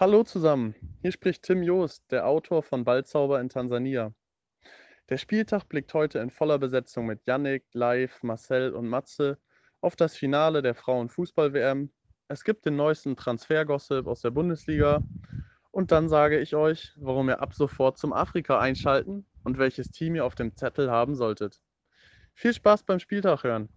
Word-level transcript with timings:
Hallo 0.00 0.22
zusammen, 0.22 0.76
hier 1.02 1.10
spricht 1.10 1.42
Tim 1.42 1.60
Joost, 1.60 2.12
der 2.12 2.28
Autor 2.28 2.62
von 2.62 2.84
Ballzauber 2.84 3.40
in 3.40 3.48
Tansania. 3.48 4.14
Der 5.08 5.16
Spieltag 5.16 5.68
blickt 5.68 5.92
heute 5.92 6.20
in 6.20 6.30
voller 6.30 6.60
Besetzung 6.60 7.06
mit 7.06 7.26
Yannick, 7.26 7.64
Live, 7.72 8.22
Marcel 8.22 8.74
und 8.74 8.86
Matze 8.86 9.38
auf 9.80 9.96
das 9.96 10.16
Finale 10.16 10.62
der 10.62 10.76
Frauenfußball-WM. 10.76 11.90
Es 12.28 12.44
gibt 12.44 12.64
den 12.64 12.76
neuesten 12.76 13.16
Transfergossip 13.16 14.06
aus 14.06 14.20
der 14.20 14.30
Bundesliga. 14.30 15.02
Und 15.72 15.90
dann 15.90 16.08
sage 16.08 16.38
ich 16.38 16.54
euch, 16.54 16.92
warum 16.98 17.28
ihr 17.28 17.42
ab 17.42 17.52
sofort 17.52 17.98
zum 17.98 18.12
Afrika 18.12 18.60
einschalten 18.60 19.26
und 19.42 19.58
welches 19.58 19.90
Team 19.90 20.14
ihr 20.14 20.24
auf 20.24 20.36
dem 20.36 20.54
Zettel 20.54 20.92
haben 20.92 21.16
solltet. 21.16 21.60
Viel 22.34 22.54
Spaß 22.54 22.84
beim 22.84 23.00
Spieltag 23.00 23.42
hören. 23.42 23.68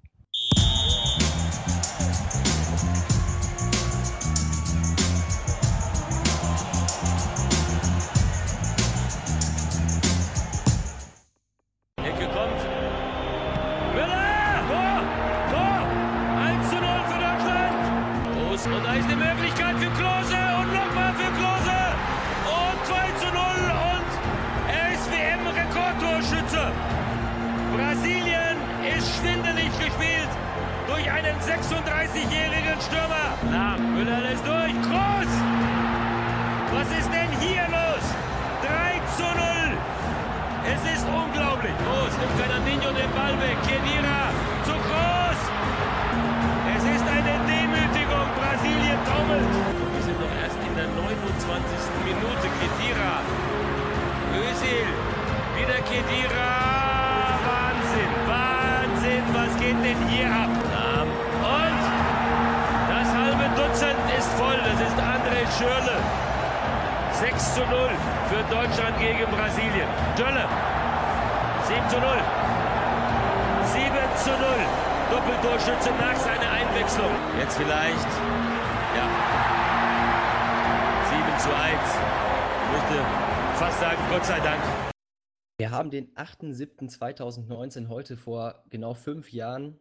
9.7.2019, 86.51 87.87
heute 87.87 88.17
vor 88.17 88.63
genau 88.69 88.93
fünf 88.93 89.31
Jahren, 89.31 89.79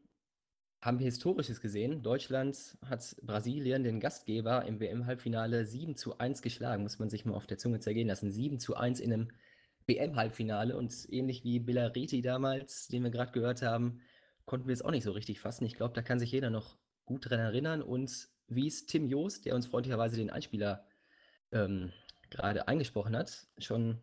haben 0.81 0.99
wir 0.99 1.07
Historisches 1.07 1.61
gesehen. 1.61 2.03
Deutschland 2.03 2.79
hat 2.85 3.17
Brasilien, 3.23 3.83
den 3.85 4.01
Gastgeber, 4.01 4.65
im 4.65 4.81
WM-Halbfinale 4.81 5.67
7 5.67 5.95
zu 5.97 6.19
1 6.19 6.41
geschlagen. 6.41 6.83
Muss 6.83 6.99
man 6.99 7.11
sich 7.11 7.25
mal 7.25 7.35
auf 7.35 7.47
der 7.47 7.59
Zunge 7.59 7.81
zergehen 7.81 8.09
lassen. 8.09 8.31
7 8.31 8.59
zu 8.59 8.77
1 8.77 9.01
in 9.01 9.13
einem 9.13 9.29
WM-Halbfinale. 9.87 10.77
Und 10.77 11.07
ähnlich 11.11 11.45
wie 11.45 11.61
Bellariti 11.61 12.23
damals, 12.23 12.89
den 12.89 13.03
wir 13.03 13.11
gerade 13.11 13.33
gehört 13.33 13.61
haben, 13.61 14.01
konnten 14.47 14.69
wir 14.69 14.73
es 14.73 14.83
auch 14.83 14.91
nicht 14.91 15.05
so 15.05 15.13
richtig 15.13 15.41
fassen. 15.41 15.67
Ich 15.67 15.75
glaube, 15.75 15.95
da 15.95 16.01
kann 16.01 16.19
sich 16.19 16.33
jeder 16.33 16.49
noch 16.49 16.79
gut 17.05 17.29
dran 17.29 17.41
erinnern. 17.41 17.83
Und 17.83 18.29
wie 18.47 18.67
es 18.67 18.87
Tim 18.87 19.07
Joost, 19.07 19.45
der 19.45 19.55
uns 19.55 19.67
freundlicherweise 19.67 20.17
den 20.17 20.31
Einspieler 20.31 20.87
ähm, 21.53 21.93
gerade 22.31 22.69
eingesprochen 22.69 23.15
hat, 23.17 23.49
schon 23.59 24.01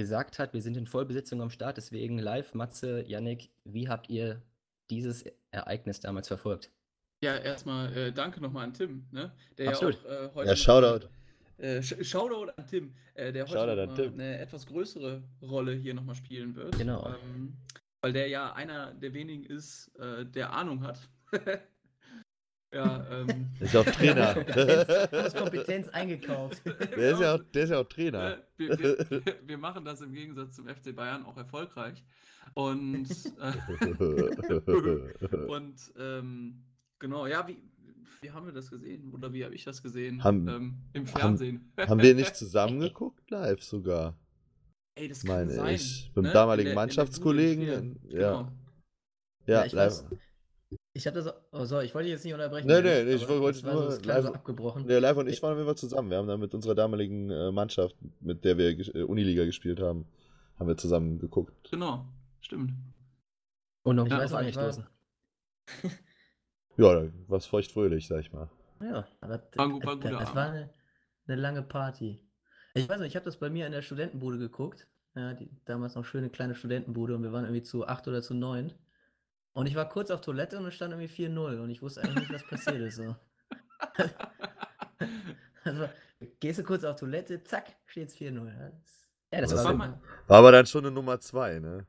gesagt 0.00 0.38
hat, 0.38 0.54
wir 0.54 0.62
sind 0.62 0.78
in 0.78 0.86
Vollbesetzung 0.86 1.42
am 1.42 1.50
Start. 1.50 1.76
Deswegen 1.76 2.18
live, 2.18 2.54
Matze, 2.54 3.04
Yannick, 3.06 3.50
wie 3.64 3.86
habt 3.86 4.08
ihr 4.08 4.40
dieses 4.88 5.24
Ereignis 5.50 6.00
damals 6.00 6.26
verfolgt. 6.28 6.70
Ja, 7.22 7.36
erstmal 7.36 7.94
äh, 7.94 8.12
danke 8.12 8.40
nochmal 8.40 8.64
an 8.64 8.72
Tim, 8.72 9.04
ne? 9.10 9.30
der 9.58 9.68
Absolut. 9.68 10.02
ja 10.02 10.10
auch 10.10 10.24
äh, 10.24 10.34
heute. 10.34 10.48
Ja, 10.48 10.56
Shoutout. 10.56 11.06
Äh, 11.58 11.82
Sh 11.82 12.02
Shoutout 12.02 12.50
an 12.56 12.66
Tim, 12.66 12.94
äh, 13.12 13.30
der 13.30 13.46
heute 13.46 13.86
mal 13.86 13.94
Tim. 13.94 14.14
eine 14.14 14.38
etwas 14.38 14.64
größere 14.66 15.22
Rolle 15.42 15.74
hier 15.74 15.92
nochmal 15.92 16.14
spielen 16.14 16.56
wird. 16.56 16.78
Genau. 16.78 17.06
Ähm, 17.06 17.58
weil 18.00 18.14
der 18.14 18.28
ja 18.28 18.54
einer 18.54 18.94
der 18.94 19.12
wenigen 19.12 19.44
ist, 19.44 19.94
äh, 19.98 20.24
der 20.24 20.54
Ahnung 20.54 20.82
hat. 20.82 20.98
ja, 22.72 23.06
ähm. 23.10 23.48
Ist 23.60 23.74
auch 23.76 23.84
Trainer. 23.86 24.34
Kompetenz, 24.34 25.34
Kompetenz 25.34 25.88
eingekauft. 25.88 26.62
Der 26.64 27.12
ist 27.12 27.20
ja 27.20 27.34
auch, 27.34 27.42
der 27.54 27.64
ist 27.64 27.70
ja 27.70 27.78
auch 27.80 27.88
Trainer. 27.88 28.36
Äh, 28.36 28.38
wir, 28.58 28.78
wir, 28.78 29.36
wir 29.46 29.58
machen 29.58 29.84
das 29.84 30.00
im 30.00 30.12
Gegensatz 30.12 30.54
zum 30.56 30.68
FC 30.68 30.94
Bayern 30.94 31.24
auch 31.24 31.36
erfolgreich. 31.36 32.04
Und, 32.54 33.08
äh, 33.40 33.52
und 35.48 35.92
ähm, 35.98 36.62
genau, 36.98 37.26
ja, 37.26 37.46
wie, 37.46 37.58
wie 38.20 38.30
haben 38.30 38.46
wir 38.46 38.52
das 38.52 38.70
gesehen? 38.70 39.12
Oder 39.12 39.32
wie 39.32 39.44
habe 39.44 39.54
ich 39.54 39.64
das 39.64 39.82
gesehen? 39.82 40.22
Haben- 40.24 40.48
ähm, 40.48 40.78
Im 40.92 41.06
haben- 41.06 41.06
Fernsehen. 41.06 41.72
Haben 41.76 42.02
wir 42.02 42.14
nicht 42.14 42.34
zusammen 42.36 42.80
geguckt? 42.80 43.30
Live 43.30 43.62
sogar. 43.62 44.16
Ey, 44.96 45.08
das 45.08 45.24
kann 45.24 45.36
Meine 45.36 45.52
sein. 45.52 45.74
ich. 45.74 46.10
Beim 46.14 46.24
ne? 46.24 46.32
damaligen 46.32 46.70
In 46.70 46.74
der- 46.76 46.84
in 46.84 46.88
der 46.88 46.96
Mannschaftskollegen. 47.04 47.62
In. 47.68 48.00
Ja. 48.10 48.18
Genau. 48.38 48.52
Ja, 49.46 49.64
ich 49.64 49.72
live. 49.72 49.92
weiß. 49.92 50.04
Ich 50.92 51.06
habe 51.06 51.22
das. 51.22 51.32
Oh, 51.52 51.64
sorry, 51.64 51.84
ich 51.86 51.94
wollte 51.94 52.06
dich 52.06 52.14
jetzt 52.14 52.24
nicht 52.24 52.34
unterbrechen. 52.34 52.66
Nee, 52.66 52.82
nee, 52.82 53.02
ich 53.14 53.22
aber 53.24 53.40
wollte 53.40 53.64
nur 53.64 53.74
so, 53.74 53.84
das 53.90 54.02
klang 54.02 54.22
so 54.22 54.28
live- 54.28 54.36
abgebrochen. 54.36 54.86
Der 54.88 55.00
Live 55.00 55.16
und 55.18 55.28
ich 55.28 55.40
waren 55.42 55.64
Fall 55.64 55.76
zusammen. 55.76 56.10
Wir 56.10 56.18
haben 56.18 56.26
dann 56.26 56.40
mit 56.40 56.52
unserer 56.52 56.74
damaligen 56.74 57.30
äh, 57.30 57.52
Mannschaft, 57.52 57.94
mit 58.20 58.44
der 58.44 58.58
wir 58.58 58.70
äh, 58.70 59.02
Uniliga 59.02 59.44
gespielt 59.44 59.80
haben, 59.80 60.06
haben 60.58 60.66
wir 60.68 60.76
zusammen 60.76 61.18
geguckt. 61.20 61.70
Genau, 61.70 62.06
stimmt. 62.40 62.72
Und 63.82 63.96
noch 63.96 64.08
Ja, 64.08 64.20
nicht 64.20 64.32
war- 64.32 64.40
angestoßen. 64.40 64.84
Ja, 66.76 66.94
da 66.94 67.08
war 67.28 67.38
es 67.38 67.46
feuchtfröhlich, 67.46 68.08
sag 68.08 68.20
ich 68.20 68.32
mal. 68.32 68.50
Ja, 68.80 69.06
aber 69.20 69.42
War 69.54 69.66
ein 69.66 69.82
war 69.84 69.92
ein 69.94 70.00
guter 70.00 70.10
das 70.10 70.34
war 70.34 70.50
eine, 70.50 70.70
eine 71.26 71.36
lange 71.40 71.62
Party. 71.62 72.20
Ich 72.74 72.88
weiß 72.88 72.98
nicht, 73.00 73.08
ich 73.08 73.16
habe 73.16 73.24
das 73.26 73.36
bei 73.38 73.50
mir 73.50 73.66
in 73.66 73.72
der 73.72 73.82
Studentenbude 73.82 74.38
geguckt. 74.38 74.86
Ja, 75.14 75.34
die, 75.34 75.50
damals 75.66 75.96
noch 75.96 76.04
schöne 76.04 76.30
kleine 76.30 76.54
Studentenbude 76.54 77.14
und 77.16 77.22
wir 77.22 77.32
waren 77.32 77.44
irgendwie 77.44 77.62
zu 77.62 77.86
acht 77.86 78.06
oder 78.08 78.22
zu 78.22 78.32
neun. 78.34 78.72
Und 79.52 79.66
ich 79.66 79.74
war 79.74 79.88
kurz 79.88 80.10
auf 80.10 80.20
Toilette 80.20 80.58
und 80.58 80.66
es 80.66 80.74
stand 80.74 80.92
irgendwie 80.92 81.12
4-0 81.12 81.60
und 81.60 81.70
ich 81.70 81.82
wusste 81.82 82.02
eigentlich 82.02 82.28
nicht, 82.28 82.32
was 82.32 82.46
passiert 82.46 82.80
ist. 82.80 82.96
So. 82.96 83.16
Also, 85.62 85.88
gehst 86.40 86.58
du 86.58 86.62
kurz 86.64 86.84
auf 86.84 86.96
Toilette, 86.96 87.42
zack, 87.44 87.76
steht's 87.86 88.14
4-0. 88.16 88.46
Ja, 88.48 88.70
das, 88.70 89.08
ja, 89.32 89.40
das 89.42 89.54
war 89.64 89.78
war 89.78 90.00
War 90.26 90.38
aber 90.38 90.52
dann 90.52 90.64
schon 90.66 90.84
eine 90.86 90.90
Nummer 90.94 91.20
2, 91.20 91.58
ne? 91.58 91.86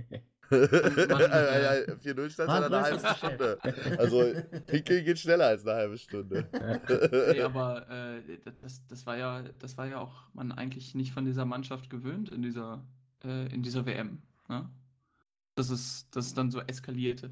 man- 0.00 0.20
ja, 0.50 1.74
ja, 1.76 1.94
4-0 1.94 2.30
stand 2.30 2.50
in 2.50 2.56
einer 2.56 2.76
ein 2.76 2.82
halben 2.82 3.16
Stunde. 3.16 3.58
Also, 3.98 4.24
Pinkel 4.66 5.02
geht 5.04 5.18
schneller 5.20 5.46
als 5.46 5.64
eine 5.64 5.76
halbe 5.76 5.98
Stunde. 5.98 6.48
Nee, 7.32 7.40
aber 7.42 7.88
äh, 7.88 8.38
das, 8.60 8.84
das, 8.88 9.06
war 9.06 9.16
ja, 9.16 9.42
das 9.60 9.78
war 9.78 9.86
ja 9.86 9.98
auch 9.98 10.24
man 10.34 10.50
eigentlich 10.50 10.94
nicht 10.96 11.12
von 11.12 11.24
dieser 11.24 11.44
Mannschaft 11.44 11.90
gewöhnt 11.90 12.30
in 12.30 12.42
dieser, 12.42 12.84
äh, 13.24 13.46
in 13.54 13.62
dieser 13.62 13.86
WM. 13.86 14.22
Ne? 14.48 14.68
Dass, 15.60 15.70
es, 15.70 16.06
dass 16.10 16.26
es 16.26 16.34
dann 16.34 16.50
so 16.50 16.60
eskalierte. 16.60 17.30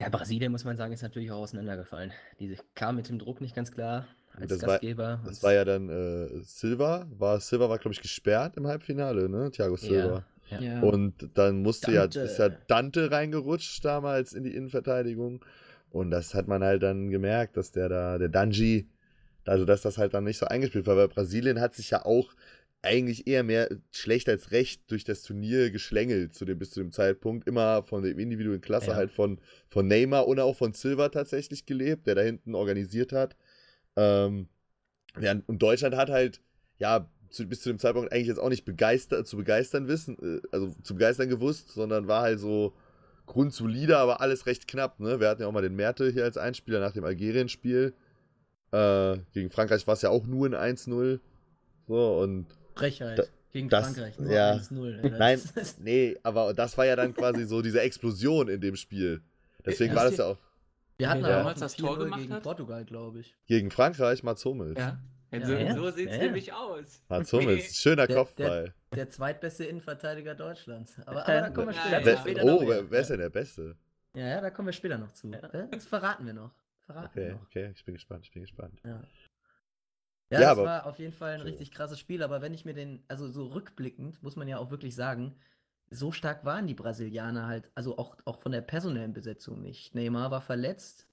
Ja, 0.00 0.08
Brasilien, 0.08 0.50
muss 0.50 0.64
man 0.64 0.76
sagen, 0.76 0.92
ist 0.92 1.02
natürlich 1.02 1.30
auch 1.30 1.38
auseinandergefallen. 1.42 2.12
Die 2.40 2.56
kam 2.74 2.96
mit 2.96 3.08
dem 3.08 3.18
Druck 3.18 3.40
nicht 3.40 3.54
ganz 3.54 3.70
klar 3.70 4.06
als 4.34 4.50
Das 4.50 4.62
war- 4.62 4.68
Gastgeber. 4.70 5.20
Das 5.24 5.38
und- 5.38 5.42
war 5.44 5.52
ja 5.52 5.64
dann 5.64 5.88
äh, 5.88 6.40
Silva. 6.42 7.06
War, 7.18 7.40
Silva 7.40 7.68
war, 7.68 7.78
glaube 7.78 7.94
ich, 7.94 8.00
gesperrt 8.02 8.56
im 8.56 8.66
Halbfinale, 8.66 9.28
ne? 9.28 9.50
Thiago 9.50 9.76
Silva. 9.76 10.24
Ja, 10.50 10.60
Ja. 10.60 10.80
Und 10.82 11.30
dann 11.34 11.62
musste 11.62 11.92
Dante. 11.92 12.18
ja, 12.18 12.24
ist 12.24 12.38
ja 12.38 12.48
Dante 12.48 13.10
reingerutscht 13.10 13.84
damals 13.84 14.32
in 14.32 14.44
die 14.44 14.54
Innenverteidigung. 14.54 15.42
Und 15.90 16.10
das 16.10 16.34
hat 16.34 16.48
man 16.48 16.62
halt 16.64 16.82
dann 16.82 17.10
gemerkt, 17.10 17.56
dass 17.56 17.70
der 17.70 17.88
da, 17.88 18.18
der 18.18 18.28
Danji, 18.28 18.88
also 19.44 19.64
dass 19.64 19.82
das 19.82 19.98
halt 19.98 20.14
dann 20.14 20.24
nicht 20.24 20.38
so 20.38 20.46
eingespielt 20.46 20.86
war, 20.86 20.96
weil 20.96 21.08
Brasilien 21.08 21.60
hat 21.60 21.74
sich 21.74 21.90
ja 21.90 22.04
auch 22.04 22.32
eigentlich 22.82 23.26
eher 23.26 23.44
mehr 23.44 23.68
schlecht 23.92 24.28
als 24.28 24.50
recht 24.50 24.90
durch 24.90 25.04
das 25.04 25.22
Turnier 25.22 25.70
geschlängelt 25.70 26.34
zu 26.34 26.44
dem, 26.44 26.58
bis 26.58 26.70
zu 26.70 26.80
dem 26.80 26.90
Zeitpunkt. 26.92 27.46
Immer 27.46 27.84
von 27.84 28.02
der 28.02 28.16
individuellen 28.18 28.60
Klasse 28.60 28.88
Ja. 28.90 28.96
halt 28.96 29.12
von, 29.12 29.40
von 29.68 29.86
Neymar 29.86 30.26
und 30.26 30.40
auch 30.40 30.56
von 30.56 30.72
Silva 30.72 31.08
tatsächlich 31.08 31.64
gelebt, 31.64 32.06
der 32.06 32.16
da 32.16 32.22
hinten 32.22 32.54
organisiert 32.54 33.12
hat. 33.12 33.36
Ähm, 33.96 34.48
ja, 35.20 35.34
und 35.46 35.62
Deutschland 35.62 35.94
hat 35.94 36.10
halt, 36.10 36.40
ja, 36.78 37.08
zu, 37.30 37.46
bis 37.46 37.60
zu 37.62 37.68
dem 37.70 37.78
Zeitpunkt 37.78 38.12
eigentlich 38.12 38.28
jetzt 38.28 38.40
auch 38.40 38.48
nicht 38.48 38.64
begeistert, 38.64 39.26
zu 39.26 39.36
begeistern 39.36 39.86
wissen, 39.88 40.18
äh, 40.20 40.46
also 40.50 40.74
zu 40.82 40.94
begeistern 40.94 41.28
gewusst, 41.28 41.70
sondern 41.70 42.08
war 42.08 42.22
halt 42.22 42.40
so 42.40 42.74
grundsolide, 43.26 43.96
aber 43.98 44.20
alles 44.20 44.46
recht 44.46 44.66
knapp, 44.66 44.98
ne? 44.98 45.20
Wir 45.20 45.28
hatten 45.28 45.42
ja 45.42 45.48
auch 45.48 45.52
mal 45.52 45.62
den 45.62 45.76
Merte 45.76 46.10
hier 46.10 46.24
als 46.24 46.36
Einspieler 46.36 46.80
nach 46.80 46.92
dem 46.92 47.04
Algerien-Spiel. 47.04 47.94
Äh, 48.72 49.18
gegen 49.32 49.50
Frankreich 49.50 49.86
war 49.86 49.94
es 49.94 50.02
ja 50.02 50.10
auch 50.10 50.26
nur 50.26 50.46
ein 50.46 50.76
1-0. 50.76 51.20
So, 51.86 52.18
und 52.20 52.46
Frechheit. 52.82 53.18
Da- 53.18 53.24
Gegen 53.52 53.68
das- 53.68 53.84
Frankreich. 53.86 54.18
Nur 54.18 54.32
ja. 54.32 54.54
1-0. 54.54 55.02
Alter. 55.02 55.10
Nein, 55.18 55.40
Das 55.54 55.62
ist- 55.68 55.80
nee, 55.80 56.16
aber 56.22 56.54
das 56.54 56.76
war 56.78 56.86
ja 56.86 56.96
dann 56.96 57.12
quasi 57.14 57.44
so 57.44 57.60
diese 57.62 57.80
Explosion 57.82 58.48
in 58.48 58.60
dem 58.60 58.76
Spiel. 58.76 59.20
Deswegen 59.64 59.94
war 59.94 60.04
das 60.04 60.16
ja 60.16 60.24
auch 60.26 60.38
Wir 60.98 61.08
hatten 61.10 61.24
aber 61.24 61.34
damals 61.36 61.60
das 61.60 61.76
Tor 61.76 61.96
4-0 61.96 62.04
gemacht 62.04 62.20
gegen 62.20 62.32
hat? 62.34 62.42
Portugal, 62.42 62.84
glaube 62.84 63.20
ich. 63.20 63.34
gegen 63.46 63.70
Frankreich 63.70 64.22
Mats 64.22 64.44
Hummels. 64.44 64.78
Ja. 64.78 64.98
Ja, 65.34 65.46
so 65.46 65.52
ja. 65.54 65.74
so 65.74 65.90
sieht 65.90 66.08
es 66.08 66.12
Ja, 66.16 66.18
ja. 66.18 66.24
nämlich 66.26 66.52
aus. 66.52 67.02
Mats 67.08 67.32
Hummels, 67.32 67.76
schöner 67.80 68.06
Der- 68.06 68.16
Kopfball. 68.16 68.74
Der 68.94 69.08
zweitbeste 69.08 69.64
Innenverteidiger 69.64 70.34
Deutschlands. 70.34 70.94
Aber, 71.06 71.20
Ja, 71.20 71.22
aber 71.24 71.40
da 71.40 71.50
kommen 71.50 71.68
wir 71.68 71.74
ja, 71.74 72.16
später, 72.18 72.42
ja. 72.44 72.52
Oh, 72.52 72.60
noch. 72.62 72.68
wer, 72.68 72.90
wer 72.90 73.00
ist 73.00 73.08
denn 73.10 73.18
der 73.20 73.30
Beste? 73.30 73.74
Ja, 74.14 74.26
ja, 74.28 74.40
da 74.42 74.50
kommen 74.50 74.66
wir 74.68 74.72
später 74.74 74.98
noch 74.98 75.10
zu. 75.12 75.30
Das 75.70 75.86
verraten 75.86 76.26
wir 76.26 76.34
noch. 76.34 76.50
Verraten 76.84 77.14
wir 77.14 77.22
Okay, 77.22 77.32
noch. 77.32 77.42
okay, 77.42 77.72
ich 77.74 77.84
bin 77.84 77.94
gespannt, 77.94 78.24
ich 78.26 78.32
bin 78.32 78.42
gespannt. 78.42 78.78
Ja, 78.84 79.00
ja, 80.32 80.40
Ja, 80.40 80.48
das 80.50 80.58
aber- 80.58 80.64
war 80.66 80.86
auf 80.86 80.98
jeden 80.98 81.12
Fall 81.12 81.34
ein 81.34 81.40
richtig 81.42 81.70
krasses 81.72 81.98
Spiel, 81.98 82.22
aber 82.22 82.40
wenn 82.42 82.54
ich 82.54 82.64
mir 82.64 82.74
den, 82.74 83.04
also 83.08 83.28
so 83.28 83.46
rückblickend, 83.48 84.22
muss 84.22 84.36
man 84.36 84.48
ja 84.48 84.58
auch 84.58 84.70
wirklich 84.70 84.94
sagen, 84.94 85.36
so 85.90 86.10
stark 86.12 86.44
waren 86.44 86.66
die 86.66 86.74
Brasilianer 86.74 87.46
halt, 87.46 87.70
also 87.74 87.98
auch, 87.98 88.16
auch 88.24 88.38
von 88.40 88.52
der 88.52 88.62
personellen 88.62 89.12
Besetzung 89.12 89.60
nicht. 89.60 89.94
Neymar 89.94 90.30
war 90.30 90.40
verletzt 90.40 91.06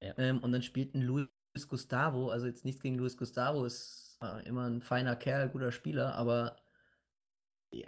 Ja. 0.00 0.14
ähm, 0.18 0.38
und 0.40 0.52
dann 0.52 0.62
spielten 0.62 1.00
Luis 1.02 1.28
Gustavo, 1.68 2.30
also 2.30 2.46
jetzt 2.46 2.64
nichts 2.64 2.82
gegen 2.82 2.96
Luis 2.96 3.16
Gustavo, 3.16 3.64
ist 3.64 4.18
äh, 4.22 4.46
immer 4.48 4.68
ein 4.68 4.80
feiner 4.82 5.16
Kerl, 5.16 5.48
guter 5.50 5.72
Spieler, 5.72 6.14
aber 6.14 6.56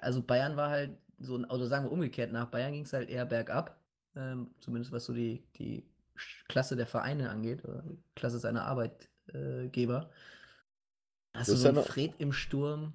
also 0.00 0.22
Bayern 0.22 0.56
war 0.56 0.70
halt 0.70 0.98
so, 1.18 1.36
ein- 1.36 1.44
oder 1.44 1.66
sagen 1.66 1.84
wir 1.86 1.92
umgekehrt, 1.92 2.32
nach 2.32 2.46
Bayern 2.50 2.72
ging 2.72 2.84
es 2.84 2.92
halt 2.92 3.08
eher 3.10 3.26
bergab, 3.26 3.78
ähm, 4.16 4.54
zumindest 4.60 4.92
was 4.92 5.04
so 5.04 5.12
die, 5.12 5.46
die 5.56 5.88
Klasse 6.48 6.76
der 6.76 6.86
Vereine 6.86 7.30
angeht, 7.30 7.64
oder 7.64 7.82
die 7.82 8.02
Klasse 8.14 8.38
seiner 8.38 8.64
Arbeitgeber. 8.64 10.10
Hast 11.34 11.48
du 11.50 11.56
so 11.56 11.64
ja 11.68 11.74
einen 11.74 11.82
Fred 11.84 12.12
im 12.18 12.32
Sturm? 12.32 12.94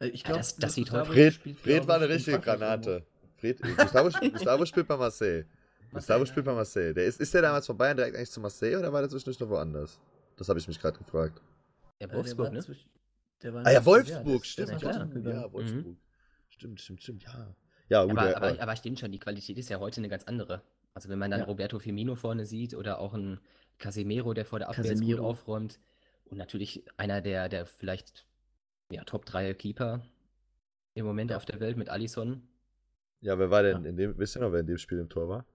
Äh, 0.00 0.08
ich 0.08 0.20
Ja, 0.22 0.26
glaube, 0.28 0.38
das- 0.40 0.56
das 0.56 0.74
sieht 0.74 0.90
heute- 0.90 1.12
Fred, 1.12 1.34
spielt, 1.34 1.58
Fred 1.60 1.86
war 1.86 1.96
eine 1.96 2.06
in 2.06 2.12
richtige 2.12 2.40
Granate. 2.40 3.04
Fred, 3.36 3.60
Gustavo, 3.60 4.08
Gustavo 4.32 4.64
spielt 4.66 4.88
bei 4.88 4.96
Marseille. 4.96 5.44
Gustavo 5.92 6.24
spielt 6.24 6.46
ja. 6.46 6.52
bei 6.52 6.56
Marseille. 6.56 6.94
Der 6.94 7.04
ist, 7.04 7.20
ist 7.20 7.32
der 7.34 7.42
damals 7.42 7.66
von 7.66 7.76
Bayern 7.76 7.96
direkt 7.96 8.16
eigentlich 8.16 8.30
zu 8.30 8.40
Marseille 8.40 8.76
oder 8.78 8.92
war 8.92 9.00
der 9.02 9.10
zwischendurch 9.10 9.38
noch 9.38 9.48
woanders? 9.50 10.00
Das 10.36 10.48
habe 10.48 10.58
ich 10.58 10.66
mich 10.66 10.80
gerade 10.80 10.96
gefragt. 10.98 11.40
Ja, 12.00 12.06
Äh, 12.06 12.08
der 12.08 12.16
Wolfsburg, 12.16 12.46
war 12.46 12.52
ne? 12.52 12.76
der 13.42 13.54
war 13.54 13.60
in 13.60 13.66
Ah 13.66 13.70
ja, 13.72 13.84
Wolfsburg, 13.84 14.42
der 14.42 14.48
stimmt. 14.48 14.68
der 14.70 14.78
ja. 14.78 14.82
Wolfsburg 14.98 15.24
Ja. 15.26 15.52
Wolfsburg. 15.52 15.96
Stimmt, 16.48 16.80
stimmt, 16.80 17.02
stimmt, 17.02 17.22
ja. 17.24 17.54
Ja, 17.90 18.02
gut, 18.04 18.12
Aber, 18.12 18.26
der, 18.28 18.36
aber, 18.38 18.62
aber 18.62 18.76
stimmt 18.76 18.98
schon, 18.98 19.12
die 19.12 19.18
Qualität 19.18 19.58
ist 19.58 19.68
ja 19.68 19.78
heute 19.78 20.00
eine 20.00 20.08
ganz 20.08 20.24
andere. 20.24 20.62
Also 20.94 21.08
wenn 21.10 21.18
man 21.18 21.30
dann 21.30 21.40
Ja. 21.40 21.46
Roberto 21.46 21.78
Firmino 21.78 22.14
vorne 22.14 22.46
sieht 22.46 22.74
oder 22.74 22.98
auch 22.98 23.12
einen 23.14 23.40
Casemiro, 23.78 24.32
der 24.32 24.46
vor 24.46 24.58
der 24.60 24.68
Abwehr 24.70 24.84
jetzt 24.84 24.94
gut 24.94 25.00
Casemiro. 25.08 25.28
aufräumt 25.28 25.78
und 26.24 26.38
natürlich 26.38 26.84
einer 26.96 27.20
der, 27.20 27.48
der 27.48 27.66
vielleicht 27.66 28.26
ja, 28.90 29.04
Top 29.04 29.24
3 29.26 29.54
Keeper 29.54 30.02
im 30.94 31.06
Moment 31.06 31.32
auf 31.32 31.44
der 31.44 31.60
Welt 31.60 31.76
mit 31.76 31.88
Alisson, 31.88 32.42
ja, 33.20 33.38
wer 33.38 33.50
war 33.50 33.62
denn 33.62 33.84
Ja. 33.84 33.88
in 33.88 33.96
dem, 33.96 34.18
wisst 34.18 34.36
ihr 34.36 34.40
noch, 34.40 34.52
wer 34.52 34.60
in 34.60 34.66
dem 34.66 34.76
Spiel 34.76 34.98
im 34.98 35.08
Tor 35.08 35.28
war? 35.30 35.46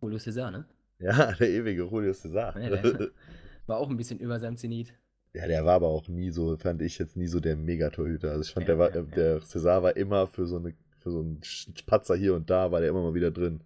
Julio 0.00 0.18
Cesar, 0.18 0.50
ne? 0.50 0.64
Ja, 0.98 1.32
der 1.38 1.50
ewige 1.50 1.82
Julio 1.84 2.14
Cesar. 2.14 2.58
Ja, 2.58 2.82
war 3.66 3.76
auch 3.76 3.90
ein 3.90 3.98
bisschen 3.98 4.18
über 4.18 4.40
seinem 4.40 4.56
Zenit. 4.56 4.94
Ja, 5.34 5.46
der 5.46 5.62
war 5.66 5.74
aber 5.74 5.88
auch 5.88 6.08
nie 6.08 6.30
so, 6.30 6.56
fand 6.56 6.80
ich 6.80 6.98
jetzt 6.98 7.16
nie 7.18 7.26
so 7.26 7.38
der 7.38 7.54
Megatorhüter. 7.54 8.30
Also 8.30 8.40
ich 8.42 8.52
fand, 8.52 8.66
Ja, 8.66 8.74
der 8.74 8.78
war, 8.78 8.94
äh, 8.96 9.04
der 9.14 9.40
Cesar 9.42 9.82
war 9.82 9.94
immer 9.94 10.26
für 10.26 10.46
so 10.46 10.56
eine, 10.56 10.74
für 11.00 11.10
so 11.10 11.20
einen 11.20 11.40
Patzer 11.84 12.16
hier 12.16 12.34
und 12.34 12.48
da, 12.48 12.72
war 12.72 12.80
der 12.80 12.88
immer 12.88 13.02
mal 13.02 13.12
wieder 13.14 13.30
drin. 13.30 13.60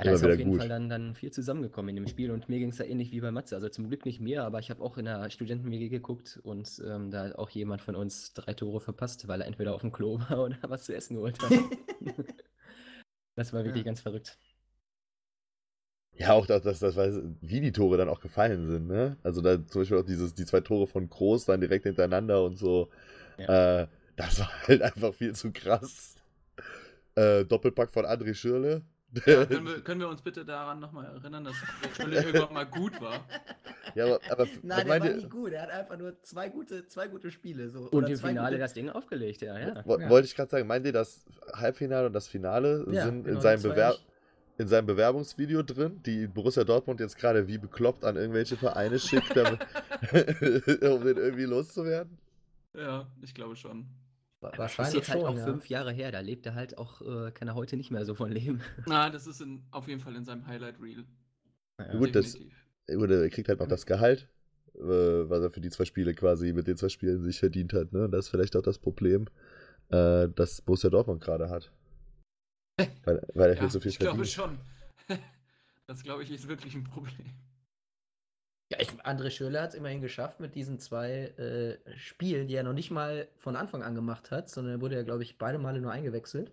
Ja, 0.00 0.04
da 0.04 0.12
ist 0.12 0.24
auf 0.24 0.38
jeden 0.38 0.50
gut. 0.50 0.60
Fall 0.60 0.68
dann, 0.68 0.88
dann 0.88 1.14
viel 1.14 1.30
zusammengekommen 1.30 1.90
in 1.90 1.96
dem 1.96 2.06
Spiel 2.08 2.30
und 2.30 2.48
mir 2.48 2.58
ging 2.58 2.70
es 2.70 2.78
da 2.78 2.84
ähnlich 2.84 3.12
wie 3.12 3.20
bei 3.20 3.30
Matze. 3.30 3.54
Also 3.54 3.68
zum 3.68 3.88
Glück 3.88 4.06
nicht 4.06 4.18
mir, 4.20 4.44
aber 4.44 4.58
ich 4.58 4.70
habe 4.70 4.82
auch 4.82 4.96
in 4.96 5.04
der 5.04 5.28
Studenten-WG 5.30 5.88
geguckt 5.90 6.40
und 6.42 6.82
ähm, 6.86 7.10
da 7.10 7.24
hat 7.24 7.36
auch 7.36 7.50
jemand 7.50 7.82
von 7.82 7.94
uns 7.96 8.32
drei 8.32 8.54
Tore 8.54 8.80
verpasst, 8.80 9.28
weil 9.28 9.42
er 9.42 9.46
entweder 9.46 9.74
auf 9.74 9.82
dem 9.82 9.92
Klo 9.92 10.18
war 10.20 10.42
oder 10.44 10.56
was 10.62 10.84
zu 10.84 10.94
essen 10.94 11.16
geholt 11.16 11.38
hat. 11.42 11.52
das 13.36 13.52
war 13.52 13.64
wirklich 13.64 13.84
Ja. 13.84 13.84
ganz 13.84 14.00
verrückt. 14.00 14.38
Ja, 16.14 16.32
auch 16.34 16.46
das, 16.46 16.62
das, 16.62 16.80
das 16.80 16.96
weiß, 16.96 17.20
wie 17.40 17.60
die 17.60 17.72
Tore 17.72 17.96
dann 17.96 18.08
auch 18.08 18.20
gefallen 18.20 18.66
sind, 18.66 18.86
ne? 18.88 19.16
Also 19.22 19.40
da 19.40 19.64
zum 19.66 19.82
Beispiel 19.82 19.98
auch 19.98 20.04
dieses, 20.04 20.34
die 20.34 20.44
zwei 20.44 20.60
Tore 20.60 20.86
von 20.86 21.08
Groß 21.08 21.46
dann 21.46 21.60
direkt 21.60 21.84
hintereinander 21.84 22.44
und 22.44 22.58
so. 22.58 22.90
Äh, 23.38 23.86
das 24.16 24.40
war 24.40 24.50
halt 24.68 24.82
einfach 24.82 25.14
viel 25.14 25.34
zu 25.34 25.52
krass. 25.52 26.16
Äh, 27.14 27.44
Doppelpack 27.44 27.90
von 27.90 28.04
André 28.06 28.34
Schürle. 28.34 28.82
Ja, 29.26 29.44
können, 29.46 29.66
wir, 29.66 29.80
können 29.82 30.00
wir 30.00 30.08
uns 30.08 30.22
bitte 30.22 30.44
daran 30.44 30.78
nochmal 30.80 31.06
erinnern, 31.06 31.44
dass 31.44 31.54
der 31.82 32.02
Schule 32.02 32.22
irgendwann 32.22 32.52
mal 32.54 32.64
gut 32.66 33.00
war? 33.00 33.24
Ja, 33.96 34.04
aber, 34.04 34.20
aber 34.30 34.44
Nein, 34.62 34.68
was 34.70 34.84
der 34.84 34.88
war 35.00 35.06
ihr- 35.08 35.16
nicht 35.16 35.30
gut. 35.30 35.52
Er 35.52 35.62
hat 35.62 35.70
einfach 35.70 35.98
nur 35.98 36.22
zwei 36.22 36.48
gute, 36.48 36.86
zwei 36.86 37.08
gute 37.08 37.32
Spiele. 37.32 37.68
So. 37.70 37.80
Und 37.80 37.92
Oder 37.94 38.08
im 38.08 38.16
Finale 38.18 38.50
gute- 38.50 38.58
das 38.60 38.72
Ding 38.72 38.88
aufgelegt, 38.88 39.42
ja, 39.42 39.58
ja. 39.58 39.82
Wo- 39.84 39.98
Ja. 39.98 40.08
Wollte 40.08 40.26
ich 40.26 40.36
gerade 40.36 40.48
sagen, 40.48 40.68
meint 40.68 40.86
ihr, 40.86 40.92
das 40.92 41.24
Halbfinale 41.52 42.06
und 42.06 42.12
das 42.12 42.28
Finale 42.28 42.86
Ja, 42.92 43.06
sind 43.06 43.24
genau, 43.24 43.36
in, 43.38 43.40
seinem 43.42 43.56
die 43.56 43.62
zwei 43.62 43.74
Bewer 43.74 43.88
nicht. 43.90 44.06
in 44.58 44.68
seinem 44.68 44.86
Bewerbungsvideo 44.86 45.62
drin, 45.64 46.00
die 46.06 46.28
Borussia 46.28 46.62
Dortmund 46.62 47.00
jetzt 47.00 47.18
gerade 47.18 47.48
wie 47.48 47.58
bekloppt 47.58 48.04
an 48.04 48.14
irgendwelche 48.14 48.56
Vereine 48.56 49.00
schickt, 49.00 49.34
damit, 49.34 49.58
um 50.82 51.04
den 51.04 51.16
irgendwie 51.16 51.44
loszuwerden? 51.46 52.16
Ja, 52.76 53.08
ich 53.22 53.34
glaube 53.34 53.56
schon. 53.56 53.86
Wa- 54.40 54.50
Das 54.50 54.58
Wahrscheinlich 54.58 54.94
ist 54.94 55.08
jetzt 55.08 55.10
halt 55.10 55.20
schon, 55.20 55.28
auch 55.30 55.36
ja. 55.36 55.44
fünf 55.44 55.68
Jahre 55.68 55.92
her, 55.92 56.10
da 56.12 56.20
lebt 56.20 56.46
er 56.46 56.54
halt 56.54 56.78
auch, 56.78 57.02
äh, 57.02 57.30
kann 57.32 57.48
er 57.48 57.54
heute 57.54 57.76
nicht 57.76 57.90
mehr 57.90 58.04
so 58.04 58.14
von 58.14 58.30
leben. 58.32 58.62
Na, 58.86 59.10
das 59.10 59.26
ist 59.26 59.40
in, 59.40 59.62
auf 59.70 59.86
jeden 59.88 60.00
Fall 60.00 60.16
in 60.16 60.24
seinem 60.24 60.46
Highlight 60.46 60.80
Reel. 60.80 61.04
Ja. 61.78 61.92
Gut, 61.98 62.14
das-. 62.14 62.34
Gut, 62.34 63.10
er 63.10 63.28
kriegt 63.30 63.48
halt 63.48 63.60
noch 63.60 63.68
das 63.68 63.86
Gehalt, 63.86 64.28
äh, 64.74 64.80
was 64.80 65.42
er 65.42 65.50
für 65.50 65.60
die 65.60 65.70
zwei 65.70 65.84
Spiele 65.84 66.14
quasi 66.14 66.52
mit 66.52 66.66
den 66.66 66.76
zwei 66.76 66.88
Spielen 66.88 67.22
sich 67.22 67.38
verdient 67.38 67.72
hat. 67.72 67.92
Ne? 67.92 68.04
Und 68.04 68.12
das 68.12 68.26
ist 68.26 68.30
vielleicht 68.30 68.56
auch 68.56 68.62
das 68.62 68.78
Problem, 68.78 69.26
äh, 69.90 70.28
das 70.34 70.60
Borussia 70.62 70.90
Dortmund 70.90 71.20
gerade 71.22 71.48
hat. 71.50 71.70
Weil, 73.04 73.22
weil 73.34 73.50
er 73.50 73.54
Ja, 73.56 73.60
viel 73.62 73.70
zu 73.70 73.80
viel 73.80 73.90
ich 73.90 73.98
glaube 73.98 74.24
verdient. 74.24 74.58
schon. 75.08 75.18
Das 75.86 76.04
glaube 76.04 76.22
ich 76.22 76.30
ist 76.30 76.46
wirklich 76.46 76.76
ein 76.76 76.84
Problem. 76.84 77.26
Ja, 78.70 78.78
ich, 78.80 78.88
André 79.04 79.30
Schürrle 79.30 79.60
hat 79.60 79.70
es 79.70 79.74
immerhin 79.74 80.00
geschafft 80.00 80.38
mit 80.38 80.54
diesen 80.54 80.78
zwei 80.78 81.32
äh, 81.36 81.76
Spielen, 81.96 82.46
die 82.46 82.54
er 82.54 82.62
noch 82.62 82.72
nicht 82.72 82.90
mal 82.92 83.26
von 83.36 83.56
Anfang 83.56 83.82
an 83.82 83.96
gemacht 83.96 84.30
hat, 84.30 84.48
sondern 84.48 84.74
er 84.74 84.80
wurde 84.80 84.94
ja, 84.94 85.02
glaube 85.02 85.24
ich, 85.24 85.38
beide 85.38 85.58
Male 85.58 85.80
nur 85.80 85.90
eingewechselt. 85.90 86.52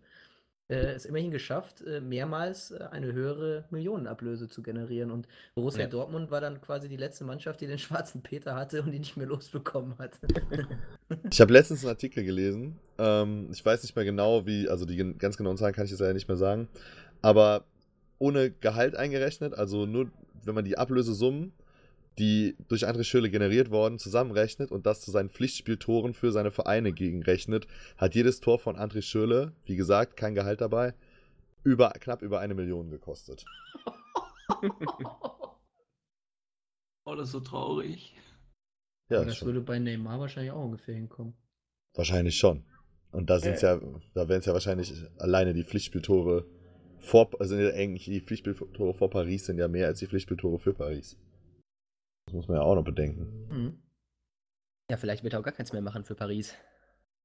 Äh, 0.69 0.95
es 0.95 1.05
immerhin 1.05 1.31
geschafft, 1.31 1.81
äh, 1.85 2.01
mehrmals 2.01 2.71
äh, 2.71 2.83
eine 2.91 3.13
höhere 3.13 3.65
Millionenablöse 3.69 4.49
zu 4.49 4.61
generieren. 4.61 5.11
Und 5.11 5.27
Borussia 5.55 5.83
Ja. 5.83 5.87
Dortmund 5.87 6.29
war 6.29 6.41
dann 6.41 6.59
quasi 6.59 6.89
die 6.89 6.97
letzte 6.97 7.23
Mannschaft, 7.23 7.61
die 7.61 7.67
den 7.67 7.77
schwarzen 7.79 8.21
Peter 8.21 8.55
hatte 8.55 8.81
und 8.81 8.91
ihn 8.91 8.99
nicht 8.99 9.15
mehr 9.15 9.27
losbekommen 9.27 9.97
hat. 9.97 10.19
Ich 11.31 11.39
habe 11.39 11.53
letztens 11.53 11.83
einen 11.83 11.91
Artikel 11.91 12.25
gelesen. 12.25 12.77
Ähm, 12.97 13.47
ich 13.53 13.65
weiß 13.65 13.81
nicht 13.83 13.95
mehr 13.95 14.03
genau, 14.03 14.45
wie, 14.45 14.67
also 14.67 14.85
die 14.85 14.97
ganz 15.17 15.37
genauen 15.37 15.55
Zahlen 15.55 15.73
kann 15.73 15.85
ich 15.85 15.91
jetzt 15.91 16.01
leider 16.01 16.13
nicht 16.13 16.27
mehr 16.27 16.35
sagen. 16.35 16.67
Aber 17.21 17.63
ohne 18.19 18.51
Gehalt 18.51 18.93
eingerechnet, 18.93 19.53
also 19.53 19.85
nur, 19.85 20.11
wenn 20.43 20.53
man 20.53 20.65
die 20.65 20.77
Ablösesummen, 20.77 21.53
die 22.17 22.55
durch 22.67 22.87
André 22.87 23.03
Schürrle 23.03 23.29
generiert 23.29 23.69
worden, 23.69 23.99
zusammenrechnet 23.99 24.71
und 24.71 24.85
das 24.85 25.01
zu 25.01 25.11
seinen 25.11 25.29
Pflichtspieltoren 25.29 26.13
für 26.13 26.31
seine 26.31 26.51
Vereine 26.51 26.91
gegenrechnet, 26.91 27.67
hat 27.97 28.15
jedes 28.15 28.39
Tor 28.39 28.59
von 28.59 28.75
André 28.75 29.01
Schürrle, 29.01 29.53
wie 29.65 29.75
gesagt, 29.75 30.17
kein 30.17 30.35
Gehalt 30.35 30.61
dabei, 30.61 30.93
über, 31.63 31.89
knapp 31.91 32.21
über 32.21 32.39
eine 32.39 32.55
Million 32.55 32.89
gekostet. 32.89 33.45
Oh, 37.07 37.15
das 37.15 37.29
ist 37.29 37.31
so 37.31 37.39
traurig. 37.39 38.13
Ja, 39.09 39.23
das 39.23 39.37
schon. 39.37 39.45
würde 39.45 39.61
bei 39.61 39.79
Neymar 39.79 40.19
wahrscheinlich 40.19 40.51
auch 40.51 40.65
ungefähr 40.65 40.93
hinkommen. 40.93 41.35
Wahrscheinlich 41.93 42.37
schon. 42.37 42.65
Und 43.11 43.29
da 43.29 43.39
sind's 43.39 43.61
ja, 43.61 43.79
da 44.13 44.27
wären 44.27 44.39
es 44.39 44.45
ja 44.45 44.51
wahrscheinlich 44.51 44.93
alleine 45.17 45.53
die 45.53 45.63
Pflichtspieltore 45.63 46.45
vor, 46.99 47.29
also 47.39 47.55
sind 47.55 47.63
ja 47.63 47.73
eigentlich 47.73 48.05
die 48.05 48.19
Pflichtspieltore 48.19 48.93
vor 48.93 49.09
Paris 49.09 49.45
sind 49.45 49.57
ja 49.57 49.69
mehr 49.69 49.87
als 49.87 49.99
die 49.99 50.07
Pflichtspieltore 50.07 50.59
für 50.59 50.73
Paris. 50.73 51.17
Das 52.27 52.33
muss 52.33 52.47
man 52.47 52.57
ja 52.57 52.63
auch 52.63 52.75
noch 52.75 52.83
bedenken. 52.83 53.47
Mhm. 53.49 53.79
ja, 54.91 54.97
vielleicht 54.97 55.23
wird 55.23 55.33
er 55.33 55.39
auch 55.39 55.43
gar 55.43 55.53
keins 55.53 55.73
mehr 55.73 55.81
machen 55.81 56.03
für 56.05 56.13
Paris. 56.15 56.53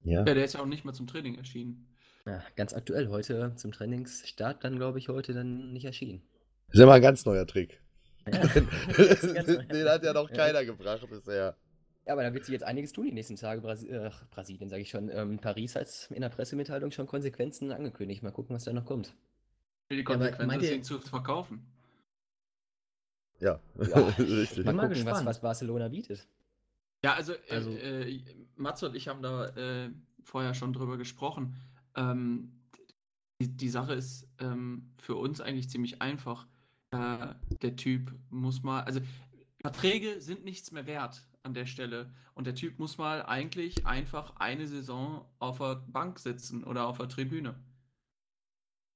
Ja. 0.00 0.21
Ja, 0.25 0.35
der 0.35 0.44
ist 0.44 0.54
ja 0.54 0.61
auch 0.61 0.66
nicht 0.66 0.85
mehr 0.85 0.94
zum 0.94 1.06
Training 1.06 1.37
erschienen. 1.37 1.87
Ja, 2.25 2.42
ganz 2.56 2.73
aktuell 2.73 3.09
heute 3.09 3.52
zum 3.56 3.73
Trainingsstart 3.73 4.64
dann, 4.64 4.76
glaube 4.76 4.99
ich, 4.99 5.09
heute 5.09 5.35
dann 5.35 5.73
nicht 5.73 5.85
erschienen. 5.85 6.23
Das 6.68 6.75
ist 6.75 6.80
ja 6.80 6.87
mal 6.87 6.94
ein 6.94 7.02
ganz 7.02 7.25
neuer 7.26 7.47
Trick. 7.47 7.80
Ja. 8.32 8.38
Ganz 8.38 9.47
den 9.68 9.88
hat 9.88 10.04
ja 10.04 10.12
noch 10.12 10.30
Ja. 10.30 10.37
keiner 10.37 10.64
gebracht 10.64 11.04
bisher. 11.11 11.56
Ja, 12.06 12.12
aber 12.12 12.23
da 12.23 12.32
wird 12.32 12.44
sich 12.44 12.52
jetzt 12.52 12.62
einiges 12.62 12.92
tun 12.92 13.06
die 13.06 13.12
nächsten 13.12 13.35
Tage. 13.35 13.61
Brasi 13.61 13.88
äh, 13.88 14.11
Brasilien, 14.30 14.68
sage 14.68 14.82
ich 14.82 14.90
schon. 14.90 15.09
Ähm, 15.11 15.38
Paris 15.40 15.75
hat 15.75 16.09
in 16.14 16.21
der 16.23 16.28
Pressemitteilung 16.28 16.92
schon 16.92 17.09
Konsequenzen 17.09 17.73
angekündigt. 17.73 18.23
Mal 18.23 18.30
gucken, 18.30 18.54
was 18.54 18.62
da 18.62 18.73
noch 18.73 18.85
kommt. 18.85 19.12
Für 19.88 19.97
die 19.97 20.06
aber 20.06 20.14
Konsequenz 20.18 20.47
meint 20.47 20.62
ist, 20.62 20.68
ihr- 20.71 20.76
ihn 20.76 20.82
zu 20.85 21.00
verkaufen. 21.00 21.66
Ja, 23.42 23.61
Ja, 23.76 23.99
richtig. 24.18 24.64
Mal 24.64 24.72
mal 24.72 24.82
gucken, 24.82 24.90
was, 24.90 25.04
gespannt. 25.04 25.26
was 25.26 25.40
Barcelona 25.40 25.88
bietet. 25.88 26.26
Ja, 27.04 27.14
also, 27.14 27.32
äh, 27.32 27.38
Also- 27.50 27.70
äh, 27.72 28.22
Matze 28.56 28.88
und 28.88 28.94
ich 28.94 29.08
haben 29.08 29.22
da 29.22 29.46
äh, 29.49 29.90
vorher 30.22 30.54
schon 30.54 30.72
drüber 30.72 30.96
gesprochen. 30.96 31.56
Ähm, 31.96 32.52
die, 33.40 33.49
die 33.49 33.68
Sache 33.68 33.94
ist 33.94 34.28
ähm, 34.38 34.92
für 34.99 35.16
uns 35.16 35.40
eigentlich 35.40 35.68
ziemlich 35.68 36.00
einfach. 36.00 36.46
Äh, 36.92 37.34
der 37.62 37.75
Typ 37.76 38.12
muss 38.30 38.62
mal, 38.62 38.82
also 38.84 39.00
Verträge 39.61 40.20
sind 40.20 40.44
nichts 40.44 40.70
mehr 40.70 40.87
wert 40.87 41.22
an 41.42 41.54
der 41.54 41.66
Stelle. 41.66 42.12
Und 42.34 42.46
der 42.46 42.54
Typ 42.54 42.78
muss 42.78 42.99
mal 42.99 43.22
eigentlich 43.26 43.84
einfach 43.87 44.37
eine 44.37 44.66
Saison 44.68 45.25
auf 45.40 45.58
der 45.58 45.76
Bank 45.88 46.18
sitzen 46.20 46.62
oder 46.64 46.87
auf 46.87 46.99
der 46.99 47.08
Tribüne. 47.08 47.54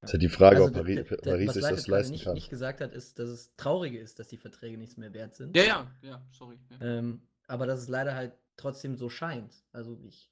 Ist 0.07 0.13
ja 0.15 0.19
die 0.19 0.29
Frage, 0.29 0.57
Also, 0.57 0.69
ob 0.69 0.75
Paris, 0.75 1.05
Paris 1.23 1.47
was 1.49 1.55
sich 1.55 1.63
das 1.65 1.87
leisten 1.87 2.13
nicht, 2.13 2.25
kann. 2.25 2.35
nicht 2.35 2.51
gesagt 2.51 2.81
hat, 2.81 2.93
ist, 2.93 3.19
dass 3.19 3.29
es 3.29 3.55
traurige 3.57 3.99
ist, 3.99 4.19
dass 4.19 4.29
die 4.29 4.37
Verträge 4.39 4.79
nichts 4.79 4.97
mehr 4.97 5.13
wert 5.13 5.35
sind. 5.35 5.57
Ja, 5.57 5.63
ja, 5.65 5.91
ja, 6.03 6.27
sorry. 6.33 6.59
Ja. 6.71 6.99
Ähm, 6.99 7.21
aber 7.47 7.67
dass 7.67 7.81
es 7.81 7.89
leider 7.89 8.15
halt 8.15 8.33
trotzdem 8.57 8.97
so 8.97 9.09
scheint. 9.11 9.53
Also 9.73 9.99
ich. 10.03 10.31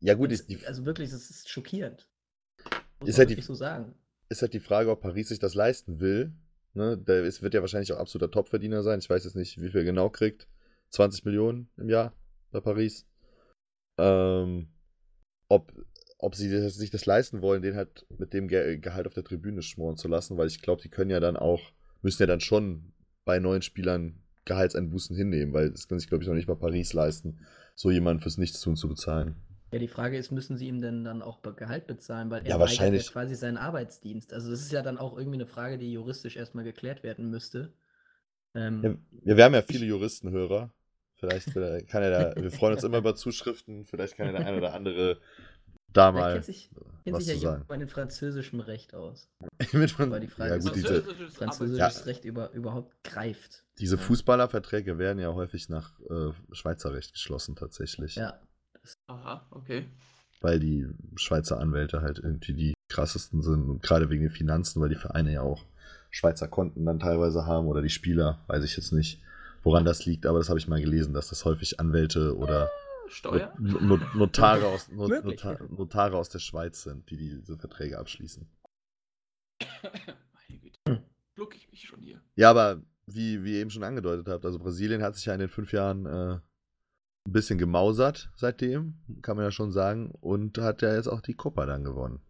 Ja, 0.00 0.14
gut, 0.14 0.30
ist, 0.30 0.48
die, 0.48 0.64
also 0.66 0.84
wirklich, 0.86 1.10
das 1.10 1.28
ist 1.30 1.48
schockierend. 1.48 2.08
Muss 3.00 3.10
Ist 3.10 3.18
man 3.18 3.26
halt 3.28 3.38
die- 3.38 3.42
so 3.42 3.54
sagen. 3.54 3.94
ist 4.28 4.42
halt 4.42 4.54
die 4.54 4.60
Frage, 4.60 4.90
ob 4.90 5.00
Paris 5.00 5.28
sich 5.28 5.38
das 5.38 5.54
leisten 5.54 6.00
will. 6.00 6.32
Ne? 6.74 6.96
Der 6.96 7.24
ist, 7.24 7.42
wird 7.42 7.54
ja 7.54 7.60
wahrscheinlich 7.60 7.92
auch 7.92 7.98
absoluter 7.98 8.30
Topverdiener 8.30 8.82
sein. 8.82 8.98
Ich 9.00 9.10
weiß 9.10 9.24
jetzt 9.24 9.34
nicht, 9.36 9.60
wie 9.60 9.68
viel 9.70 9.80
er 9.80 9.84
genau 9.84 10.08
kriegt. 10.10 10.46
20 10.90 11.24
Millionen 11.24 11.68
im 11.76 11.88
Jahr 11.88 12.12
bei 12.50 12.60
Paris. 12.60 13.06
Ähm, 13.98 14.68
ob, 15.48 15.72
ob 16.18 16.34
sie 16.34 16.50
das, 16.50 16.74
sich 16.74 16.90
das 16.90 17.06
leisten 17.06 17.42
wollen, 17.42 17.62
den 17.62 17.76
halt 17.76 18.06
mit 18.18 18.32
dem 18.32 18.48
Ge 18.48 18.78
Gehalt 18.78 19.06
auf 19.06 19.14
der 19.14 19.24
Tribüne 19.24 19.62
schmoren 19.62 19.96
zu 19.96 20.08
lassen, 20.08 20.36
weil 20.36 20.48
ich 20.48 20.62
glaube, 20.62 20.82
die 20.82 20.88
können 20.88 21.10
ja 21.10 21.20
dann 21.20 21.36
auch, 21.36 21.60
müssen 22.02 22.22
ja 22.22 22.26
dann 22.26 22.40
schon 22.40 22.92
bei 23.24 23.38
neuen 23.38 23.62
Spielern 23.62 24.20
Gehaltseinbußen 24.44 25.14
hinnehmen, 25.16 25.52
weil 25.52 25.70
das 25.70 25.88
kann 25.88 25.98
sich, 25.98 26.08
glaube 26.08 26.24
ich, 26.24 26.28
noch 26.28 26.34
nicht 26.34 26.48
mal 26.48 26.56
Paris 26.56 26.92
leisten, 26.92 27.38
so 27.74 27.90
jemanden 27.90 28.22
fürs 28.22 28.38
Nichtstun 28.38 28.76
zu 28.76 28.88
bezahlen. 28.88 29.36
Ja, 29.70 29.78
die 29.78 29.88
Frage 29.88 30.16
ist, 30.16 30.30
müssen 30.30 30.56
sie 30.56 30.66
ihm 30.68 30.80
denn 30.80 31.04
dann 31.04 31.20
auch 31.22 31.42
Gehalt 31.42 31.86
bezahlen? 31.86 32.30
Weil 32.30 32.42
er 32.42 32.48
Ja, 32.48 32.58
wahrscheinlich. 32.58 33.06
ja 33.06 33.12
quasi 33.12 33.34
seinen 33.34 33.58
Arbeitsdienst. 33.58 34.32
Also 34.32 34.50
das 34.50 34.60
ist 34.62 34.72
ja 34.72 34.82
dann 34.82 34.96
auch 34.98 35.16
irgendwie 35.18 35.36
eine 35.36 35.46
Frage, 35.46 35.76
die 35.78 35.92
juristisch 35.92 36.36
erstmal 36.36 36.64
geklärt 36.64 37.02
werden 37.02 37.28
müsste. 37.30 37.72
Ähm, 38.54 38.82
Ja, 38.82 38.94
wir, 39.24 39.36
wir 39.36 39.44
haben 39.44 39.54
ja 39.54 39.62
viele 39.62 39.86
Juristenhörer. 39.86 40.72
Vielleicht 41.16 41.52
kann 41.88 42.02
er 42.04 42.10
da, 42.34 42.40
wir 42.40 42.52
freuen 42.52 42.74
uns 42.74 42.84
immer 42.84 42.98
über 42.98 43.16
Zuschriften, 43.16 43.84
vielleicht 43.84 44.16
kann 44.16 44.26
ja 44.26 44.32
der 44.32 44.44
eine 44.44 44.56
oder 44.58 44.72
andere 44.72 45.20
da 45.92 46.12
mal 46.12 46.34
kennt 46.34 46.44
sich, 46.44 46.70
kennt 47.04 47.16
was 47.16 47.24
sich 47.24 47.38
zu 47.38 47.44
ja 47.44 47.50
sagen. 47.50 47.62
jemand 47.62 47.82
in 47.82 47.88
französischem 47.88 48.60
Recht 48.60 48.94
aus. 48.94 49.28
mit 49.72 49.90
von, 49.90 50.06
Aber 50.06 50.20
die 50.20 50.28
Frage 50.28 50.50
ja, 50.50 50.56
ist, 50.56 50.64
gut, 50.64 50.72
ob 50.72 50.74
diese, 50.76 51.02
Französisches 51.02 51.36
Französisches. 51.36 52.06
Recht 52.06 52.24
über, 52.24 52.50
überhaupt 52.52 53.02
greift. 53.04 53.64
diese 53.78 53.96
Ja. 53.96 54.02
Fußballerverträge 54.02 54.98
werden 54.98 55.18
ja 55.18 55.32
häufig 55.32 55.68
nach 55.68 55.98
äh, 56.10 56.30
Schweizer 56.52 56.92
Recht 56.92 57.12
geschlossen 57.12 57.56
tatsächlich. 57.56 58.16
Ja. 58.16 58.38
Aha, 59.06 59.46
okay. 59.50 59.86
Weil 60.40 60.60
die 60.60 60.88
Schweizer 61.16 61.58
Anwälte 61.58 62.00
halt 62.00 62.18
irgendwie 62.18 62.54
die 62.54 62.74
krassesten 62.88 63.42
sind. 63.42 63.68
Und 63.68 63.82
gerade 63.82 64.08
wegen 64.08 64.22
den 64.22 64.30
Finanzen, 64.30 64.80
weil 64.80 64.88
die 64.88 64.94
Vereine 64.94 65.32
ja 65.32 65.42
auch 65.42 65.64
Schweizer 66.10 66.48
Konten 66.48 66.86
dann 66.86 67.00
teilweise 67.00 67.44
haben 67.46 67.66
oder 67.66 67.82
die 67.82 67.90
Spieler, 67.90 68.38
weiß 68.46 68.64
ich 68.64 68.76
jetzt 68.76 68.92
nicht, 68.92 69.20
woran 69.62 69.84
das 69.84 70.06
liegt, 70.06 70.26
aber 70.26 70.38
das 70.38 70.48
habe 70.48 70.58
ich 70.58 70.68
mal 70.68 70.80
gelesen, 70.80 71.12
dass 71.12 71.28
das 71.28 71.44
häufig 71.44 71.80
Anwälte 71.80 72.36
oder 72.36 72.70
Steuer? 73.10 73.54
Not- 73.58 73.82
Not- 73.82 74.14
Notare, 74.14 74.66
aus, 74.66 74.88
Not-. 74.88 75.24
Notar, 75.24 75.58
Notare 75.70 76.16
aus 76.16 76.28
der 76.28 76.38
Schweiz 76.38 76.82
sind, 76.82 77.08
die 77.10 77.16
diese 77.16 77.56
Verträge 77.58 77.98
abschließen. 77.98 78.48
Meine 79.82 80.60
Güte. 80.60 80.78
Hm. 80.88 81.02
Gluck 81.34 81.56
ich 81.56 81.70
mich 81.70 81.82
schon 81.86 82.00
hier. 82.00 82.20
Ja, 82.36 82.50
aber 82.50 82.82
wie, 83.06 83.42
wie 83.44 83.54
ihr 83.54 83.60
eben 83.60 83.70
schon 83.70 83.84
angedeutet 83.84 84.28
habt, 84.28 84.44
also 84.44 84.58
Brasilien 84.58 85.02
hat 85.02 85.16
sich 85.16 85.24
ja 85.26 85.34
in 85.34 85.40
den 85.40 85.48
fünf 85.48 85.72
Jahren 85.72 86.06
äh, 86.06 86.34
ein 87.26 87.32
bisschen 87.32 87.58
gemausert 87.58 88.30
seitdem, 88.36 88.98
kann 89.22 89.36
man 89.36 89.44
ja 89.44 89.50
schon 89.50 89.72
sagen, 89.72 90.10
und 90.20 90.58
hat 90.58 90.82
ja 90.82 90.94
jetzt 90.94 91.08
auch 91.08 91.20
die 91.20 91.34
Copa 91.34 91.66
dann 91.66 91.84
gewonnen. 91.84 92.20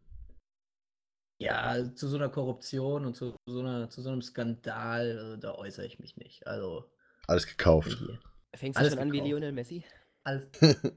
Ja, 1.40 1.94
zu 1.94 2.08
so 2.08 2.16
einer 2.16 2.28
Korruption 2.30 3.04
und 3.06 3.14
zu 3.14 3.36
so, 3.46 3.60
einer, 3.60 3.88
zu 3.90 4.02
so 4.02 4.10
einem 4.10 4.22
Skandal, 4.22 5.36
äh, 5.36 5.38
da 5.40 5.54
äußere 5.54 5.86
ich 5.86 6.00
mich 6.00 6.16
nicht. 6.16 6.46
Also, 6.48 6.90
Alles 7.28 7.46
gekauft. 7.46 7.96
hier. 7.98 8.18
Fängst 8.54 8.76
du 8.76 8.80
Alles 8.80 8.94
schon 8.94 9.02
an 9.02 9.12
wie 9.12 9.18
gekauft. 9.18 9.30
Lionel 9.30 9.52
Messi? 9.52 9.84
Alles. 10.28 10.44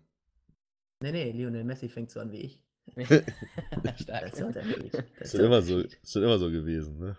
nee, 1.04 1.12
nee, 1.12 1.32
Lionel 1.32 1.64
Messi 1.64 1.88
fängt 1.90 2.12
so 2.12 2.20
an 2.20 2.32
wie 2.32 2.42
ich. 2.42 2.64
Das 3.84 4.02
Stark. 4.02 4.26
ist 4.26 4.38
der 4.40 4.48
Unterschied. 4.48 4.94
Das 4.94 5.04
Ist 5.04 5.22
ist 5.22 5.32
schon 5.32 5.46
immer 5.46 5.62
so, 5.62 5.80
ist 5.80 6.12
schon 6.12 6.24
immer 6.24 6.38
so 6.40 6.52
gewesen, 6.52 7.00
ne? 7.00 7.16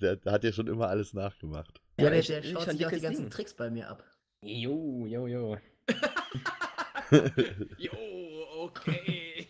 der, 0.00 0.16
der 0.16 0.32
hat 0.32 0.44
ja 0.44 0.52
schon 0.52 0.66
immer 0.66 0.88
alles 0.88 1.14
nachgemacht. 1.14 1.80
Ja, 1.98 2.10
der, 2.10 2.20
der 2.22 2.44
ich 2.44 2.50
schaut 2.52 2.70
sich 2.70 2.84
auch 2.86 2.90
die 2.90 3.00
ganzen 3.00 3.22
Ding. 3.22 3.30
Tricks 3.30 3.54
bei 3.54 3.70
mir 3.70 3.88
ab. 3.88 4.04
Jo, 4.42 5.06
jo, 5.06 5.26
jo. 5.26 5.56
Jo, 7.78 7.92
okay. 8.58 9.46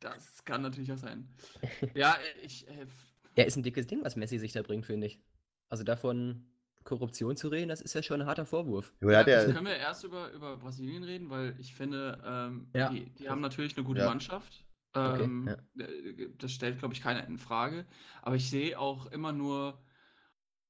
das 0.00 0.44
kann 0.44 0.62
natürlich 0.62 0.92
auch 0.92 0.98
sein. 0.98 1.28
Ja, 1.94 2.14
äh, 2.14 2.44
ich. 2.46 2.68
Äh, 2.68 2.86
Ja, 3.36 3.44
ist 3.44 3.56
ein 3.56 3.62
dickes 3.62 3.86
Ding, 3.86 4.04
was 4.04 4.16
Messi 4.16 4.38
sich 4.38 4.52
da 4.52 4.62
bringt, 4.62 4.86
finde 4.86 5.06
ich. 5.08 5.18
Also 5.68 5.82
davon 5.82 6.46
Korruption 6.86 7.36
zu 7.36 7.48
reden, 7.48 7.68
das 7.68 7.82
ist 7.82 7.94
ja 7.94 8.02
schon 8.02 8.22
ein 8.22 8.26
harter 8.26 8.46
Vorwurf. 8.46 8.92
Ja, 9.02 9.20
also 9.20 9.52
können 9.52 9.66
wir 9.66 9.76
erst 9.76 10.04
über, 10.04 10.32
über 10.32 10.56
Brasilien 10.56 11.02
reden, 11.04 11.28
weil 11.28 11.54
ich 11.58 11.74
finde, 11.74 12.18
ähm, 12.24 12.68
Ja. 12.74 12.88
die, 12.90 13.10
die 13.10 13.28
haben 13.28 13.40
natürlich 13.42 13.76
eine 13.76 13.84
gute 13.84 14.00
Ja. 14.00 14.06
Mannschaft. 14.06 14.64
Okay, 14.94 15.24
Ähm, 15.24 15.46
ja. 15.74 15.84
äh, 15.84 16.28
Das 16.38 16.52
stellt, 16.52 16.78
glaube 16.78 16.94
ich, 16.94 17.02
keiner 17.02 17.26
in 17.26 17.36
Frage. 17.38 17.84
Aber 18.22 18.36
ich 18.36 18.48
sehe 18.48 18.78
auch 18.78 19.06
immer 19.12 19.32
nur 19.32 19.78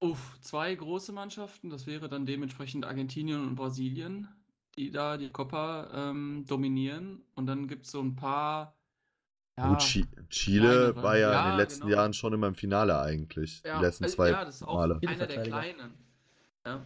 uff, 0.00 0.38
zwei 0.40 0.75
große 0.75 1.12
Mannschaften. 1.12 1.70
Das 1.70 1.87
wäre 1.87 2.08
dann 2.08 2.26
dementsprechend 2.26 2.85
Argentinien 2.85 3.40
und 3.46 3.54
Brasilien, 3.54 4.28
die 4.76 4.90
da 4.90 5.16
die 5.16 5.30
Copa 5.30 5.88
ähm, 6.11 6.44
dominieren. 6.46 7.23
Und 7.35 7.46
dann 7.46 7.68
gibt 7.68 7.85
es 7.85 7.90
so 7.92 8.00
ein 8.00 8.16
paar. 8.16 8.75
Ja, 9.58 9.70
Gut, 9.70 9.78
Chi 9.78 10.06
Chile 10.28 10.92
kleinere. 10.92 11.02
war 11.02 11.16
ja, 11.16 11.28
in 11.28 11.35
Ja, 11.35 11.50
den 11.52 11.56
letzten 11.58 11.87
genau. 11.87 11.96
Jahren 11.96 12.12
schon 12.12 12.32
immer 12.35 12.49
im 12.49 12.54
Finale 12.54 12.99
eigentlich. 13.00 13.62
Ja, 13.64 13.78
die 13.78 13.85
letzten 13.87 14.04
äh, 14.04 14.08
zwei 14.08 14.30
ja, 14.30 14.44
das 14.44 14.56
ist 14.56 14.62
auch 14.64 14.75
Male. 14.75 15.00
einer 15.06 15.26
der. 15.26 15.42
Kleinen. 15.44 16.05
Ja. 16.66 16.85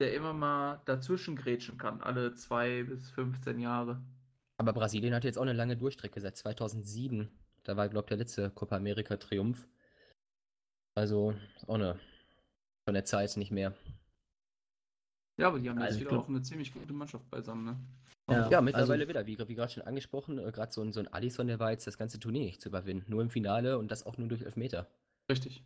Der 0.00 0.14
immer 0.14 0.32
mal 0.32 0.80
dazwischen 0.86 1.36
grätschen 1.36 1.78
kann, 1.78 2.00
alle 2.00 2.34
zwei 2.34 2.82
bis 2.82 3.10
15 3.10 3.60
Jahre. 3.60 4.02
Aber 4.58 4.72
Brasilien 4.72 5.14
hat 5.14 5.24
jetzt 5.24 5.38
auch 5.38 5.42
eine 5.42 5.52
lange 5.52 5.76
Durchstrecke 5.76 6.20
seit 6.20 6.36
2007. 6.36 7.28
Da 7.62 7.76
war, 7.76 7.88
glaube 7.88 8.06
ich, 8.06 8.08
der 8.08 8.16
letzte 8.16 8.50
Copa 8.50 8.76
America 8.76 9.16
Triumph. 9.16 9.68
Also 10.96 11.34
auch 11.66 11.74
eine 11.74 12.00
von 12.84 12.94
der 12.94 13.04
Zeit 13.04 13.36
nicht 13.36 13.50
mehr. 13.52 13.74
Ja, 15.38 15.48
aber 15.48 15.60
die 15.60 15.70
haben 15.70 15.78
Also 15.78 15.98
jetzt 15.98 16.08
wieder 16.08 16.18
auch 16.18 16.28
eine 16.28 16.42
ziemlich 16.42 16.72
gute 16.72 16.92
Mannschaft 16.92 17.28
beisammen, 17.30 17.64
ne? 17.64 17.78
Ja, 18.28 18.50
Ja, 18.50 18.60
mittlerweile 18.60 19.02
also- 19.04 19.08
wieder, 19.08 19.26
wie, 19.26 19.48
wie 19.48 19.54
gerade 19.54 19.72
schon 19.72 19.82
angesprochen, 19.82 20.38
äh, 20.38 20.52
gerade 20.52 20.72
so 20.72 20.82
ein, 20.82 20.92
so 20.92 21.00
ein 21.00 21.08
Alisson, 21.08 21.46
der 21.46 21.58
war 21.58 21.70
jetzt 21.70 21.86
das 21.86 21.98
ganze 21.98 22.18
Turnier 22.18 22.44
nicht 22.44 22.60
zu 22.60 22.68
überwinden. 22.68 23.10
Nur 23.10 23.22
im 23.22 23.30
Finale 23.30 23.78
und 23.78 23.90
das 23.90 24.04
auch 24.04 24.18
nur 24.18 24.28
durch 24.28 24.42
Elfmeter. 24.42 24.88
Richtig. 25.30 25.64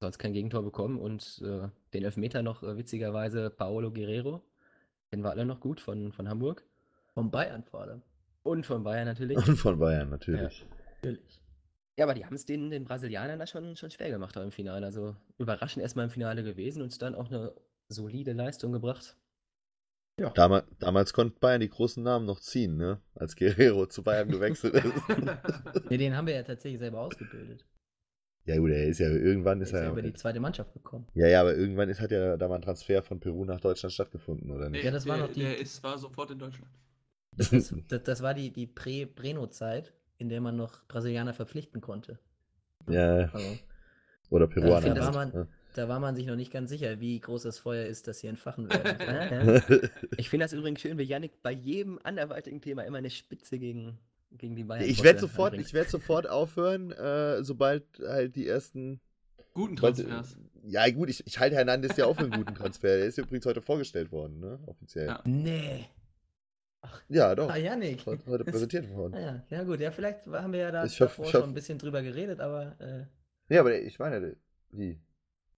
Sonst 0.00 0.18
kein 0.18 0.32
Gegentor 0.32 0.62
bekommen 0.62 0.98
und 0.98 1.42
äh, 1.44 1.68
den 1.92 2.04
Elfmeter 2.04 2.42
noch 2.42 2.62
äh, 2.62 2.76
witzigerweise 2.76 3.50
Paolo 3.50 3.90
Guerrero. 3.90 4.42
Den 5.12 5.22
war 5.24 5.32
alle 5.32 5.44
noch 5.44 5.60
gut 5.60 5.80
von, 5.80 6.12
von 6.12 6.28
Hamburg. 6.28 6.64
Von 7.14 7.30
Bayern 7.30 7.64
vor 7.64 7.80
allem. 7.80 8.02
Und 8.44 8.64
von 8.64 8.84
Bayern 8.84 9.06
natürlich. 9.06 9.36
Und 9.36 9.56
von 9.56 9.78
Bayern 9.78 10.10
natürlich. 10.10 10.66
Natürlich. 11.02 11.42
Ja, 11.98 12.04
aber 12.04 12.14
die 12.14 12.24
haben 12.24 12.36
es 12.36 12.44
den, 12.44 12.70
den 12.70 12.84
Brasilianern 12.84 13.40
da 13.40 13.46
schon, 13.46 13.74
schon 13.74 13.90
schwer 13.90 14.10
gemacht 14.10 14.36
im 14.36 14.52
Finale. 14.52 14.86
Also 14.86 15.16
überraschend 15.36 15.82
erstmal 15.82 16.04
im 16.04 16.10
Finale 16.10 16.44
gewesen 16.44 16.80
und 16.80 17.02
dann 17.02 17.16
auch 17.16 17.28
eine 17.28 17.52
solide 17.88 18.34
Leistung 18.34 18.72
gebracht. 18.72 19.16
Damals, 20.34 20.64
damals 20.78 21.12
konnten 21.12 21.38
Bayern 21.38 21.60
die 21.60 21.68
großen 21.68 22.02
Namen 22.02 22.26
noch 22.26 22.40
ziehen, 22.40 22.76
ne? 22.76 23.00
Als 23.14 23.36
Guerrero 23.36 23.86
zu 23.86 24.02
Bayern 24.02 24.28
gewechselt 24.28 24.74
ist. 24.74 24.84
Nee, 25.90 25.96
den 25.96 26.16
haben 26.16 26.26
wir 26.26 26.34
ja 26.34 26.42
tatsächlich 26.42 26.80
selber 26.80 27.00
ausgebildet. 27.00 27.64
Ja 28.48 28.58
gut, 28.58 28.70
er 28.70 28.86
ist 28.86 28.98
ja 28.98 29.08
irgendwann 29.08 29.60
ist 29.60 29.68
ist 29.68 29.74
ja 29.74 29.80
er 29.84 29.92
über 29.92 30.02
die 30.02 30.12
zweite 30.14 30.40
Mannschaft 30.40 30.72
gekommen. 30.72 31.06
Ja, 31.14 31.26
ja, 31.28 31.40
aber 31.40 31.54
irgendwann 31.54 31.88
ist, 31.88 32.00
hat 32.00 32.10
ja 32.10 32.36
da 32.36 32.48
mal 32.48 32.56
ein 32.56 32.62
Transfer 32.62 33.02
von 33.02 33.20
Peru 33.20 33.44
nach 33.44 33.60
Deutschland 33.60 33.92
stattgefunden, 33.92 34.50
oder 34.50 34.68
nicht? 34.70 34.84
Ja, 34.84 34.90
das 34.90 35.06
war 35.06 35.16
der, 35.18 35.26
noch 35.26 35.32
die- 35.32 35.40
Der 35.40 35.58
ist, 35.58 35.82
war 35.82 35.98
sofort 35.98 36.30
in 36.30 36.38
Deutschland. 36.38 36.70
Das, 37.36 37.50
das, 37.50 37.74
das, 37.88 38.02
das 38.02 38.22
war 38.22 38.34
die, 38.34 38.50
die 38.50 38.66
Prä-Breno-Zeit, 38.66 39.92
in 40.18 40.28
der 40.28 40.40
man 40.40 40.56
noch 40.56 40.86
Brasilianer 40.88 41.34
verpflichten 41.34 41.80
konnte. 41.80 42.18
Ja, 42.88 43.30
Also, 43.32 43.58
oder 44.30 44.46
Peruaner. 44.48 44.82
finde, 44.82 45.04
halt, 45.04 45.14
war 45.14 45.26
man- 45.26 45.34
ne? 45.34 45.48
da 45.74 45.88
war 45.88 46.00
man 46.00 46.16
sich 46.16 46.26
noch 46.26 46.34
nicht 46.36 46.50
ganz 46.50 46.70
sicher, 46.70 46.98
wie 47.00 47.20
groß 47.20 47.42
das 47.44 47.58
Feuer 47.58 47.86
ist, 47.86 48.08
das 48.08 48.18
sie 48.20 48.26
entfachen 48.26 48.68
ja. 48.70 49.60
Ich 50.16 50.28
finde 50.30 50.44
das 50.44 50.52
übrigens 50.52 50.80
schön, 50.80 50.98
wie 50.98 51.02
Yannick 51.04 51.42
bei 51.42 51.52
jedem 51.52 51.98
anderweitigen 52.02 52.60
Thema 52.60 52.82
immer 52.84 52.98
eine 52.98 53.10
Spitze 53.10 53.58
gegen, 53.58 53.98
gegen 54.30 54.56
die 54.56 54.64
Bayern 54.64 54.84
ich 54.88 55.02
werde 55.02 55.20
sofort, 55.20 55.54
ich 55.54 55.72
werd 55.74 55.88
sofort 55.90 56.26
aufhören, 56.28 56.92
äh, 56.92 57.42
sobald 57.42 57.84
halt 58.00 58.36
die 58.36 58.46
ersten. 58.46 59.00
Guten 59.54 59.80
weil- 59.82 59.92
Transfers. 59.92 60.36
Ja, 60.64 60.88
gut, 60.90 61.08
ich, 61.08 61.26
ich 61.26 61.38
halte 61.38 61.56
Hernandez 61.56 61.96
ja 61.96 62.04
auch 62.06 62.14
für 62.16 62.24
einen 62.24 62.32
guten 62.44 62.54
Transfer. 62.54 62.88
Der 62.98 63.06
ist 63.06 63.16
übrigens 63.16 63.46
heute 63.46 63.62
vorgestellt 63.62 64.12
worden, 64.12 64.38
ne? 64.40 64.58
Offiziell. 64.66 65.06
Ja. 65.06 65.22
Nee. 65.24 65.86
Ja, 67.08 67.34
doch. 67.34 67.48
Ah, 67.50 67.56
Janik. 67.56 68.04
Heute, 68.06 68.26
heute 68.26 68.44
präsentiert 68.44 68.90
worden. 68.94 69.14
Ah, 69.14 69.20
ja. 69.20 69.42
ja, 69.50 69.62
gut, 69.64 69.80
ja, 69.80 69.90
vielleicht 69.90 70.26
haben 70.26 70.52
wir 70.52 70.60
ja 70.60 70.70
da 70.70 70.84
Ich 70.84 70.92
hoff- 71.00 71.08
davor 71.16 71.24
ich 71.24 71.30
schon 71.30 71.42
ein 71.44 71.54
bisschen 71.54 71.78
drüber 71.78 72.02
geredet, 72.02 72.40
aber 72.40 72.76
äh, 72.80 73.54
Ja, 73.54 73.60
aber 73.60 73.80
ich 73.80 73.98
meine, 73.98 74.36
wie? 74.70 74.98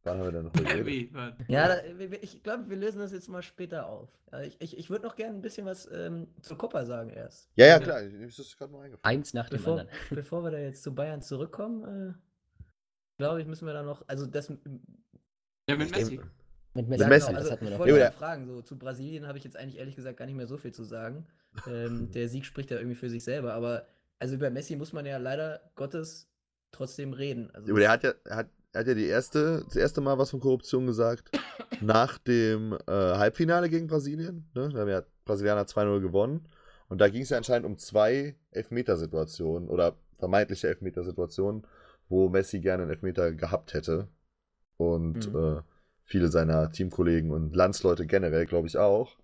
Wann 0.02 0.19
haben 0.19 0.25
wir 0.25 0.33
denn 0.33 0.45
noch 0.45 0.52
was? 0.54 1.38
ja, 1.49 1.76
ich 2.23 2.42
glaube, 2.42 2.71
wir 2.71 2.76
lösen 2.76 3.00
das 3.00 3.12
jetzt 3.12 3.28
mal 3.28 3.42
später 3.42 3.87
auf. 3.87 4.09
Ich 4.45 4.57
ich, 4.61 4.78
ich 4.78 4.90
würde 4.90 5.04
noch 5.07 5.14
gerne 5.16 5.35
ein 5.37 5.42
bisschen 5.42 5.66
was 5.66 5.88
ähm, 5.92 6.28
zur 6.40 6.57
Copa 6.57 6.85
sagen 6.87 7.11
erst. 7.11 7.50
Ja, 7.57 7.66
ja, 7.66 7.78
klar. 7.78 8.00
Ist 8.02 8.38
das 8.38 8.57
gerade 8.57 8.73
noch 8.73 8.80
eingefallen. 8.80 9.19
Eins 9.19 9.35
nach 9.35 9.49
dem 9.50 9.59
Bevor, 9.59 9.80
anderen. 9.80 9.99
bevor 10.11 10.45
wir 10.45 10.50
da 10.52 10.59
jetzt 10.59 10.83
zu 10.83 10.95
Bayern 10.95 11.21
zurückkommen, 11.21 11.85
äh, 11.85 12.14
glaube 13.19 13.42
ich, 13.42 13.47
müssen 13.47 13.66
wir 13.66 13.75
da 13.75 13.83
noch, 13.83 14.02
also 14.09 14.26
das, 14.26 14.49
Ja, 15.69 15.76
mit 15.76 15.88
Ich 15.88 15.97
Messi. 15.97 16.21
Mit 16.73 16.88
Mit 16.88 16.88
Messi, 16.88 17.09
Messi. 17.09 17.26
das 17.26 17.37
Also, 17.37 17.50
hatten 17.50 17.61
wir 17.62 17.69
ich 17.73 17.73
noch. 17.73 17.78
wollte 17.80 17.99
Ja, 17.99 18.11
fragen, 18.11 18.47
so 18.47 18.62
zu 18.62 18.78
Brasilien 18.78 19.26
habe 19.26 19.37
ich 19.37 19.45
jetzt 19.45 19.57
eigentlich 19.57 19.78
ehrlich 19.78 19.97
gesagt 19.97 20.16
gar 20.16 20.25
nicht 20.26 20.37
mehr 20.37 20.47
so 20.47 20.57
viel 20.57 20.73
zu 20.73 20.85
sagen. 20.85 21.26
Ähm, 21.66 22.11
der 22.14 22.28
Sieg 22.28 22.47
spricht 22.47 22.71
ja 22.71 22.78
irgendwie 22.78 22.95
für 22.97 23.11
sich 23.11 23.25
selber, 23.25 23.52
aber 23.54 23.87
also 24.19 24.35
über 24.37 24.50
Messi 24.50 24.76
muss 24.76 24.92
man 24.92 25.04
ja 25.04 25.19
leider 25.19 25.61
Gottes 25.75 26.30
trotzdem 26.73 27.12
reden. 27.12 27.50
Also 27.52 27.73
Aber 27.73 27.80
der 27.80 27.90
hat 27.90 28.02
ja, 28.04 28.14
er 28.25 28.37
hat, 28.37 28.49
er 28.72 28.80
hat 28.80 28.86
ja 28.88 28.94
die 28.94 29.06
erste, 29.06 29.62
das 29.64 29.76
erste 29.76 30.00
Mal 30.00 30.18
was 30.18 30.30
von 30.30 30.40
Korruption 30.40 30.86
gesagt. 30.86 31.30
nach 31.80 32.18
dem 32.18 32.74
äh, 32.86 32.92
Halbfinale 32.92 33.68
gegen 33.70 33.86
Brasilien. 33.86 34.50
Ne? 34.54 34.68
Da 34.72 34.80
haben 34.80 34.88
ja 34.88 35.02
Brasilianer 35.24 35.64
2-0 35.66 36.00
gewonnen. 36.00 36.46
Und 36.88 37.00
da 37.00 37.08
ging 37.08 37.22
es 37.22 37.30
ja 37.30 37.36
anscheinend 37.38 37.66
um 37.66 37.78
zwei 37.78 38.36
Elfmetersituationen 38.50 39.68
oder 39.68 39.96
vermeintliche 40.18 40.68
Elfmetersituationen, 40.68 41.66
wo 42.08 42.28
Messi 42.28 42.60
gerne 42.60 42.82
einen 42.82 42.90
Elfmeter 42.92 43.32
gehabt 43.32 43.74
hätte. 43.74 44.08
Und 44.76 45.32
Mhm. 45.32 45.58
äh, 45.58 45.62
viele 46.04 46.28
seiner 46.28 46.70
Teamkollegen 46.72 47.30
und 47.30 47.54
Landsleute 47.56 48.06
generell, 48.06 48.46
glaube 48.46 48.66
ich, 48.68 48.76
auch. 48.76 49.18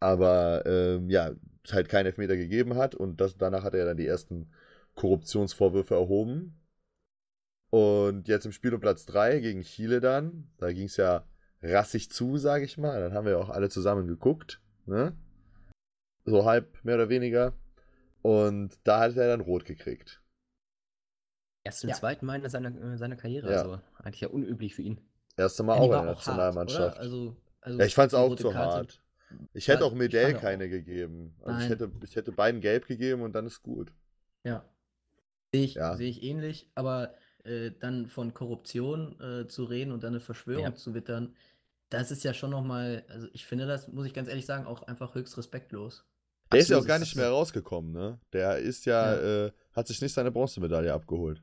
Aber 0.00 0.64
ähm, 0.66 1.10
ja, 1.10 1.32
es 1.64 1.72
halt 1.72 1.88
keinen 1.88 2.06
Elfmeter 2.06 2.36
gegeben 2.36 2.74
hat 2.76 2.94
und 2.94 3.20
das, 3.20 3.36
danach 3.36 3.64
hat 3.64 3.74
er 3.74 3.84
dann 3.84 3.96
die 3.98 4.06
ersten 4.06 4.50
Korruptionsvorwürfe 4.94 5.94
erhoben. 5.94 6.59
Und 7.70 8.26
jetzt 8.28 8.46
im 8.46 8.52
Spiel 8.52 8.74
um 8.74 8.80
Platz 8.80 9.06
3 9.06 9.38
gegen 9.40 9.62
Chile 9.62 10.00
dann, 10.00 10.50
da 10.58 10.72
ging 10.72 10.86
es 10.86 10.96
ja 10.96 11.24
rassig 11.62 12.10
zu, 12.10 12.36
sage 12.36 12.64
ich 12.64 12.78
mal. 12.78 13.00
Dann 13.00 13.12
haben 13.14 13.26
wir 13.26 13.38
auch 13.38 13.48
alle 13.50 13.68
zusammen 13.68 14.06
geguckt, 14.08 14.60
ne? 14.86 15.16
So 16.24 16.44
halb, 16.44 16.82
mehr 16.84 16.96
oder 16.96 17.08
weniger. 17.08 17.54
Und 18.22 18.78
da 18.84 19.00
hat 19.00 19.16
er 19.16 19.28
dann 19.28 19.40
rot 19.40 19.64
gekriegt. 19.64 20.20
Erst 21.64 21.80
zum 21.80 21.90
Ja. 21.90 21.96
zweiten 21.96 22.26
Mal 22.26 22.42
in 22.42 22.48
seiner, 22.50 22.74
äh, 22.94 22.96
seiner 22.98 23.16
Karriere. 23.16 23.50
Ja. 23.52 23.58
Also 23.62 23.80
eigentlich 23.98 24.20
ja 24.20 24.28
unüblich 24.28 24.74
für 24.74 24.82
ihn. 24.82 25.00
Erste 25.36 25.62
Mal 25.62 25.74
Ja, 25.76 25.80
auch 25.80 25.84
in 25.84 25.90
der 25.90 25.98
hart? 26.00 26.06
Nationalmannschaft. 26.16 26.98
Also, 26.98 27.36
also 27.60 27.78
ja, 27.78 27.84
ich 27.84 27.94
fand's 27.94 28.12
die 28.12 28.18
auch 28.18 28.34
zu 28.36 28.50
Karte- 28.50 28.76
hart. 28.76 29.02
Ich 29.52 29.68
hätte 29.68 29.84
auch 29.84 29.94
Medell 29.94 30.24
fand 30.26 30.36
auch. 30.38 30.40
keine 30.40 30.68
gegeben. 30.68 31.36
Also 31.42 31.60
ich 31.60 31.68
hätte, 31.68 31.92
ich 32.02 32.16
hätte 32.16 32.32
beiden 32.32 32.60
gelb 32.60 32.86
gegeben 32.88 33.22
und 33.22 33.32
dann 33.32 33.46
ist 33.46 33.62
gut. 33.62 33.92
Ja. 34.42 34.64
Sehe 35.54 35.64
ich, 35.64 35.74
Ja. 35.74 35.96
sehe 35.96 36.08
ich 36.10 36.22
ähnlich, 36.24 36.68
aber 36.74 37.14
äh, 37.44 37.70
dann 37.78 38.06
von 38.08 38.34
Korruption 38.34 39.18
äh, 39.20 39.48
zu 39.48 39.64
reden 39.64 39.92
und 39.92 40.02
dann 40.04 40.12
eine 40.14 40.20
Verschwörung 40.20 40.66
Ja. 40.66 40.74
zu 40.76 40.94
wittern, 40.94 41.34
das 41.90 42.10
ist 42.12 42.24
ja 42.24 42.34
schon 42.34 42.50
nochmal, 42.50 43.04
also 43.08 43.28
ich 43.32 43.46
finde 43.46 43.66
das, 43.66 43.88
muss 43.88 44.06
ich 44.06 44.14
ganz 44.14 44.28
ehrlich 44.28 44.46
sagen, 44.46 44.66
auch 44.66 44.82
einfach 44.84 45.14
höchst 45.14 45.36
respektlos. 45.38 46.04
Der 46.52 46.60
ist 46.60 46.68
ja 46.70 46.78
auch 46.78 46.84
Absolut, 46.84 46.86
gar 46.86 46.98
nicht 46.98 47.14
mehr 47.16 47.28
rausgekommen, 47.30 47.92
ne? 47.92 48.18
Der 48.32 48.58
ist 48.58 48.84
ja, 48.86 49.14
Ja. 49.14 49.24
Äh, 49.46 49.52
hat 49.72 49.86
sich 49.88 50.00
nicht 50.00 50.12
seine 50.12 50.30
Bronzemedaille 50.32 50.92
abgeholt. 50.92 51.42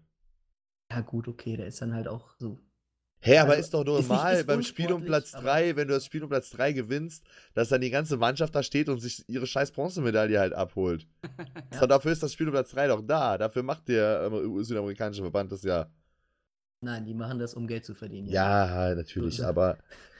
Ja, 0.91 0.99
gut, 1.01 1.27
okay, 1.29 1.55
der 1.57 1.67
ist 1.67 1.81
dann 1.81 1.93
halt 1.93 2.07
auch 2.09 2.35
so. 2.39 2.59
Hä, 3.19 3.37
aber 3.39 3.51
Also, 3.51 3.61
ist 3.61 3.73
doch 3.73 3.81
ist 3.87 3.97
nicht- 3.97 4.09
normal 4.09 4.35
ist 4.35 4.47
beim 4.47 4.61
Spiel 4.63 4.91
um 4.93 5.03
Platz 5.03 5.33
aber- 5.33 5.43
3, 5.43 5.75
wenn 5.75 5.87
du 5.87 5.93
das 5.95 6.05
Spiel 6.05 6.23
um 6.23 6.29
Platz 6.29 6.49
3 6.51 6.71
gewinnst, 6.73 7.23
dass 7.55 7.69
dann 7.69 7.81
die 7.81 7.89
ganze 7.89 8.15
Mannschaft 8.17 8.53
da 8.55 8.61
steht 8.63 8.89
und 8.89 8.99
sich 8.99 9.27
ihre 9.27 9.47
scheiß 9.47 9.71
Bronzemedaille 9.71 10.39
halt 10.39 10.53
abholt. 10.53 11.07
Ja. 11.73 11.79
So, 11.81 11.85
dafür 11.87 12.11
ist 12.13 12.23
das 12.23 12.31
Spiel 12.33 12.47
um 12.47 12.53
Platz 12.53 12.71
3 12.71 12.87
doch 12.87 13.01
da. 13.01 13.37
Dafür 13.37 13.61
macht 13.63 13.87
der 13.89 14.29
ähm, 14.31 14.63
südamerikanische 14.63 15.21
Verband 15.21 15.51
das 15.51 15.63
ja. 15.63 15.87
Nein, 16.81 17.05
die 17.05 17.13
machen 17.13 17.39
das, 17.39 17.53
um 17.55 17.67
Geld 17.67 17.83
zu 17.85 17.93
verdienen. 17.95 18.29
Ja, 18.29 18.93
natürlich, 18.95 19.37
So- 19.37 19.45
aber. 19.45 19.77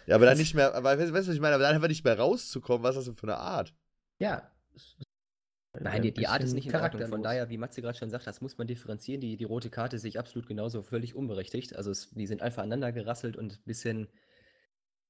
Ja, 0.08 0.16
aber 0.16 0.25
dann 0.25 0.38
nicht 0.39 0.56
mehr, 0.56 0.74
aber 0.74 0.98
weißt 0.98 1.10
du, 1.10 1.13
was 1.13 1.27
ich 1.27 1.39
meine? 1.39 1.56
Aber 1.56 1.63
dann 1.63 1.75
einfach 1.75 1.88
nicht 1.88 2.04
mehr 2.04 2.18
rauszukommen, 2.18 2.84
was 2.84 2.92
ist 2.96 2.98
das 2.98 3.06
denn 3.06 3.16
für 3.16 3.27
eine 3.27 3.38
Art? 3.38 3.74
Ja. 4.20 4.50
Nein, 5.80 6.02
die, 6.02 6.14
die 6.14 6.28
Art 6.28 6.44
ist 6.44 6.54
nicht 6.54 6.68
in 6.68 6.76
Ordnung. 6.76 7.08
Von 7.08 7.24
daher, 7.24 7.50
wie 7.50 7.58
Matze 7.58 7.82
gerade 7.82 7.98
schon 7.98 8.10
sagt, 8.10 8.26
das 8.28 8.42
muss 8.42 8.58
man 8.58 8.68
differenzieren. 8.68 9.22
Die, 9.22 9.38
die 9.38 9.44
rote 9.44 9.70
Karte 9.70 10.00
sehe 10.00 10.10
ich 10.10 10.20
absolut 10.20 10.48
genauso 10.48 10.82
völlig 10.82 11.16
unberechtigt. 11.16 11.76
Also 11.76 11.92
es, 11.92 12.10
die 12.12 12.28
sind 12.28 12.42
einfach 12.42 12.64
aneinander 12.64 12.92
gerasselt 12.92 13.38
und 13.38 13.54
ein 13.54 13.64
bisschen, 13.66 14.08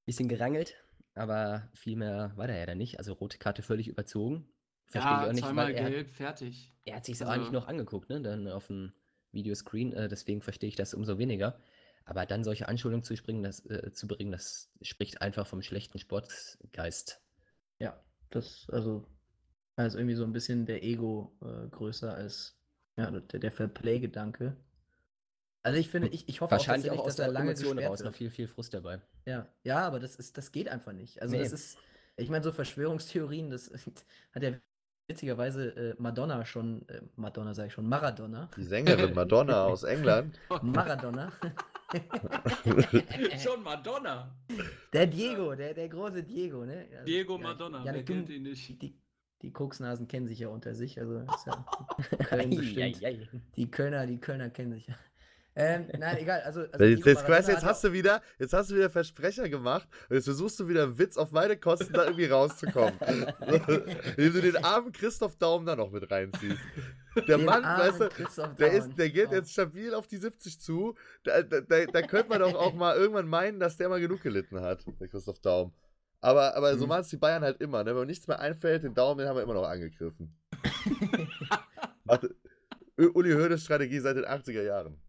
bisschen 0.04 0.28
gerangelt. 0.28 0.74
Aber 1.14 1.68
viel 1.74 1.96
mehr 1.96 2.32
war 2.36 2.46
da 2.48 2.56
ja 2.56 2.66
dann 2.66 2.78
nicht. 2.78 2.98
Also 2.98 3.12
rote 3.14 3.38
Karte 3.38 3.62
völlig 3.62 3.88
überzogen. 3.88 4.48
Verstehe 4.86 5.12
ich 5.12 5.18
Ja, 5.20 5.26
auch 5.28 5.32
nicht, 5.32 5.44
zweimal 5.44 5.70
er, 5.72 5.90
gelb, 5.90 6.08
fertig. 6.08 6.72
er 6.84 6.96
hat 6.96 7.04
sich 7.04 7.22
auch 7.24 7.28
Also- 7.28 7.42
nicht 7.42 7.52
noch 7.52 7.66
angeguckt, 7.68 8.08
ne? 8.08 8.20
Dann 8.22 8.48
auf 8.48 8.68
dem 8.68 8.92
Videoscreen. 9.32 9.92
Äh, 9.92 10.08
deswegen 10.08 10.40
verstehe 10.40 10.68
ich 10.68 10.76
das 10.76 10.94
umso 10.94 11.18
weniger. 11.18 11.58
Aber 12.04 12.24
dann 12.24 12.42
solche 12.42 12.68
Anschuldigungen 12.68 13.04
zu, 13.04 13.16
springen, 13.16 13.42
das, 13.42 13.64
äh, 13.66 13.92
zu 13.92 14.06
bringen, 14.08 14.32
das 14.32 14.70
spricht 14.80 15.20
einfach 15.20 15.46
vom 15.46 15.60
schlechten 15.60 15.98
Sportgeist. 15.98 17.20
Ja, 17.78 18.02
das, 18.30 18.66
also, 18.70 19.06
also 19.78 19.98
irgendwie 19.98 20.14
so 20.16 20.24
ein 20.24 20.32
bisschen 20.32 20.66
der 20.66 20.82
Ego 20.82 21.32
äh, 21.42 21.68
größer 21.68 22.12
als 22.14 22.56
ja, 22.96 23.10
der, 23.10 23.40
der 23.40 23.52
Fairplay-Gedanke. 23.52 24.56
Also 25.62 25.78
ich 25.78 25.88
finde, 25.88 26.08
ich, 26.08 26.28
ich 26.28 26.40
hoffe 26.40 26.52
Wahrscheinlich 26.52 26.90
auch, 26.90 26.98
auch 26.98 27.04
tatsächlich, 27.04 27.06
aus 27.06 27.16
dass 27.16 27.18
er 27.18 27.24
der 27.26 27.32
lange 27.32 27.50
Emotion 27.52 27.78
raus 27.78 28.00
noch 28.02 28.14
viel, 28.14 28.30
viel 28.30 28.48
Frust 28.48 28.74
dabei. 28.74 29.00
Ja, 29.26 29.46
ja, 29.64 29.86
aber 29.86 30.00
das 30.00 30.16
ist, 30.16 30.36
das 30.36 30.50
geht 30.50 30.68
einfach 30.68 30.92
nicht. 30.92 31.20
Also 31.22 31.36
Nee. 31.36 31.42
das 31.42 31.52
ist, 31.52 31.78
ich 32.16 32.28
meine, 32.28 32.42
so 32.42 32.52
Verschwörungstheorien, 32.52 33.50
das 33.50 33.70
hat 34.32 34.42
ja 34.42 34.52
witzigerweise 35.08 35.76
äh, 35.76 35.94
Madonna 35.98 36.44
schon, 36.44 36.88
äh, 36.88 37.00
Madonna 37.16 37.54
sage 37.54 37.68
ich 37.68 37.72
schon, 37.74 37.88
Maradona, 37.88 38.50
Die 38.56 38.64
Sängerin 38.64 39.14
Madonna 39.14 39.64
aus 39.66 39.84
England. 39.84 40.38
Maradona, 40.62 41.32
Schon 43.42 43.62
Madonna. 43.62 44.36
der 44.92 45.06
Diego, 45.06 45.54
der, 45.54 45.72
der 45.72 45.88
große 45.88 46.22
Diego, 46.22 46.64
ne? 46.66 46.86
Also, 46.92 47.04
Diego 47.06 47.36
ja, 47.36 47.42
Madonna, 47.42 47.84
Janik, 47.84 48.08
wer 48.08 48.16
kennt 48.16 48.28
ihn 48.28 48.42
nicht? 48.42 48.82
Die, 48.82 48.94
die 49.42 49.52
Koksnasen 49.52 50.08
kennen 50.08 50.26
sich 50.26 50.40
ja 50.40 50.48
unter 50.48 50.74
sich, 50.74 50.98
also 51.00 51.18
ist 51.34 51.46
ja 51.46 51.64
Köln 52.24 52.50
bestimmt. 52.50 53.02
Die 53.56 53.70
Kölner, 53.70 54.06
die 54.06 54.18
Kölner 54.18 54.50
kennen 54.50 54.72
sich 54.72 54.86
ja. 54.86 54.94
Ähm, 55.60 55.88
nein, 55.98 56.18
egal, 56.18 56.42
also, 56.42 56.60
also 56.70 56.84
jetzt, 56.84 57.04
jetzt, 57.04 57.28
weißt 57.28 57.48
jetzt 57.48 57.64
hast 57.64 57.82
du 57.82 57.92
wieder, 57.92 58.22
jetzt 58.38 58.52
hast 58.52 58.70
du 58.70 58.76
wieder 58.76 58.90
Versprecher 58.90 59.48
gemacht 59.48 59.88
und 60.08 60.14
jetzt 60.14 60.26
versuchst 60.26 60.60
du 60.60 60.68
wieder 60.68 60.84
einen 60.84 60.98
Witz 61.00 61.16
auf 61.16 61.32
meine 61.32 61.56
Kosten 61.56 61.92
da 61.92 62.04
irgendwie 62.04 62.26
rauszukommen. 62.26 62.94
Indem 64.16 64.32
du 64.34 64.40
den 64.40 64.56
armen 64.64 64.92
Christoph 64.92 65.34
Daum 65.34 65.66
da 65.66 65.74
noch 65.74 65.90
mit 65.90 66.08
reinziehst. 66.08 66.60
Der 67.26 67.38
den 67.38 67.44
Mann, 67.44 67.64
weißt 67.64 68.00
du, 68.02 68.54
der, 68.56 68.70
ist, 68.70 68.96
der 68.96 69.10
geht 69.10 69.30
Oh. 69.30 69.34
jetzt 69.34 69.50
stabil 69.50 69.94
auf 69.94 70.06
die 70.06 70.18
70 70.18 70.60
zu. 70.60 70.94
Da, 71.24 71.42
da, 71.42 71.60
da, 71.60 71.86
da 71.86 72.02
könnte 72.02 72.28
man 72.28 72.38
doch 72.38 72.54
auch 72.54 72.74
mal 72.74 72.96
irgendwann 72.96 73.26
meinen, 73.26 73.58
dass 73.58 73.76
der 73.76 73.88
mal 73.88 73.98
genug 73.98 74.22
gelitten 74.22 74.60
hat, 74.60 74.84
der 75.00 75.08
Christoph 75.08 75.40
Daum. 75.40 75.72
Aber, 76.20 76.54
aber 76.56 76.76
so 76.76 76.84
Mhm. 76.84 76.88
machen 76.88 77.00
es 77.02 77.08
die 77.08 77.16
Bayern 77.16 77.42
halt 77.42 77.60
immer. 77.60 77.84
Ne? 77.84 77.90
Wenn 77.90 78.00
mir 78.00 78.06
nichts 78.06 78.26
mehr 78.26 78.40
einfällt, 78.40 78.82
den 78.82 78.94
Daumen, 78.94 79.18
den 79.18 79.28
haben 79.28 79.36
wir 79.36 79.42
immer 79.42 79.54
noch 79.54 79.68
angegriffen. 79.68 80.36
Uli 83.14 83.32
Hoeneß 83.32 83.62
Strategie 83.62 84.00
seit 84.00 84.16
den 84.16 84.24
80er 84.24 84.62
Jahren. 84.62 85.00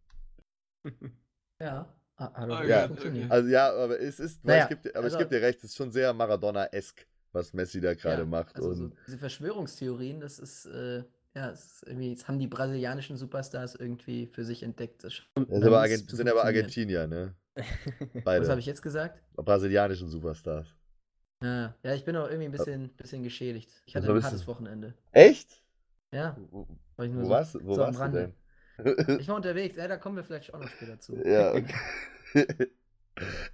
Ja, 1.62 1.93
hat 2.15 2.34
hat 2.38 2.50
Ah, 2.50 2.60
auch 2.60 2.63
ja. 2.63 2.89
Also 3.28 3.50
ja, 3.50 3.69
aber 3.74 4.00
es 4.00 4.17
ist, 4.22 4.45
Naja, 4.45 4.63
ich 4.63 4.69
geb 4.69 4.82
dir, 4.82 4.95
aber 4.95 5.04
also- 5.06 5.17
ich 5.17 5.24
gebe 5.28 5.36
dir 5.38 5.45
recht, 5.45 5.58
es 5.60 5.65
ist 5.72 5.76
schon 5.76 5.91
sehr 5.91 6.13
Maradona-esk, 6.13 7.06
was 7.34 7.52
Messi 7.52 7.82
da 7.82 7.93
gerade 7.95 8.22
Ja, 8.22 8.26
macht. 8.26 8.56
Also 8.56 8.69
und 8.69 8.76
so 8.78 8.91
diese 9.06 9.17
Verschwörungstheorien, 9.17 10.22
das 10.22 10.39
ist, 10.39 10.67
äh, 10.67 11.04
ja, 11.36 11.50
es 11.50 11.65
ist 11.65 11.84
irgendwie, 11.86 12.15
das 12.15 12.30
haben 12.30 12.39
die 12.39 12.48
brasilianischen 12.48 13.17
Superstars 13.17 13.76
irgendwie 13.76 14.28
für 14.28 14.45
sich 14.45 14.63
entdeckt. 14.63 15.04
Das 15.04 15.22
das 15.36 15.63
aber, 15.63 15.82
Argent 15.82 16.10
sind 16.10 16.30
aber. 16.30 16.45
Argentinier, 16.45 17.08
ne? 17.08 17.36
Was 18.13 18.24
Beide. 18.24 18.48
habe 18.50 18.62
ich 18.62 18.65
jetzt 18.65 18.82
gesagt? 18.82 19.22
Brasilianischen 19.36 20.08
Superstars. 20.08 20.74
Ja, 21.41 21.73
ja, 21.84 21.93
ich 21.95 22.04
bin 22.04 22.15
auch 22.17 22.28
irgendwie 22.28 22.45
ein 22.45 22.52
bisschen, 22.52 22.89
bisschen 22.89 23.23
geschädigt. 23.23 23.69
Ich 23.86 23.95
hatte 23.95 24.08
Also 24.08 24.19
ein 24.19 24.23
hartes 24.23 24.47
Wochenende. 24.47 24.93
Echt? 25.13 25.62
Ja, 26.12 26.36
Wo, 26.52 26.67
ich 27.04 27.13
wo 27.13 27.21
so, 27.23 27.30
warst, 27.30 27.56
wo 27.63 27.75
so 27.75 27.84
am 27.84 27.88
warst 27.88 27.99
du 27.99 28.02
Rande. 28.04 28.34
denn? 28.78 29.19
Ich 29.21 29.28
war 29.28 29.36
unterwegs, 29.36 29.75
ja, 29.75 29.88
da 29.88 29.97
kommen 29.97 30.15
wir 30.15 30.23
vielleicht 30.23 30.54
auch 30.54 30.60
noch 30.60 30.69
später 30.69 30.99
zu. 30.99 31.13
Ja, 31.25 31.54
okay. 31.54 31.73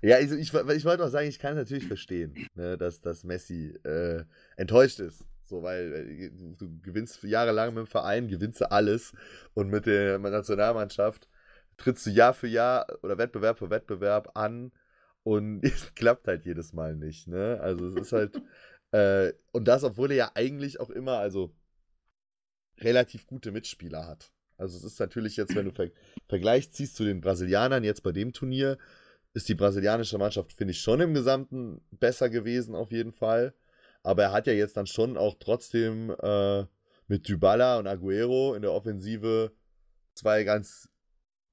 ja, 0.01 0.17
also 0.17 0.35
ich, 0.35 0.53
ich 0.53 0.85
wollte 0.85 1.03
auch 1.03 1.09
sagen, 1.09 1.27
ich 1.27 1.39
kann 1.39 1.53
es 1.53 1.57
natürlich 1.57 1.87
verstehen, 1.87 2.47
ne, 2.55 2.77
dass, 2.77 3.01
dass 3.01 3.23
Messi 3.23 3.73
äh, 3.83 4.23
enttäuscht 4.57 4.99
ist. 4.99 5.25
So, 5.45 5.61
weil 5.63 5.93
äh, 5.93 6.29
du, 6.31 6.55
du 6.55 6.81
gewinnst 6.81 7.23
jahrelang 7.23 7.73
mit 7.73 7.85
dem 7.85 7.87
Verein, 7.87 8.27
gewinnst 8.27 8.61
du 8.61 8.71
alles 8.71 9.13
und 9.53 9.69
mit 9.69 9.85
der 9.85 10.19
Nationalmannschaft 10.19 11.27
trittst 11.77 12.05
du 12.05 12.09
Jahr 12.11 12.33
für 12.33 12.47
Jahr 12.47 12.85
oder 13.03 13.17
Wettbewerb 13.17 13.57
für 13.59 13.69
Wettbewerb 13.69 14.31
an 14.35 14.71
und 15.25 15.63
es 15.63 15.93
klappt 15.95 16.27
halt 16.27 16.45
jedes 16.45 16.71
Mal 16.71 16.95
nicht. 16.95 17.27
Ne? 17.27 17.59
Also 17.59 17.89
es 17.89 17.95
ist 17.95 18.13
halt, 18.13 18.41
äh, 18.91 19.33
und 19.51 19.67
das, 19.67 19.83
obwohl 19.83 20.11
er 20.11 20.17
ja 20.17 20.31
eigentlich 20.35 20.79
auch 20.79 20.91
immer, 20.91 21.17
also 21.17 21.53
relativ 22.79 23.25
gute 23.25 23.51
Mitspieler 23.51 24.05
hat. 24.07 24.31
Also 24.57 24.77
es 24.77 24.83
ist 24.83 24.99
natürlich 24.99 25.35
jetzt, 25.35 25.55
wenn 25.55 25.65
du 25.65 25.71
ver 25.71 25.89
Vergleich 26.27 26.71
ziehst 26.71 26.95
zu 26.95 27.03
den 27.03 27.21
Brasilianern 27.21 27.83
jetzt 27.83 28.03
bei 28.03 28.11
dem 28.11 28.33
Turnier, 28.33 28.77
ist 29.33 29.49
die 29.49 29.55
brasilianische 29.55 30.17
Mannschaft, 30.17 30.53
finde 30.53 30.71
ich, 30.71 30.79
schon 30.79 31.01
im 31.01 31.13
Gesamten 31.13 31.81
besser 31.91 32.29
gewesen 32.29 32.73
auf 32.75 32.91
jeden 32.91 33.11
Fall. 33.11 33.53
Aber 34.03 34.23
er 34.23 34.31
hat 34.31 34.47
ja 34.47 34.53
jetzt 34.53 34.77
dann 34.77 34.87
schon 34.87 35.17
auch 35.17 35.35
trotzdem 35.39 36.15
äh, 36.21 36.65
mit 37.07 37.27
Dybala 37.27 37.79
und 37.79 37.87
Aguero 37.87 38.53
in 38.53 38.61
der 38.61 38.71
Offensive 38.71 39.51
zwei 40.13 40.43
ganz, 40.43 40.89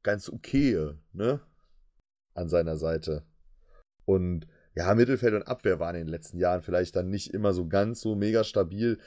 ganz 0.03 0.29
okaye, 0.29 0.99
ne? 1.13 1.41
An 2.35 2.49
seiner 2.49 2.77
Seite. 2.77 3.25
Und 4.05 4.47
ja, 4.75 4.95
Mittelfeld 4.95 5.35
und 5.35 5.43
Abwehr 5.43 5.79
waren 5.81 5.95
in 5.97 6.03
den 6.03 6.09
letzten 6.09 6.39
Jahren 6.39 6.63
vielleicht 6.63 6.97
dann 6.97 7.11
nicht 7.11 7.33
immer 7.35 7.53
so 7.53 7.67
ganz 7.69 8.01
so 8.01 8.15
mega 8.15 8.43
stabil. 8.45 8.99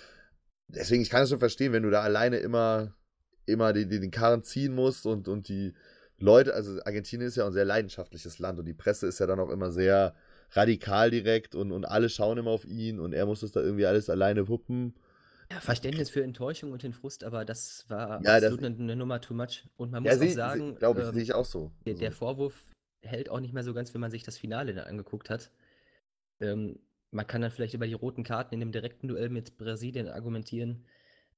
Deswegen, 0.68 1.02
ich 1.02 1.10
kann 1.10 1.24
es 1.24 1.30
schon 1.30 1.40
verstehen, 1.40 1.74
wenn 1.74 1.84
du 1.84 1.90
da 1.90 2.02
alleine 2.02 2.38
immer, 2.38 2.96
immer 3.46 3.74
den, 3.74 3.90
den 3.90 4.12
Karren 4.12 4.44
ziehen 4.44 4.74
musst 4.76 5.06
und, 5.06 5.28
und 5.28 5.48
die 5.48 5.74
Leute, 6.18 6.54
also 6.54 6.80
Argentinien 6.86 7.28
ist 7.28 7.36
ja 7.36 7.44
auch 7.44 7.48
ein 7.48 7.54
sehr 7.54 7.66
leidenschaftliches 7.66 8.40
Land 8.40 8.58
und 8.60 8.66
die 8.66 8.74
Presse 8.74 9.08
ist 9.08 9.20
ja 9.20 9.28
dann 9.28 9.40
auch 9.40 9.50
immer 9.50 9.72
sehr 9.72 10.16
radikal 10.52 11.12
direkt 11.12 11.56
und, 11.56 11.72
und 11.72 11.86
alle 11.86 12.10
schauen 12.10 12.38
immer 12.38 12.52
auf 12.52 12.66
ihn 12.66 13.00
und 13.00 13.14
er 13.14 13.26
muss 13.26 13.42
das 13.42 13.52
da 13.52 13.60
irgendwie 13.62 13.86
alles 13.86 14.10
alleine 14.10 14.48
wuppen. 14.48 14.96
Ja, 15.52 15.60
Verständnis 15.60 16.10
für 16.10 16.24
Enttäuschung 16.24 16.72
und 16.72 16.82
den 16.84 16.94
Frust, 16.94 17.24
aber 17.24 17.46
das 17.46 17.86
war 17.90 18.22
Ja, 18.24 18.40
das- 18.40 18.46
absolut 18.46 18.64
eine, 18.64 18.76
eine 18.76 18.96
Nummer 18.96 19.22
too 19.22 19.34
much. 19.34 19.68
Und 19.78 19.92
man 19.92 20.04
Ja, 20.04 20.12
muss 20.14 20.20
seh- 20.22 20.32
auch 20.32 20.36
sagen, 20.36 20.76
glaube 20.76 21.02
ich, 21.02 21.08
ähm, 21.08 21.18
ich 21.18 21.34
auch 21.34 21.46
so. 21.46 21.72
der, 21.86 21.94
der 21.96 22.08
Also, 22.08 22.18
Vorwurf 22.18 22.56
hält 23.06 23.30
auch 23.30 23.40
nicht 23.40 23.54
mehr 23.54 23.64
so 23.64 23.74
ganz, 23.74 23.94
wenn 23.94 24.02
man 24.02 24.12
sich 24.12 24.24
das 24.24 24.38
Finale 24.38 24.74
dann 24.74 24.88
angeguckt 24.88 25.30
hat. 25.30 25.52
Ähm, 26.42 26.80
man 27.12 27.28
kann 27.28 27.42
dann 27.42 27.52
vielleicht 27.52 27.74
über 27.76 27.88
die 27.88 27.94
roten 27.94 28.24
Karten 28.24 28.56
in 28.56 28.60
dem 28.62 28.72
direkten 28.72 29.08
Duell 29.08 29.30
mit 29.30 29.58
Brasilien 29.58 30.10
argumentieren, 30.10 30.86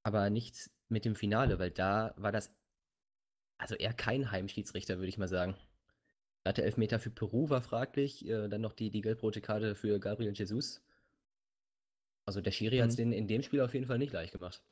aber 0.02 0.30
nicht 0.30 0.70
mit 0.88 1.04
dem 1.04 1.14
Finale, 1.16 1.58
weil 1.58 1.70
da 1.70 2.14
war 2.16 2.32
das 2.32 2.54
also 3.58 3.74
eher 3.76 3.92
kein 3.92 4.30
Heimschiedsrichter, 4.32 4.98
würde 4.98 5.08
ich 5.08 5.18
mal 5.18 5.28
sagen. 5.28 5.56
Da 6.44 6.52
der 6.54 6.64
Elfmeter 6.66 6.98
für 7.00 7.10
Peru 7.10 7.50
war 7.50 7.62
fraglich, 7.62 8.26
äh, 8.28 8.48
dann 8.48 8.62
noch 8.62 8.74
die, 8.74 8.90
die 8.90 9.02
gelb-rote 9.02 9.40
Karte 9.42 9.74
für 9.76 10.00
Gabriel 10.00 10.32
Jesus. 10.34 10.82
Also 12.26 12.40
der 12.40 12.52
Schiri 12.52 12.78
hat 12.78 12.90
es 12.90 12.96
Mhm. 12.96 13.12
in 13.12 13.26
dem 13.26 13.42
Spiel 13.42 13.60
auf 13.60 13.74
jeden 13.74 13.86
Fall 13.86 13.98
nicht 13.98 14.12
leicht 14.12 14.32
gemacht, 14.32 14.62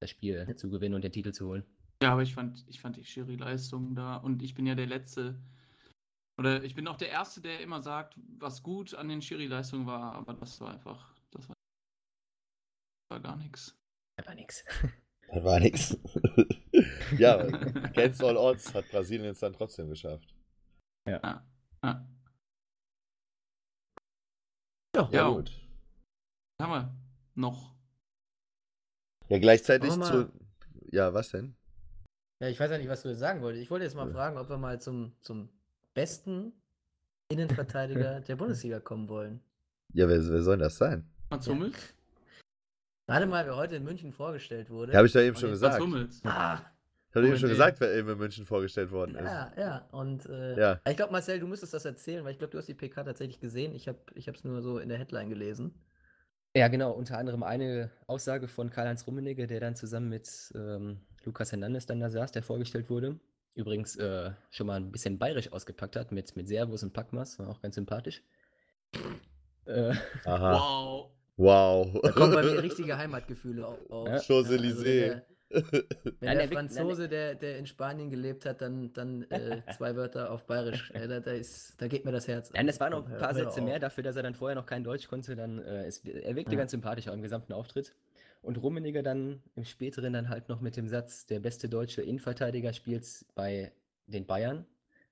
das 0.00 0.10
Spiel 0.10 0.54
zu 0.56 0.70
gewinnen 0.70 0.94
und 0.94 1.04
den 1.04 1.12
Titel 1.12 1.32
zu 1.32 1.48
holen. 1.48 1.64
Ja, 2.02 2.12
aber 2.12 2.22
ich 2.22 2.34
fand, 2.34 2.64
ich 2.68 2.80
fand 2.80 2.96
die 2.96 3.04
Schiri-Leistung 3.04 3.94
da 3.94 4.16
und 4.16 4.42
ich 4.42 4.54
bin 4.54 4.66
ja 4.66 4.74
der 4.74 4.86
Letzte, 4.86 5.40
oder 6.38 6.62
ich 6.62 6.74
bin 6.74 6.86
auch 6.88 6.96
der 6.96 7.08
Erste, 7.10 7.40
der 7.40 7.60
immer 7.60 7.82
sagt, 7.82 8.18
was 8.38 8.62
gut 8.62 8.94
an 8.94 9.08
den 9.08 9.22
Schiri-Leistungen 9.22 9.86
war, 9.86 10.14
aber 10.14 10.34
das 10.34 10.60
war 10.60 10.72
einfach, 10.72 11.14
das 11.30 11.48
war, 11.48 11.54
war 13.10 13.20
gar 13.20 13.36
nichts. 13.36 13.76
Aber 14.18 14.34
nix. 14.34 14.64
das 15.28 15.44
war 15.44 15.60
nix. 15.60 15.96
ja, 17.18 17.38
against 17.40 18.22
all 18.22 18.36
odds 18.36 18.74
hat 18.74 18.88
Brasilien 18.88 19.30
es 19.30 19.40
dann 19.40 19.52
trotzdem 19.52 19.88
geschafft. 19.88 20.34
Ja. 21.08 21.20
ja. 21.82 22.06
Ja, 24.96 25.08
Ja. 25.12 25.28
gut. 25.30 25.52
Haben 26.60 26.72
wir 26.72 26.96
noch. 27.34 27.74
Ja, 29.28 29.38
gleichzeitig 29.38 29.90
zu. 29.90 30.32
Ja, 30.90 31.12
was 31.12 31.30
denn? 31.30 31.54
Ja, 32.40 32.48
ich 32.48 32.58
weiß 32.58 32.70
ja 32.70 32.78
nicht, 32.78 32.88
was 32.88 33.02
du 33.02 33.10
jetzt 33.10 33.18
sagen 33.18 33.42
wolltest. 33.42 33.62
Ich 33.62 33.70
wollte 33.70 33.84
jetzt 33.84 33.94
mal 33.94 34.06
Ja. 34.06 34.12
fragen, 34.12 34.38
ob 34.38 34.48
wir 34.48 34.56
mal 34.56 34.80
zum, 34.80 35.14
zum 35.20 35.50
besten 35.96 36.52
Innenverteidiger 37.32 38.20
der 38.20 38.36
Bundesliga 38.36 38.78
kommen 38.78 39.08
wollen. 39.08 39.40
Ja, 39.94 40.08
wer, 40.08 40.18
wer 40.28 40.42
soll 40.42 40.58
das 40.58 40.76
sein? 40.76 41.08
Mats 41.30 41.46
Ja. 41.46 41.52
Hummels? 41.52 41.76
Gerade 43.08 43.26
mal, 43.26 43.46
wer 43.46 43.56
heute 43.56 43.76
in 43.76 43.84
München 43.84 44.12
vorgestellt 44.12 44.68
wurde. 44.70 44.92
Ja, 44.92 44.98
habe 44.98 45.06
ich 45.06 45.12
doch 45.12 45.20
eben 45.20 45.30
Und 45.34 45.40
schon 45.40 45.50
jetzt- 45.50 45.60
Mats 45.62 45.76
gesagt. 45.76 45.82
Hummels. 45.84 46.20
Ah, 46.24 46.60
Ich 47.10 47.14
habe 47.16 47.26
eben 47.28 47.34
Oh, 47.36 47.38
schon 47.38 47.48
gesagt, 47.48 47.80
wer 47.80 47.94
eben 47.94 48.08
in 48.10 48.18
München 48.18 48.44
vorgestellt 48.44 48.90
worden 48.90 49.14
ist. 49.14 49.24
ja, 49.24 49.52
ja. 49.56 49.88
Und 49.92 50.26
äh, 50.26 50.58
Ja. 50.60 50.80
ich 50.86 50.96
glaube, 50.96 51.12
Marcel, 51.12 51.40
du 51.40 51.46
müsstest 51.46 51.72
das 51.72 51.84
erzählen, 51.86 52.22
weil 52.24 52.32
ich 52.32 52.38
glaube, 52.38 52.50
du 52.52 52.58
hast 52.58 52.66
die 52.68 52.74
PK 52.74 53.04
tatsächlich 53.04 53.40
gesehen. 53.40 53.74
Ich 53.74 53.88
habe 53.88 53.98
es 54.14 54.44
nur 54.44 54.60
so 54.60 54.78
in 54.78 54.88
der 54.90 54.98
Headline 54.98 55.30
gelesen. 55.30 55.72
Ja, 56.54 56.68
genau. 56.68 56.92
Unter 56.92 57.16
anderem 57.18 57.42
eine 57.42 57.90
Aussage 58.06 58.48
von 58.48 58.70
Karl-Heinz 58.70 59.06
Rummenigge, 59.06 59.46
der 59.46 59.60
dann 59.60 59.76
zusammen 59.76 60.08
mit 60.10 60.52
ähm, 60.54 61.00
Lukas 61.24 61.52
Hernandez 61.52 61.86
dann 61.86 62.00
da 62.00 62.10
saß, 62.10 62.32
der 62.32 62.42
vorgestellt 62.42 62.90
wurde. 62.90 63.18
Übrigens 63.56 63.96
äh, 63.96 64.32
schon 64.50 64.66
mal 64.66 64.76
ein 64.76 64.92
bisschen 64.92 65.18
bayerisch 65.18 65.50
ausgepackt 65.50 65.96
hat 65.96 66.12
mit, 66.12 66.36
mit 66.36 66.46
Servus 66.46 66.82
und 66.82 66.92
Packmas, 66.92 67.38
war 67.38 67.48
auch 67.48 67.60
ganz 67.62 67.74
sympathisch. 67.74 68.22
Äh, 69.64 69.94
Aha. 70.26 70.52
Wow. 70.52 71.10
Wow. 71.38 72.00
Da 72.02 72.12
kommen 72.12 72.34
bei 72.34 72.42
mir 72.42 72.62
richtige 72.62 72.96
Heimatgefühle 72.98 73.66
auf. 73.66 73.90
auf. 73.90 74.08
Ja. 74.08 74.16
Champs-Élysées. 74.20 74.62
Also 74.68 74.84
wenn 74.84 75.08
der, 75.08 75.22
wenn 76.04 76.14
Nein, 76.20 76.38
der 76.38 76.46
der 76.48 76.48
Franzose, 76.48 77.08
der, 77.08 77.34
der 77.34 77.58
in 77.58 77.66
Spanien 77.66 78.10
gelebt 78.10 78.44
hat, 78.44 78.60
dann, 78.60 78.92
dann 78.92 79.22
äh, 79.30 79.62
zwei 79.76 79.96
Wörter 79.96 80.30
auf 80.30 80.44
Bayerisch. 80.44 80.90
Äh, 80.94 81.08
da, 81.08 81.20
da, 81.20 81.30
ist, 81.32 81.80
da 81.80 81.88
geht 81.88 82.04
mir 82.04 82.12
das 82.12 82.28
Herz. 82.28 82.52
Nein, 82.52 82.68
es 82.68 82.78
waren 82.80 82.92
noch 82.92 83.08
ein 83.08 83.16
paar 83.18 83.34
Sätze 83.34 83.60
mehr 83.62 83.78
dafür, 83.78 84.04
dass 84.04 84.16
er 84.16 84.22
dann 84.22 84.34
vorher 84.34 84.54
noch 84.54 84.66
kein 84.66 84.84
Deutsch 84.84 85.08
konnte. 85.08 85.34
Dann, 85.34 85.58
äh, 85.58 85.86
es, 85.86 86.04
er 86.04 86.36
wirkte 86.36 86.52
Ja. 86.52 86.58
ganz 86.58 86.72
sympathisch 86.72 87.08
auch 87.08 87.14
im 87.14 87.22
gesamten 87.22 87.52
Auftritt. 87.52 87.94
Und 88.46 88.58
Rummenigge 88.58 89.02
dann 89.02 89.42
im 89.56 89.64
späteren 89.64 90.12
dann 90.12 90.28
halt 90.28 90.48
noch 90.48 90.60
mit 90.60 90.76
dem 90.76 90.86
Satz, 90.86 91.26
der 91.26 91.40
beste 91.40 91.68
deutsche 91.68 92.02
Innenverteidiger 92.02 92.72
spielt 92.72 93.26
bei 93.34 93.72
den 94.06 94.24
Bayern, 94.24 94.64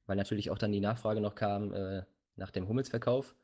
weil 0.06 0.14
natürlich 0.14 0.50
auch 0.50 0.58
dann 0.58 0.70
die 0.70 0.78
Nachfrage 0.78 1.20
noch 1.20 1.34
kam 1.34 1.74
äh, 1.74 2.04
nach 2.36 2.52
dem 2.52 2.68
Hummels-Verkauf. 2.68 3.34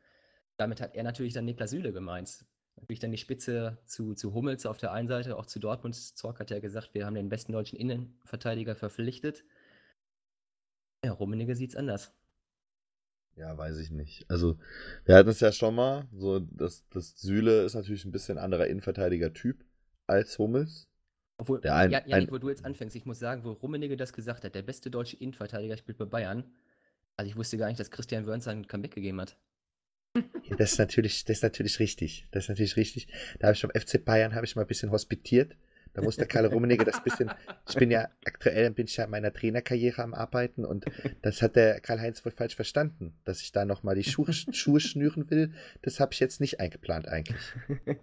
Damit 0.57 0.81
hat 0.81 0.95
er 0.95 1.03
natürlich 1.03 1.33
dann 1.33 1.45
Niklas 1.45 1.71
Süle 1.71 1.93
gemeint. 1.93 2.45
Natürlich 2.77 3.01
dann 3.01 3.11
die 3.11 3.19
Spitze 3.19 3.79
zu, 3.85 4.15
zu 4.15 4.33
Hummels 4.33 4.65
auf 4.65 4.79
der 4.79 4.93
einen 4.93 5.09
Seite, 5.09 5.37
auch 5.37 5.47
zu 5.47 5.59
Dortmund. 5.59 5.97
Zorc 5.97 6.39
hat 6.39 6.53
ja 6.53 6.61
gesagt, 6.61 6.95
wir 6.95 7.05
haben 7.05 7.17
den 7.17 7.29
besten 7.29 7.51
deutschen 7.51 7.77
Innenverteidiger 7.77 8.77
verpflichtet. 8.77 9.43
Ja, 11.05 11.11
Rummenigge 11.11 11.57
sieht's 11.57 11.75
anders. 11.75 12.13
Ja, 13.35 13.59
weiß 13.59 13.79
ich 13.79 13.91
nicht. 13.91 14.31
Also, 14.31 14.57
wir 15.05 15.17
hatten 15.17 15.31
es 15.31 15.41
ja 15.41 15.51
schon 15.51 15.75
mal, 15.75 16.07
so, 16.13 16.39
das, 16.39 16.89
das 16.91 17.21
Süle 17.21 17.65
ist 17.65 17.75
natürlich 17.75 18.05
ein 18.05 18.13
bisschen 18.13 18.39
anderer 18.39 18.69
Innenverteidiger-Typ 18.69 19.65
als 20.11 20.39
Hummels. 20.39 20.89
Obwohl, 21.39 21.61
Der 21.63 21.75
ein- 21.75 21.91
ja, 21.91 22.03
Janik, 22.07 22.29
ein- 22.29 22.33
wo 22.35 22.39
du 22.39 22.51
jetzt 22.51 22.65
anfängst, 22.67 22.95
ich 22.97 23.07
muss 23.07 23.19
sagen, 23.19 23.45
wo 23.45 23.53
Rummenigge 23.53 23.97
das 23.97 24.13
gesagt 24.13 24.45
hat, 24.45 24.55
der 24.55 24.63
beste 24.63 24.91
deutsche 24.91 25.17
Innenverteidiger 25.17 25.77
spielt 25.79 25.97
bei 25.99 26.05
Bayern. 26.05 26.45
Also 27.17 27.31
ich 27.31 27.37
wusste 27.37 27.57
gar 27.57 27.69
nicht, 27.69 27.81
dass 27.81 27.91
Christian 27.91 28.27
Wörns 28.27 28.47
ein 28.49 28.67
Comeback 28.67 28.95
gegeben 28.95 29.21
hat. 29.21 29.37
Ja, 30.17 30.57
das 30.57 30.73
ist 30.73 30.79
natürlich, 30.79 31.25
das 31.25 31.39
ist 31.39 31.43
natürlich 31.43 31.79
richtig. 31.79 32.27
Das 32.33 32.45
ist 32.45 32.49
natürlich 32.49 32.77
richtig. 32.77 33.09
Da 33.39 33.47
habe 33.47 33.55
ich 33.55 33.63
beim 33.63 33.71
FC 33.71 34.05
Bayern 34.05 34.35
habe 34.35 34.45
ich 34.45 34.57
mal 34.57 34.63
ein 34.63 34.69
bisschen 34.69 34.91
hospitiert. 34.91 35.57
Da 35.93 36.03
musste 36.03 36.25
Karl 36.27 36.47
Rummenigge 36.47 36.85
das 36.85 37.03
bisschen. 37.03 37.31
Ich 37.69 37.75
bin 37.75 37.91
ja 37.91 38.09
aktuell 38.25 38.71
bin 38.71 38.87
ich 38.87 38.97
ja 38.97 39.05
in 39.05 39.11
meiner 39.11 39.33
Trainerkarriere 39.33 40.03
am 40.03 40.15
Arbeiten 40.15 40.65
und 40.65 40.85
das 41.23 41.43
hat 41.43 41.57
der 41.57 41.81
Karl-Heinz 41.81 42.25
wohl 42.25 42.31
falsch 42.31 42.55
verstanden, 42.55 43.13
dass 43.25 43.41
ich 43.43 43.51
da 43.51 43.65
nochmal 43.65 43.97
die 43.97 44.05
Schuhe, 44.05 44.33
Schuhe 44.33 44.79
schnüren 44.79 45.31
will. 45.31 45.53
Das 45.83 45.99
habe 45.99 46.13
ich 46.13 46.21
jetzt 46.21 46.41
nicht 46.41 46.61
eingeplant 46.61 47.09
eigentlich. 47.09 47.41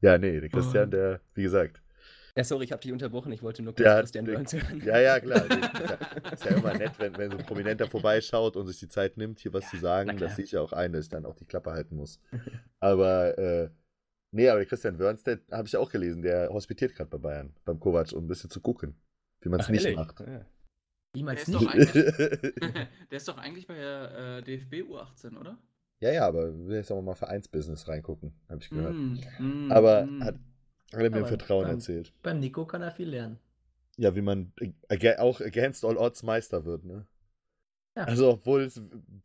Ja, 0.00 0.16
nee, 0.18 0.40
der 0.40 0.48
Christian, 0.48 0.90
der, 0.90 1.20
wie 1.34 1.42
gesagt. 1.42 1.82
Ja, 2.36 2.44
sorry, 2.44 2.64
ich 2.66 2.72
habe 2.72 2.80
dich 2.80 2.92
unterbrochen, 2.92 3.32
ich 3.32 3.42
wollte 3.42 3.62
nur 3.62 3.74
kurz 3.74 3.84
Ja, 3.84 3.98
Christian 3.98 4.24
der- 4.24 4.36
Wörns 4.36 4.52
hören. 4.52 4.80
Ja, 4.86 5.00
ja, 5.00 5.18
klar. 5.18 5.44
Nee, 5.48 5.56
Ist 5.56 5.78
ja, 5.80 6.30
ist 6.32 6.44
ja 6.44 6.50
immer 6.56 6.74
nett, 6.78 6.92
wenn, 6.98 7.16
wenn 7.18 7.30
so 7.32 7.38
ein 7.38 7.44
Prominenter 7.44 7.88
vorbeischaut 7.88 8.56
und 8.56 8.66
sich 8.68 8.78
die 8.78 8.88
Zeit 8.88 9.16
nimmt, 9.16 9.40
hier 9.40 9.52
was 9.52 9.64
Ja, 9.64 9.70
zu 9.70 9.76
sagen. 9.78 10.16
Das 10.18 10.36
sehe 10.36 10.44
ich 10.44 10.52
ja 10.52 10.60
auch 10.60 10.72
ein, 10.72 10.92
dass 10.92 11.06
ich 11.06 11.10
dann 11.10 11.26
auch 11.26 11.34
die 11.34 11.46
Klappe 11.46 11.72
halten 11.72 11.96
muss. 11.96 12.20
Aber, 12.78 13.36
äh, 13.38 13.70
nee, 14.30 14.48
aber 14.48 14.58
der 14.60 14.66
Christian 14.68 14.98
Wörns, 15.00 15.24
der 15.24 15.40
habe 15.50 15.66
ich 15.66 15.76
auch 15.76 15.90
gelesen, 15.90 16.22
der 16.22 16.48
hospitiert 16.50 16.94
gerade 16.94 17.10
bei 17.10 17.18
Bayern, 17.18 17.56
beim 17.64 17.80
Kovac, 17.80 18.12
um 18.12 18.24
ein 18.24 18.28
bisschen 18.28 18.50
zu 18.50 18.60
gucken, 18.60 18.94
wie 19.40 19.48
man 19.48 19.58
es 19.58 19.68
nicht 19.68 19.84
ehrlich? 19.84 19.98
macht. 19.98 20.20
Ja. 20.20 20.26
Der 20.26 20.46
Niemals 21.14 21.42
ist 21.42 21.48
nicht. 21.48 21.62
doch 21.64 21.72
eigentlich, 21.72 21.92
der 23.10 23.16
ist 23.16 23.26
doch 23.26 23.38
eigentlich 23.38 23.66
bei 23.66 23.74
der 23.74 24.38
äh, 24.38 24.42
DFB 24.42 24.74
U18, 24.88 25.36
oder? 25.38 25.58
Ja, 26.00 26.12
ja, 26.12 26.26
aber 26.26 26.66
will 26.66 26.76
jetzt 26.76 26.90
auch 26.92 27.02
mal 27.02 27.14
Vereinsbusiness 27.14 27.88
reingucken, 27.88 28.32
habe 28.48 28.60
ich 28.62 28.70
gehört. 28.70 28.94
Mm, 28.94 29.18
mm, 29.38 29.72
Aber 29.72 30.06
mm. 30.06 30.22
hat, 30.24 30.34
hat 30.92 31.00
er 31.00 31.10
mir 31.10 31.18
im 31.18 31.26
Vertrauen 31.26 31.64
beim- 31.64 31.76
erzählt. 31.76 32.12
Beim 32.22 32.40
Nico 32.40 32.66
kann 32.66 32.82
er 32.82 32.92
viel 32.92 33.08
lernen. 33.08 33.38
Ja, 33.96 34.14
wie 34.14 34.20
man 34.20 34.52
auch 35.18 35.40
against 35.40 35.84
all 35.84 35.96
odds 35.96 36.22
Meister 36.22 36.64
wird, 36.64 36.84
ne? 36.84 37.06
Ja. 37.96 38.04
Also, 38.04 38.30
obwohl 38.30 38.62
es 38.62 38.80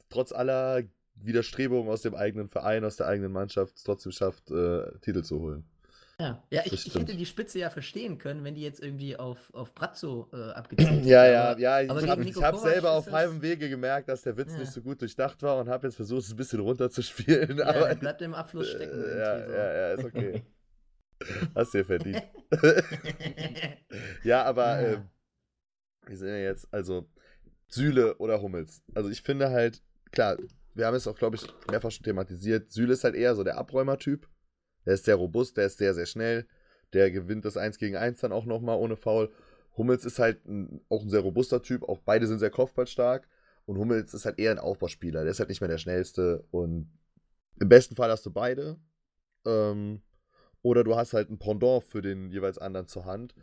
trotz 0.10 0.32
aller 0.32 0.84
Widerstrebungen 1.16 1.92
aus 1.92 2.02
dem 2.02 2.16
eigenen 2.16 2.50
Verein, 2.50 2.84
aus 2.84 2.96
der 2.96 3.08
eigenen 3.08 3.32
Mannschaft 3.32 3.78
es 3.78 3.84
trotzdem 3.84 4.12
schafft, 4.12 4.50
äh, 4.50 4.98
Titel 5.02 5.24
zu 5.24 5.40
holen. 5.40 5.64
Ja, 6.24 6.44
ja 6.50 6.62
ich, 6.66 6.88
ich 6.88 6.96
hätte 6.96 7.16
die 7.16 7.26
Spitze 7.26 7.60
ja 7.60 7.70
verstehen 7.70 8.18
können, 8.18 8.44
wenn 8.44 8.56
die 8.56 8.62
jetzt 8.62 8.82
irgendwie 8.82 9.18
auf, 9.18 9.54
auf 9.54 9.74
Brazzo 9.74 10.30
äh, 10.32 10.52
abgezielt 10.54 11.06
Ja, 11.06 11.26
ja, 11.26 11.58
ja. 11.58 11.82
Ich 11.82 11.90
habe 11.90 12.24
hab 12.24 12.58
selber 12.58 12.92
auf 12.92 13.12
halbem 13.12 13.42
Wege 13.42 13.70
gemerkt, 13.70 14.08
dass 14.08 14.22
der 14.22 14.38
Witz 14.38 14.54
Ja. 14.54 14.60
nicht 14.60 14.72
so 14.72 14.82
gut 14.82 15.02
durchdacht 15.02 15.42
war 15.44 15.60
und 15.60 15.68
habe 15.70 15.88
jetzt 15.88 15.96
versucht, 15.96 16.24
es 16.24 16.32
ein 16.32 16.38
bisschen 16.38 16.62
runterzuspielen. 16.62 17.58
Ja, 17.58 17.66
aber 17.66 17.96
bleibt 17.96 18.22
im 18.22 18.34
Abfluss 18.34 18.70
stecken. 18.70 19.04
äh, 19.04 19.18
ja, 19.20 19.38
irgendwie 19.38 19.54
ja, 19.54 19.74
ja, 19.74 19.94
ist 19.94 20.04
okay. 20.06 20.44
Hast 21.56 21.74
dir 21.74 21.86
verdient. 21.86 22.24
so. 22.52 22.68
ja, 24.24 24.44
aber 24.44 24.82
Ja. 24.82 24.94
ähm, 24.94 25.10
wir 26.06 26.18
sind 26.18 26.28
ja 26.30 26.38
jetzt, 26.38 26.68
also 26.74 27.08
Süle 27.68 28.16
oder 28.18 28.42
Hummels. 28.42 28.82
Also 28.94 29.10
ich 29.10 29.22
finde 29.22 29.50
halt, 29.52 29.82
klar, 30.12 30.38
wir 30.74 30.86
haben 30.86 30.96
es 30.96 31.08
auch, 31.08 31.18
glaube 31.18 31.36
ich, 31.38 31.46
mehrfach 31.70 31.92
schon 31.92 32.04
thematisiert. 32.04 32.72
Süle 32.72 32.94
ist 32.94 33.04
halt 33.04 33.16
eher 33.16 33.36
so 33.36 33.44
der 33.44 33.58
Abräumer-Typ. 33.58 34.28
Der 34.86 34.93
ist 34.93 35.06
sehr 35.06 35.15
robust, 35.15 35.58
der 35.58 35.67
ist 35.67 35.78
sehr, 35.78 35.93
sehr 35.93 36.06
schnell. 36.06 36.48
Der 36.93 37.12
gewinnt 37.12 37.46
das 37.46 37.58
1 37.58 37.78
gegen 37.78 37.96
1 37.96 38.22
dann 38.22 38.32
auch 38.32 38.46
nochmal 38.46 38.78
ohne 38.78 38.96
Foul. 38.96 39.32
Hummels 39.78 40.06
ist 40.06 40.19
halt 40.19 40.46
ein, 40.46 40.82
auch 40.89 41.04
ein 41.04 41.10
sehr 41.10 41.22
robuster 41.22 41.62
Typ. 41.62 41.84
Auch 41.84 42.00
beide 42.00 42.28
sind 42.28 42.39
sehr 42.39 42.52
kopfballstark. 42.52 43.28
Und 43.65 43.78
Hummels 43.78 44.13
ist 44.13 44.26
halt 44.26 44.39
eher 44.39 44.52
ein 44.52 44.60
Aufbauspieler. 44.60 45.24
Der 45.24 45.32
ist 45.32 45.39
halt 45.39 45.50
nicht 45.50 45.62
mehr 45.62 45.69
der 45.69 45.78
schnellste. 45.78 46.46
Und 46.52 46.91
im 47.60 47.69
besten 47.69 47.96
Fall 47.96 48.12
hast 48.12 48.26
du 48.26 48.32
beide. 48.32 48.78
Ähm, 49.46 50.02
oder 50.62 50.84
du 50.84 50.96
hast 50.96 51.13
halt 51.13 51.30
ein 51.30 51.39
Pendant 51.39 51.84
für 51.84 52.02
den 52.02 52.30
jeweils 52.30 52.58
anderen 52.58 52.88
zur 52.88 53.06
Hand. 53.06 53.34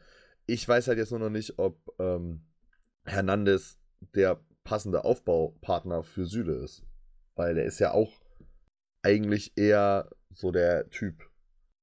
Ich 0.47 0.67
weiß 0.67 0.89
halt 0.89 0.99
jetzt 0.99 1.11
nur 1.11 1.21
noch 1.21 1.31
nicht, 1.31 1.59
ob 1.59 1.79
ähm, 1.99 2.43
Hernandez 3.05 3.79
der 4.15 4.41
passende 4.65 5.05
Aufbaupartner 5.05 6.03
für 6.03 6.27
Süle 6.27 6.55
ist. 6.55 6.85
Weil 7.35 7.55
der 7.55 7.65
ist 7.65 7.79
ja 7.79 7.93
auch 7.93 8.21
eigentlich 9.03 9.57
eher 9.57 10.11
so 10.31 10.51
der 10.51 10.91
Typ 10.91 11.30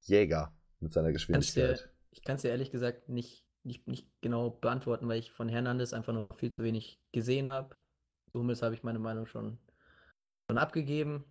Jäger 0.08 0.52
mit 0.80 0.92
seiner 0.92 1.08
dir, 1.08 1.14
Geschwindigkeit. 1.14 1.88
ich 2.10 2.22
kann 2.22 2.36
es 2.36 2.42
dir 2.42 2.50
ehrlich 2.50 2.70
gesagt 2.70 3.08
nicht 3.08 3.44
nicht, 3.68 3.86
nicht 3.86 4.08
genau 4.20 4.50
beantworten, 4.50 5.06
weil 5.08 5.18
ich 5.20 5.30
von 5.30 5.48
Hernandez 5.48 5.92
einfach 5.92 6.12
noch 6.12 6.34
viel 6.34 6.50
zu 6.58 6.64
wenig 6.64 6.98
gesehen 7.12 7.52
habe. 7.52 7.76
Hummels 8.34 8.62
habe 8.62 8.74
ich 8.74 8.82
meine 8.82 8.98
Meinung 8.98 9.26
schon, 9.26 9.58
schon 10.50 10.58
abgegeben. 10.58 11.24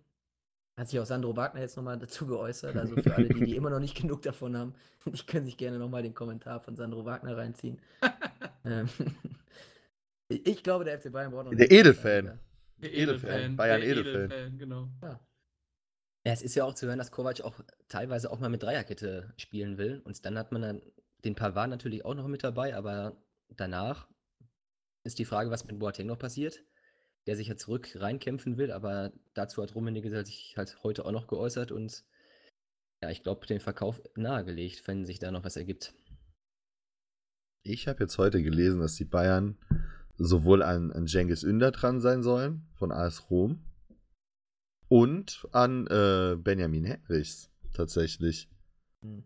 Hat 0.78 0.88
sich 0.88 1.00
auch 1.00 1.06
Sandro 1.06 1.36
Wagner 1.36 1.60
jetzt 1.60 1.76
nochmal 1.76 1.98
dazu 1.98 2.26
geäußert. 2.26 2.76
Also 2.76 2.96
für 2.96 3.14
alle, 3.14 3.28
die, 3.28 3.44
die 3.44 3.56
immer 3.56 3.70
noch 3.70 3.80
nicht 3.80 4.00
genug 4.00 4.22
davon 4.22 4.56
haben, 4.56 4.74
die 5.04 5.26
können 5.26 5.44
sich 5.44 5.56
gerne 5.56 5.78
nochmal 5.78 6.02
den 6.02 6.14
Kommentar 6.14 6.60
von 6.60 6.76
Sandro 6.76 7.04
Wagner 7.04 7.36
reinziehen. 7.36 7.80
ähm, 8.64 8.88
ich 10.28 10.62
glaube, 10.62 10.84
der 10.84 11.00
FC 11.00 11.10
Bayern 11.10 11.32
braucht 11.32 11.46
noch 11.46 11.54
Der 11.54 11.70
Edelfan. 11.70 12.38
Der 12.76 12.94
Edelfan, 12.94 13.56
Bayern 13.56 13.80
der 13.80 13.90
Edelfan. 13.90 14.58
genau. 14.58 14.88
Ja. 15.02 15.20
Ja, 16.24 16.32
es 16.32 16.42
ist 16.42 16.54
ja 16.54 16.64
auch 16.64 16.74
zu 16.74 16.86
hören, 16.86 16.98
dass 16.98 17.10
Kovac 17.10 17.40
auch 17.42 17.60
teilweise 17.88 18.30
auch 18.30 18.40
mal 18.40 18.48
mit 18.48 18.62
Dreierkette 18.62 19.32
spielen 19.36 19.78
will. 19.78 20.00
Und 20.04 20.24
dann 20.24 20.36
hat 20.36 20.52
man 20.52 20.62
dann 20.62 20.82
den 21.24 21.34
Pavard 21.34 21.70
natürlich 21.70 22.04
auch 22.04 22.14
noch 22.14 22.28
mit 22.28 22.44
dabei, 22.44 22.76
aber 22.76 23.16
danach 23.48 24.08
ist 25.04 25.18
die 25.18 25.24
Frage, 25.24 25.50
was 25.50 25.64
mit 25.64 25.78
Boateng 25.78 26.06
noch 26.06 26.18
passiert, 26.18 26.62
der 27.26 27.36
sich 27.36 27.48
ja 27.48 27.56
zurück 27.56 27.96
reinkämpfen 27.96 28.56
will, 28.56 28.70
aber 28.70 29.12
dazu 29.34 29.62
hat 29.62 29.74
Rummenigge 29.74 30.24
sich 30.24 30.54
halt 30.56 30.82
heute 30.82 31.04
auch 31.04 31.12
noch 31.12 31.26
geäußert 31.26 31.72
und 31.72 32.04
ja, 33.02 33.10
ich 33.10 33.22
glaube, 33.22 33.46
den 33.46 33.60
Verkauf 33.60 34.02
nahegelegt, 34.16 34.86
wenn 34.86 35.06
sich 35.06 35.18
da 35.18 35.30
noch 35.30 35.44
was 35.44 35.56
ergibt. 35.56 35.94
Ich 37.62 37.86
habe 37.86 38.04
jetzt 38.04 38.18
heute 38.18 38.42
gelesen, 38.42 38.80
dass 38.80 38.94
die 38.94 39.04
Bayern 39.04 39.56
sowohl 40.16 40.62
an, 40.62 40.90
an 40.92 41.06
Cengiz 41.06 41.42
Ünder 41.42 41.70
dran 41.70 42.00
sein 42.00 42.22
sollen 42.22 42.66
von 42.74 42.90
AS 42.90 43.30
Rom 43.30 43.67
und 44.88 45.46
an 45.52 45.86
äh, 45.86 46.36
Benjamin 46.36 46.84
Henrichs 46.84 47.50
tatsächlich. 47.72 48.48
Hm. 49.02 49.24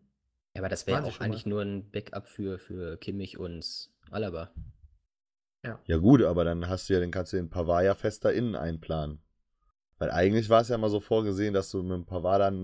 Ja, 0.55 0.61
aber 0.61 0.69
das 0.69 0.87
wäre 0.87 1.03
auch 1.05 1.13
schon 1.13 1.29
mal. 1.29 1.35
eigentlich 1.35 1.47
nur 1.47 1.63
ein 1.63 1.91
Backup 1.91 2.29
für, 2.29 2.59
für 2.59 2.97
Kimmich 2.99 3.39
und 3.39 3.91
Alaba. 4.11 4.51
Ja 5.87 5.97
gut, 5.97 6.23
aber 6.23 6.45
dann 6.45 6.69
hast 6.69 6.89
du 6.89 6.95
ja, 6.95 7.01
dann 7.01 7.11
kannst 7.11 7.33
du 7.33 7.37
den 7.37 7.49
Pavard 7.49 7.85
ja 7.85 7.95
fester 7.95 8.33
innen 8.33 8.57
einplanen. 8.57 9.21
Weil 9.99 10.11
eigentlich 10.11 10.49
war 10.51 10.61
es 10.63 10.69
ja 10.69 10.79
mal 10.79 10.91
so 10.91 11.01
vorgesehen, 11.01 11.55
dass 11.55 11.71
du 11.71 11.83
mit 11.83 11.93
dem 11.93 12.07
Pavard 12.07 12.41
dann 12.41 12.55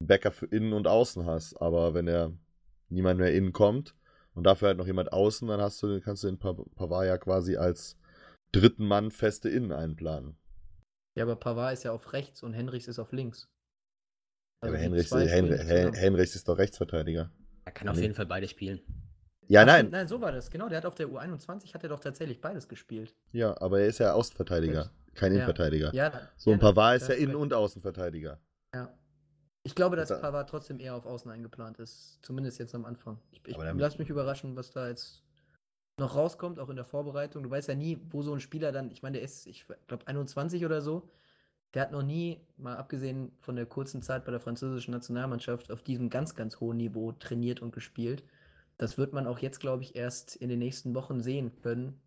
einen 0.00 0.08
Backup 0.08 0.34
für 0.34 0.46
innen 0.46 0.72
und 0.72 0.86
außen 0.88 1.26
hast. 1.26 1.56
Aber 1.60 1.94
wenn 1.94 2.08
er 2.08 2.32
niemand 2.88 3.20
mehr 3.20 3.34
innen 3.34 3.52
kommt 3.52 3.94
und 4.34 4.44
dafür 4.44 4.68
halt 4.68 4.78
noch 4.78 4.86
jemand 4.86 5.12
außen, 5.12 5.48
dann 5.48 5.60
hast 5.60 5.82
du, 5.82 6.00
kannst 6.00 6.24
du 6.24 6.28
den 6.28 6.38
Pa- 6.38 6.56
Pavard 6.76 7.06
ja 7.06 7.18
quasi 7.18 7.56
als 7.56 7.96
dritten 8.52 8.86
Mann 8.86 9.10
feste 9.10 9.48
innen 9.48 9.72
einplanen. 9.72 10.36
Ja, 11.16 11.24
aber 11.24 11.34
Pavard 11.36 11.72
ist 11.72 11.82
ja 11.84 11.92
auf 11.92 12.12
rechts 12.12 12.42
und 12.42 12.52
Henrichs 12.52 12.86
ist 12.88 12.98
auf 12.98 13.10
links. 13.12 13.48
Ja, 14.62 14.68
aber 14.68 14.78
Henrichs, 14.78 15.08
zwei 15.10 15.26
Hen. 15.26 15.50
Henrichs 15.94 16.34
ist 16.36 16.46
doch 16.48 16.58
Rechtsverteidiger. 16.58 17.30
Er 17.64 17.72
kann 17.72 17.88
auf 17.88 17.96
Nee. 17.96 18.02
jeden 18.02 18.14
Fall 18.14 18.26
beide 18.26 18.46
spielen. 18.48 18.80
Ja, 19.48 19.62
Ach, 19.62 19.66
nein. 19.66 19.90
Nein, 19.90 20.08
so 20.08 20.20
war 20.20 20.32
das. 20.32 20.50
Genau, 20.50 20.68
der 20.68 20.78
hat 20.78 20.86
auf 20.86 20.94
der 20.94 21.08
U21 21.08 21.72
hat 21.74 21.82
er 21.82 21.88
doch 21.88 22.00
tatsächlich 22.00 22.40
beides 22.40 22.68
gespielt. 22.68 23.14
Ja, 23.32 23.60
aber 23.60 23.80
er 23.80 23.86
ist 23.86 23.98
ja 23.98 24.12
Außenverteidiger, 24.12 24.90
kein 25.14 25.30
Ja. 25.32 25.36
Innenverteidiger. 25.36 25.94
Ja, 25.94 26.28
So 26.36 26.50
ja, 26.50 26.56
ein 26.56 26.60
Pavard 26.60 26.96
ist 27.00 27.08
ja 27.08 27.14
Innen- 27.14 27.36
und 27.36 27.52
Außenverteidiger. 27.54 28.40
Ja. 28.74 28.92
Ich 29.62 29.74
glaube, 29.74 29.96
dass 29.96 30.08
Da- 30.08 30.18
Pavard 30.18 30.48
trotzdem 30.50 30.80
eher 30.80 30.94
auf 30.94 31.06
Außen 31.06 31.30
eingeplant 31.30 31.78
ist. 31.78 32.18
Zumindest 32.22 32.58
jetzt 32.58 32.74
am 32.74 32.84
Anfang. 32.84 33.18
Ich, 33.30 33.40
ich 33.46 33.54
Aber 33.54 33.64
dann- 33.64 33.78
lass 33.78 33.98
mich 33.98 34.08
überraschen, 34.10 34.54
was 34.56 34.70
da 34.70 34.88
jetzt 34.88 35.22
noch 35.98 36.14
rauskommt, 36.14 36.58
auch 36.58 36.68
in 36.68 36.76
der 36.76 36.84
Vorbereitung. 36.84 37.42
Du 37.42 37.50
weißt 37.50 37.68
ja 37.68 37.74
nie, 37.74 37.98
wo 38.10 38.22
so 38.22 38.32
ein 38.32 38.40
Spieler 38.40 38.72
dann, 38.72 38.90
ich 38.90 39.02
meine, 39.02 39.18
der 39.18 39.24
ist, 39.24 39.46
ich 39.46 39.66
glaube, 39.86 40.06
21 40.06 40.64
oder 40.64 40.80
so. 40.80 41.08
Der 41.74 41.82
hat 41.82 41.92
noch 41.92 42.02
nie, 42.02 42.40
mal 42.56 42.76
abgesehen 42.76 43.32
von 43.40 43.56
der 43.56 43.66
kurzen 43.66 44.02
Zeit 44.02 44.24
bei 44.24 44.30
der 44.30 44.40
französischen 44.40 44.92
Nationalmannschaft, 44.92 45.70
auf 45.70 45.82
diesem 45.82 46.10
ganz, 46.10 46.34
ganz 46.34 46.60
hohen 46.60 46.76
Niveau 46.76 47.12
trainiert 47.12 47.60
und 47.60 47.72
gespielt. 47.72 48.24
Das 48.78 48.98
wird 48.98 49.12
man 49.12 49.26
auch 49.26 49.38
jetzt, 49.38 49.60
glaube 49.60 49.82
ich, 49.82 49.96
erst 49.96 50.36
in 50.36 50.48
den 50.48 50.58
nächsten 50.58 50.94
Wochen 50.94 51.20
sehen 51.20 51.56
können, 51.62 52.00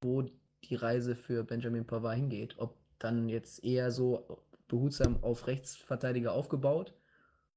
wo 0.00 0.22
die 0.22 0.74
Reise 0.74 1.16
für 1.16 1.44
Benjamin 1.44 1.86
Pavard 1.86 2.16
hingeht. 2.16 2.54
Ob 2.58 2.76
dann 2.98 3.28
jetzt 3.28 3.64
eher 3.64 3.90
so 3.90 4.44
behutsam 4.68 5.22
auf 5.22 5.46
Rechtsverteidiger 5.46 6.32
aufgebaut 6.32 6.94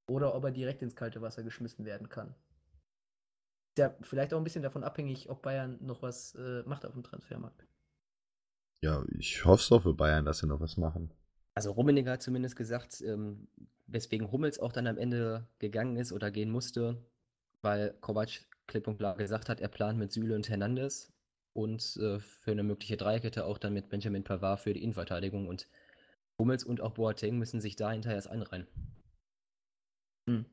oder 0.08 0.36
ob 0.36 0.44
er 0.44 0.52
direkt 0.52 0.82
ins 0.82 0.96
kalte 0.96 1.22
Wasser 1.22 1.44
geschmissen 1.44 1.86
werden 1.86 2.10
kann. 2.10 2.36
Ist 3.78 3.82
ja 3.82 3.96
vielleicht 4.02 4.34
auch 4.34 4.40
ein 4.40 4.44
bisschen 4.44 4.64
davon 4.64 4.84
abhängig, 4.84 5.30
ob 5.30 5.44
Bayern 5.44 5.78
noch 5.86 6.02
was 6.02 6.34
äh, 6.34 6.64
macht 6.64 6.84
auf 6.84 6.94
dem 6.94 7.04
Transfermarkt. 7.04 7.64
Ja, 8.84 9.06
ich 9.20 9.46
hoffe 9.46 9.62
es 9.62 9.70
doch 9.70 9.84
für 9.84 9.94
Bayern, 9.94 10.26
dass 10.26 10.40
sie 10.40 10.48
noch 10.48 10.60
was 10.60 10.78
machen. 10.78 11.14
Also 11.54 11.74
Rummenigge 11.74 12.10
hat 12.10 12.24
zumindest 12.24 12.56
gesagt, 12.56 13.02
ähm, 13.02 13.48
weswegen 13.86 14.32
Hummels 14.32 14.58
auch 14.58 14.72
dann 14.72 14.88
am 14.88 14.98
Ende 14.98 15.48
gegangen 15.60 15.96
ist 15.96 16.12
oder 16.12 16.32
gehen 16.32 16.50
musste, 16.50 17.06
weil 17.62 17.94
Kovac 18.02 18.48
klipp 18.66 18.88
und 18.88 18.98
klar 18.98 19.16
gesagt 19.16 19.48
hat, 19.48 19.62
er 19.62 19.68
plant 19.68 20.00
mit 20.00 20.12
Süle 20.12 20.34
und 20.34 20.50
Hernandez 20.50 21.14
und 21.54 21.98
äh, 21.98 22.20
für 22.20 22.54
eine 22.54 22.64
mögliche 22.64 22.98
Dreierkette 22.98 23.46
auch 23.46 23.60
dann 23.60 23.76
mit 23.76 23.90
Benjamin 23.90 24.24
Pavard 24.24 24.60
für 24.60 24.74
die 24.74 24.82
Innenverteidigung 24.82 25.48
und 25.48 25.70
Hummels 26.42 26.64
und 26.64 26.82
auch 26.82 26.96
Boateng 26.96 27.38
müssen 27.38 27.62
sich 27.62 27.76
da 27.76 27.92
hinterher 27.92 28.16
erst 28.16 28.32
einreihen. 28.32 28.66
Hm. 30.28 30.46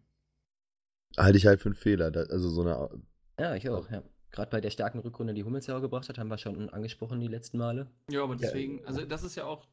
Halte 1.17 1.39
ich 1.39 1.47
halt 1.47 1.61
für 1.61 1.71
einen 1.71 1.75
Fehler. 1.75 2.13
Also 2.31 2.51
so 2.51 2.61
eine. 2.61 3.03
Ja, 3.39 3.55
ich 3.55 3.69
auch, 3.69 3.91
ja. 3.91 4.03
Gerade 4.31 4.51
bei 4.51 4.61
der 4.61 4.71
starken 4.71 4.99
Rückrunde, 4.99 5.33
die 5.35 5.45
Hummels 5.45 5.67
ja 5.69 5.77
auch 5.77 5.81
gebracht 5.81 6.09
hat, 6.09 6.19
haben 6.19 6.29
wir 6.29 6.39
schon 6.39 6.69
angesprochen 6.71 7.21
die 7.21 7.29
letzten 7.29 7.59
Male. 7.59 7.91
Ja, 8.11 8.25
aber 8.25 8.35
deswegen, 8.37 8.85
also 8.85 9.05
das 9.05 9.23
ist 9.23 9.37
ja 9.37 9.45
auch, 9.45 9.67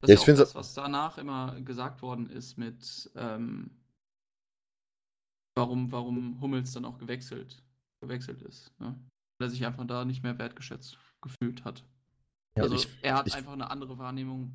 das 0.00 0.08
Ja, 0.10 0.14
ich 0.14 0.26
ja 0.26 0.34
das, 0.34 0.54
was 0.54 0.74
danach 0.74 1.18
immer 1.18 1.60
gesagt 1.62 2.00
worden 2.02 2.30
ist 2.30 2.56
mit, 2.58 3.10
ähm, 3.16 3.76
warum, 5.56 5.90
warum 5.90 6.40
Hummels 6.40 6.72
dann 6.72 6.84
auch 6.84 6.98
gewechselt, 6.98 7.62
gewechselt 8.00 8.40
ist. 8.42 8.72
Ne? 8.80 8.94
Weil 9.38 9.48
er 9.48 9.50
sich 9.50 9.66
einfach 9.66 9.84
da 9.86 10.04
nicht 10.04 10.22
mehr 10.22 10.38
wertgeschätzt 10.38 10.98
gefühlt 11.20 11.64
hat. 11.64 11.84
Ja, 12.56 12.62
also 12.62 12.76
ich- 12.76 12.88
er 13.02 13.16
hat 13.16 13.26
ich- 13.26 13.34
einfach 13.34 13.52
eine 13.52 13.70
andere 13.70 13.98
Wahrnehmung, 13.98 14.54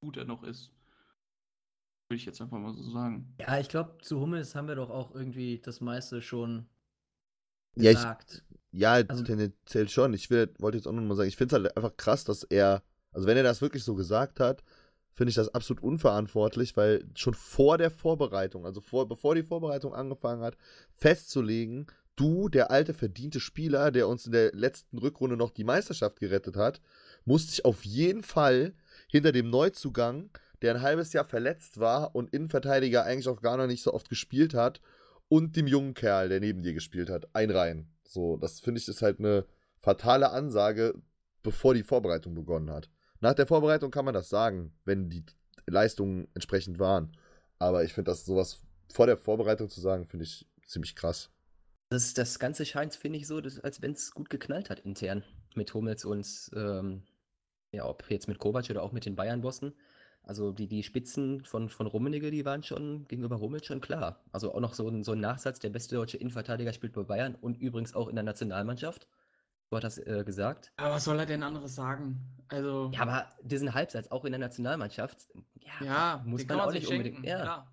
wie 0.00 0.06
gut 0.06 0.16
er 0.18 0.24
noch 0.26 0.42
ist. 0.42 0.70
Würde 2.08 2.16
ich 2.16 2.26
jetzt 2.26 2.40
einfach 2.40 2.58
mal 2.58 2.74
so 2.74 2.90
sagen. 2.90 3.34
Ja, 3.40 3.58
ich 3.58 3.68
glaube, 3.68 3.96
zu 4.02 4.20
Hummels 4.20 4.54
haben 4.54 4.68
wir 4.68 4.74
doch 4.74 4.90
auch 4.90 5.14
irgendwie 5.14 5.60
das 5.60 5.80
meiste 5.80 6.20
schon 6.20 6.66
Ja, 7.76 7.90
ich, 7.90 7.96
gesagt. 7.96 8.44
ja 8.72 8.92
Also- 8.92 9.24
tendenziell 9.24 9.88
schon. 9.88 10.12
Ich 10.12 10.28
will, 10.30 10.52
wollte 10.58 10.76
jetzt 10.76 10.86
auch 10.86 10.92
noch 10.92 11.02
mal 11.02 11.14
sagen, 11.14 11.28
ich 11.28 11.36
finde 11.36 11.56
es 11.56 11.62
halt 11.62 11.76
einfach 11.76 11.96
krass, 11.96 12.24
dass 12.24 12.42
er, 12.44 12.82
also 13.12 13.26
wenn 13.26 13.36
er 13.36 13.42
das 13.42 13.62
wirklich 13.62 13.84
so 13.84 13.94
gesagt 13.94 14.38
hat, 14.38 14.62
finde 15.14 15.30
ich 15.30 15.36
das 15.36 15.54
absolut 15.54 15.82
unverantwortlich, 15.82 16.76
weil 16.76 17.08
schon 17.14 17.34
vor 17.34 17.78
der 17.78 17.90
Vorbereitung, 17.90 18.66
also 18.66 18.80
vor, 18.80 19.08
bevor 19.08 19.34
die 19.34 19.44
Vorbereitung 19.44 19.94
angefangen 19.94 20.42
hat, 20.42 20.56
festzulegen, 20.92 21.86
du, 22.16 22.48
der 22.48 22.70
alte 22.70 22.94
verdiente 22.94 23.40
Spieler, 23.40 23.90
der 23.92 24.08
uns 24.08 24.26
in 24.26 24.32
der 24.32 24.52
letzten 24.52 24.98
Rückrunde 24.98 25.36
noch 25.36 25.50
die 25.50 25.64
Meisterschaft 25.64 26.18
gerettet 26.20 26.56
hat, 26.56 26.80
musst 27.24 27.50
dich 27.52 27.64
auf 27.64 27.84
jeden 27.84 28.22
Fall 28.22 28.74
hinter 29.08 29.30
dem 29.32 29.50
Neuzugang, 29.50 30.30
der 30.64 30.74
ein 30.74 30.82
halbes 30.82 31.12
Jahr 31.12 31.24
verletzt 31.24 31.78
war 31.78 32.14
und 32.16 32.32
Innenverteidiger 32.32 33.04
eigentlich 33.04 33.28
auch 33.28 33.42
gar 33.42 33.56
noch 33.56 33.66
nicht 33.66 33.82
so 33.82 33.92
oft 33.92 34.08
gespielt 34.08 34.54
hat, 34.54 34.80
und 35.28 35.56
dem 35.56 35.66
jungen 35.66 35.94
Kerl, 35.94 36.28
der 36.28 36.40
neben 36.40 36.62
dir 36.62 36.74
gespielt 36.74 37.10
hat, 37.10 37.34
einreihen. 37.34 37.88
So, 38.04 38.36
das 38.36 38.60
finde 38.60 38.80
ich 38.80 38.88
ist 38.88 39.02
halt 39.02 39.18
eine 39.18 39.46
fatale 39.80 40.30
Ansage, 40.30 40.94
bevor 41.42 41.74
die 41.74 41.82
Vorbereitung 41.82 42.34
begonnen 42.34 42.70
hat. 42.70 42.90
Nach 43.20 43.34
der 43.34 43.46
Vorbereitung 43.46 43.90
kann 43.90 44.04
man 44.04 44.14
das 44.14 44.28
sagen, 44.28 44.72
wenn 44.84 45.08
die 45.08 45.24
Leistungen 45.66 46.28
entsprechend 46.34 46.78
waren. 46.78 47.16
Aber 47.58 47.84
ich 47.84 47.94
finde 47.94 48.10
das 48.10 48.24
sowas 48.24 48.60
vor 48.92 49.06
der 49.06 49.16
Vorbereitung 49.16 49.68
zu 49.68 49.80
sagen, 49.80 50.06
finde 50.06 50.24
ich 50.24 50.46
ziemlich 50.64 50.94
krass. 50.94 51.30
Das, 51.88 52.14
das 52.14 52.38
Ganze 52.38 52.66
scheint, 52.66 52.94
finde 52.94 53.18
ich, 53.18 53.26
so, 53.26 53.40
dass, 53.40 53.60
als 53.60 53.82
wenn 53.82 53.92
es 53.92 54.12
gut 54.12 54.30
geknallt 54.30 54.70
hat 54.70 54.80
intern 54.80 55.24
mit 55.54 55.72
Hummels 55.74 56.04
und 56.04 56.50
ähm, 56.54 57.02
ja, 57.72 57.86
ob 57.86 58.08
jetzt 58.10 58.28
mit 58.28 58.38
Kovac 58.38 58.70
oder 58.70 58.82
auch 58.82 58.92
mit 58.92 59.04
den 59.04 59.16
Bayern-Bossen. 59.16 59.74
Also 60.26 60.52
die, 60.52 60.66
die 60.66 60.82
Spitzen 60.82 61.44
von, 61.44 61.68
von 61.68 61.86
Rummenigge, 61.86 62.30
die 62.30 62.44
waren 62.44 62.62
schon 62.62 63.06
gegenüber 63.08 63.40
Hummels 63.40 63.66
schon 63.66 63.80
klar. 63.80 64.24
Also 64.32 64.54
auch 64.54 64.60
noch 64.60 64.74
so 64.74 64.88
ein, 64.88 65.04
so 65.04 65.12
ein 65.12 65.20
Nachsatz, 65.20 65.58
der 65.58 65.70
beste 65.70 65.96
deutsche 65.96 66.16
Innenverteidiger 66.16 66.72
spielt 66.72 66.94
bei 66.94 67.02
Bayern 67.02 67.34
und 67.34 67.60
übrigens 67.60 67.94
auch 67.94 68.08
in 68.08 68.16
der 68.16 68.24
Nationalmannschaft. 68.24 69.06
So 69.70 69.76
hat 69.76 69.84
das 69.84 69.98
äh, 69.98 70.22
gesagt. 70.24 70.72
Aber 70.76 70.94
was 70.94 71.04
soll 71.04 71.18
er 71.18 71.26
denn 71.26 71.42
anderes 71.42 71.74
sagen? 71.74 72.20
Also, 72.48 72.90
Ja, 72.94 73.02
aber 73.02 73.28
diesen 73.42 73.74
Halbsatz 73.74 74.08
auch 74.08 74.24
in 74.24 74.32
der 74.32 74.38
Nationalmannschaft, 74.38 75.28
ja, 75.54 75.84
ja, 75.84 76.22
muss 76.24 76.40
man 76.40 76.48
kann 76.48 76.60
auch 76.60 76.70
sich 76.70 76.80
nicht 76.80 76.90
unbedingt. 76.90 77.16
schenken, 77.16 77.28
Ja. 77.28 77.70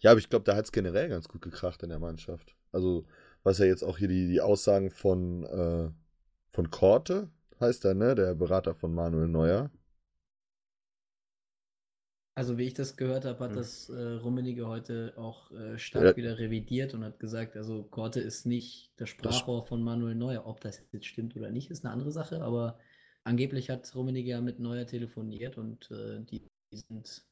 Ja, 0.00 0.12
aber 0.12 0.20
ich 0.20 0.30
glaube, 0.30 0.44
da 0.44 0.56
hat 0.56 0.64
es 0.64 0.72
generell 0.72 1.10
ganz 1.10 1.28
gut 1.28 1.42
gekracht 1.42 1.82
in 1.82 1.90
der 1.90 1.98
Mannschaft. 1.98 2.56
Also, 2.72 3.04
was 3.42 3.58
ja 3.58 3.66
jetzt 3.66 3.82
auch 3.82 3.98
hier 3.98 4.08
die, 4.08 4.28
die 4.28 4.40
Aussagen 4.40 4.90
von, 4.90 5.44
äh, 5.44 5.90
von 6.52 6.70
Korte 6.70 7.30
heißt 7.60 7.84
er, 7.84 7.94
ne? 7.94 8.14
Der 8.14 8.34
Berater 8.34 8.74
von 8.74 8.94
Manuel 8.94 9.28
Neuer. 9.28 9.70
Also 12.34 12.56
wie 12.58 12.64
ich 12.64 12.74
das 12.74 12.96
gehört 12.96 13.24
habe, 13.24 13.44
hat 13.44 13.50
Hm. 13.50 13.56
das 13.56 13.88
äh, 13.88 14.00
Rummenigge 14.14 14.66
heute 14.66 15.12
auch 15.16 15.50
äh, 15.52 15.78
stark 15.78 16.06
Ja. 16.06 16.16
wieder 16.16 16.38
revidiert 16.38 16.94
und 16.94 17.04
hat 17.04 17.18
gesagt, 17.18 17.56
also 17.56 17.82
Korte 17.82 18.20
ist 18.20 18.46
nicht 18.46 18.92
das 18.96 19.08
Sprachrohr 19.08 19.62
von 19.66 19.82
Manuel 19.82 20.14
Neuer. 20.14 20.46
Ob 20.46 20.60
das 20.60 20.80
jetzt 20.92 21.06
stimmt 21.06 21.36
oder 21.36 21.50
nicht, 21.50 21.70
ist 21.70 21.84
eine 21.84 21.92
andere 21.92 22.12
Sache, 22.12 22.40
aber 22.42 22.78
angeblich 23.24 23.68
hat 23.68 23.94
Rummenigge 23.94 24.30
ja 24.30 24.40
mit 24.40 24.58
Neuer 24.60 24.86
telefoniert 24.86 25.58
und 25.58 25.90
äh, 25.90 26.20
die, 26.24 26.46
die 26.72 26.76
sind 26.88 27.24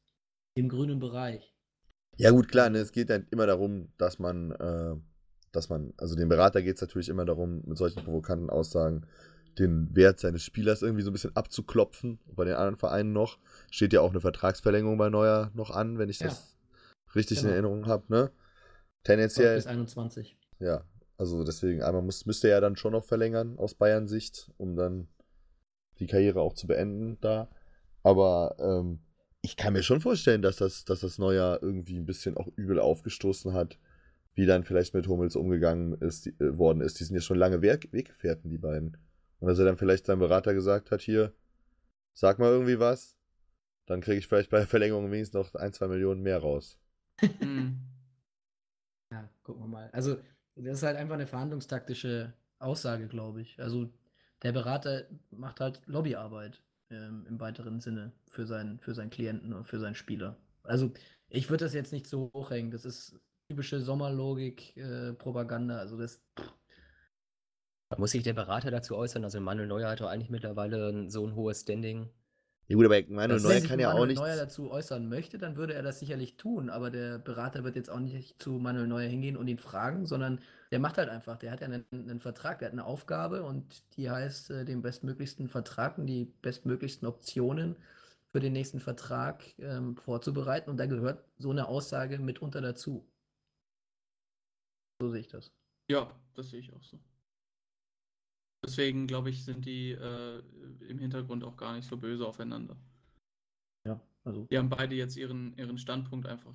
im 0.54 0.68
grünen 0.68 0.98
Bereich. 1.00 1.54
Ja, 2.16 2.30
gut, 2.30 2.48
klar, 2.48 2.68
ne, 2.70 2.78
es 2.78 2.92
geht 2.92 3.10
dann 3.10 3.26
immer 3.30 3.46
darum, 3.46 3.92
dass 3.96 4.18
man, 4.18 4.50
äh, 4.52 4.94
dass 5.52 5.68
man, 5.68 5.92
also 5.98 6.16
dem 6.16 6.28
Berater 6.28 6.62
geht 6.62 6.76
es 6.76 6.80
natürlich 6.82 7.08
immer 7.08 7.24
darum, 7.24 7.62
mit 7.64 7.78
solchen 7.78 8.02
provokanten 8.02 8.50
Aussagen 8.50 9.06
den 9.58 9.94
Wert 9.94 10.20
seines 10.20 10.42
Spielers 10.42 10.82
irgendwie 10.82 11.02
so 11.02 11.10
ein 11.10 11.12
bisschen 11.12 11.34
abzuklopfen. 11.36 12.18
Bei 12.34 12.44
den 12.44 12.54
anderen 12.54 12.76
Vereinen 12.76 13.12
noch. 13.12 13.38
Steht 13.70 13.92
ja 13.92 14.00
auch 14.00 14.10
eine 14.10 14.20
Vertragsverlängerung 14.20 14.98
bei 14.98 15.10
Neuer 15.10 15.50
noch 15.54 15.70
an, 15.70 15.98
wenn 15.98 16.08
ich 16.08 16.20
Ja. 16.20 16.28
das 16.28 16.56
richtig 17.14 17.38
in 17.38 17.42
Genau. 17.44 17.52
Erinnerung 17.54 17.86
habe, 17.86 18.04
ne? 18.08 18.26
Bis 18.26 19.04
Tendenziell, 19.04 19.66
21. 19.66 20.36
ja. 20.58 20.84
Also 21.20 21.42
deswegen, 21.42 21.82
einmal 21.82 22.02
muss, 22.02 22.26
müsste 22.26 22.46
er 22.46 22.54
ja 22.54 22.60
dann 22.60 22.76
schon 22.76 22.92
noch 22.92 23.04
verlängern 23.04 23.58
aus 23.58 23.74
Bayern 23.74 24.06
Sicht, 24.06 24.52
um 24.56 24.76
dann 24.76 25.08
die 25.98 26.06
Karriere 26.06 26.40
auch 26.40 26.54
zu 26.54 26.68
beenden 26.68 27.18
da. 27.20 27.50
Aber 28.04 28.54
ähm, 28.60 29.00
ich 29.42 29.56
kann 29.56 29.72
mir 29.72 29.82
schon 29.82 30.00
vorstellen, 30.00 30.42
dass 30.42 30.56
das, 30.58 30.84
dass 30.84 31.00
das 31.00 31.18
Neuer 31.18 31.58
irgendwie 31.60 31.96
ein 31.98 32.06
bisschen 32.06 32.36
auch 32.36 32.46
übel 32.54 32.78
aufgestoßen 32.78 33.52
hat, 33.52 33.80
wie 34.34 34.46
dann 34.46 34.62
vielleicht 34.62 34.94
mit 34.94 35.08
Hummels 35.08 35.34
umgegangen 35.34 35.94
ist, 36.00 36.26
die, 36.26 36.30
äh, 36.38 36.56
worden 36.56 36.80
ist. 36.82 37.00
Die 37.00 37.04
sind 37.04 37.16
ja 37.16 37.20
schon 37.20 37.38
lange 37.38 37.62
Weg, 37.62 37.88
Weggefährten, 37.92 38.48
die 38.50 38.58
beiden. 38.58 38.96
Und 39.40 39.48
dass 39.48 39.58
er 39.58 39.64
dann 39.64 39.76
vielleicht 39.76 40.06
seinem 40.06 40.18
Berater 40.18 40.54
gesagt 40.54 40.90
hat, 40.90 41.00
hier, 41.00 41.32
sag 42.12 42.38
mal 42.38 42.50
irgendwie 42.50 42.80
was, 42.80 43.16
dann 43.86 44.00
kriege 44.00 44.18
ich 44.18 44.26
vielleicht 44.26 44.50
bei 44.50 44.58
der 44.58 44.66
Verlängerung 44.66 45.10
wenigstens 45.10 45.34
noch 45.34 45.54
ein, 45.54 45.72
zwei 45.72 45.88
Millionen 45.88 46.22
mehr 46.22 46.38
raus. 46.38 46.78
Hm. 47.20 47.78
Ja, 49.12 49.28
gucken 49.42 49.62
wir 49.62 49.68
mal. 49.68 49.90
Also, 49.92 50.16
das 50.56 50.78
ist 50.78 50.82
halt 50.82 50.96
einfach 50.96 51.14
eine 51.14 51.26
verhandlungstaktische 51.26 52.34
Aussage, 52.58 53.08
glaube 53.08 53.40
ich. 53.40 53.58
Also, 53.58 53.88
der 54.42 54.52
Berater 54.52 55.06
macht 55.30 55.60
halt 55.60 55.80
Lobbyarbeit 55.86 56.62
ähm, 56.90 57.24
im 57.28 57.40
weiteren 57.40 57.80
Sinne 57.80 58.12
für 58.28 58.46
seinen, 58.46 58.78
für 58.80 58.94
seinen 58.94 59.10
Klienten 59.10 59.52
und 59.52 59.64
für 59.64 59.78
seinen 59.78 59.94
Spieler. 59.94 60.36
Also, 60.64 60.92
ich 61.28 61.48
würde 61.48 61.64
das 61.64 61.74
jetzt 61.74 61.92
nicht 61.92 62.06
so 62.06 62.30
hochhängen. 62.34 62.70
Das 62.70 62.84
ist 62.84 63.18
typische 63.48 63.80
Sommerlogik, 63.80 64.76
äh, 64.76 65.14
Propaganda. 65.14 65.78
Also, 65.78 65.96
das. 65.96 66.20
Muss 67.96 68.10
sich 68.10 68.22
der 68.22 68.34
Berater 68.34 68.70
dazu 68.70 68.96
äußern? 68.96 69.24
Also 69.24 69.40
Manuel 69.40 69.66
Neuer 69.66 69.88
hat 69.88 70.00
doch 70.00 70.08
eigentlich 70.08 70.28
mittlerweile 70.30 71.08
so 71.08 71.26
ein 71.26 71.34
hohes 71.34 71.62
Standing. 71.62 72.10
Ja 72.66 72.76
gut, 72.76 72.84
aber 72.84 73.00
Manuel 73.08 73.28
Das- 73.28 73.42
Neuer 73.44 73.54
Wenn 73.54 73.60
sich 73.62 73.70
kann 73.70 73.80
ja 73.80 73.88
auch 73.88 73.92
Manuel 73.94 74.08
nichts. 74.08 74.20
Neuer 74.20 74.36
dazu 74.36 74.70
äußern 74.70 75.08
möchte, 75.08 75.38
dann 75.38 75.56
würde 75.56 75.72
er 75.72 75.82
das 75.82 75.98
sicherlich 76.00 76.36
tun, 76.36 76.68
aber 76.68 76.90
der 76.90 77.18
Berater 77.18 77.64
wird 77.64 77.76
jetzt 77.76 77.88
auch 77.88 77.98
nicht 77.98 78.42
zu 78.42 78.52
Manuel 78.58 78.86
Neuer 78.88 79.08
hingehen 79.08 79.38
und 79.38 79.48
ihn 79.48 79.56
fragen, 79.56 80.04
sondern 80.04 80.40
der 80.70 80.80
macht 80.80 80.98
halt 80.98 81.08
einfach, 81.08 81.38
der 81.38 81.50
hat 81.50 81.62
ja 81.62 81.66
einen, 81.66 81.86
einen 81.90 82.20
Vertrag, 82.20 82.58
der 82.58 82.66
hat 82.66 82.74
eine 82.74 82.84
Aufgabe 82.84 83.42
und 83.42 83.82
die 83.96 84.10
heißt, 84.10 84.50
äh, 84.50 84.64
den 84.66 84.82
bestmöglichsten 84.82 85.48
Vertrag 85.48 85.96
und 85.96 86.06
die 86.06 86.26
bestmöglichsten 86.42 87.08
Optionen 87.08 87.74
für 88.32 88.40
den 88.40 88.52
nächsten 88.52 88.80
Vertrag 88.80 89.42
ähm, 89.58 89.96
vorzubereiten 89.96 90.68
und 90.68 90.76
da 90.76 90.84
gehört 90.84 91.24
so 91.38 91.50
eine 91.50 91.68
Aussage 91.68 92.18
mitunter 92.18 92.60
dazu. 92.60 93.08
So 95.00 95.08
sehe 95.08 95.20
ich 95.20 95.28
das. 95.28 95.50
Ja, 95.90 96.10
das 96.34 96.50
sehe 96.50 96.60
ich 96.60 96.70
auch 96.74 96.82
so. 96.82 96.98
Deswegen, 98.64 99.06
glaube 99.06 99.30
ich, 99.30 99.44
sind 99.44 99.64
die 99.64 99.92
äh, 99.92 100.42
im 100.88 100.98
Hintergrund 100.98 101.44
auch 101.44 101.56
gar 101.56 101.74
nicht 101.74 101.88
so 101.88 101.96
böse 101.96 102.26
aufeinander. 102.26 102.76
Ja, 103.86 104.00
also 104.24 104.46
Die 104.50 104.58
haben 104.58 104.68
beide 104.68 104.94
jetzt 104.94 105.16
ihren, 105.16 105.56
ihren 105.56 105.78
Standpunkt 105.78 106.26
einfach 106.26 106.54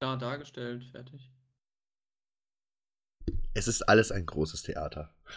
klar 0.00 0.16
dargestellt, 0.18 0.84
fertig. 0.84 1.30
Es 3.54 3.68
ist 3.68 3.82
alles 3.82 4.10
ein 4.12 4.24
großes 4.24 4.62
Theater. 4.62 5.12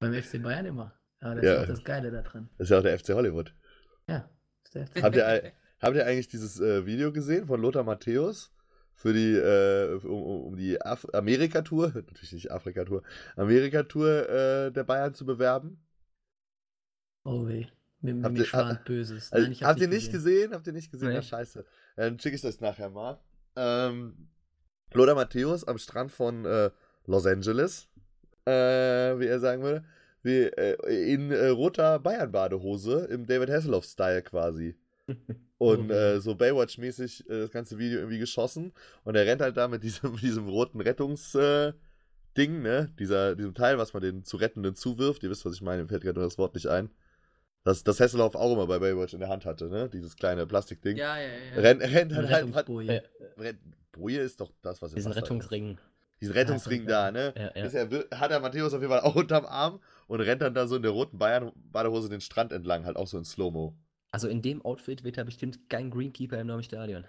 beim 0.00 0.14
FC 0.14 0.42
Bayern 0.42 0.66
immer. 0.66 0.92
Ja, 1.22 1.34
das 1.34 1.44
Ja. 1.44 1.54
ist 1.54 1.60
auch 1.62 1.66
das 1.66 1.84
Geile 1.84 2.10
da 2.10 2.22
drin. 2.22 2.48
Das 2.58 2.66
ist 2.66 2.70
ja 2.70 2.78
auch 2.78 2.82
der 2.82 2.98
FC 2.98 3.10
Hollywood. 3.10 3.54
Ja, 4.08 4.28
das 4.62 4.66
ist 4.66 4.74
der 4.74 4.86
FC 4.86 5.02
Habt 5.02 5.16
ihr, 5.16 5.52
habt 5.80 5.96
ihr 5.96 6.06
eigentlich 6.06 6.28
dieses 6.28 6.60
äh, 6.60 6.84
Video 6.86 7.12
gesehen 7.12 7.46
von 7.46 7.60
Lothar 7.60 7.84
Matthäus 7.84 8.53
für 8.94 9.12
die, 9.12 9.34
äh, 9.34 9.94
um, 10.06 10.22
um 10.22 10.40
um 10.46 10.56
die 10.56 10.80
Af 10.80 11.06
Amerika-Tour, 11.12 11.88
natürlich 11.94 12.32
nicht 12.32 12.50
Afrika-Tour, 12.52 13.02
Amerika-Tour 13.36 14.28
äh, 14.28 14.70
der 14.72 14.84
Bayern 14.84 15.14
zu 15.14 15.26
bewerben? 15.26 15.80
Oh 17.24 17.46
weh. 17.46 17.66
Mit, 18.00 18.16
mit 18.16 18.24
Habt 18.24 18.34
mir 18.34 18.40
ihr- 18.40 18.44
schwant 18.46 18.84
Böses. 18.84 19.32
Also, 19.32 19.44
Nein, 19.44 19.52
ich 19.52 19.62
hab 19.62 19.70
habt 19.70 19.80
ihr 19.80 19.88
nicht 19.88 20.12
gesehen? 20.12 20.52
Habt 20.52 20.66
ihr 20.66 20.72
nicht 20.74 20.90
gesehen? 20.90 21.08
Nee. 21.08 21.14
Ja, 21.14 21.22
scheiße. 21.22 21.64
Dann 21.96 22.18
schicke 22.18 22.36
ich 22.36 22.42
das 22.42 22.60
nachher 22.60 22.90
mal. 22.90 23.18
Ähm, 23.56 24.28
Lothar 24.92 25.14
Matthäus 25.14 25.64
am 25.66 25.78
Strand 25.78 26.12
von 26.12 26.44
äh, 26.44 26.70
Los 27.06 27.24
Angeles, 27.26 27.88
äh, 28.44 28.50
wie 29.18 29.26
er 29.26 29.40
sagen 29.40 29.62
würde, 29.62 29.84
wie, 30.22 30.42
äh, 30.42 31.12
in 31.12 31.30
äh, 31.30 31.46
roter 31.48 31.98
Bayern-Badehose 31.98 33.06
im 33.06 33.26
David 33.26 33.48
Hasselhoff-Style 33.50 34.22
quasi. 34.22 34.76
Und 35.72 35.90
Oh, 35.90 35.94
äh, 35.94 36.20
so 36.20 36.34
Baywatch-mäßig 36.34 37.28
äh, 37.28 37.40
das 37.42 37.50
ganze 37.50 37.78
Video 37.78 37.98
irgendwie 37.98 38.18
geschossen. 38.18 38.72
Und 39.04 39.14
er 39.16 39.26
rennt 39.26 39.40
halt 39.40 39.56
da 39.56 39.68
mit 39.68 39.82
diesem, 39.82 40.12
mit 40.12 40.22
diesem 40.22 40.48
roten 40.48 40.80
Rettungs- 40.80 41.38
äh, 41.38 41.72
Ding, 42.36 42.62
ne? 42.62 42.92
Dieser, 42.98 43.36
diesem 43.36 43.54
Teil, 43.54 43.78
was 43.78 43.92
man 43.94 44.02
den 44.02 44.24
zu 44.24 44.36
Rettenden 44.36 44.74
zuwirft. 44.74 45.22
Ihr 45.22 45.30
wisst, 45.30 45.44
was 45.44 45.54
ich 45.54 45.62
meine, 45.62 45.82
mir 45.82 45.88
fällt 45.88 46.02
gerade 46.02 46.18
nur 46.18 46.26
das 46.26 46.36
Wort 46.36 46.54
nicht 46.56 46.66
ein. 46.66 46.90
Das, 47.62 47.84
das 47.84 48.00
Hasselhoff 48.00 48.34
auch 48.34 48.52
immer 48.54 48.66
bei 48.66 48.80
Baywatch 48.80 49.14
in 49.14 49.20
der 49.20 49.28
Hand 49.28 49.44
hatte, 49.46 49.68
ne? 49.68 49.88
Dieses 49.88 50.16
kleine 50.16 50.44
Plastikding. 50.44 50.96
ja, 50.96 51.16
ja, 51.16 51.28
ja. 51.28 51.60
Rennt, 51.62 51.80
rennt 51.80 52.10
dann 52.10 52.28
halt. 52.28 52.44
Rettungsboje. 52.46 53.04
Rennt- 53.38 53.60
Boje 53.92 54.18
ist 54.20 54.40
doch 54.40 54.50
das, 54.62 54.82
was 54.82 54.90
er 54.92 54.96
Diesen 54.96 55.10
ne? 55.10 55.16
Rettungsring. 55.16 55.78
Diesen 56.20 56.32
Rettungsring 56.32 56.86
da, 56.86 57.12
ne? 57.12 57.32
Ja, 57.36 57.52
ja. 57.54 57.62
Das 57.62 57.74
er, 57.74 57.88
hat 58.18 58.32
er 58.32 58.40
Matthäus 58.40 58.74
auf 58.74 58.80
jeden 58.80 58.90
Fall 58.92 59.02
auch 59.02 59.14
unterm 59.14 59.46
Arm 59.46 59.80
und 60.08 60.20
rennt 60.20 60.42
dann 60.42 60.54
da 60.54 60.66
so 60.66 60.74
in 60.74 60.82
der 60.82 60.90
roten 60.90 61.18
Bayern-Badehose 61.18 62.08
den 62.08 62.20
Strand 62.20 62.50
entlang, 62.52 62.84
halt 62.84 62.96
auch 62.96 63.06
so 63.06 63.16
in 63.16 63.24
Slow-Mo. 63.24 63.76
Also 64.14 64.28
in 64.28 64.42
dem 64.42 64.64
Outfit 64.64 65.02
wird 65.02 65.18
er 65.18 65.24
bestimmt 65.24 65.68
kein 65.68 65.90
Greenkeeper 65.90 66.40
im 66.40 66.46
neuen 66.46 66.62
Stadion. 66.62 67.04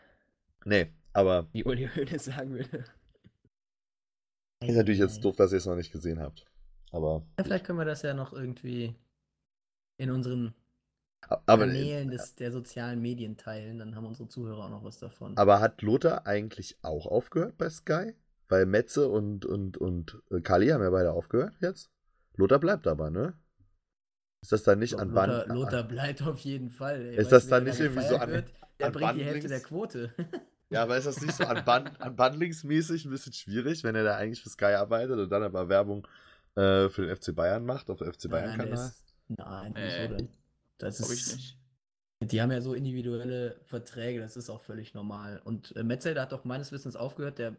Nee, 0.65 0.87
aber 1.13 1.47
Wie 1.51 1.63
Uli 1.63 1.87
Hoeneß 1.95 2.25
sagen 2.25 2.53
würde. 2.53 2.83
ist 4.61 4.75
natürlich 4.75 5.01
jetzt 5.01 5.23
doof, 5.23 5.35
dass 5.35 5.51
ihr 5.51 5.59
es 5.59 5.67
noch 5.67 5.75
nicht 5.75 5.91
gesehen 5.91 6.19
habt. 6.19 6.47
Aber, 6.89 7.23
Ja, 7.37 7.43
vielleicht 7.43 7.63
können 7.63 7.77
wir 7.77 7.85
das 7.85 8.01
ja 8.01 8.15
noch 8.15 8.33
irgendwie 8.33 8.95
in 9.97 10.09
unseren 10.09 10.55
aber, 11.27 11.67
Kanälen 11.67 12.09
des, 12.09 12.33
der 12.33 12.51
sozialen 12.51 13.03
Medien 13.03 13.37
teilen. 13.37 13.77
Dann 13.77 13.95
haben 13.95 14.07
unsere 14.07 14.27
Zuhörer 14.27 14.65
auch 14.65 14.69
noch 14.71 14.83
was 14.83 14.97
davon. 14.97 15.37
aber 15.37 15.59
hat 15.59 15.83
Lothar 15.83 16.25
eigentlich 16.25 16.79
auch 16.81 17.05
aufgehört 17.05 17.55
bei 17.59 17.69
Sky? 17.69 18.15
Weil 18.49 18.65
Metze 18.65 19.09
und, 19.09 19.45
und, 19.45 19.77
und 19.77 20.23
äh, 20.31 20.41
Kali 20.41 20.69
haben 20.69 20.81
ja 20.81 20.89
beide 20.89 21.11
aufgehört 21.11 21.53
jetzt. 21.61 21.91
Lothar 22.35 22.57
bleibt 22.57 22.87
aber, 22.87 23.11
ne? 23.11 23.37
Ist 24.45 24.51
das 24.51 24.61
dann 24.61 24.77
nicht 24.77 24.93
an 24.99 25.09
Lothar, 25.09 25.47
Band? 25.47 25.47
Lothar 25.57 25.83
bleibt 25.85 26.21
auf 26.21 26.37
jeden 26.41 26.69
Fall. 26.69 27.01
Ey. 27.01 27.11
Ist 27.15 27.17
Weißt 27.17 27.31
das 27.31 27.47
dann 27.47 27.65
da 27.65 27.71
nicht 27.71 27.79
irgendwie 27.79 28.07
so 28.07 28.15
an- 28.17 28.29
wird? 28.29 28.45
Der 28.79 28.85
an 28.87 28.93
bringt 28.93 29.15
die 29.15 29.23
Hälfte 29.23 29.47
Bundlings? 29.47 29.49
der 29.49 29.61
Quote. 29.61 30.13
Ja, 30.69 30.83
aber 30.83 30.97
ist 30.97 31.05
das 31.07 31.19
nicht 31.21 31.33
so 31.35 31.45
an, 31.45 31.65
Band, 31.65 31.99
an 32.01 32.15
Bundlingsmäßig 32.15 33.05
ein 33.05 33.09
bisschen 33.11 33.33
schwierig, 33.33 33.83
wenn 33.83 33.95
er 33.95 34.03
da 34.03 34.17
eigentlich 34.17 34.41
für 34.43 34.49
Sky 34.49 34.65
arbeitet 34.73 35.17
und 35.17 35.29
dann 35.31 35.41
aber 35.43 35.67
Werbung 35.69 36.07
äh, 36.55 36.89
für 36.89 37.05
den 37.07 37.15
FC 37.15 37.33
Bayern 37.35 37.65
macht, 37.65 37.89
auf 37.89 37.97
dem 37.99 38.11
FC 38.11 38.25
Nein, 38.25 38.31
Bayern-Kanal? 38.31 38.73
ist, 38.73 39.03
nein, 39.27 39.75
Äh, 39.75 40.09
wieso 40.09 40.15
denn? 40.15 40.29
Das 40.77 40.97
Glaube 40.97 41.13
ich 41.13 41.19
ist, 41.21 41.33
nicht. 41.33 41.57
Die 42.31 42.41
haben 42.41 42.51
ja 42.51 42.61
so 42.61 42.73
individuelle 42.75 43.59
Verträge, 43.63 44.19
das 44.19 44.37
ist 44.37 44.49
auch 44.51 44.61
völlig 44.61 44.93
normal. 44.93 45.41
Und 45.43 45.75
äh, 45.75 45.83
Metzel, 45.83 46.13
der 46.13 46.23
hat 46.23 46.31
doch 46.31 46.43
meines 46.45 46.71
Wissens 46.71 46.95
aufgehört, 46.95 47.37
der, 47.39 47.55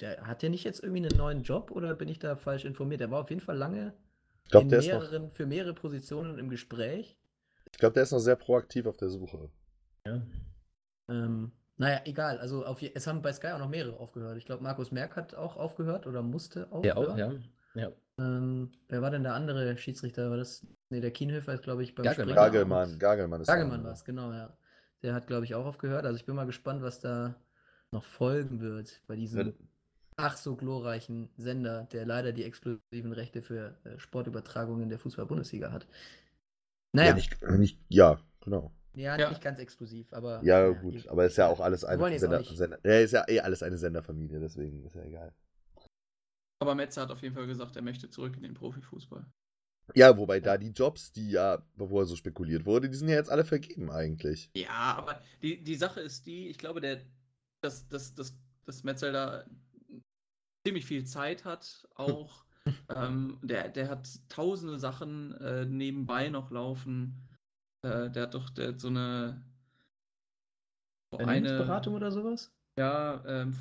der 0.00 0.26
hat 0.26 0.42
ja 0.42 0.48
nicht 0.48 0.64
jetzt 0.64 0.82
irgendwie 0.82 1.06
einen 1.06 1.16
neuen 1.16 1.42
Job 1.42 1.70
oder 1.70 1.94
bin 1.94 2.08
ich 2.08 2.18
da 2.18 2.34
falsch 2.36 2.64
informiert? 2.64 3.00
Der 3.00 3.10
war 3.10 3.20
auf 3.20 3.30
jeden 3.30 3.42
Fall 3.42 3.56
lange 3.56 3.94
Ich 4.44 4.50
glaube, 4.50 4.64
in 4.64 4.70
der, 4.70 4.78
ist 4.80 4.88
noch- 4.88 5.00
mehreren, 5.00 5.30
für 5.32 5.46
mehrere 5.46 5.74
Positionen 5.74 6.38
im 6.38 6.48
Gespräch. 6.48 7.16
ich 7.70 7.78
glaub, 7.78 7.94
der 7.94 8.02
ist 8.04 8.12
noch 8.12 8.18
sehr 8.18 8.36
proaktiv 8.36 8.86
auf 8.86 8.96
der 8.96 9.08
Suche. 9.08 9.50
Ähm, 11.08 11.52
naja, 11.76 12.02
egal. 12.04 12.38
Also 12.38 12.64
auf 12.64 12.82
es 12.82 13.06
haben 13.06 13.22
bei 13.22 13.32
Sky 13.32 13.48
auch 13.48 13.58
noch 13.58 13.68
mehrere 13.68 13.98
aufgehört. 13.98 14.36
Ich 14.36 14.44
glaube, 14.46 14.62
Markus 14.62 14.92
Merck 14.92 15.16
hat 15.16 15.34
auch 15.34 15.56
aufgehört 15.56 16.06
oder 16.06 16.22
musste 16.22 16.70
aufhören. 16.70 16.82
Der 16.82 16.96
auch, 16.98 17.16
ja. 17.16 17.32
ja. 17.74 17.92
Ähm, 18.18 18.70
wer 18.88 19.02
war 19.02 19.10
denn 19.10 19.24
der 19.24 19.34
andere 19.34 19.76
Schiedsrichter? 19.76 20.30
War 20.30 20.36
das? 20.36 20.66
Ne, 20.90 21.00
der 21.00 21.10
Kienhöfer 21.10 21.52
ist, 21.52 21.62
glaube 21.62 21.82
ich, 21.82 21.94
beim 21.94 22.04
Gagelmann. 22.04 22.28
Springer 22.34 22.50
Gagelmann, 22.50 22.98
Gagelmann 22.98 23.40
ist 23.40 23.48
Gagelmann 23.48 23.84
war 23.84 23.92
es, 23.92 24.04
genau, 24.04 24.32
ja. 24.32 24.56
Der 25.02 25.14
hat, 25.14 25.26
glaube 25.26 25.44
ich, 25.44 25.54
auch 25.54 25.66
aufgehört. 25.66 26.04
Also 26.06 26.16
ich 26.16 26.24
bin 26.24 26.36
mal 26.36 26.46
gespannt, 26.46 26.82
was 26.82 27.00
da 27.00 27.34
noch 27.90 28.04
folgen 28.04 28.60
wird 28.60 29.02
bei 29.06 29.16
diesem 29.16 29.54
ach 30.16 30.36
so 30.36 30.56
glorreichen 30.56 31.28
Sender, 31.36 31.84
der 31.92 32.06
leider 32.06 32.32
die 32.32 32.44
exklusiven 32.44 33.12
Rechte 33.12 33.42
für 33.42 33.76
äh, 33.84 33.98
Sportübertragungen 33.98 34.88
der 34.88 34.98
Fußball-Bundesliga 34.98 35.72
hat. 35.72 35.86
Naja, 36.92 37.08
Ja, 37.10 37.14
nicht, 37.14 37.42
nicht, 37.42 37.78
ja, 37.88 38.18
genau. 38.40 38.72
ja, 38.94 39.16
Ja. 39.18 39.28
nicht 39.30 39.42
ganz 39.42 39.58
exklusiv, 39.58 40.12
aber. 40.12 40.42
Ja, 40.44 40.68
gut, 40.68 40.94
die- 40.94 41.08
aber 41.08 41.26
ist 41.26 41.36
ja 41.36 41.48
auch 41.48 41.60
alles 41.60 41.84
eine 41.84 42.18
Sender, 42.18 42.44
Sender. 42.44 42.78
Ja, 42.84 43.00
ist 43.00 43.12
ja 43.12 43.28
eh 43.28 43.40
alles 43.40 43.62
eine 43.62 43.78
Senderfamilie, 43.78 44.38
deswegen 44.40 44.84
ist 44.84 44.94
ja 44.94 45.02
egal. 45.02 45.32
Aber 46.60 46.74
Metze 46.74 47.00
hat 47.00 47.10
auf 47.10 47.20
jeden 47.22 47.34
Fall 47.34 47.46
gesagt, 47.46 47.76
er 47.76 47.82
möchte 47.82 48.08
zurück 48.08 48.36
in 48.36 48.42
den 48.42 48.54
Profifußball. 48.54 49.26
Ja, 49.94 50.16
wobei 50.16 50.40
da 50.40 50.56
die 50.56 50.70
Jobs, 50.70 51.12
die 51.12 51.30
ja, 51.30 51.62
bevor 51.76 52.06
so 52.06 52.16
spekuliert 52.16 52.64
wurde, 52.64 52.88
die 52.88 52.96
sind 52.96 53.08
ja 53.08 53.16
jetzt 53.16 53.30
alle 53.30 53.44
vergeben 53.44 53.90
eigentlich. 53.90 54.50
Ja, 54.56 54.94
aber 54.96 55.20
die, 55.42 55.62
die 55.62 55.74
Sache 55.74 56.00
ist 56.00 56.26
die, 56.26 56.48
ich 56.48 56.58
glaube, 56.58 56.80
der, 56.80 57.00
dass, 57.60 57.86
dass, 57.88 58.14
dass, 58.14 58.34
dass 58.64 58.82
Metzel 58.84 59.12
da 59.12 59.44
ziemlich 60.66 60.86
viel 60.86 61.04
Zeit 61.04 61.44
hat, 61.44 61.86
auch. 61.94 62.44
ähm, 62.94 63.38
der, 63.42 63.68
der 63.68 63.88
hat 63.88 64.08
tausende 64.28 64.78
Sachen 64.78 65.32
äh, 65.34 65.66
nebenbei 65.66 66.28
noch 66.30 66.50
laufen. 66.50 67.28
Äh, 67.82 68.10
der 68.10 68.24
hat 68.24 68.34
doch 68.34 68.50
der 68.50 68.68
hat 68.68 68.80
so 68.80 68.88
eine 68.88 69.42
so 71.12 71.18
Ernährungsberatung 71.18 71.94
oder 71.94 72.10
sowas? 72.10 72.50
Ja, 72.78 73.22
ähm, 73.26 73.54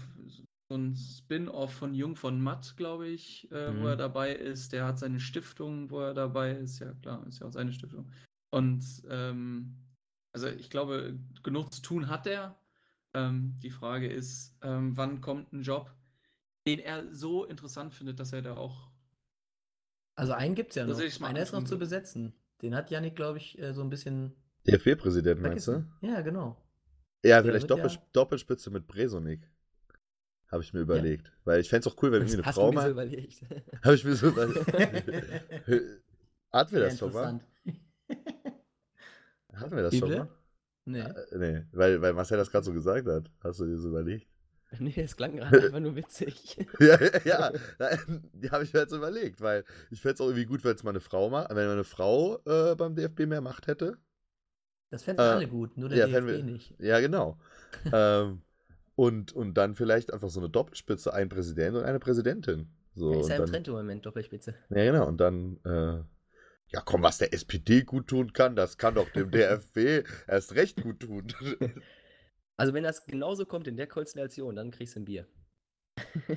so 0.70 0.76
ein 0.78 0.96
Spin-off 0.96 1.74
von 1.74 1.94
Jung 1.94 2.16
von 2.16 2.42
Matt, 2.42 2.76
glaube 2.78 3.08
ich, 3.08 3.52
äh, 3.52 3.76
wo 3.76 3.82
Mhm. 3.82 3.88
er 3.88 3.96
dabei 3.98 4.34
ist. 4.34 4.72
Der 4.74 4.86
hat 4.86 4.98
seine 5.00 5.20
Stiftung, 5.20 5.92
wo 5.92 6.00
er 6.00 6.14
dabei 6.14 6.52
ist. 6.52 6.80
Ja, 6.80 6.94
klar, 6.94 7.26
ist 7.28 7.40
ja 7.40 7.48
auch 7.48 7.52
seine 7.52 7.74
Stiftung. 7.74 8.12
Und 8.52 8.84
ähm, 9.10 9.76
also 10.34 10.48
ich 10.48 10.70
glaube, 10.70 11.20
genug 11.44 11.74
zu 11.74 11.82
tun 11.82 12.08
hat 12.08 12.26
er. 12.28 12.58
Ähm, 13.14 13.60
die 13.60 13.70
Frage 13.70 14.08
ist, 14.08 14.58
ähm, 14.62 14.98
wann 14.98 15.22
kommt 15.22 15.54
ein 15.54 15.62
Job, 15.62 15.94
den 16.68 16.80
er 16.80 17.12
so 17.14 17.46
interessant 17.46 17.94
findet, 17.94 18.20
dass 18.20 18.34
er 18.34 18.42
da 18.42 18.56
auch. 18.56 18.90
Also 20.16 20.34
einen 20.34 20.56
gibt 20.56 20.70
es 20.72 20.76
ja 20.76 20.86
noch. 20.86 21.00
ich 21.00 21.22
Einer 21.24 21.42
ist 21.42 21.54
noch 21.54 21.64
zu 21.64 21.78
besetzen. 21.78 22.34
Den 22.62 22.76
hat 22.76 22.92
Yannick, 22.92 23.16
glaube 23.16 23.40
ich, 23.40 23.60
äh, 23.60 23.74
so 23.74 23.82
ein 23.82 23.90
bisschen 23.90 24.36
DFB-Präsident, 24.68 25.42
meinst 25.42 25.68
du? 25.68 25.86
Ja, 26.02 26.22
genau. 26.22 26.56
Ja, 27.26 27.42
Der 27.42 27.44
vielleicht 27.44 27.64
wird 27.70 27.72
Doppel 27.72 27.92
ja- 27.92 28.02
Doppelspitze 28.14 28.70
mit 28.70 28.88
Bresonik. 28.88 29.50
Habe 30.50 30.62
ich 30.62 30.72
mir 30.72 30.82
überlegt. 30.82 31.32
Weil 31.46 31.60
ich 31.62 31.70
fände 31.70 31.88
es 31.88 31.94
auch 31.94 32.02
cool, 32.04 32.12
wenn 32.12 32.22
irgendwie 32.22 32.38
eine 32.38 32.46
Hast 32.46 32.56
Frau 32.56 32.72
mal. 32.72 32.94
Habe 33.84 33.96
ich 33.96 34.06
mir 34.06 34.16
so 34.16 34.28
überlegt. 34.28 34.68
Hatten 36.52 36.72
wir 36.76 36.80
das 36.82 37.00
schon 37.00 37.12
mal? 37.12 37.40
Hatten 39.54 39.76
wir 39.76 39.84
das 39.84 39.98
schon 39.98 40.10
mal? 40.10 40.30
Nee. 40.86 41.00
Äh, 41.00 41.38
nee, 41.38 41.66
weil, 41.72 42.02
weil 42.02 42.14
Marcel 42.14 42.38
das 42.38 42.52
gerade 42.52 42.66
so 42.66 42.74
gesagt 42.74 43.08
hat. 43.08 43.32
Hast 43.42 43.60
du 43.62 43.66
dir 43.66 43.78
so 43.80 43.90
überlegt? 43.90 44.28
nee, 44.80 44.94
es 44.98 45.16
klang 45.18 45.36
gerade 45.36 45.62
einfach 45.64 45.80
nur 45.80 45.96
witzig. 45.96 46.58
ja, 46.80 46.98
ja, 47.26 47.52
ja. 47.80 47.90
Die 48.34 48.50
habe 48.52 48.64
ich 48.64 48.74
mir 48.74 48.82
jetzt 48.82 48.92
überlegt, 48.94 49.42
weil 49.42 49.64
ich 49.92 50.02
fände 50.02 50.16
es 50.16 50.22
auch 50.22 50.26
irgendwie 50.28 50.46
gut, 50.46 50.64
wenn 50.64 50.76
es 50.76 50.84
mal 50.84 50.90
eine 50.92 51.00
Frau 51.00 51.30
macht, 51.30 51.50
wenn 51.50 51.68
meine 51.68 51.84
Frau 51.84 52.40
äh, 52.46 52.76
beim 52.76 52.96
DFB 52.96 53.26
mehr 53.28 53.42
Macht 53.42 53.68
hätte. 53.68 53.98
Das 54.90 55.04
fänden 55.04 55.26
Äh, 55.26 55.30
alle 55.30 55.48
gut, 55.48 55.78
nur 55.78 55.90
der 55.90 55.98
ja, 56.00 56.08
DFB 56.08 56.28
wir- 56.28 56.44
nicht. 56.44 56.76
Ja, 56.80 57.00
genau. 57.00 57.38
ähm, 57.92 58.42
und, 58.96 59.34
und 59.34 59.56
dann 59.56 59.74
vielleicht 59.76 60.14
einfach 60.14 60.30
so 60.30 60.40
eine 60.40 60.50
Doppelspitze, 60.50 61.14
ein 61.14 61.30
Präsident 61.30 61.76
und 61.76 61.84
eine 61.84 62.00
Präsidentin. 62.00 62.70
So, 62.96 63.12
Ja, 63.14 63.20
ist 63.22 63.30
ja 63.30 63.36
im 63.38 63.46
Trend 63.48 63.68
im 63.68 63.74
Moment, 63.74 64.06
Doppelspitze. 64.06 64.54
Ja, 64.70 64.84
genau. 64.86 65.08
Und 65.08 65.18
dann, 65.18 65.60
äh, 65.66 66.04
ja, 66.68 66.82
komm, 66.86 67.02
was 67.02 67.18
der 67.18 67.34
SPD 67.34 67.82
gut 67.84 68.08
tun 68.08 68.34
kann, 68.34 68.56
das 68.56 68.78
kann 68.78 68.94
doch 68.96 69.10
dem 69.10 69.32
DFB 69.32 70.04
erst 70.28 70.54
recht 70.54 70.82
gut 70.84 71.00
tun. 71.00 71.26
Also 72.58 72.74
wenn 72.74 72.84
das 72.84 73.06
genauso 73.06 73.46
kommt 73.46 73.68
in 73.68 73.78
der 73.78 73.88
Konstellation, 73.88 74.56
dann 74.56 74.72
kriegst 74.72 74.96
du 74.96 75.00
ein 75.02 75.06
Bier. 75.06 75.28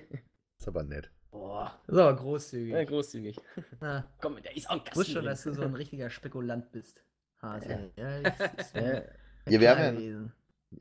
ist 0.59 0.67
aber 0.69 0.83
nett. 0.83 1.11
Boah, 1.31 1.79
das 1.87 1.97
ist 1.97 2.01
aber 2.03 2.17
großzügig. 2.17 2.73
Ja, 2.73 2.85
großzügig. 2.85 3.37
Ah, 3.81 4.05
Komm, 4.21 4.39
da 4.43 4.51
ist 4.51 4.69
auch 4.71 4.77
ein 4.77 4.81
ich 4.87 4.97
wusste 4.97 4.97
Kasten 4.97 5.13
schon, 5.13 5.15
drin. 5.23 5.31
dass 5.31 5.43
du 5.43 5.53
so 5.53 5.63
ein 5.63 5.75
richtiger 5.75 6.09
Spekulant 6.11 6.73
bist. 6.73 7.05
Hase. 7.43 7.93
Ja, 7.97 8.17
ist, 8.19 8.41
ist 8.59 8.75
Ja, 8.75 9.03
Ja, 9.49 9.61
wir 9.61 9.71
haben 9.79 10.01
ja-. 10.01 10.33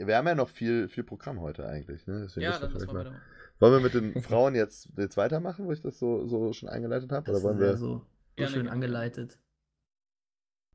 Wir 0.07 0.17
haben 0.17 0.27
ja 0.27 0.35
noch 0.35 0.49
viel, 0.49 0.87
viel 0.87 1.03
Programm 1.03 1.39
heute 1.41 1.67
eigentlich. 1.67 2.07
Ne? 2.07 2.21
Deswegen 2.23 2.43
Ja, 2.45 2.49
müssen 2.51 2.61
wir 2.63 2.67
dann 2.69 2.71
vielleicht 2.79 2.93
mal 2.93 3.05
weiter. 3.05 3.21
Wollen 3.59 3.73
wir 3.73 3.79
mit 3.79 3.93
den 3.93 4.21
Frauen 4.21 4.55
jetzt, 4.55 4.89
jetzt 4.97 5.15
weitermachen, 5.15 5.65
wo 5.67 5.71
ich 5.71 5.81
das 5.81 5.99
so, 5.99 6.25
so 6.27 6.51
schon 6.53 6.67
eingeleitet 6.69 7.11
habe? 7.11 7.25
Das 7.31 7.43
Oder 7.43 7.43
wollen 7.43 7.57
ist 7.59 7.63
ja 7.63 7.69
wir. 7.71 7.77
so, 7.77 8.05
so 8.37 8.47
schön 8.47 8.67
angeleitet. 8.67 9.39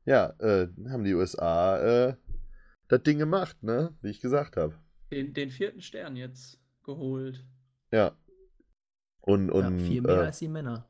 Ja, 0.05 0.33
äh, 0.39 0.67
haben 0.89 1.03
die 1.03 1.13
USA 1.13 2.07
äh, 2.09 2.15
das 2.91 3.03
Ding 3.03 3.17
gemacht, 3.19 3.63
ne? 3.63 3.95
Wie 4.01 4.09
ich 4.09 4.19
gesagt 4.19 4.57
habe. 4.57 4.75
Den, 5.11 5.33
den 5.33 5.49
vierten 5.49 5.81
Stern 5.81 6.17
jetzt 6.17 6.59
geholt. 6.83 7.45
Ja. 7.91 8.17
Und, 9.21 9.49
und 9.49 9.79
ja, 9.79 9.85
viel 9.85 10.01
mehr 10.01 10.17
äh, 10.17 10.25
als 10.25 10.39
die 10.39 10.49
Männer. 10.49 10.89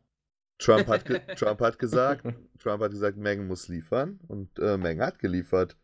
Trump, 0.58 0.88
hat 0.88 1.06
ge 1.06 1.22
Trump 1.36 1.60
hat 1.60 1.78
gesagt, 1.78 2.26
Trump 2.60 2.82
hat 2.82 2.91
gesagt, 2.91 3.18
Megan 3.18 3.47
muss 3.47 3.68
liefern 3.68 4.20
und 4.28 4.58
äh, 4.60 4.78
Megan 4.78 5.06
hat 5.06 5.20
geliefert. 5.20 5.78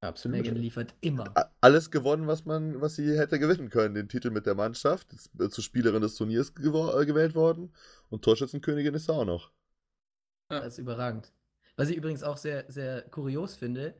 Absolut. 0.00 0.38
Megan 0.38 0.56
liefert 0.56 0.94
immer. 1.00 1.32
Alles 1.60 1.90
gewonnen, 1.90 2.26
was 2.26 2.44
man, 2.44 2.80
was 2.80 2.96
sie 2.96 3.18
hätte 3.18 3.38
gewinnen 3.38 3.68
können. 3.68 3.94
Den 3.94 4.08
Titel 4.08 4.30
mit 4.30 4.46
der 4.46 4.54
Mannschaft, 4.54 5.12
ist, 5.12 5.30
äh, 5.38 5.48
zur 5.48 5.62
Spielerin 5.62 6.02
des 6.02 6.14
Turniers 6.14 6.50
äh, 6.58 7.06
gewählt 7.06 7.34
worden 7.34 7.74
und 8.08 8.24
Torschützenkönigin 8.24 8.94
ist 8.94 9.04
sie 9.04 9.12
auch 9.12 9.24
noch. 9.24 9.52
Das 10.48 10.66
ist 10.66 10.78
überragend. 10.78 11.32
Was 11.76 11.90
ich 11.90 11.96
übrigens 11.96 12.22
auch 12.22 12.36
sehr, 12.36 12.64
sehr 12.68 13.02
kurios 13.02 13.54
finde, 13.54 13.94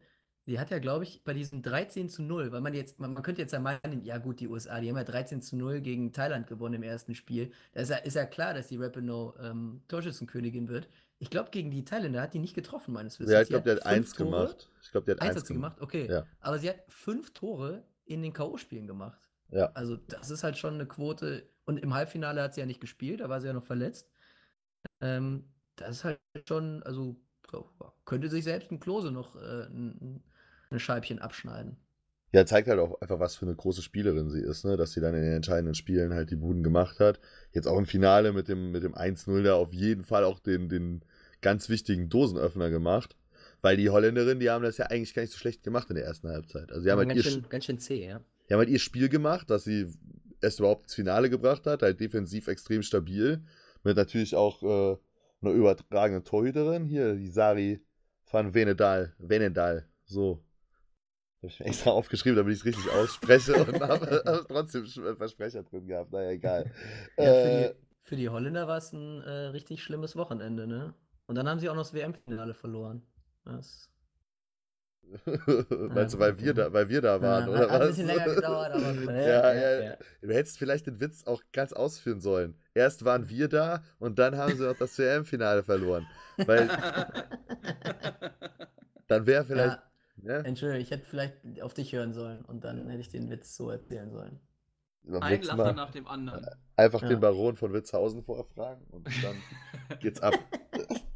sie 0.46 0.58
hat 0.58 0.70
ja, 0.70 0.78
glaube 0.78 1.04
ich, 1.04 1.22
bei 1.24 1.34
diesen 1.34 1.62
13 1.62 2.08
zu 2.08 2.22
0, 2.22 2.52
weil 2.52 2.60
man 2.60 2.74
jetzt, 2.74 2.98
man, 2.98 3.14
man 3.14 3.22
könnte 3.22 3.40
jetzt 3.40 3.52
ja 3.52 3.60
meinen, 3.60 4.04
ja 4.04 4.18
gut, 4.18 4.40
die 4.40 4.48
USA, 4.48 4.80
die 4.80 4.88
haben 4.88 4.96
ja 4.96 5.04
13 5.04 5.40
zu 5.42 5.56
0 5.56 5.80
gegen 5.80 6.12
Thailand 6.12 6.46
gewonnen 6.46 6.74
im 6.74 6.82
ersten 6.82 7.14
Spiel. 7.14 7.52
Da 7.72 7.80
ist 7.80 7.90
ja, 7.90 7.96
ist 7.96 8.14
ja 8.14 8.26
klar, 8.26 8.54
dass 8.54 8.68
die 8.68 8.76
Rapinoe 8.76 9.34
ähm, 9.40 9.82
Torschützenkönigin 9.88 10.68
wird. 10.68 10.88
Ich 11.18 11.30
glaube, 11.30 11.50
gegen 11.50 11.70
die 11.70 11.84
Thailänder 11.84 12.20
hat 12.20 12.34
die 12.34 12.40
nicht 12.40 12.54
getroffen, 12.54 12.92
meines 12.92 13.20
Wissens. 13.20 13.32
Ja, 13.32 13.42
ich 13.42 13.48
glaube, 13.48 13.64
der 13.64 13.76
hat 13.76 13.86
eins 13.86 14.12
Tore. 14.12 14.30
gemacht. 14.30 14.68
Ich 14.82 14.90
glaube, 14.90 15.04
der 15.04 15.14
hat 15.14 15.22
Eins 15.22 15.30
eins 15.30 15.40
hat 15.40 15.46
sie 15.46 15.54
gemacht, 15.54 15.80
okay. 15.80 16.08
Ja. 16.10 16.26
Aber 16.40 16.58
sie 16.58 16.68
hat 16.68 16.82
fünf 16.88 17.32
Tore 17.32 17.84
in 18.04 18.22
den 18.22 18.32
K.O.-Spielen 18.32 18.86
gemacht. 18.86 19.30
Ja. 19.50 19.66
Also, 19.74 19.96
das 19.96 20.30
ist 20.30 20.42
halt 20.42 20.58
schon 20.58 20.74
eine 20.74 20.86
Quote. 20.86 21.48
Und 21.64 21.78
im 21.78 21.94
Halbfinale 21.94 22.42
hat 22.42 22.54
sie 22.54 22.60
ja 22.60 22.66
nicht 22.66 22.80
gespielt, 22.80 23.20
da 23.20 23.28
war 23.28 23.40
sie 23.40 23.46
ja 23.46 23.52
noch 23.52 23.64
verletzt. 23.64 24.10
Ähm, 25.00 25.44
das 25.76 25.98
ist 25.98 26.04
halt 26.04 26.20
schon, 26.48 26.82
also 26.82 27.16
so, 27.50 27.70
könnte 28.04 28.28
sich 28.28 28.44
selbst 28.44 28.70
ein 28.70 28.80
Klose 28.80 29.10
noch 29.10 29.36
äh, 29.36 29.66
ein, 29.66 30.24
ein- 30.76 30.80
Scheibchen 30.80 31.18
abschneiden. 31.18 31.76
Ja, 32.32 32.46
zeigt 32.46 32.66
halt 32.68 32.80
auch 32.80 32.98
einfach, 33.02 33.20
was 33.20 33.36
für 33.36 33.44
eine 33.44 33.54
große 33.54 33.82
Spielerin 33.82 34.30
sie 34.30 34.40
ist, 34.40 34.64
ne? 34.64 34.78
dass 34.78 34.92
sie 34.92 35.02
dann 35.02 35.14
in 35.14 35.20
den 35.22 35.34
entscheidenden 35.34 35.74
Spielen 35.74 36.14
halt 36.14 36.30
die 36.30 36.36
Buden 36.36 36.62
gemacht 36.62 36.98
hat. 36.98 37.20
Jetzt 37.52 37.68
auch 37.68 37.76
im 37.76 37.84
Finale 37.84 38.32
mit 38.32 38.48
dem, 38.48 38.72
mit 38.72 38.82
dem 38.82 38.94
1-0 38.94 39.42
da 39.42 39.54
auf 39.54 39.74
jeden 39.74 40.02
Fall 40.02 40.24
auch 40.24 40.40
den, 40.40 40.70
den 40.70 41.04
ganz 41.42 41.68
wichtigen 41.68 42.08
Dosenöffner 42.08 42.70
gemacht. 42.70 43.16
Weil 43.60 43.76
die 43.76 43.90
Holländerinnen, 43.90 44.40
die 44.40 44.48
haben 44.50 44.64
das 44.64 44.78
ja 44.78 44.86
eigentlich 44.86 45.14
gar 45.14 45.22
nicht 45.22 45.32
so 45.32 45.38
schlecht 45.38 45.62
gemacht 45.62 45.90
in 45.90 45.96
der 45.96 46.06
ersten 46.06 46.28
Halbzeit. 46.28 46.70
Also 46.70 46.82
sie 46.82 46.90
haben 46.90 46.98
halt, 46.98 47.10
ganz, 47.10 47.24
ihr, 47.24 47.30
schön, 47.30 47.46
ganz 47.50 47.64
schön 47.66 47.78
zäh, 47.78 48.06
ja. 48.08 48.20
die 48.48 48.54
haben 48.54 48.60
halt 48.60 48.70
ihr 48.70 48.78
Spiel 48.78 49.08
gemacht, 49.10 49.50
dass 49.50 49.64
sie 49.64 49.92
erst 50.40 50.58
überhaupt 50.58 50.84
ins 50.84 50.94
Finale 50.94 51.28
gebracht 51.28 51.66
hat, 51.66 51.82
halt 51.82 52.00
defensiv 52.00 52.48
extrem 52.48 52.82
stabil. 52.82 53.44
Mit 53.84 53.96
natürlich 53.96 54.34
auch 54.34 54.62
äh, 54.62 54.96
einer 55.42 55.54
übertragenen 55.54 56.24
Torhüterin. 56.24 56.86
Hier, 56.86 57.14
die 57.14 57.28
Sari 57.28 57.84
van 58.30 58.54
Venedal. 58.54 59.12
Venedal. 59.18 59.86
So. 60.06 60.42
Habe 61.42 61.48
ich 61.48 61.58
mir 61.60 61.66
extra 61.66 61.90
aufgeschrieben, 61.90 62.36
damit 62.36 62.54
ich 62.54 62.60
es 62.60 62.64
richtig 62.64 62.90
ausspreche 62.92 63.64
und 63.64 63.80
habe 63.82 64.22
hab 64.26 64.48
trotzdem 64.48 64.84
einen 65.04 65.16
Versprecher 65.16 65.62
drin 65.64 65.86
gehabt. 65.88 66.12
Naja, 66.12 66.30
egal. 66.30 66.70
Ja, 67.18 67.24
äh, 67.24 67.34
für, 67.34 67.50
die, 67.50 67.70
für 68.04 68.16
die 68.16 68.28
Holländer 68.28 68.68
war 68.68 68.78
es 68.78 68.92
ein 68.92 69.22
äh, 69.22 69.30
richtig 69.48 69.82
schlimmes 69.82 70.14
Wochenende, 70.16 70.66
ne? 70.66 70.94
Und 71.26 71.34
dann 71.34 71.48
haben 71.48 71.58
sie 71.58 71.68
auch 71.68 71.74
noch 71.74 71.82
das 71.82 71.94
WM-Finale 71.94 72.54
verloren. 72.54 73.02
Das 73.44 73.88
Meinst 75.94 76.14
du, 76.14 76.18
weil 76.18 76.38
wir 76.38 76.54
da, 76.54 76.72
weil 76.72 76.88
wir 76.88 77.00
da 77.02 77.20
waren, 77.20 77.44
Ja, 77.44 77.50
oder 77.50 77.60
hat- 77.62 77.70
hat 77.70 77.74
ein 77.74 77.80
was? 77.80 77.88
bisschen 77.88 78.06
länger 78.06 78.34
gedauert, 78.34 78.72
aber 78.72 78.94
gut. 78.94 79.10
ja, 79.26 79.54
ja, 79.54 79.96
Du 80.22 80.28
hättest 80.32 80.58
vielleicht 80.58 80.86
den 80.86 81.00
Witz 81.00 81.24
auch 81.26 81.42
ganz 81.52 81.72
ausführen 81.72 82.20
sollen. 82.20 82.54
Erst 82.74 83.04
waren 83.04 83.28
wir 83.28 83.48
da 83.48 83.82
und 83.98 84.18
dann 84.18 84.36
haben 84.36 84.56
sie 84.56 84.64
noch 84.64 84.76
das 84.76 84.96
WM-Finale 84.98 85.62
verloren. 85.64 86.06
Weil 86.46 86.68
dann 89.08 89.26
wäre 89.26 89.44
vielleicht. 89.44 89.78
Ja, 90.22 90.38
Ne? 90.42 90.44
Entschuldigung, 90.48 90.82
ich 90.82 90.90
hätte 90.90 91.04
vielleicht 91.04 91.34
auf 91.62 91.74
dich 91.74 91.92
hören 91.92 92.12
sollen 92.12 92.44
und 92.44 92.64
dann 92.64 92.88
hätte 92.88 93.00
ich 93.00 93.08
den 93.08 93.28
Witz 93.30 93.56
so 93.56 93.70
erzählen 93.70 94.10
sollen. 94.10 94.40
Beim 95.04 95.22
Ein 95.22 95.42
Lacher 95.42 95.72
nach 95.72 95.90
dem 95.90 96.06
anderen. 96.06 96.46
einfach 96.76 97.02
Ja. 97.02 97.08
den 97.08 97.20
Baron 97.20 97.56
von 97.56 97.72
Witzhausen 97.72 98.22
vorfragen 98.22 98.84
und 98.90 99.06
dann 99.22 99.36
geht's 100.00 100.20
ab. 100.20 100.34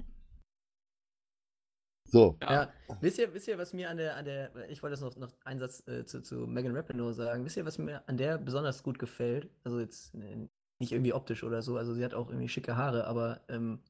So, 2.08 2.36
Ja. 2.40 2.52
Ja, 2.52 2.72
wisst 3.00 3.18
ihr, 3.18 3.34
wisst 3.34 3.48
ihr, 3.48 3.58
was 3.58 3.72
mir 3.72 3.90
an 3.90 3.96
der, 3.96 4.16
an 4.16 4.24
der, 4.24 4.70
ich 4.70 4.80
wollte 4.82 4.92
das 4.92 5.00
noch, 5.00 5.16
noch 5.16 5.32
einen 5.44 5.58
Satz 5.58 5.86
äh, 5.88 6.04
zu, 6.04 6.22
zu 6.22 6.46
Megan 6.46 6.74
Rapinoe 6.76 7.12
sagen. 7.12 7.44
Wisst 7.44 7.56
ihr, 7.56 7.66
was 7.66 7.78
mir 7.78 8.08
an 8.08 8.16
der 8.16 8.38
besonders 8.38 8.84
gut 8.84 8.98
gefällt? 9.00 9.50
Also 9.64 9.80
jetzt 9.80 10.14
äh, 10.14 10.46
nicht 10.78 10.92
irgendwie 10.92 11.12
optisch 11.12 11.42
oder 11.42 11.62
so, 11.62 11.76
also 11.76 11.94
sie 11.94 12.04
hat 12.04 12.14
auch 12.14 12.28
irgendwie 12.28 12.48
schicke 12.48 12.76
Haare, 12.76 13.06
aber 13.08 13.40
ähm, 13.48 13.80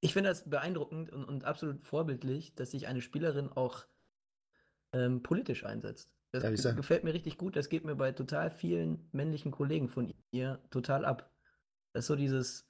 ich 0.00 0.12
finde 0.12 0.28
das 0.28 0.48
beeindruckend 0.48 1.10
und, 1.10 1.24
und 1.24 1.44
absolut 1.44 1.82
vorbildlich, 1.86 2.54
dass 2.56 2.72
sich 2.72 2.88
eine 2.88 3.00
Spielerin 3.00 3.50
auch 3.50 3.86
ähm, 4.96 5.22
politisch 5.22 5.64
einsetzt. 5.64 6.12
Das 6.32 6.64
Ja, 6.64 6.72
gefällt 6.72 7.04
mir 7.04 7.14
richtig 7.14 7.38
gut. 7.38 7.56
Das 7.56 7.68
geht 7.68 7.84
mir 7.84 7.94
bei 7.94 8.12
total 8.12 8.50
vielen 8.50 9.08
männlichen 9.12 9.52
Kollegen 9.52 9.88
von 9.88 10.12
ihr 10.30 10.60
total 10.70 11.04
ab. 11.04 11.30
Das 11.92 12.04
ist 12.04 12.08
so 12.08 12.16
dieses, 12.16 12.68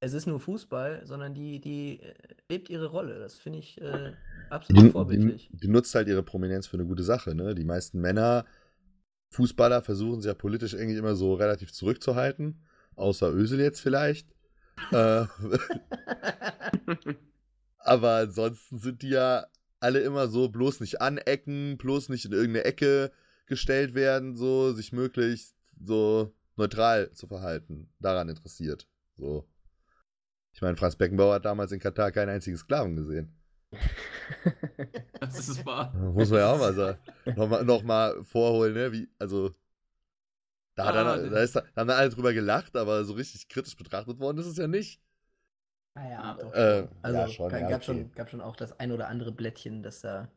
es 0.00 0.12
ist 0.12 0.26
nur 0.26 0.40
Fußball, 0.40 1.06
sondern 1.06 1.34
die, 1.34 1.60
die 1.60 2.00
äh, 2.00 2.14
lebt 2.48 2.70
ihre 2.70 2.86
Rolle. 2.86 3.18
Das 3.18 3.34
finde 3.34 3.58
ich 3.58 3.80
äh, 3.80 4.12
absolut 4.50 4.82
die, 4.82 4.86
die, 4.86 4.92
vorbildlich. 4.92 5.50
die 5.52 5.68
nutzt 5.68 5.94
halt 5.94 6.08
ihre 6.08 6.22
Prominenz 6.22 6.66
für 6.66 6.76
eine 6.76 6.86
gute 6.86 7.02
Sache. 7.02 7.34
Ne? 7.34 7.54
Die 7.54 7.64
meisten 7.64 8.00
Männer, 8.00 8.46
Fußballer, 9.30 9.82
versuchen 9.82 10.20
sich 10.20 10.28
ja 10.28 10.34
politisch 10.34 10.74
irgendwie 10.74 10.98
immer 10.98 11.14
so 11.14 11.34
relativ 11.34 11.72
zurückzuhalten. 11.72 12.64
Außer 12.96 13.32
Ösel 13.32 13.60
jetzt 13.60 13.80
vielleicht. 13.80 14.28
äh, 14.92 15.26
aber 17.78 18.16
ansonsten 18.16 18.78
sind 18.78 19.02
die 19.02 19.10
ja 19.10 19.46
alle 19.84 20.00
immer 20.00 20.28
so 20.28 20.48
bloß 20.48 20.80
nicht 20.80 21.00
anecken, 21.00 21.76
bloß 21.76 22.08
nicht 22.08 22.24
in 22.24 22.32
irgendeine 22.32 22.64
Ecke 22.64 23.12
gestellt 23.46 23.94
werden, 23.94 24.34
so 24.34 24.72
sich 24.72 24.92
möglichst 24.92 25.54
so 25.78 26.34
neutral 26.56 27.12
zu 27.12 27.26
verhalten, 27.26 27.92
daran 28.00 28.28
interessiert. 28.28 28.88
So. 29.16 29.46
Ich 30.52 30.62
meine, 30.62 30.76
Franz 30.76 30.96
Beckenbauer 30.96 31.34
hat 31.34 31.44
damals 31.44 31.72
in 31.72 31.80
Katar 31.80 32.12
keinen 32.12 32.30
einzigen 32.30 32.56
Sklaven 32.56 32.96
gesehen. 32.96 33.36
Das 35.20 35.48
ist 35.48 35.64
wahr. 35.66 35.92
Muss 35.94 36.30
man 36.30 36.38
ja 36.40 36.52
auch 36.52 36.58
mal 36.58 36.74
sagen. 36.74 36.98
nochmal 37.36 37.64
noch 37.64 37.82
mal 37.82 38.24
vorholen, 38.24 38.74
ne? 38.74 38.92
Wie, 38.92 39.08
also. 39.18 39.54
Da, 40.76 40.86
hat 40.86 40.94
Ah, 40.96 41.16
er, 41.16 41.30
da, 41.30 41.42
ist, 41.42 41.56
da 41.56 41.62
haben 41.76 41.88
da 41.88 41.96
alle 41.96 42.10
drüber 42.10 42.32
gelacht, 42.32 42.76
aber 42.76 43.04
so 43.04 43.14
richtig 43.14 43.48
kritisch 43.48 43.76
betrachtet 43.76 44.18
worden 44.18 44.38
ist 44.38 44.46
es 44.46 44.56
ja 44.56 44.66
nicht. 44.66 45.00
Naja, 45.94 46.36
doch. 46.40 46.52
Äh, 46.54 46.88
Also 47.02 47.18
ja, 47.18 47.28
schon, 47.28 47.50
ga- 47.50 47.58
ja, 47.58 47.68
gab, 47.68 47.76
okay. 47.82 47.84
schon, 47.84 48.12
gab 48.12 48.30
schon 48.30 48.40
auch 48.40 48.56
das 48.56 48.78
ein 48.80 48.92
oder 48.92 49.08
andere 49.08 49.32
Blättchen, 49.32 49.82
das 49.82 50.00
da. 50.00 50.28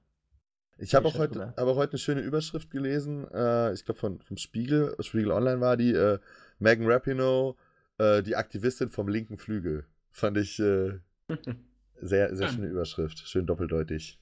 Ich 0.79 0.93
habe 0.93 1.07
auch 1.07 1.17
heute, 1.17 1.53
aber 1.57 1.75
heute 1.75 1.93
eine 1.93 1.99
schöne 1.99 2.21
Überschrift 2.21 2.69
gelesen. 2.69 3.27
Äh, 3.31 3.73
ich 3.73 3.83
glaube 3.83 3.99
von 3.99 4.19
vom 4.21 4.37
Spiegel, 4.37 4.95
Spiegel 4.99 5.31
Online 5.31 5.59
war 5.59 5.77
die. 5.77 5.91
Äh, 5.93 6.19
Megan 6.59 6.87
Rapinoe, 6.89 7.55
äh, 7.99 8.23
die 8.23 8.35
Aktivistin 8.35 8.89
vom 8.89 9.07
linken 9.07 9.37
Flügel. 9.37 9.85
Fand 10.11 10.37
ich 10.37 10.59
äh, 10.59 10.99
sehr, 12.01 12.35
sehr 12.35 12.47
Schön. 12.47 12.55
schöne 12.55 12.67
Überschrift. 12.67 13.19
Schön 13.27 13.45
doppeldeutig. 13.45 14.19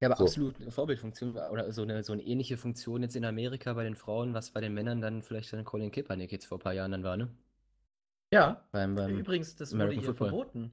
Ja, 0.00 0.08
aber 0.08 0.16
So. 0.16 0.24
absolut 0.24 0.60
eine 0.60 0.70
Vorbildfunktion 0.70 1.36
oder 1.36 1.72
so 1.72 1.82
eine, 1.82 2.02
so 2.02 2.12
eine 2.14 2.22
ähnliche 2.22 2.56
Funktion 2.58 3.02
jetzt 3.02 3.16
in 3.16 3.24
Amerika 3.24 3.72
bei 3.74 3.84
den 3.84 3.96
Frauen, 3.96 4.34
was 4.34 4.50
bei 4.50 4.60
den 4.60 4.74
Männern 4.74 5.00
dann 5.00 5.22
vielleicht 5.22 5.52
dann 5.52 5.64
Colin 5.64 5.90
Kaepernick 5.90 6.32
jetzt 6.32 6.46
vor 6.46 6.58
ein 6.58 6.62
paar 6.62 6.74
Jahren 6.74 6.90
dann 6.92 7.02
war, 7.02 7.16
ne? 7.16 7.28
Ja, 8.32 8.62
Beim, 8.72 8.94
beim 8.94 9.18
übrigens, 9.18 9.56
das 9.56 9.72
wurde 9.72 9.84
American 9.84 10.02
ihr 10.02 10.06
Football. 10.08 10.28
verboten. 10.30 10.72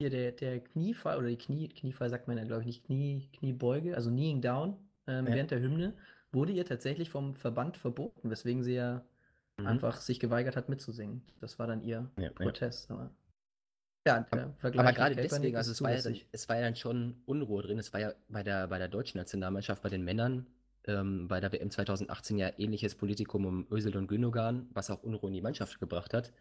Hier 0.00 0.10
der, 0.10 0.32
der 0.32 0.60
Kniefall 0.60 1.18
oder 1.18 1.28
die 1.28 1.36
Knie, 1.36 1.68
Kniefall 1.68 2.10
sagt 2.10 2.26
man 2.26 2.36
ja, 2.38 2.44
glaube 2.44 2.62
ich, 2.62 2.66
nicht 2.66 2.84
Knie, 2.84 3.28
Kniebeuge, 3.38 3.94
also 3.94 4.10
Kneeing 4.10 4.40
Down 4.40 4.76
ähm, 5.06 5.26
Ja. 5.26 5.34
während 5.34 5.50
der 5.50 5.60
Hymne, 5.60 5.94
wurde 6.32 6.52
ihr 6.52 6.64
tatsächlich 6.64 7.10
vom 7.10 7.34
Verband 7.36 7.76
verboten, 7.76 8.30
weswegen 8.30 8.62
sie 8.62 8.74
ja 8.74 9.04
Mhm. 9.58 9.66
einfach 9.66 10.00
sich 10.00 10.18
geweigert 10.18 10.56
hat 10.56 10.70
mitzusingen. 10.70 11.22
Das 11.40 11.58
war 11.58 11.66
dann 11.66 11.82
ihr 11.82 12.10
Ja, 12.16 12.22
ja. 12.24 12.30
Protest. 12.30 12.90
Aber 12.90 13.10
ja, 14.08 14.20
der 14.32 14.54
Vergleich 14.58 14.86
Aber 14.86 14.92
gerade 14.96 15.14
deswegen, 15.14 15.56
also 15.56 15.70
es 15.72 15.82
war, 15.82 15.92
ja 15.94 16.00
dann, 16.02 16.16
es 16.32 16.48
war 16.48 16.56
ja 16.56 16.62
dann 16.62 16.74
schon 16.74 17.22
Unruhe 17.26 17.62
drin. 17.62 17.78
Es 17.78 17.92
war 17.92 18.00
ja 18.00 18.14
bei 18.28 18.42
der, 18.42 18.66
bei 18.68 18.78
der 18.78 18.88
deutschen 18.88 19.18
Nationalmannschaft, 19.18 19.82
bei 19.82 19.90
den 19.90 20.02
Männern, 20.02 20.46
ähm, 20.86 21.28
bei 21.28 21.40
der 21.40 21.52
WM 21.52 21.70
2018 21.70 22.38
ja 22.38 22.50
ähnliches 22.58 22.94
Politikum 22.94 23.46
um 23.46 23.66
Özil 23.70 23.96
und 23.96 24.08
Gündogan, 24.08 24.68
was 24.72 24.90
auch 24.90 25.02
Unruhe 25.02 25.28
in 25.28 25.34
die 25.34 25.42
Mannschaft 25.42 25.78
gebracht 25.80 26.12
hat. 26.14 26.32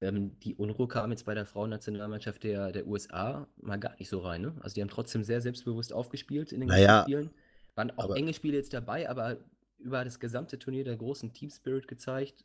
Ähm, 0.00 0.38
die 0.40 0.54
Unruhe 0.54 0.86
kam 0.88 1.10
jetzt 1.10 1.26
bei 1.26 1.34
der 1.34 1.44
Frauennationalmannschaft 1.44 2.44
der, 2.44 2.72
der 2.72 2.86
USA 2.86 3.48
mal 3.60 3.78
gar 3.78 3.96
nicht 3.98 4.08
so 4.08 4.20
rein. 4.20 4.42
Ne? 4.42 4.54
Also 4.60 4.74
die 4.74 4.80
haben 4.82 4.88
trotzdem 4.88 5.24
sehr 5.24 5.40
selbstbewusst 5.40 5.92
aufgespielt 5.92 6.52
in 6.52 6.60
den 6.60 6.68
ganzen 6.68 6.84
Naja, 6.84 7.02
Spielen. 7.02 7.30
Waren 7.74 7.90
auch 7.98 8.04
aber- 8.04 8.16
enge 8.16 8.32
Spiele 8.32 8.56
jetzt 8.56 8.72
dabei, 8.72 9.08
aber 9.10 9.38
über 9.78 10.04
das 10.04 10.18
gesamte 10.20 10.58
Turnier 10.58 10.84
der 10.84 10.96
großen 10.96 11.32
Team 11.32 11.50
Spirit 11.50 11.86
gezeigt. 11.88 12.44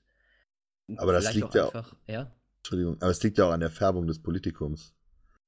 Aber 0.97 1.13
das 1.13 1.33
liegt 1.33 1.47
auch 1.47 1.55
ja- 1.55 1.65
einfach, 1.65 1.95
ja. 2.07 2.31
Entschuldigung, 2.57 2.95
aber 3.01 3.11
es 3.11 3.21
liegt 3.23 3.37
ja 3.37 3.45
auch 3.45 3.51
an 3.51 3.59
der 3.59 3.69
Färbung 3.71 4.07
des 4.07 4.21
Politikums. 4.21 4.93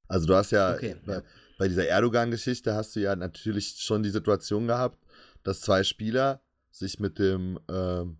Also 0.08 0.26
du 0.26 0.34
hast 0.34 0.52
ja, 0.52 0.74
Okay, 0.74 0.96
bei, 1.04 1.14
ja. 1.14 1.22
bei 1.58 1.66
dieser 1.68 1.86
Erdogan-Geschichte 1.88 2.74
hast 2.74 2.94
du 2.94 3.00
ja 3.00 3.16
natürlich 3.16 3.76
schon 3.78 4.02
die 4.02 4.10
Situation 4.10 4.66
gehabt, 4.66 4.98
dass 5.46 5.60
zwei 5.60 5.84
Spieler 5.84 6.42
sich 6.70 6.98
mit 6.98 7.18
dem, 7.18 7.58
ähm, 7.68 8.18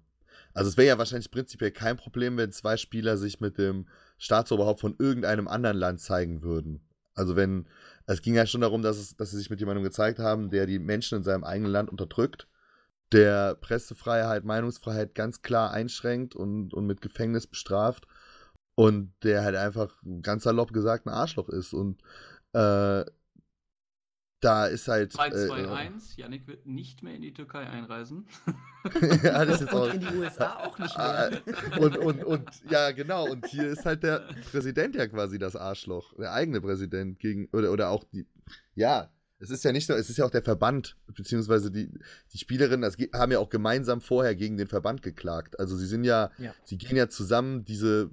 also 0.55 0.71
es 0.71 0.77
wäre 0.77 0.89
ja 0.89 0.99
wahrscheinlich 0.99 1.31
prinzipiell 1.31 1.73
kein 1.73 1.97
Problem, 1.97 2.37
wenn 2.37 2.53
zwei 2.53 2.77
Spieler 2.77 3.17
sich 3.17 3.41
mit 3.41 3.59
dem 3.59 3.87
Staatsoberhaupt 4.19 4.81
von 4.81 4.95
irgendeinem 4.99 5.49
anderen 5.49 5.77
Land 5.77 6.01
zeigen 6.01 6.43
würden. 6.43 6.81
Also 7.15 7.35
wenn, 7.35 7.67
es 8.07 8.23
ging 8.23 8.35
ja 8.35 8.47
schon 8.47 8.61
darum, 8.61 8.83
dass, 8.83 8.99
es, 8.99 9.17
dass 9.17 9.31
sie 9.31 9.39
sich 9.39 9.51
mit 9.51 9.61
jemandem 9.61 9.83
gezeigt 9.83 10.19
haben, 10.19 10.51
der 10.51 10.67
die 10.67 10.79
Menschen 10.79 11.19
in 11.19 11.25
seinem 11.25 11.45
eigenen 11.45 11.73
Land 11.73 11.91
unterdrückt, 11.91 12.47
der 13.13 13.55
Pressefreiheit, 13.57 14.45
Meinungsfreiheit 14.45 15.15
ganz 15.15 15.43
klar 15.43 15.73
einschränkt 15.73 16.37
und, 16.37 16.75
und 16.75 16.87
mit 16.87 17.01
Gefängnis 17.01 17.47
bestraft 17.47 18.07
und 18.75 19.13
der 19.23 19.43
halt 19.43 19.57
einfach 19.57 19.95
ganz 20.23 20.45
salopp 20.45 20.73
gesagt 20.73 21.07
ein 21.07 21.13
Arschloch 21.13 21.49
ist 21.49 21.73
und 21.73 22.01
äh, 22.53 23.05
da 24.47 24.67
ist 24.67 24.89
halt 24.89 25.17
3, 25.17 25.27
äh, 25.29 25.47
2, 25.49 25.69
1. 25.69 26.17
Yannick 26.17 26.47
wird 26.47 26.67
nicht 26.67 27.03
mehr 27.03 27.15
in 27.15 27.23
die 27.23 27.35
Türkei 27.35 27.67
einreisen. 27.67 28.27
ja, 29.23 29.45
das 29.45 29.57
ist 29.57 29.61
jetzt 29.63 29.73
auch, 29.75 29.87
Und 29.93 29.95
in 29.95 30.01
die 30.01 30.15
USA 30.17 30.55
auch 30.65 30.79
nicht 30.79 30.97
Ah, 30.97 31.31
mehr. 31.31 31.81
und, 31.81 31.99
und, 31.99 32.25
und 32.25 32.49
ja, 32.71 32.93
genau. 32.93 33.29
Und 33.29 33.47
hier 33.47 33.67
ist 33.69 33.85
halt 33.85 34.03
der 34.05 34.29
Präsident 34.53 34.95
ja 34.95 35.07
quasi 35.09 35.39
das 35.39 35.57
Arschloch. 35.57 36.15
Der 36.17 36.33
eigene 36.33 36.61
Präsident 36.61 37.19
gegen, 37.19 37.49
oder, 37.53 37.73
oder 37.73 37.91
auch 37.91 38.05
die, 38.05 38.27
ja, 38.77 39.11
es 39.39 39.51
ist 39.51 39.65
ja 39.65 39.73
nicht 39.73 39.89
nur, 39.89 39.99
es 39.99 40.09
ist 40.09 40.17
ja 40.19 40.25
auch 40.25 40.31
der 40.31 40.43
Verband, 40.43 40.97
beziehungsweise 41.09 41.71
die, 41.71 41.91
die 42.33 42.39
Spielerinnen 42.39 42.83
das 42.83 42.97
haben 43.13 43.33
ja 43.33 43.39
auch 43.41 43.51
gemeinsam 43.51 44.01
vorher 44.01 44.35
gegen 44.35 44.57
den 44.57 44.69
Verband 44.69 45.03
geklagt. 45.03 45.59
Also 45.59 45.77
sie 45.77 45.87
sind 45.87 46.05
ja, 46.05 46.31
Ja. 46.39 46.55
sie 46.65 46.79
gehen 46.79 46.97
ja 46.97 47.09
zusammen 47.09 47.65
diese, 47.65 48.11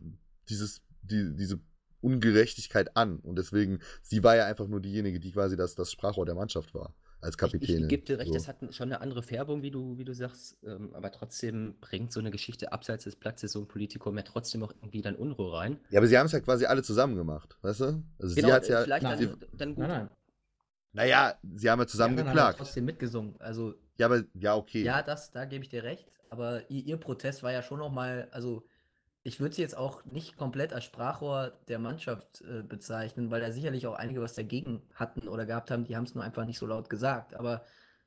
dieses, 0.50 0.82
die, 1.04 1.36
diese 1.36 1.60
Ungerechtigkeit 2.04 2.96
an. 2.98 3.20
Und 3.20 3.38
deswegen, 3.38 3.80
sie 4.02 4.24
war 4.24 4.36
ja 4.36 4.46
einfach 4.46 4.68
nur 4.68 4.82
diejenige, 4.82 5.20
die 5.20 5.32
quasi 5.32 5.56
das, 5.58 5.76
das 5.76 5.92
Sprachrohr 5.92 6.26
der 6.26 6.36
Mannschaft 6.36 6.74
war, 6.76 6.94
als 7.22 7.36
Ich, 7.36 7.38
Kapitänin. 7.38 7.84
ich 7.84 7.90
gebe 7.90 8.04
dir 8.04 8.20
recht, 8.20 8.28
So. 8.28 8.34
das 8.34 8.48
hat 8.48 8.58
schon 8.74 8.90
eine 8.90 9.02
andere 9.02 9.24
Färbung, 9.24 9.62
wie 9.62 9.72
du, 9.72 9.98
wie 9.98 10.04
du 10.06 10.14
sagst, 10.14 10.58
ähm, 10.66 10.94
aber 10.94 11.12
trotzdem 11.12 11.76
bringt 11.80 12.12
so 12.12 12.20
eine 12.20 12.32
Geschichte 12.32 12.72
abseits 12.74 13.06
des 13.06 13.16
Platzes 13.16 13.54
so 13.54 13.60
ein 13.62 13.68
Politikum 13.68 14.16
ja 14.18 14.24
trotzdem 14.24 14.64
auch 14.64 14.74
irgendwie 14.82 15.02
dann 15.02 15.16
Unruhe 15.16 15.54
rein. 15.58 15.80
Ja, 15.90 16.00
aber 16.00 16.08
sie 16.08 16.18
haben 16.18 16.26
es 16.26 16.32
ja 16.34 16.40
quasi 16.42 16.66
alle 16.66 16.84
zusammen 16.84 17.16
gemacht, 17.16 17.58
weißt 17.62 17.80
du? 17.82 18.04
Also 18.20 18.36
sie 18.36 18.44
hat 18.52 18.68
ja, 18.68 18.82
vielleicht 18.84 19.04
Nein. 19.04 19.18
sie, 19.18 19.28
dann, 19.28 19.40
dann 19.58 19.70
gut. 19.76 19.80
Nein, 19.80 19.90
nein. 19.90 20.10
Naja, 20.96 21.34
sie 21.56 21.70
haben 21.72 21.80
ja 21.80 21.88
zusammen 21.88 22.16
Die 22.16 22.22
anderen 22.22 22.40
haben 22.40 22.48
geklagt. 22.50 22.58
trotzdem 22.60 22.86
mitgesungen. 22.86 23.36
Also 23.40 23.74
Ja, 23.98 24.06
aber 24.08 24.24
ja, 24.36 24.56
okay. 24.56 24.84
Ja, 24.84 25.02
das, 25.02 25.32
da 25.32 25.46
gebe 25.46 25.64
ich 25.64 25.70
dir 25.70 25.84
recht. 25.84 26.12
Aber 26.30 26.70
ihr, 26.70 26.84
ihr 26.86 26.98
Protest 26.98 27.42
war 27.44 27.52
ja 27.52 27.62
schon 27.64 27.80
nochmal, 27.80 28.28
also 28.32 28.64
ich 29.24 29.40
würde 29.40 29.56
sie 29.56 29.62
jetzt 29.62 29.78
auch 29.78 30.04
nicht 30.06 30.38
komplett 30.38 30.74
als 30.74 30.84
Sprachrohr 30.86 31.52
der 31.68 31.80
Mannschaft 31.80 32.42
äh, 32.42 32.64
bezeichnen, 32.64 33.32
weil 33.32 33.42
da 33.42 33.52
sicherlich 33.52 33.88
auch 33.88 33.96
einige 33.96 34.22
was 34.22 34.34
dagegen 34.36 34.84
hatten 34.94 35.28
oder 35.28 35.46
gehabt 35.46 35.72
haben, 35.72 35.86
die 35.86 35.96
haben 35.96 36.04
es 36.06 36.16
nur 36.16 36.24
einfach 36.24 36.46
nicht 36.46 36.60
so 36.60 36.66
laut 36.68 36.90
gesagt. 36.90 37.34
Aber 37.36 37.64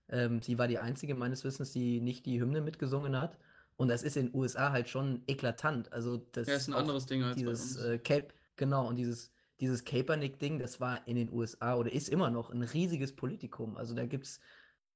ähm, 0.09 0.43
sie 0.43 0.59
war 0.59 0.69
die 0.69 0.79
einzige 0.79 1.15
meines 1.15 1.45
Wissens, 1.45 1.73
die 1.73 2.01
nicht 2.01 2.27
die 2.27 2.41
Hymne 2.41 2.61
mitgesungen 2.61 3.21
hat. 3.21 3.39
Und 3.77 3.89
das 3.89 4.03
ist 4.03 4.17
in 4.17 4.27
den 4.27 4.35
USA 4.35 4.73
halt 4.73 4.89
schon 4.89 5.23
eklatant. 5.27 5.93
Also 5.93 6.17
das 6.19 6.49
Ja, 6.49 6.57
ist 6.57 6.69
ein 6.69 6.75
anderes 6.75 7.07
Ding 7.07 7.23
als 7.23 7.43
bei 7.43 7.51
dieses 7.51 7.77
uns. 7.77 7.77
äh, 7.77 7.99
Cape, 7.99 8.29
genau, 8.57 8.89
und 8.89 8.97
dieses, 8.97 9.33
dieses 9.61 9.85
Kaepernick-Ding, 9.85 10.59
das 10.59 10.81
war 10.81 11.07
in 11.09 11.17
den 11.17 11.33
USA 11.33 11.77
oder 11.77 11.93
ist 11.93 12.09
immer 12.09 12.31
noch 12.31 12.51
ein 12.51 12.63
riesiges 12.63 13.15
Politikum. 13.17 13.77
Also 13.77 13.95
da 13.95 14.07
gibt 14.07 14.27
es 14.27 14.41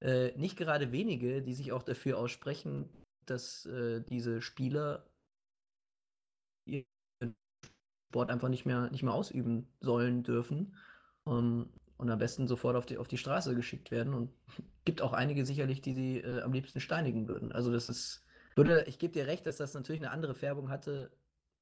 äh, 0.01 0.33
nicht 0.39 0.57
gerade 0.57 0.93
wenige, 0.93 1.43
die 1.43 1.55
sich 1.55 1.73
auch 1.73 1.83
dafür 1.83 2.19
aussprechen, 2.19 2.91
dass 3.27 3.67
äh, 3.67 4.03
diese 4.03 4.41
Spieler 4.43 5.10
ihren 6.65 6.87
Sport 8.09 8.31
einfach 8.31 8.49
nicht 8.49 8.67
mehr, 8.67 8.91
nicht 8.91 9.03
mehr 9.03 9.15
ausüben 9.15 9.69
sollen 9.81 10.23
dürfen. 10.23 10.75
Ähm, 11.27 11.71
und 11.97 12.09
am 12.11 12.19
besten 12.19 12.49
sofort 12.49 12.77
auf 12.77 12.87
die, 12.87 12.97
auf 12.97 13.09
die 13.09 13.19
Straße 13.19 13.55
geschickt 13.55 13.91
werden. 13.91 14.15
Und 14.15 14.31
gibt 14.85 15.03
auch 15.03 15.13
einige 15.13 15.45
sicherlich, 15.45 15.83
die 15.83 15.95
sie 15.95 16.19
äh, 16.19 16.43
am 16.43 16.53
liebsten 16.53 16.81
steinigen 16.81 17.29
würden. 17.29 17.53
Also 17.53 17.71
das 17.71 17.89
ist, 17.89 18.25
würde, 18.57 18.85
ich 18.87 18.99
gebe 18.99 19.13
dir 19.13 19.27
recht, 19.27 19.47
dass 19.47 19.59
das 19.59 19.75
natürlich 19.75 20.01
eine 20.01 20.11
andere 20.11 20.35
Färbung 20.35 20.71
hatte 20.71 21.11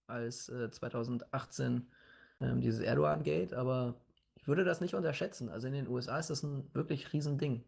als 0.06 0.48
äh, 0.48 0.70
2018 0.70 1.86
ähm, 2.40 2.60
dieses 2.60 2.80
Erdogan-Gate, 2.80 3.52
aber 3.52 4.00
ich 4.36 4.46
würde 4.48 4.64
das 4.64 4.80
nicht 4.80 4.94
unterschätzen. 4.94 5.48
Also 5.48 5.66
in 5.66 5.74
den 5.74 5.88
USA 5.88 6.18
ist 6.18 6.30
das 6.30 6.42
ein 6.42 6.72
wirklich 6.72 7.12
Riesending. 7.12 7.64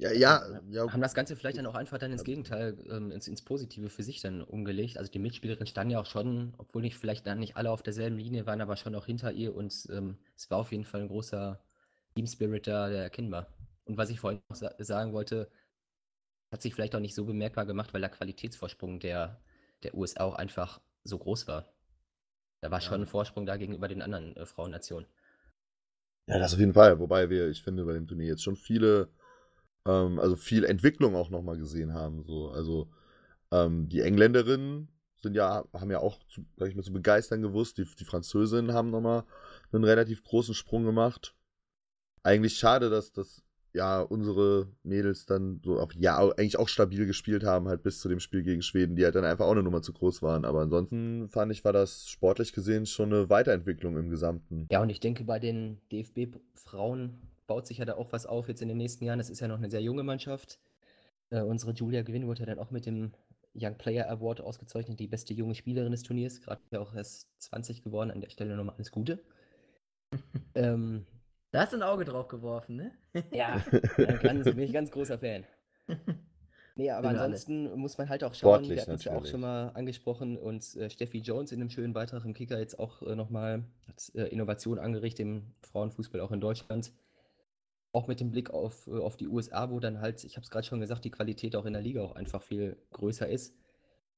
Ja, 0.00 0.12
ja, 0.12 0.60
ja. 0.70 0.90
Haben 0.90 1.02
das 1.02 1.12
Ganze 1.12 1.36
vielleicht 1.36 1.58
dann 1.58 1.66
auch 1.66 1.74
einfach 1.74 1.98
dann 1.98 2.10
ins 2.10 2.24
Gegenteil, 2.24 2.74
ähm, 2.90 3.10
ins, 3.10 3.28
ins 3.28 3.42
Positive 3.42 3.90
für 3.90 4.02
sich 4.02 4.22
dann 4.22 4.40
umgelegt. 4.40 4.96
Also 4.96 5.12
die 5.12 5.18
Mitspielerinnen 5.18 5.66
standen 5.66 5.90
ja 5.90 6.00
auch 6.00 6.06
schon, 6.06 6.54
obwohl 6.56 6.80
nicht 6.80 6.96
vielleicht 6.96 7.26
dann 7.26 7.38
nicht 7.38 7.58
alle 7.58 7.70
auf 7.70 7.82
derselben 7.82 8.16
Linie 8.16 8.46
waren, 8.46 8.62
aber 8.62 8.76
schon 8.76 8.94
auch 8.94 9.04
hinter 9.04 9.30
ihr 9.32 9.54
und 9.54 9.86
ähm, 9.90 10.16
es 10.34 10.50
war 10.50 10.56
auf 10.56 10.72
jeden 10.72 10.86
Fall 10.86 11.02
ein 11.02 11.08
großer 11.08 11.60
Team 12.14 12.26
Spirit 12.26 12.66
da, 12.66 12.88
der 12.88 13.02
erkennbar. 13.02 13.48
Und 13.84 13.98
was 13.98 14.08
ich 14.08 14.20
vorhin 14.20 14.40
noch 14.48 14.56
sa 14.56 14.72
sagen 14.78 15.12
wollte, 15.12 15.50
hat 16.50 16.62
sich 16.62 16.74
vielleicht 16.74 16.94
auch 16.94 17.00
nicht 17.00 17.14
so 17.14 17.26
bemerkbar 17.26 17.66
gemacht, 17.66 17.92
weil 17.92 18.00
der 18.00 18.10
Qualitätsvorsprung 18.10 19.00
der, 19.00 19.38
der 19.82 19.94
USA 19.94 20.24
auch 20.24 20.34
einfach 20.34 20.80
so 21.04 21.18
groß 21.18 21.46
war. 21.46 21.74
Da 22.62 22.70
war 22.70 22.80
schon 22.80 23.02
ein 23.02 23.06
Vorsprung 23.06 23.44
da 23.44 23.58
gegenüber 23.58 23.86
den 23.86 24.00
anderen 24.00 24.34
äh, 24.36 24.46
Frauennationen. 24.46 25.06
Ja, 26.26 26.38
das 26.38 26.54
auf 26.54 26.58
jeden 26.58 26.72
Fall. 26.72 26.98
Wobei 26.98 27.28
wir, 27.28 27.48
ich 27.48 27.62
finde, 27.62 27.84
bei 27.84 27.92
dem 27.92 28.06
Turnier 28.08 28.28
jetzt 28.28 28.42
schon 28.42 28.56
viele, 28.56 29.10
ähm, 29.86 30.18
also 30.18 30.36
viel 30.36 30.64
Entwicklung 30.64 31.14
auch 31.14 31.30
nochmal 31.30 31.58
gesehen 31.58 31.94
haben. 31.94 32.24
So. 32.24 32.50
Also 32.50 32.88
ähm, 33.50 33.88
die 33.88 34.00
Engländerinnen 34.00 34.88
sind 35.22 35.34
ja, 35.34 35.64
haben 35.72 35.90
ja 35.90 35.98
auch, 36.00 36.18
zu, 36.24 36.44
sag 36.56 36.68
ich 36.68 36.76
mal, 36.76 36.82
zu 36.82 36.92
begeistern 36.92 37.42
gewusst. 37.42 37.78
Die, 37.78 37.84
die 37.98 38.04
Französinnen 38.04 38.72
haben 38.72 38.90
nochmal 38.90 39.24
einen 39.72 39.84
relativ 39.84 40.24
großen 40.24 40.54
Sprung 40.54 40.84
gemacht. 40.84 41.34
Eigentlich 42.22 42.58
schade, 42.58 42.90
dass 42.90 43.12
das 43.12 43.42
ja 43.72 44.00
unsere 44.00 44.68
Mädels 44.82 45.26
dann 45.26 45.60
so 45.64 45.78
auf 45.78 45.94
ja 45.94 46.18
eigentlich 46.18 46.58
auch 46.58 46.68
stabil 46.68 47.06
gespielt 47.06 47.44
haben, 47.44 47.68
halt 47.68 47.82
bis 47.82 48.00
zu 48.00 48.08
dem 48.08 48.18
Spiel 48.18 48.42
gegen 48.42 48.62
Schweden, 48.62 48.96
die 48.96 49.04
halt 49.04 49.14
dann 49.14 49.24
einfach 49.24 49.46
auch 49.46 49.52
eine 49.52 49.62
Nummer 49.62 49.82
zu 49.82 49.92
groß 49.92 50.22
waren. 50.22 50.44
Aber 50.44 50.60
ansonsten 50.60 51.28
fand 51.28 51.52
ich, 51.52 51.64
war 51.64 51.72
das 51.72 52.08
sportlich 52.08 52.52
gesehen 52.52 52.86
schon 52.86 53.12
eine 53.12 53.30
Weiterentwicklung 53.30 53.96
im 53.96 54.10
Gesamten. 54.10 54.66
Ja, 54.70 54.82
und 54.82 54.90
ich 54.90 55.00
denke, 55.00 55.24
bei 55.24 55.38
den 55.38 55.78
DFB-Frauen 55.92 57.18
baut 57.50 57.66
sich 57.66 57.78
ja 57.78 57.84
da 57.84 57.96
auch 57.96 58.12
was 58.12 58.26
auf 58.26 58.46
jetzt 58.46 58.62
in 58.62 58.68
den 58.68 58.76
nächsten 58.76 59.04
Jahren. 59.04 59.18
Das 59.18 59.28
ist 59.28 59.40
ja 59.40 59.48
noch 59.48 59.58
eine 59.58 59.68
sehr 59.68 59.82
junge 59.82 60.04
Mannschaft. 60.04 60.60
Äh, 61.30 61.40
unsere 61.40 61.72
Julia 61.72 62.02
Gewinn 62.02 62.28
wurde 62.28 62.38
ja 62.38 62.46
dann 62.46 62.60
auch 62.60 62.70
mit 62.70 62.86
dem 62.86 63.12
Young 63.56 63.76
Player 63.76 64.08
Award 64.08 64.40
ausgezeichnet, 64.40 65.00
die 65.00 65.08
beste 65.08 65.34
junge 65.34 65.56
Spielerin 65.56 65.90
des 65.90 66.04
Turniers. 66.04 66.40
Gerade 66.40 66.62
ja 66.70 66.78
auch 66.78 66.94
erst 66.94 67.28
20 67.42 67.82
geworden. 67.82 68.12
An 68.12 68.20
der 68.20 68.30
Stelle 68.30 68.54
nochmal 68.54 68.76
alles 68.76 68.92
Gute. 68.92 69.18
ähm, 70.54 71.06
Da 71.50 71.62
hast 71.62 71.72
du 71.72 71.78
ein 71.78 71.82
Auge 71.82 72.04
drauf 72.04 72.28
geworfen, 72.28 72.76
ne? 72.76 72.92
Ja, 73.32 73.60
ganz, 74.22 74.44
bin 74.44 74.60
ich 74.60 74.72
ganz 74.72 74.92
großer 74.92 75.18
Fan. 75.18 75.44
Nee, 76.76 76.92
aber 76.92 77.02
wir 77.02 77.08
alle. 77.10 77.20
ansonsten 77.22 77.76
muss 77.76 77.98
man 77.98 78.08
halt 78.08 78.22
auch 78.22 78.32
schauen, 78.32 78.64
Sportlich 78.64 78.76
wir 78.76 78.82
hatten 78.82 78.92
es 78.92 79.02
ja 79.02 79.16
auch 79.16 79.26
schon 79.26 79.40
mal 79.40 79.70
angesprochen 79.70 80.38
und 80.38 80.76
äh, 80.76 80.88
Steffi 80.88 81.18
Jones 81.18 81.50
in 81.50 81.60
einem 81.60 81.70
schönen 81.70 81.94
Beitrag 81.94 82.24
im 82.24 82.32
Kicker 82.32 82.60
jetzt 82.60 82.78
auch 82.78 83.02
äh, 83.02 83.16
nochmal 83.16 83.64
hat 83.88 84.12
äh, 84.14 84.28
Innovation 84.28 84.78
angerichtet 84.78 85.26
im 85.26 85.52
Frauenfußball 85.62 86.20
auch 86.20 86.30
in 86.30 86.40
Deutschland. 86.40 86.92
Auch 87.92 88.06
mit 88.06 88.20
dem 88.20 88.30
Blick 88.30 88.50
auf, 88.50 88.86
äh, 88.86 88.98
auf 88.98 89.16
die 89.16 89.28
USA, 89.28 89.70
wo 89.70 89.80
dann 89.80 90.00
halt, 90.00 90.24
ich 90.24 90.36
habe 90.36 90.44
es 90.44 90.50
gerade 90.50 90.66
schon 90.66 90.80
gesagt, 90.80 91.04
die 91.04 91.10
Qualität 91.10 91.56
auch 91.56 91.64
in 91.64 91.72
der 91.72 91.82
Liga 91.82 92.02
auch 92.02 92.14
einfach 92.14 92.42
viel 92.42 92.76
größer 92.92 93.28
ist. 93.28 93.54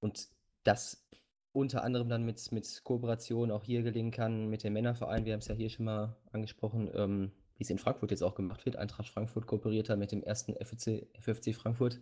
Und 0.01 0.29
das 0.65 1.07
unter 1.53 1.85
anderem 1.85 2.09
dann 2.09 2.25
mit, 2.25 2.51
mit 2.53 2.83
Kooperation 2.85 3.51
auch 3.51 3.65
hier 3.65 3.83
gelingen 3.83 4.11
kann 4.11 4.49
mit 4.49 4.65
dem 4.65 4.73
Männerverein. 4.73 5.25
Wir 5.25 5.35
haben 5.35 5.41
es 5.41 5.49
ja 5.49 5.55
hier 5.55 5.71
schon 5.71 5.85
mal 5.85 6.17
angesprochen, 6.33 6.91
ähm, 6.95 7.33
wie 7.57 7.65
es 7.65 7.71
in 7.71 7.79
Frankfurt 7.79 8.11
jetzt 8.11 8.23
auch 8.23 8.35
gemacht 8.35 8.65
wird. 8.65 8.77
Eintracht 8.77 9.09
Frankfurt 9.09 9.47
kooperiert 9.47 9.89
da 9.89 9.97
mit 9.97 10.13
dem 10.13 10.23
ersten 10.23 10.55
FFC, 10.55 11.09
FFC 11.19 11.55
Frankfurt 11.55 12.01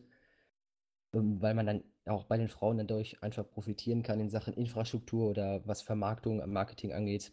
ähm, 1.13 1.41
weil 1.41 1.55
man 1.55 1.67
dann 1.67 1.85
auch 2.07 2.25
bei 2.25 2.37
den 2.37 2.49
Frauen 2.49 2.79
dadurch 2.79 3.23
einfach 3.23 3.49
profitieren 3.49 4.03
kann 4.03 4.21
in 4.21 4.31
Sachen 4.31 4.55
Infrastruktur 4.55 5.29
oder 5.29 5.67
was 5.67 5.83
Vermarktung, 5.83 6.43
am 6.43 6.53
Marketing 6.53 6.93
angeht. 6.93 7.33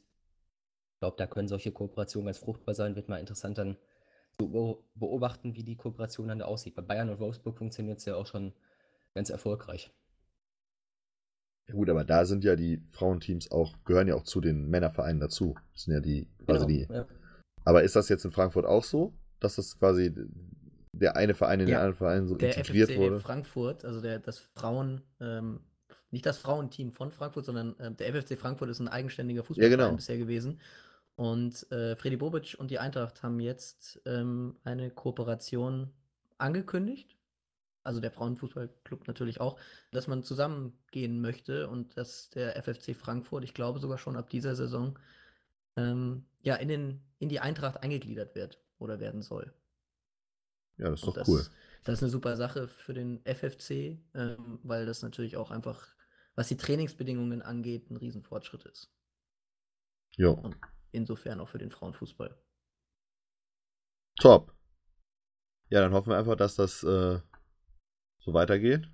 Ich 0.94 1.00
glaube, 1.00 1.18
da 1.18 1.28
können 1.28 1.48
solche 1.48 1.72
Kooperationen 1.72 2.26
ganz 2.26 2.40
fruchtbar 2.40 2.76
sein. 2.76 2.96
Wird 2.96 3.10
mal 3.10 3.20
interessant 3.20 3.58
dann 3.58 3.78
zu 4.40 4.84
beobachten, 4.96 5.56
wie 5.56 5.64
die 5.64 5.76
Kooperation 5.76 6.28
dann 6.28 6.40
da 6.40 6.46
aussieht. 6.46 6.76
Bei 6.76 6.82
Bayern 6.82 7.10
und 7.10 7.20
Wolfsburg 7.20 7.58
funktioniert 7.58 8.00
es 8.00 8.06
ja 8.06 8.16
auch 8.16 8.28
schon 8.28 8.54
ganz 9.16 9.30
erfolgreich. 9.30 9.92
Ja 11.68 11.74
gut, 11.74 11.90
aber 11.90 12.04
da 12.06 12.26
sind 12.26 12.44
ja 12.44 12.56
die 12.56 12.82
Frauenteams 12.92 13.52
auch, 13.52 13.76
gehören 13.84 14.08
ja 14.08 14.16
auch 14.16 14.24
zu 14.24 14.40
den 14.40 14.70
Männervereinen 14.70 15.20
dazu. 15.20 15.56
Das 15.74 15.84
sind 15.84 15.94
ja 15.94 16.00
die, 16.00 16.28
quasi 16.46 16.68
die. 16.68 16.88
ja. 16.90 17.06
Aber 17.66 17.84
ist 17.84 17.98
das 17.98 18.08
jetzt 18.08 18.24
in 18.24 18.32
Frankfurt 18.32 18.66
auch 18.66 18.86
so, 18.86 19.14
dass 19.42 19.56
das 19.56 19.78
quasi 19.78 20.14
der 20.94 21.18
eine 21.18 21.34
Verein 21.34 21.60
in 21.60 21.66
den 21.66 21.74
Ja, 21.74 21.80
anderen 21.80 21.96
Verein 21.96 22.28
so 22.28 22.36
Der 22.36 22.56
integriert 22.56 22.90
FFC 22.90 23.00
wurde? 23.00 23.20
Frankfurt, 23.20 23.84
also 23.84 24.00
der, 24.00 24.20
das 24.20 24.40
Frauen, 24.40 25.02
ähm, 25.20 25.60
nicht 26.10 26.26
das 26.26 26.38
Frauenteam 26.38 26.94
von 26.94 27.12
Frankfurt, 27.12 27.44
sondern 27.44 27.76
ähm, 27.80 27.98
der 27.98 28.14
FFC 28.14 28.40
Frankfurt 28.40 28.70
ist 28.70 28.80
ein 28.80 28.88
eigenständiger 28.88 29.44
Fußballverein 29.44 29.78
genau. 29.78 29.96
bisher 29.96 30.18
gewesen. 30.18 30.62
Und 31.18 31.70
äh, 31.72 31.96
Freddy 31.96 32.16
Bobic 32.16 32.56
und 32.60 32.70
die 32.70 32.78
Eintracht 32.78 33.24
haben 33.24 33.40
jetzt 33.40 34.00
ähm, 34.06 34.56
eine 34.64 34.92
Kooperation 34.92 35.92
angekündigt. 36.38 37.18
Also 37.84 38.00
der 38.00 38.12
Frauenfußballclub 38.12 39.08
natürlich 39.08 39.42
auch, 39.42 39.60
dass 39.92 40.08
man 40.08 40.22
zusammengehen 40.22 41.20
möchte 41.20 41.70
und 41.70 41.98
dass 41.98 42.30
der 42.30 42.56
FFC 42.62 42.96
Frankfurt, 42.96 43.44
ich 43.44 43.56
glaube 43.56 43.80
sogar 43.80 43.98
schon 43.98 44.16
ab 44.16 44.30
dieser 44.30 44.56
Saison, 44.56 45.00
ähm, 45.76 46.24
ja, 46.44 46.56
in, 46.56 46.68
den, 46.68 47.02
in 47.18 47.30
die 47.30 47.40
Eintracht 47.40 47.82
eingegliedert 47.82 48.36
wird 48.36 48.62
oder 48.78 49.00
werden 49.00 49.24
soll. 49.24 49.52
Ja, 50.78 50.92
das 50.92 51.00
ist 51.00 51.08
Und 51.08 51.18
doch 51.18 51.22
das, 51.22 51.28
cool. 51.30 51.46
Das 51.84 51.96
ist 51.96 52.04
eine 52.04 52.12
super 52.12 52.38
Sache 52.38 52.68
für 52.68 52.94
den 52.94 53.26
FFC, 53.26 53.98
ähm, 54.14 54.60
weil 54.62 54.86
das 54.86 55.02
natürlich 55.02 55.36
auch 55.36 55.50
einfach, 55.50 55.88
was 56.36 56.48
die 56.48 56.58
Trainingsbedingungen 56.58 57.42
angeht, 57.42 57.90
ein 57.90 57.98
Riesenfortschritt 57.98 58.66
ist. 58.66 58.92
Und 60.34 60.58
insofern 60.92 61.40
auch 61.40 61.50
für 61.50 61.58
den 61.58 61.72
Frauenfußball. 61.72 62.38
top. 64.20 64.54
Ja, 65.70 65.82
dann 65.82 65.94
hoffen 65.94 66.10
wir 66.10 66.18
einfach, 66.18 66.36
dass 66.36 66.56
das 66.56 66.84
äh, 66.84 67.20
so 68.20 68.34
weitergeht 68.34 68.90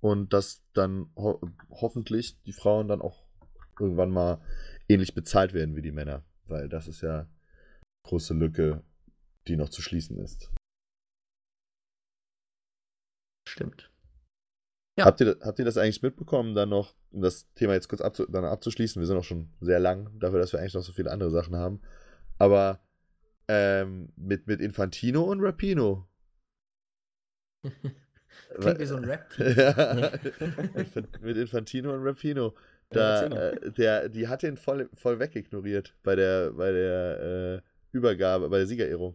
und 0.00 0.32
dass 0.32 0.62
dann 0.72 1.10
ho 1.16 1.40
hoffentlich 1.70 2.40
die 2.42 2.52
Frauen 2.52 2.88
dann 2.88 3.00
auch 3.02 3.26
irgendwann 3.80 4.10
mal 4.10 4.40
ähnlich 4.88 5.14
bezahlt 5.14 5.52
werden 5.52 5.76
wie 5.76 5.82
die 5.82 5.92
Männer, 5.92 6.24
weil 6.46 6.68
das 6.68 6.86
ist 6.88 7.00
ja 7.00 7.20
eine 7.20 7.28
große 8.04 8.34
Lücke, 8.34 8.84
die 9.46 9.56
noch 9.56 9.68
zu 9.68 9.82
schließen 9.82 10.18
ist. 10.18 10.52
Stimmt. 13.48 13.90
Ja. 14.98 15.04
Habt, 15.04 15.20
ihr, 15.20 15.36
habt 15.42 15.58
ihr 15.60 15.64
das 15.64 15.76
eigentlich 15.76 16.02
mitbekommen, 16.02 16.56
dann 16.56 16.70
noch, 16.70 16.94
um 17.12 17.22
das 17.22 17.46
Thema 17.54 17.74
jetzt 17.74 17.88
kurz 17.88 18.00
abzu 18.00 18.26
dann 18.26 18.44
abzuschließen? 18.44 19.00
Wir 19.00 19.06
sind 19.06 19.16
auch 19.16 19.24
schon 19.24 19.48
sehr 19.60 19.78
lang, 19.78 20.10
dafür, 20.18 20.40
dass 20.40 20.52
wir 20.52 20.58
eigentlich 20.58 20.74
noch 20.74 20.82
so 20.82 20.92
viele 20.92 21.12
andere 21.12 21.30
Sachen 21.30 21.54
haben. 21.54 21.80
Aber 22.36 22.80
ähm, 23.46 24.08
mit, 24.16 24.48
mit 24.48 24.60
Infantino 24.60 25.22
und 25.22 25.40
Rapino. 25.40 26.08
Klingt 28.60 28.80
wie 28.80 28.86
so 28.86 28.96
ein 28.96 29.04
rap 29.04 29.26
ja, 29.38 30.12
mit 31.20 31.36
Infantino 31.36 31.94
und 31.94 32.04
Rapino. 32.04 32.54
Da, 32.90 33.26
äh, 33.26 33.70
der, 33.70 34.08
die 34.08 34.26
hat 34.26 34.42
den 34.42 34.56
voll, 34.56 34.88
voll 34.94 35.20
wegignoriert 35.20 35.94
bei 36.02 36.16
der, 36.16 36.52
bei 36.52 36.72
der 36.72 37.62
äh, 37.62 37.96
Übergabe, 37.96 38.48
bei 38.48 38.58
der 38.58 38.66
Siegerehrung. 38.66 39.14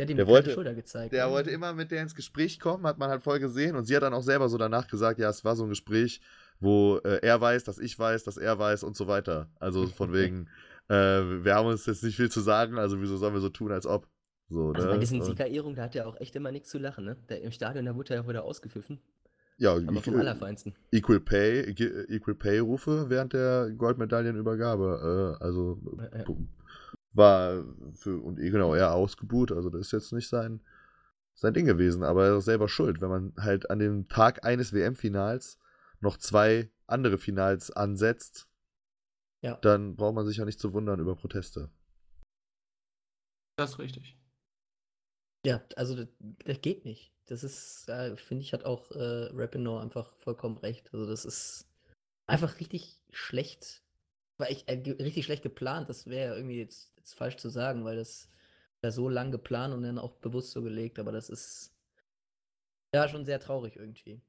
Der 0.00 0.06
hat 0.06 0.10
ihm 0.10 0.16
Der 0.16 0.26
wollte- 0.26 0.50
Schulter 0.52 0.74
gezeigt. 0.74 1.12
Der 1.12 1.26
ne? 1.26 1.32
wollte 1.32 1.50
immer 1.50 1.74
mit 1.74 1.90
der 1.90 2.00
ins 2.02 2.14
Gespräch 2.14 2.58
kommen, 2.58 2.86
hat 2.86 2.96
man 2.98 3.10
halt 3.10 3.22
voll 3.22 3.38
gesehen. 3.38 3.76
Und 3.76 3.84
sie 3.84 3.94
hat 3.94 4.02
dann 4.02 4.14
auch 4.14 4.22
selber 4.22 4.48
so 4.48 4.56
danach 4.56 4.88
gesagt, 4.88 5.18
ja, 5.18 5.28
es 5.28 5.44
war 5.44 5.56
so 5.56 5.64
ein 5.64 5.68
Gespräch, 5.68 6.20
wo 6.58 6.98
äh, 7.04 7.18
er 7.22 7.40
weiß, 7.40 7.64
dass 7.64 7.78
ich 7.78 7.98
weiß, 7.98 8.24
dass 8.24 8.38
er 8.38 8.58
weiß 8.58 8.82
und 8.82 8.96
so 8.96 9.06
weiter. 9.08 9.48
Also 9.58 9.86
von 9.88 10.12
wegen, 10.14 10.48
äh, 10.88 10.94
wir 11.44 11.54
haben 11.54 11.68
uns 11.68 11.84
jetzt 11.86 12.02
nicht 12.02 12.16
viel 12.16 12.30
zu 12.30 12.40
sagen, 12.40 12.78
also 12.78 13.00
wieso 13.00 13.16
sollen 13.18 13.34
wir 13.34 13.40
so 13.40 13.50
tun, 13.50 13.72
als 13.72 13.86
ob. 13.86 14.08
So, 14.48 14.72
Also 14.72 14.86
ne? 14.88 14.94
bei 14.94 14.98
diesen 14.98 15.22
Siegerehrungen, 15.22 15.76
da 15.76 15.82
hat 15.84 15.94
er 15.94 16.08
auch 16.08 16.18
echt 16.20 16.34
immer 16.34 16.50
nichts 16.50 16.70
zu 16.70 16.78
lachen, 16.78 17.04
ne? 17.04 17.16
Der, 17.28 17.42
Im 17.42 17.52
Stadion, 17.52 17.84
da 17.84 17.94
wurde 17.94 18.14
er 18.14 18.22
ja 18.22 18.28
wieder 18.28 18.42
ausgepfiffen. 18.42 18.98
ja, 19.58 19.74
Aber 19.74 19.82
vom 19.84 20.14
equal, 20.14 20.20
Allerfeinsten. 20.20 20.74
equal 20.90 21.20
Pay, 21.20 21.60
Equ- 21.70 22.08
Equal 22.08 22.34
Pay 22.34 22.58
Rufe 22.58 23.04
während 23.10 23.32
der 23.34 23.70
Goldmedaillenübergabe. 23.76 25.36
Äh, 25.40 25.44
also 25.44 25.78
Äh, 26.12 26.22
äh. 26.22 26.24
War 27.12 27.64
für 27.94 28.20
und 28.22 28.38
eh 28.38 28.50
genau 28.50 28.74
er 28.74 28.94
ausgebuht, 28.94 29.52
also 29.52 29.70
das 29.70 29.82
ist 29.86 29.92
jetzt 29.92 30.12
nicht 30.12 30.28
sein 30.28 30.60
sein 31.34 31.54
Ding 31.54 31.64
gewesen, 31.64 32.02
aber 32.02 32.26
er 32.26 32.36
ist 32.38 32.44
selber 32.44 32.68
schuld, 32.68 33.00
wenn 33.00 33.08
man 33.08 33.32
halt 33.38 33.70
an 33.70 33.78
dem 33.78 34.08
Tag 34.08 34.44
eines 34.44 34.72
WM-Finals 34.74 35.58
noch 36.00 36.18
zwei 36.18 36.70
andere 36.86 37.16
Finals 37.18 37.70
ansetzt, 37.70 38.46
Ja. 39.42 39.56
dann 39.62 39.96
braucht 39.96 40.14
man 40.14 40.26
sich 40.26 40.36
ja 40.36 40.44
nicht 40.44 40.60
zu 40.60 40.74
wundern 40.74 41.00
über 41.00 41.16
Proteste. 41.16 41.70
Das 43.56 43.70
ist 43.70 43.78
richtig. 43.78 44.18
Ja, 45.46 45.62
also 45.76 45.96
das, 45.96 46.08
das 46.44 46.60
geht 46.60 46.84
nicht. 46.84 47.12
Das 47.26 47.44
ist, 47.44 47.88
äh, 47.88 48.16
finde 48.16 48.42
ich, 48.42 48.52
hat 48.52 48.64
auch 48.64 48.90
äh, 48.90 49.28
Rapinoe 49.32 49.80
einfach 49.80 50.14
vollkommen 50.16 50.58
recht. 50.58 50.92
Also 50.92 51.06
das 51.06 51.24
ist 51.24 51.66
einfach 52.26 52.60
richtig 52.60 53.00
schlecht, 53.10 53.82
war 54.38 54.50
ich, 54.50 54.68
äh, 54.68 54.82
richtig 55.00 55.24
schlecht 55.24 55.42
geplant. 55.42 55.88
Das 55.88 56.06
wäre 56.06 56.30
ja 56.32 56.36
irgendwie 56.36 56.58
jetzt, 56.58 56.89
jetzt 57.00 57.14
falsch 57.14 57.36
zu 57.36 57.48
sagen, 57.48 57.84
weil 57.84 57.96
das 57.96 58.30
ja 58.82 58.90
so 58.90 59.08
lang 59.08 59.30
geplant 59.30 59.74
und 59.74 59.82
dann 59.82 59.98
auch 59.98 60.14
bewusst 60.16 60.52
so 60.52 60.62
gelegt. 60.62 60.98
Aber 60.98 61.12
das 61.12 61.28
ist 61.28 61.74
ja 62.94 63.08
schon 63.08 63.24
sehr 63.24 63.40
traurig 63.40 63.76
irgendwie. 63.76 64.22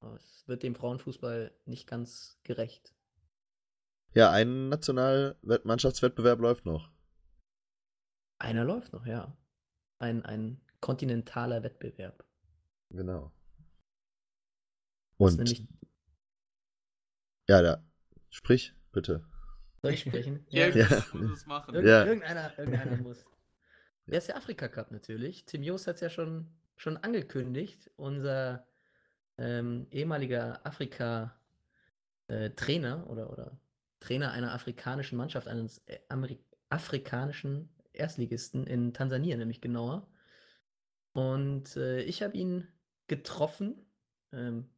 Aber 0.00 0.16
es 0.16 0.46
wird 0.48 0.62
dem 0.62 0.74
Frauenfußball 0.74 1.52
nicht 1.64 1.86
ganz 1.86 2.40
gerecht. 2.42 2.94
Ja, 4.14 4.30
ein 4.30 4.68
Nationalmannschaftswettbewerb 4.68 6.40
läuft 6.40 6.66
noch. 6.66 6.90
Einer 8.38 8.64
läuft 8.64 8.92
noch, 8.92 9.06
ja. 9.06 9.36
Ein, 9.98 10.24
ein 10.24 10.60
kontinentaler 10.80 11.62
Wettbewerb. 11.62 12.26
Genau. 12.90 13.32
Ist 15.18 15.18
Und 15.18 15.36
nämlich, 15.36 15.68
ja, 17.48 17.62
da 17.62 17.84
sprich 18.28 18.74
bitte. 18.90 19.24
Soll 19.82 19.92
ich 19.92 20.00
sprechen? 20.00 20.46
Irgendwas 20.50 21.12
Ja. 21.12 21.18
muss 21.18 21.30
es 21.32 21.46
machen. 21.46 21.74
Irgend, 21.74 21.88
Ja. 21.88 22.04
Irgendeiner, 22.04 22.58
irgendeiner 22.58 22.96
muss. 22.96 23.24
Der 24.06 24.18
ist 24.18 24.28
der 24.28 24.36
Afrika 24.36 24.68
Cup 24.68 24.90
natürlich. 24.90 25.44
Tim 25.44 25.62
Jost 25.62 25.86
hat 25.86 25.96
es 25.96 26.00
ja 26.00 26.10
schon, 26.10 26.48
schon 26.76 26.96
angekündigt. 26.96 27.90
Unser 27.96 28.66
ähm, 29.38 29.86
ehemaliger 29.90 30.64
Afrika-Trainer 30.66 33.08
oder, 33.08 33.30
oder 33.30 33.58
Trainer 34.00 34.32
einer 34.32 34.52
afrikanischen 34.52 35.16
Mannschaft, 35.16 35.46
eines 35.48 35.78
äh, 35.86 35.98
Ameri 36.08 36.38
afrikanischen 36.68 37.68
Erstligisten 37.92 38.66
in 38.66 38.92
Tansania, 38.94 39.36
nämlich 39.36 39.60
genauer. 39.60 40.08
Und 41.12 41.76
äh, 41.76 42.00
ich 42.02 42.22
habe 42.22 42.36
ihn 42.36 42.66
getroffen. 43.06 43.84
Ähm, 44.32 44.68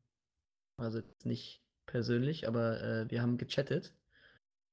also 0.77 1.01
nicht 1.23 1.63
persönlich, 1.87 2.49
aber 2.49 2.83
äh, 2.83 3.11
wir 3.11 3.23
haben 3.23 3.39
gechattet. 3.39 3.95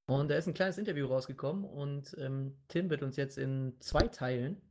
Und 0.07 0.29
da 0.29 0.35
ist 0.35 0.47
ein 0.47 0.53
kleines 0.53 0.77
Interview 0.77 1.05
rausgekommen 1.07 1.63
und 1.63 2.15
ähm, 2.17 2.57
Tim 2.67 2.89
wird 2.89 3.03
uns 3.03 3.15
jetzt 3.15 3.37
in 3.37 3.75
zwei 3.79 4.07
Teilen 4.07 4.61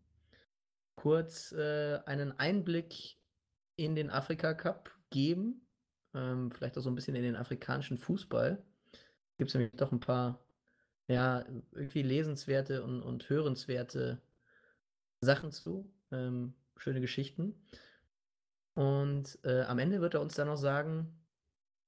kurz 0.97 1.53
äh, 1.53 1.99
einen 2.05 2.39
Einblick 2.39 3.17
in 3.77 3.95
den 3.95 4.11
Afrika 4.11 4.53
Cup 4.53 4.91
geben. 5.09 5.67
Ähm, 6.15 6.51
vielleicht 6.51 6.77
auch 6.77 6.83
so 6.83 6.91
ein 6.91 6.95
bisschen 6.95 7.15
in 7.15 7.23
den 7.23 7.37
afrikanischen 7.37 7.97
Fußball. 7.97 8.63
Gibt 9.39 9.49
es 9.49 9.55
nämlich 9.55 9.73
doch 9.73 9.93
ein 9.93 10.01
paar, 10.01 10.45
ja, 11.09 11.47
irgendwie 11.73 12.03
lesenswerte 12.03 12.83
und, 12.83 13.03
und 13.03 13.31
hörenswerte 13.31 14.21
Sachen 15.23 15.53
zu. 15.53 15.91
Ähm, 16.11 16.53
schöne 16.77 17.01
Geschichten. 17.01 17.55
Und 18.75 19.39
äh, 19.45 19.63
am 19.63 19.79
Ende 19.79 20.01
wird 20.01 20.15
er 20.15 20.21
uns 20.21 20.35
dann 20.35 20.49
noch 20.49 20.57
sagen, 20.57 21.19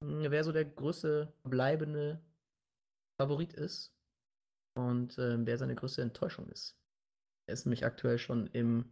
mh, 0.01 0.31
wer 0.31 0.43
so 0.43 0.51
der 0.51 0.65
größte 0.65 1.33
bleibende 1.43 2.19
Favorit 3.19 3.53
ist. 3.53 3.91
und 4.75 5.17
äh, 5.19 5.45
wer 5.45 5.57
seine 5.57 5.75
größte 5.75 6.01
Enttäuschung 6.01 6.49
ist. 6.49 6.75
Er 7.47 7.53
ist 7.53 7.65
nämlich 7.65 7.85
aktuell 7.85 8.17
schon 8.17 8.47
im 8.47 8.91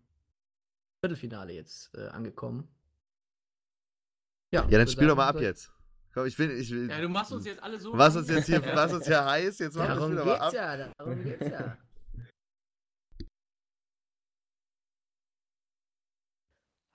Viertelfinale 1.04 1.54
jetzt 1.54 1.94
äh, 1.96 2.08
angekommen. 2.10 2.68
Ja, 4.54 4.64
dann 4.68 4.88
spiel 4.88 5.08
doch 5.08 5.16
mal 5.16 5.28
ab 5.28 5.40
jetzt. 5.40 5.72
Komm, 6.14 6.26
ich 6.26 6.38
will, 6.38 6.52
ich 6.52 6.70
will. 6.72 6.90
Ja, 6.90 7.00
du 7.00 7.08
machst 7.10 7.32
uns 7.32 7.46
jetzt 7.46 7.64
alle 7.64 7.80
so. 7.80 7.98
Was 7.98 8.16
uns 8.16 8.28
jetzt 8.30 8.46
hier, 8.46 8.62
was 8.62 8.94
uns 8.94 9.08
hier 9.08 9.24
heiß, 9.26 9.60
jetzt 9.60 9.76
mach 9.76 9.88
Darum 9.88 10.16
das 10.16 10.26
geht's 10.26 10.40
mal 10.40 10.48
ab. 10.48 10.54
ja, 10.54 10.94
darum 10.98 11.24
geht's 11.24 11.48
ja. 11.48 11.78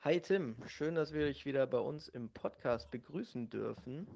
Hi 0.03 0.21
Tim, 0.21 0.57
schön, 0.69 0.95
dass 0.95 1.13
wir 1.13 1.27
dich 1.27 1.47
wieder 1.47 1.67
bei 1.67 1.79
uns 1.79 2.07
im 2.09 2.29
Podcast 2.29 2.91
begrüßen 2.91 3.51
dürfen. 3.51 4.07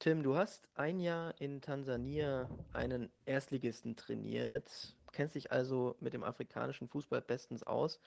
Tim, 0.00 0.22
du 0.22 0.36
hast 0.36 0.68
ein 0.74 1.00
Jahr 1.00 1.34
in 1.40 1.60
Tansania 1.60 2.52
einen 2.72 3.12
Erstligisten 3.24 3.96
trainiert, 3.96 4.96
kennst 5.12 5.34
dich 5.34 5.50
also 5.50 5.96
mit 6.00 6.12
dem 6.14 6.22
afrikanischen 6.22 6.88
Fußball 6.88 7.20
bestens 7.22 7.64
aus. 7.64 8.00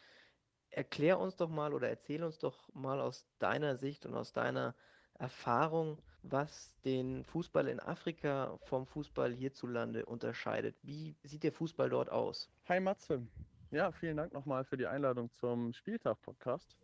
Erklär 0.69 1.19
uns 1.19 1.35
doch 1.35 1.49
mal 1.49 1.73
oder 1.73 1.89
erzähl 1.89 2.23
uns 2.23 2.39
doch 2.39 2.69
mal 2.73 3.01
aus 3.01 3.27
deiner 3.39 3.75
Sicht 3.77 4.05
und 4.05 4.15
aus 4.15 4.31
deiner 4.33 4.75
Erfahrung, 5.19 6.01
was 6.21 6.79
den 6.81 7.25
Fußball 7.25 7.67
in 7.67 7.79
Afrika 7.81 8.57
vom 8.63 8.87
Fußball 8.87 9.33
hierzulande 9.33 10.05
unterscheidet. 10.05 10.77
Wie 10.83 11.17
sieht 11.23 11.43
der 11.43 11.51
Fußball 11.53 11.89
dort 11.89 12.09
aus? 12.09 12.53
Hi 12.69 12.79
Matze. 12.79 13.27
Ja, 13.71 13.91
vielen 13.91 14.17
Dank 14.17 14.33
nochmal 14.33 14.63
für 14.65 14.77
die 14.77 14.87
Einladung 14.87 15.31
zum 15.33 15.73
Spieltag-Podcast. 15.73 16.77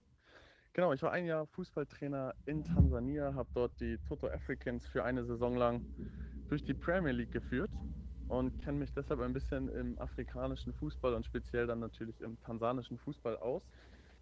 Genau, 0.78 0.94
ich 0.94 1.02
war 1.02 1.12
ein 1.12 1.26
Jahr 1.26 1.48
Fußballtrainer 1.48 2.36
in 2.46 2.64
Tansania, 2.64 3.34
habe 3.34 3.50
dort 3.56 3.80
die 3.80 3.98
Toto 4.08 4.28
Africans 4.28 4.86
für 4.86 5.04
eine 5.04 5.26
Saison 5.26 5.56
lang 5.56 5.84
durch 6.50 6.64
die 6.64 6.76
Premier 6.76 7.14
League 7.14 7.32
geführt 7.32 7.72
und 8.28 8.56
kenne 8.60 8.78
mich 8.78 8.94
deshalb 8.94 9.20
ein 9.22 9.34
bisschen 9.34 9.70
im 9.70 9.98
afrikanischen 9.98 10.74
Fußball 10.74 11.16
und 11.16 11.26
speziell 11.26 11.66
dann 11.66 11.80
natürlich 11.80 12.22
im 12.22 12.40
tansanischen 12.42 13.00
Fußball 13.00 13.38
aus. 13.38 13.64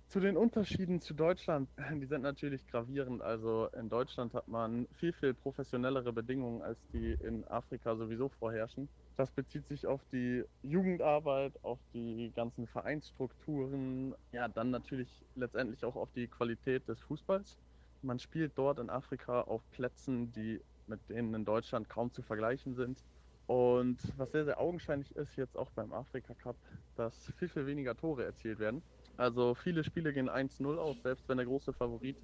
Zu 0.08 0.22
den 0.22 0.38
Unterschieden 0.38 1.02
zu 1.02 1.14
Deutschland, 1.14 1.70
die 2.02 2.06
sind 2.06 2.22
natürlich 2.22 2.66
gravierend. 2.68 3.22
Also 3.22 3.68
in 3.74 3.90
Deutschland 3.90 4.34
hat 4.34 4.48
man 4.48 4.88
viel, 4.94 5.12
viel 5.12 5.34
professionellere 5.34 6.14
Bedingungen, 6.14 6.62
als 6.62 6.80
die 6.94 7.16
in 7.16 7.46
Afrika 7.50 7.98
sowieso 7.98 8.30
vorherrschen. 8.30 8.88
Das 9.16 9.32
bezieht 9.32 9.66
sich 9.66 9.88
auf 9.88 10.04
die 10.06 10.44
Jugendarbeit, 10.62 11.64
auf 11.64 11.80
die 11.94 12.32
ganzen 12.34 12.68
Vereinsstrukturen, 12.68 14.14
ja, 14.34 14.48
dann 14.50 14.72
natürlich 14.72 15.26
letztendlich 15.36 15.86
auch 15.86 15.96
auf 15.96 16.12
die 16.12 16.28
Qualität 16.28 16.88
des 16.90 17.02
Fußballs. 17.02 17.60
Man 18.02 18.20
spielt 18.20 18.58
dort 18.58 18.80
in 18.80 18.90
Afrika 18.90 19.42
auf 19.42 19.70
Plätzen, 19.70 20.32
die 20.34 20.62
mit 20.86 21.10
denen 21.10 21.34
in 21.34 21.46
Deutschland 21.46 21.88
kaum 21.90 22.12
zu 22.12 22.24
vergleichen 22.24 22.76
sind. 22.76 23.06
Und 23.48 24.12
was 24.18 24.32
sehr, 24.32 24.44
sehr 24.46 24.60
augenscheinlich 24.60 25.16
ist 25.16 25.36
jetzt 25.38 25.56
auch 25.58 25.72
beim 25.72 25.94
Afrika 25.94 26.34
Cup, 26.36 26.58
dass 26.96 27.32
viel, 27.38 27.48
viel 27.48 27.66
weniger 27.68 27.96
Tore 27.96 28.24
erzielt 28.26 28.60
werden. 28.60 28.84
Also 29.18 29.56
viele 29.56 29.84
Spiele 29.84 30.14
gehen 30.14 30.30
1-0 30.30 30.78
aus, 30.78 31.02
selbst 31.04 31.30
wenn 31.30 31.38
der 31.38 31.46
große 31.46 31.74
Favorit 31.74 32.18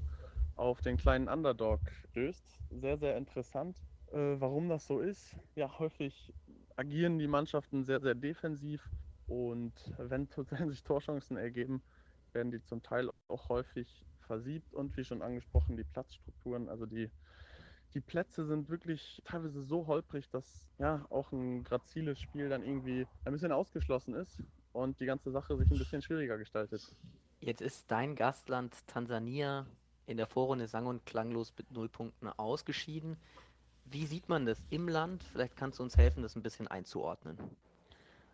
auf 0.55 0.81
den 0.81 0.97
kleinen 0.97 1.29
Underdog 1.29 1.79
stößt. 2.09 2.59
Sehr, 2.69 2.97
sehr 2.97 3.17
interessant, 3.17 3.79
äh, 4.11 4.17
warum 4.39 4.69
das 4.69 4.87
so 4.87 4.99
ist. 4.99 5.35
Ja, 5.55 5.79
häufig 5.79 6.33
agieren 6.81 7.19
die 7.19 7.27
Mannschaften 7.27 7.83
sehr, 7.83 8.01
sehr 8.01 8.15
defensiv 8.15 8.89
und 9.27 9.73
wenn, 9.99 10.27
wenn 10.49 10.69
sich 10.71 10.83
Torchancen 10.83 11.37
ergeben, 11.37 11.83
werden 12.33 12.51
die 12.51 12.63
zum 12.63 12.81
Teil 12.81 13.11
auch 13.27 13.49
häufig 13.49 14.03
versiebt 14.17 14.73
und 14.73 14.97
wie 14.97 15.03
schon 15.03 15.21
angesprochen, 15.21 15.77
die 15.77 15.83
Platzstrukturen, 15.83 16.69
also 16.69 16.87
die, 16.87 17.11
die 17.93 18.01
Plätze 18.01 18.45
sind 18.45 18.69
wirklich 18.69 19.21
teilweise 19.25 19.61
so 19.61 19.85
holprig, 19.85 20.29
dass 20.31 20.65
ja 20.79 21.05
auch 21.11 21.31
ein 21.31 21.63
graziles 21.63 22.19
Spiel 22.19 22.49
dann 22.49 22.63
irgendwie 22.63 23.05
ein 23.25 23.33
bisschen 23.33 23.51
ausgeschlossen 23.51 24.15
ist 24.15 24.41
und 24.71 24.99
die 24.99 25.05
ganze 25.05 25.29
Sache 25.31 25.55
sich 25.57 25.69
ein 25.69 25.77
bisschen 25.77 26.01
schwieriger 26.01 26.39
gestaltet. 26.39 26.81
Jetzt 27.41 27.61
ist 27.61 27.91
dein 27.91 28.15
Gastland 28.15 28.87
Tansania 28.87 29.67
in 30.07 30.17
der 30.17 30.27
Vorrunde 30.27 30.67
sang- 30.67 30.87
und 30.87 31.05
klanglos 31.05 31.53
mit 31.57 31.69
null 31.69 31.89
Punkten 31.89 32.27
ausgeschieden. 32.27 33.17
Wie 33.91 34.05
sieht 34.05 34.29
man 34.29 34.45
das 34.45 34.63
im 34.69 34.87
Land? 34.87 35.21
Vielleicht 35.33 35.57
kannst 35.57 35.79
du 35.79 35.83
uns 35.83 35.97
helfen, 35.97 36.23
das 36.23 36.37
ein 36.37 36.41
bisschen 36.41 36.69
einzuordnen. 36.69 37.37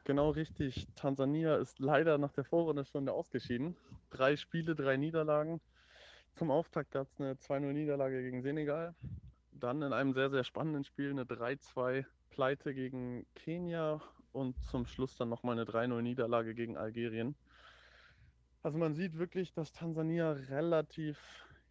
Genau 0.03 0.29
richtig. 0.29 0.87
Tansania 0.95 1.55
ist 1.55 1.79
leider 1.79 2.19
nach 2.19 2.31
der 2.31 2.43
Vorrunde 2.43 2.85
schon 2.85 3.09
ausgeschieden. 3.09 3.75
Drei 4.11 4.35
Spiele, 4.37 4.75
drei 4.75 4.97
Niederlagen. 4.97 5.59
Zum 6.35 6.51
Auftakt 6.51 6.91
gab 6.91 7.07
es 7.07 7.19
eine 7.19 7.33
2-0-Niederlage 7.33 8.21
gegen 8.21 8.43
Senegal. 8.43 8.93
Dann 9.51 9.81
in 9.81 9.93
einem 9.93 10.13
sehr, 10.13 10.29
sehr 10.29 10.43
spannenden 10.43 10.83
Spiel 10.83 11.09
eine 11.09 11.23
3-2-Pleite 11.23 12.75
gegen 12.75 13.25
Kenia 13.33 13.99
und 14.33 14.55
zum 14.65 14.85
Schluss 14.85 15.17
dann 15.17 15.29
nochmal 15.29 15.59
eine 15.59 15.67
3-0-Niederlage 15.67 16.53
gegen 16.53 16.77
Algerien. 16.77 17.33
Also 18.61 18.77
man 18.77 18.93
sieht 18.93 19.17
wirklich, 19.17 19.53
dass 19.53 19.73
Tansania 19.73 20.33
relativ 20.33 21.17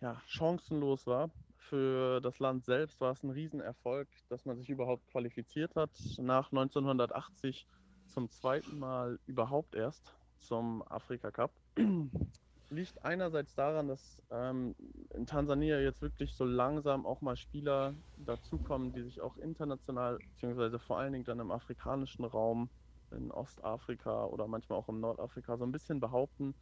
ja, 0.01 0.21
chancenlos 0.27 1.07
war. 1.07 1.31
Für 1.69 2.21
das 2.21 2.39
Land 2.39 2.65
selbst 2.65 3.01
war 3.01 3.13
es 3.13 3.25
ein 3.25 3.31
Riesenerfolg, 3.31 4.09
dass 4.29 4.45
man 4.45 4.57
sich 4.57 4.69
überhaupt 4.69 5.05
qualifiziert 5.09 5.75
hat. 5.75 5.91
Nach 6.19 6.53
1980 6.53 7.67
zum 8.07 8.31
zweiten 8.31 8.79
Mal 8.79 9.19
überhaupt 9.27 9.75
erst 9.75 10.15
zum 10.39 10.87
Afrika 10.87 11.33
Cup. 11.33 11.51
Liegt 12.71 13.05
einerseits 13.05 13.55
daran, 13.57 13.89
dass 13.89 14.23
ähm, 14.31 14.77
in 15.15 15.27
Tansania 15.27 15.81
jetzt 15.81 16.03
wirklich 16.03 16.35
so 16.35 16.45
langsam 16.45 17.05
auch 17.05 17.21
mal 17.21 17.37
Spieler 17.37 17.95
dazukommen, 18.17 18.93
die 18.93 19.03
sich 19.03 19.21
auch 19.21 19.37
international, 19.37 20.19
beziehungsweise 20.19 20.79
vor 20.79 20.99
allen 20.99 21.13
Dingen 21.15 21.25
dann 21.25 21.41
im 21.41 21.51
afrikanischen 21.51 22.25
Raum, 22.25 22.71
in 23.11 23.33
Ostafrika 23.33 24.27
oder 24.27 24.47
manchmal 24.47 24.79
auch 24.79 24.89
im 24.89 25.01
Nordafrika, 25.01 25.57
so 25.57 25.65
ein 25.65 25.73
bisschen 25.73 25.99
behaupten. 25.99 26.55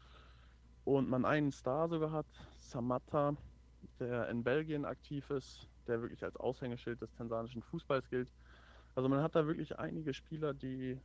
Und 0.84 1.10
man 1.10 1.26
einen 1.26 1.52
Star 1.52 1.88
sogar 1.88 2.12
hat, 2.12 2.26
Samatta, 2.58 3.36
der 4.00 4.28
in 4.28 4.44
Belgien 4.44 4.84
aktiv 4.84 5.28
ist, 5.30 5.68
der 5.86 6.00
wirklich 6.00 6.22
als 6.24 6.36
Aushängeschild 6.36 7.00
des 7.00 7.12
tansanischen 7.14 7.62
Fußballs 7.62 8.08
gilt. 8.08 8.28
Also 8.94 9.08
man 9.08 9.22
hat 9.22 9.34
da 9.34 9.46
wirklich 9.46 9.78
einige 9.78 10.14
Spieler, 10.14 10.54
die 10.54 11.00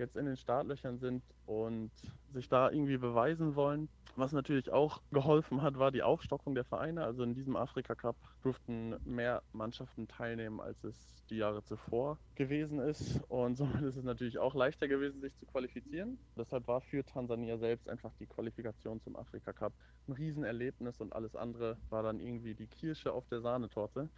jetzt 0.00 0.16
in 0.16 0.26
den 0.26 0.36
Startlöchern 0.36 0.98
sind 0.98 1.22
und 1.46 1.92
sich 2.32 2.48
da 2.48 2.70
irgendwie 2.70 2.98
beweisen 2.98 3.54
wollen. 3.54 3.88
Was 4.16 4.32
natürlich 4.32 4.72
auch 4.72 5.00
geholfen 5.12 5.62
hat, 5.62 5.78
war 5.78 5.92
die 5.92 6.02
Aufstockung 6.02 6.54
der 6.54 6.64
Vereine. 6.64 7.04
Also 7.04 7.22
in 7.22 7.34
diesem 7.34 7.54
Afrika 7.56 7.94
Cup 7.94 8.16
durften 8.42 8.96
mehr 9.04 9.42
Mannschaften 9.52 10.08
teilnehmen, 10.08 10.60
als 10.60 10.82
es 10.82 11.24
die 11.30 11.36
Jahre 11.36 11.62
zuvor 11.62 12.18
gewesen 12.34 12.80
ist. 12.80 13.20
Und 13.28 13.56
somit 13.56 13.82
ist 13.82 13.96
es 13.96 14.04
natürlich 14.04 14.38
auch 14.38 14.54
leichter 14.54 14.88
gewesen, 14.88 15.20
sich 15.20 15.36
zu 15.36 15.46
qualifizieren. 15.46 16.18
Deshalb 16.36 16.66
war 16.66 16.80
für 16.80 17.04
Tansania 17.04 17.56
selbst 17.58 17.88
einfach 17.88 18.12
die 18.18 18.26
Qualifikation 18.26 19.00
zum 19.00 19.14
Afrika 19.16 19.52
Cup 19.52 19.72
ein 20.08 20.12
Riesenerlebnis 20.12 21.00
und 21.00 21.12
alles 21.12 21.36
andere 21.36 21.76
war 21.88 22.02
dann 22.02 22.18
irgendwie 22.18 22.54
die 22.54 22.66
Kirsche 22.66 23.12
auf 23.12 23.28
der 23.28 23.40
Sahnetorte. 23.40 24.10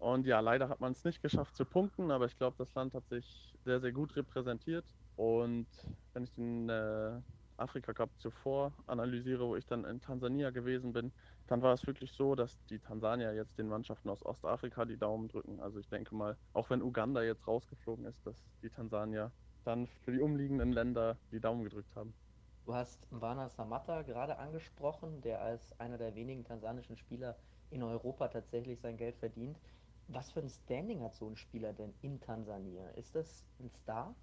Und 0.00 0.26
ja, 0.26 0.40
leider 0.40 0.70
hat 0.70 0.80
man 0.80 0.92
es 0.92 1.04
nicht 1.04 1.20
geschafft 1.20 1.54
zu 1.54 1.66
punkten, 1.66 2.10
aber 2.10 2.24
ich 2.24 2.36
glaube, 2.38 2.56
das 2.56 2.72
Land 2.74 2.94
hat 2.94 3.06
sich 3.08 3.54
sehr, 3.64 3.80
sehr 3.80 3.92
gut 3.92 4.16
repräsentiert. 4.16 4.86
Und 5.20 5.68
wenn 6.14 6.24
ich 6.24 6.32
den 6.32 6.70
äh, 6.70 7.20
Afrika 7.58 7.92
Cup 7.92 8.18
zuvor 8.18 8.74
analysiere, 8.86 9.46
wo 9.46 9.54
ich 9.54 9.66
dann 9.66 9.84
in 9.84 10.00
Tansania 10.00 10.48
gewesen 10.50 10.94
bin, 10.94 11.12
dann 11.46 11.60
war 11.60 11.74
es 11.74 11.86
wirklich 11.86 12.12
so, 12.12 12.34
dass 12.34 12.64
die 12.70 12.80
Tansanier 12.80 13.34
jetzt 13.34 13.58
den 13.58 13.68
Mannschaften 13.68 14.08
aus 14.08 14.24
Ostafrika 14.24 14.86
die 14.86 14.96
Daumen 14.96 15.28
drücken. 15.28 15.60
Also 15.60 15.78
ich 15.78 15.90
denke 15.90 16.14
mal, 16.14 16.38
auch 16.54 16.70
wenn 16.70 16.80
Uganda 16.82 17.22
jetzt 17.22 17.46
rausgeflogen 17.46 18.06
ist, 18.06 18.24
dass 18.26 18.50
die 18.62 18.70
Tansanier 18.70 19.34
dann 19.62 19.88
für 19.88 20.12
die 20.12 20.20
umliegenden 20.20 20.72
Länder 20.72 21.20
die 21.30 21.40
Daumen 21.40 21.64
gedrückt 21.64 21.94
haben. 21.96 22.16
Du 22.64 22.74
hast 22.74 23.10
Mbana 23.12 23.50
Samatta 23.50 24.00
gerade 24.02 24.38
angesprochen, 24.38 25.20
der 25.20 25.42
als 25.42 25.78
einer 25.78 25.98
der 25.98 26.14
wenigen 26.14 26.44
tansanischen 26.44 26.96
Spieler 26.96 27.38
in 27.68 27.82
Europa 27.82 28.28
tatsächlich 28.28 28.80
sein 28.80 28.96
Geld 28.96 29.18
verdient. 29.18 29.60
Was 30.06 30.32
für 30.32 30.40
ein 30.40 30.48
Standing 30.48 31.02
hat 31.02 31.14
so 31.14 31.28
ein 31.28 31.36
Spieler 31.36 31.74
denn 31.74 31.94
in 32.00 32.20
Tansania? 32.20 32.88
Ist 32.92 33.14
das 33.14 33.46
ein 33.58 33.68
Star? 33.70 34.16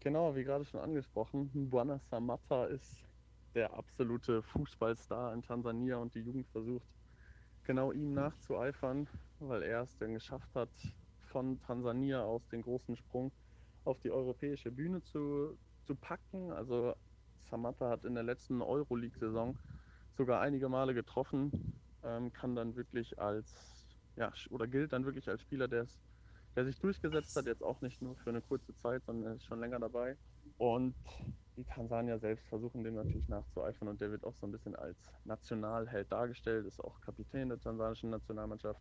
Genau, 0.00 0.34
wie 0.34 0.44
gerade 0.44 0.64
schon 0.64 0.80
angesprochen, 0.80 1.50
Mbwana 1.52 1.98
Samatta 1.98 2.66
ist 2.66 3.06
der 3.54 3.74
absolute 3.74 4.42
Fußballstar 4.42 5.34
in 5.34 5.42
Tansania 5.42 5.96
und 5.98 6.14
die 6.14 6.20
Jugend 6.20 6.48
versucht 6.48 6.88
genau 7.64 7.92
ihm 7.92 8.14
nachzueifern, 8.14 9.08
weil 9.38 9.62
er 9.62 9.82
es 9.82 9.98
dann 9.98 10.14
geschafft 10.14 10.54
hat, 10.54 10.70
von 11.20 11.60
Tansania 11.60 12.22
aus 12.24 12.48
den 12.48 12.62
großen 12.62 12.96
Sprung 12.96 13.32
auf 13.84 14.00
die 14.00 14.10
europäische 14.10 14.72
Bühne 14.72 15.02
zu, 15.02 15.58
zu 15.82 15.96
packen. 15.96 16.52
Also 16.52 16.94
Samatta 17.38 17.90
hat 17.90 18.04
in 18.04 18.14
der 18.14 18.24
letzten 18.24 18.62
Euroleague-Saison 18.62 19.58
sogar 20.12 20.40
einige 20.40 20.68
Male 20.70 20.94
getroffen, 20.94 21.82
ähm, 22.02 22.32
kann 22.32 22.54
dann 22.56 22.74
wirklich 22.76 23.18
als, 23.18 23.98
ja, 24.16 24.32
oder 24.50 24.66
gilt 24.66 24.92
dann 24.92 25.04
wirklich 25.04 25.28
als 25.28 25.42
Spieler, 25.42 25.68
der 25.68 25.82
es 25.82 26.00
der 26.56 26.64
sich 26.64 26.78
durchgesetzt 26.78 27.36
hat, 27.36 27.46
jetzt 27.46 27.62
auch 27.62 27.80
nicht 27.80 28.02
nur 28.02 28.16
für 28.16 28.30
eine 28.30 28.40
kurze 28.40 28.74
Zeit, 28.76 29.04
sondern 29.04 29.32
er 29.32 29.36
ist 29.36 29.46
schon 29.46 29.60
länger 29.60 29.78
dabei. 29.78 30.16
Und 30.58 30.94
die 31.56 31.64
Tansanier 31.64 32.18
selbst 32.18 32.46
versuchen 32.48 32.84
dem 32.84 32.94
natürlich 32.94 33.28
nachzueifern 33.28 33.88
und 33.88 34.00
der 34.00 34.10
wird 34.10 34.24
auch 34.24 34.34
so 34.40 34.46
ein 34.46 34.52
bisschen 34.52 34.76
als 34.76 34.96
Nationalheld 35.24 36.10
dargestellt, 36.10 36.66
ist 36.66 36.82
auch 36.82 37.00
Kapitän 37.00 37.48
der 37.48 37.60
tansanischen 37.60 38.10
Nationalmannschaft. 38.10 38.80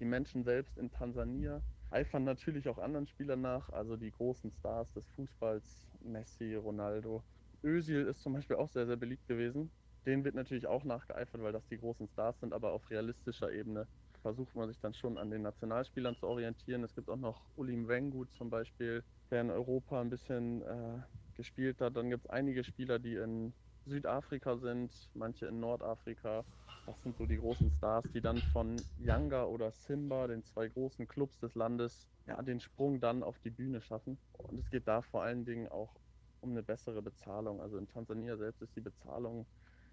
Die 0.00 0.04
Menschen 0.04 0.44
selbst 0.44 0.76
in 0.76 0.90
Tansania 0.90 1.62
eifern 1.90 2.24
natürlich 2.24 2.68
auch 2.68 2.78
anderen 2.78 3.06
Spielern 3.06 3.40
nach, 3.40 3.70
also 3.70 3.96
die 3.96 4.10
großen 4.10 4.50
Stars 4.52 4.92
des 4.92 5.06
Fußballs, 5.16 5.88
Messi, 6.02 6.54
Ronaldo. 6.54 7.22
Özil 7.62 8.06
ist 8.06 8.22
zum 8.22 8.34
Beispiel 8.34 8.56
auch 8.56 8.68
sehr, 8.68 8.86
sehr 8.86 8.96
beliebt 8.96 9.26
gewesen. 9.28 9.70
Den 10.04 10.24
wird 10.24 10.34
natürlich 10.34 10.66
auch 10.66 10.84
nachgeeifert, 10.84 11.42
weil 11.42 11.52
das 11.52 11.66
die 11.68 11.78
großen 11.78 12.08
Stars 12.08 12.38
sind, 12.40 12.52
aber 12.52 12.72
auf 12.72 12.90
realistischer 12.90 13.50
Ebene 13.50 13.86
versucht 14.26 14.56
man 14.56 14.68
sich 14.68 14.80
dann 14.80 14.92
schon 14.92 15.18
an 15.18 15.30
den 15.30 15.42
Nationalspielern 15.42 16.16
zu 16.16 16.26
orientieren. 16.26 16.82
Es 16.82 16.96
gibt 16.96 17.08
auch 17.08 17.16
noch 17.16 17.48
Ulim 17.54 17.86
Wengu 17.86 18.24
zum 18.24 18.50
Beispiel, 18.50 19.04
der 19.30 19.42
in 19.42 19.50
Europa 19.52 20.00
ein 20.00 20.10
bisschen 20.10 20.62
äh, 20.62 21.02
gespielt 21.34 21.80
hat. 21.80 21.96
Dann 21.96 22.10
gibt 22.10 22.24
es 22.24 22.30
einige 22.30 22.64
Spieler, 22.64 22.98
die 22.98 23.14
in 23.14 23.54
Südafrika 23.84 24.56
sind, 24.56 25.10
manche 25.14 25.46
in 25.46 25.60
Nordafrika. 25.60 26.44
Das 26.86 27.02
sind 27.02 27.16
so 27.16 27.26
die 27.26 27.36
großen 27.36 27.70
Stars, 27.70 28.10
die 28.10 28.20
dann 28.20 28.42
von 28.42 28.84
Yanga 28.96 29.44
oder 29.44 29.70
Simba, 29.70 30.26
den 30.26 30.42
zwei 30.42 30.66
großen 30.68 31.06
Clubs 31.06 31.38
des 31.38 31.54
Landes, 31.54 32.10
ja, 32.26 32.42
den 32.42 32.58
Sprung 32.58 33.00
dann 33.00 33.22
auf 33.22 33.38
die 33.38 33.50
Bühne 33.50 33.80
schaffen. 33.80 34.18
Und 34.48 34.58
es 34.58 34.70
geht 34.70 34.88
da 34.88 35.02
vor 35.02 35.22
allen 35.22 35.44
Dingen 35.44 35.68
auch 35.68 36.00
um 36.40 36.50
eine 36.50 36.64
bessere 36.64 37.00
Bezahlung. 37.00 37.60
Also 37.60 37.78
in 37.78 37.86
Tansania 37.86 38.36
selbst 38.36 38.60
ist 38.60 38.74
die 38.74 38.80
Bezahlung 38.80 39.46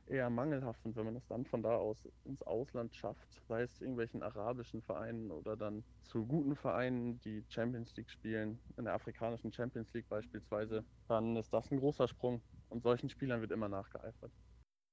eher 0.08 0.30
mangelhaft 0.30 0.86
und 0.86 0.96
wenn 0.96 1.06
man 1.06 1.16
es 1.16 1.28
dann 1.28 1.46
von 1.46 1.64
da 1.64 1.76
aus 1.76 1.98
ins 2.26 2.42
Ausland 2.44 2.96
schafft, 2.96 3.28
sei 3.48 3.64
es 3.64 3.82
irgendwelchen 3.82 4.24
arabischen 4.24 4.82
Vereinen 4.82 5.32
oder 5.32 5.56
dann 5.56 5.84
zu 6.04 6.26
guten 6.26 6.56
Vereinen, 6.56 7.20
die 7.22 7.44
Champions 7.50 7.96
League 7.96 8.10
spielen, 8.10 8.60
in 8.78 8.86
der 8.86 8.94
afrikanischen 8.94 9.52
Champions 9.52 9.94
League 9.94 10.08
beispielsweise, 10.10 10.84
dann 11.08 11.36
ist 11.36 11.54
das 11.54 11.72
ein 11.72 11.80
großer 11.80 12.08
Sprung 12.08 12.42
und 12.70 12.84
solchen 12.84 13.10
Spielern 13.10 13.42
wird 13.42 13.52
immer 13.52 13.70
nachgeeifert. 13.70 14.32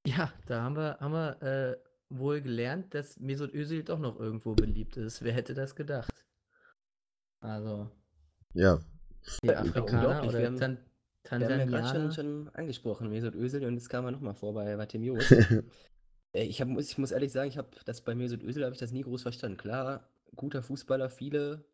Ja, 0.06 0.32
da 0.46 0.62
haben 0.62 0.76
wir, 0.76 0.98
haben 1.00 1.12
wir 1.12 1.42
äh, 1.42 1.76
wohl 2.08 2.40
gelernt, 2.40 2.94
dass 2.94 3.18
Mesut 3.20 3.52
Özil 3.54 3.84
doch 3.84 3.98
noch 3.98 4.18
irgendwo 4.18 4.54
beliebt 4.54 4.96
ist. 4.96 5.22
Wer 5.22 5.32
hätte 5.32 5.54
das 5.54 5.74
gedacht? 5.76 6.26
Also, 7.40 7.90
Ja, 8.54 8.78
die 9.42 9.48
Ja, 9.48 9.61
Afrikaner 9.61 9.84
unglaublich. 9.84 10.28
oder 10.30 10.38
Wir 10.38 10.89
haben- 11.28 11.40
Tan 11.40 11.40
Wir 11.40 11.48
haben 11.50 11.70
ja 11.72 11.80
gerade 11.80 12.12
schon, 12.12 12.46
schon 12.46 12.54
angesprochen, 12.54 13.08
Mesut 13.08 13.34
Özil, 13.34 13.64
und 13.64 13.74
jetzt 13.74 13.88
kam 13.88 14.04
er 14.04 14.10
nochmal 14.10 14.34
vor 14.34 14.54
bei, 14.54 14.76
bei 14.76 14.86
Tim 14.86 15.02
Jost. 15.02 15.30
Äh, 16.32 16.44
ich, 16.44 16.60
hab, 16.60 16.68
muss, 16.68 16.88
ich 16.92 16.96
muss 16.96 17.10
ehrlich 17.10 17.32
sagen, 17.32 17.48
ich 17.48 17.58
habe 17.58 17.70
das 17.86 18.02
bei 18.02 18.14
Mesut 18.14 18.44
Özil 18.44 18.62
habe 18.62 18.72
ich 18.72 18.78
das 18.78 18.92
nie 18.92 19.02
groß 19.02 19.22
verstanden. 19.22 19.56
Klar, 19.56 20.08
guter 20.36 20.62
Fußballer, 20.62 21.10
viele 21.10 21.64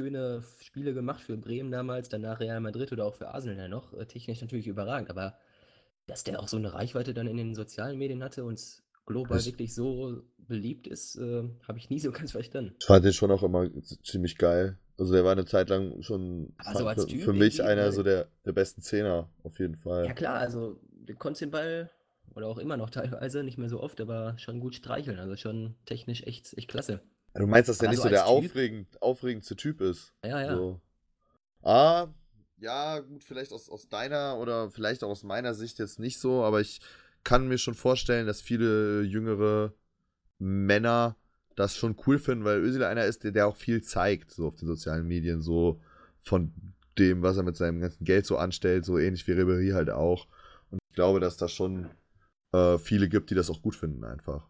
schöne 0.00 0.44
Spiele 0.62 0.94
gemacht 0.94 1.20
für 1.22 1.36
Bremen 1.36 1.72
damals, 1.72 2.08
danach 2.08 2.38
Real 2.40 2.60
Madrid 2.60 2.92
oder 2.92 3.04
auch 3.04 3.14
für 3.16 3.28
Arsenal 3.28 3.56
ja 3.58 3.68
noch. 3.68 3.92
äh, 3.94 4.06
Technisch 4.06 4.40
natürlich 4.42 4.68
überragend, 4.68 5.10
aber 5.10 5.36
dass 6.06 6.24
der 6.24 6.40
auch 6.40 6.48
so 6.48 6.56
eine 6.56 6.72
Reichweite 6.72 7.14
dann 7.14 7.26
in 7.26 7.36
den 7.36 7.54
sozialen 7.56 7.98
Medien 7.98 8.22
hatte 8.22 8.44
und 8.44 8.82
global 9.12 9.38
Ich- 9.38 9.46
wirklich 9.46 9.74
so 9.74 10.22
beliebt 10.38 10.86
ist, 10.86 11.16
äh, 11.16 11.44
habe 11.66 11.78
ich 11.78 11.90
nie 11.90 12.00
so 12.00 12.10
ganz 12.12 12.32
verstanden. 12.32 12.74
ich 12.78 12.86
fand 12.86 13.04
den 13.04 13.12
schon 13.12 13.30
auch 13.30 13.42
immer 13.42 13.68
ziemlich 14.02 14.36
geil. 14.38 14.78
Also 14.98 15.12
der 15.14 15.24
war 15.24 15.32
eine 15.32 15.46
Zeit 15.46 15.70
lang 15.70 16.02
schon 16.02 16.52
Also 16.58 16.86
für, 16.90 17.06
Typ 17.06 17.22
für 17.22 17.32
mich 17.32 17.62
einer 17.62 17.84
ne? 17.86 17.92
so 17.92 18.02
der, 18.02 18.28
der 18.44 18.52
besten 18.52 18.82
Zehner, 18.82 19.30
auf 19.44 19.58
jeden 19.58 19.76
Fall. 19.76 20.04
Ja 20.06 20.12
klar, 20.12 20.34
also 20.38 20.78
du 21.06 21.14
konntest 21.14 21.40
den 21.42 21.50
Ball 21.50 21.90
oder 22.34 22.46
auch 22.48 22.58
immer 22.58 22.76
noch 22.76 22.90
teilweise, 23.30 23.42
nicht 23.42 23.56
mehr 23.58 23.68
so 23.70 23.80
oft, 23.80 24.00
aber 24.00 24.36
schon 24.38 24.60
gut 24.60 24.74
streicheln. 24.74 25.18
Also 25.18 25.36
schon 25.36 25.74
technisch 25.86 26.22
echt, 26.24 26.52
echt 26.58 26.68
klasse. 26.68 27.00
Du 27.34 27.46
meinst, 27.46 27.68
dass 27.68 27.78
der 27.78 27.88
Aber 27.88 27.94
nicht 27.94 28.02
so 28.02 28.08
der 28.08 28.24
Typ? 28.24 28.28
aufregend, 28.28 29.00
aufregendste 29.02 29.56
Typ 29.56 29.80
ist? 29.80 30.12
Ja, 30.24 30.42
ja. 30.42 30.56
So. 30.56 30.80
Ah, 31.62 32.08
ja, 32.58 32.98
gut, 33.00 33.24
vielleicht 33.24 33.52
aus, 33.52 33.70
aus 33.70 33.88
deiner 33.88 34.38
oder 34.38 34.70
vielleicht 34.70 35.02
auch 35.04 35.08
aus 35.10 35.22
meiner 35.22 35.54
Sicht 35.54 35.78
jetzt 35.78 35.98
nicht 35.98 36.18
so, 36.18 36.42
aber 36.42 36.60
ich 36.60 36.80
kann 37.24 37.48
mir 37.48 37.58
schon 37.58 37.74
vorstellen, 37.74 38.26
dass 38.26 38.40
viele 38.40 39.02
jüngere 39.02 39.72
Männer 40.38 41.16
das 41.56 41.76
schon 41.76 41.96
cool 42.06 42.18
finden, 42.18 42.44
weil 42.44 42.60
Özil 42.60 42.84
einer 42.84 43.04
ist, 43.04 43.24
der, 43.24 43.32
der 43.32 43.46
auch 43.46 43.56
viel 43.56 43.82
zeigt, 43.82 44.30
so 44.30 44.48
auf 44.48 44.56
den 44.56 44.66
sozialen 44.66 45.06
Medien, 45.06 45.42
so 45.42 45.80
von 46.20 46.52
dem, 46.98 47.22
was 47.22 47.36
er 47.36 47.42
mit 47.42 47.56
seinem 47.56 47.80
ganzen 47.80 48.04
Geld 48.04 48.26
so 48.26 48.38
anstellt, 48.38 48.84
so 48.84 48.98
ähnlich 48.98 49.26
wie 49.26 49.32
Ribery 49.32 49.70
halt 49.70 49.90
auch. 49.90 50.26
Und 50.70 50.78
ich 50.88 50.94
glaube, 50.94 51.20
dass 51.20 51.36
da 51.36 51.48
schon 51.48 51.90
äh, 52.52 52.78
viele 52.78 53.08
gibt, 53.08 53.30
die 53.30 53.34
das 53.34 53.50
auch 53.50 53.62
gut 53.62 53.74
finden, 53.76 54.04
einfach. 54.04 54.48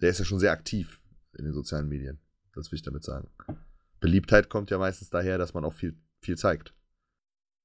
Der 0.00 0.10
ist 0.10 0.18
ja 0.18 0.24
schon 0.24 0.38
sehr 0.38 0.52
aktiv 0.52 1.00
in 1.36 1.44
den 1.44 1.54
sozialen 1.54 1.88
Medien. 1.88 2.18
Das 2.54 2.70
will 2.70 2.76
ich 2.76 2.82
damit 2.82 3.02
sagen. 3.04 3.28
Beliebtheit 4.00 4.48
kommt 4.48 4.70
ja 4.70 4.78
meistens 4.78 5.10
daher, 5.10 5.38
dass 5.38 5.54
man 5.54 5.64
auch 5.64 5.72
viel, 5.74 5.96
viel 6.22 6.36
zeigt. 6.36 6.74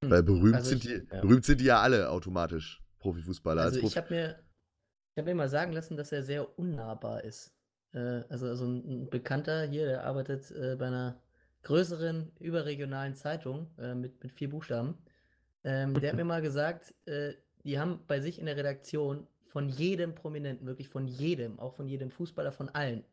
Hm. 0.04 0.10
Weil 0.12 0.24
berühmt, 0.24 0.56
Also 0.56 0.70
sind 0.72 0.86
ich- 0.86 0.90
die, 1.08 1.08
ja. 1.16 1.22
berühmt 1.22 1.46
sind 1.46 1.60
die 1.62 1.66
ja 1.66 1.82
alle 1.82 2.10
automatisch, 2.10 2.82
Profifußballer. 3.00 3.64
Also 3.64 3.76
Als 3.76 3.78
ich 3.78 3.94
Profi 3.94 3.96
habe 3.96 4.14
mir, 4.14 4.40
ich 5.14 5.18
hab 5.20 5.26
mir 5.26 5.36
mal 5.36 5.50
sagen 5.50 5.74
lassen, 5.74 5.98
dass 5.98 6.12
er 6.12 6.24
sehr 6.24 6.60
unnahbar 6.60 7.24
ist. 7.24 7.54
Äh, 7.94 8.24
also, 8.30 8.48
also 8.48 8.66
ein, 8.66 9.04
ein 9.04 9.10
Bekannter 9.10 9.66
hier, 9.66 9.86
der 9.86 10.04
arbeitet 10.04 10.52
äh, 10.52 10.76
bei 10.78 10.88
einer 10.88 11.20
größeren 11.64 12.32
überregionalen 12.40 13.16
Zeitung 13.16 13.68
äh, 13.78 13.96
mit, 13.96 14.22
mit 14.24 14.32
vier 14.32 14.50
Buchstaben. 14.50 14.98
Ähm, 15.64 16.00
der 16.00 16.12
hat 16.12 16.18
mir 16.18 16.24
mal 16.24 16.42
gesagt, 16.42 16.94
äh, 17.06 17.34
die 17.64 17.80
haben 17.80 18.00
bei 18.08 18.22
sich 18.22 18.40
in 18.40 18.46
der 18.46 18.56
Redaktion 18.56 19.28
von 19.48 19.68
jedem 19.68 20.16
Prominenten, 20.16 20.68
wirklich 20.68 20.90
von 20.90 21.08
jedem, 21.08 21.60
auch 21.60 21.74
von 21.74 21.88
jedem 21.88 22.12
Fußballer, 22.12 22.52
von 22.52 22.70
allen, 22.70 23.04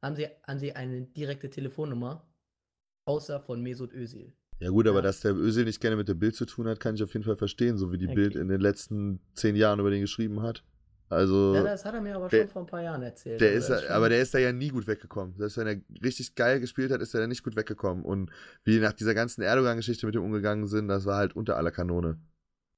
haben 0.00 0.16
sie, 0.16 0.28
haben 0.46 0.58
sie 0.58 0.74
eine 0.74 1.02
direkte 1.02 1.50
Telefonnummer, 1.50 2.26
außer 3.04 3.40
von 3.40 3.60
Mesut 3.60 3.92
Özil. 3.92 4.32
Ja 4.60 4.70
gut, 4.70 4.86
aber 4.86 4.98
Ja. 4.98 5.02
dass 5.02 5.20
der 5.20 5.34
Özil 5.34 5.64
nicht 5.64 5.80
gerne 5.80 5.96
mit 5.96 6.08
der 6.08 6.14
Bild 6.14 6.34
zu 6.36 6.46
tun 6.46 6.68
hat, 6.68 6.78
kann 6.80 6.94
ich 6.94 7.02
auf 7.02 7.12
jeden 7.12 7.24
Fall 7.24 7.36
verstehen, 7.36 7.76
so 7.78 7.90
wie 7.92 7.98
die 7.98 8.06
Okay. 8.06 8.14
Bild 8.14 8.36
in 8.36 8.48
den 8.48 8.60
letzten 8.60 9.20
zehn 9.34 9.56
Jahren 9.56 9.80
über 9.80 9.90
den 9.90 10.00
geschrieben 10.02 10.42
hat. 10.42 10.62
Also, 11.08 11.54
Ja, 11.56 11.64
das 11.64 11.84
hat 11.84 11.94
er 11.94 12.00
mir 12.00 12.14
aber 12.14 12.28
der- 12.28 12.42
schon 12.42 12.48
vor 12.48 12.62
ein 12.62 12.66
paar 12.66 12.82
Jahren 12.82 13.02
erzählt. 13.02 13.40
der 13.40 13.52
Also 13.54 13.74
ist, 13.74 13.86
aber 13.90 14.08
der 14.08 14.20
ist 14.22 14.32
da 14.32 14.38
ja 14.38 14.52
nie 14.52 14.68
gut 14.68 14.86
weggekommen. 14.86 15.34
Selbst 15.36 15.56
wenn 15.56 15.66
er 15.66 15.80
richtig 16.04 16.36
geil 16.36 16.60
gespielt 16.60 16.92
hat, 16.92 17.00
ist 17.00 17.12
er 17.14 17.20
da 17.22 17.26
nicht 17.26 17.42
gut 17.42 17.56
weggekommen. 17.56 18.04
Und 18.04 18.30
wie 18.62 18.78
nach 18.78 18.92
dieser 18.92 19.12
ganzen 19.14 19.42
Erdogan-Geschichte 19.42 20.06
mit 20.06 20.14
ihm 20.14 20.22
umgegangen 20.22 20.68
sind, 20.68 20.86
das 20.86 21.06
war 21.06 21.16
halt 21.16 21.34
unter 21.34 21.56
aller 21.56 21.72
Kanone. 21.72 22.20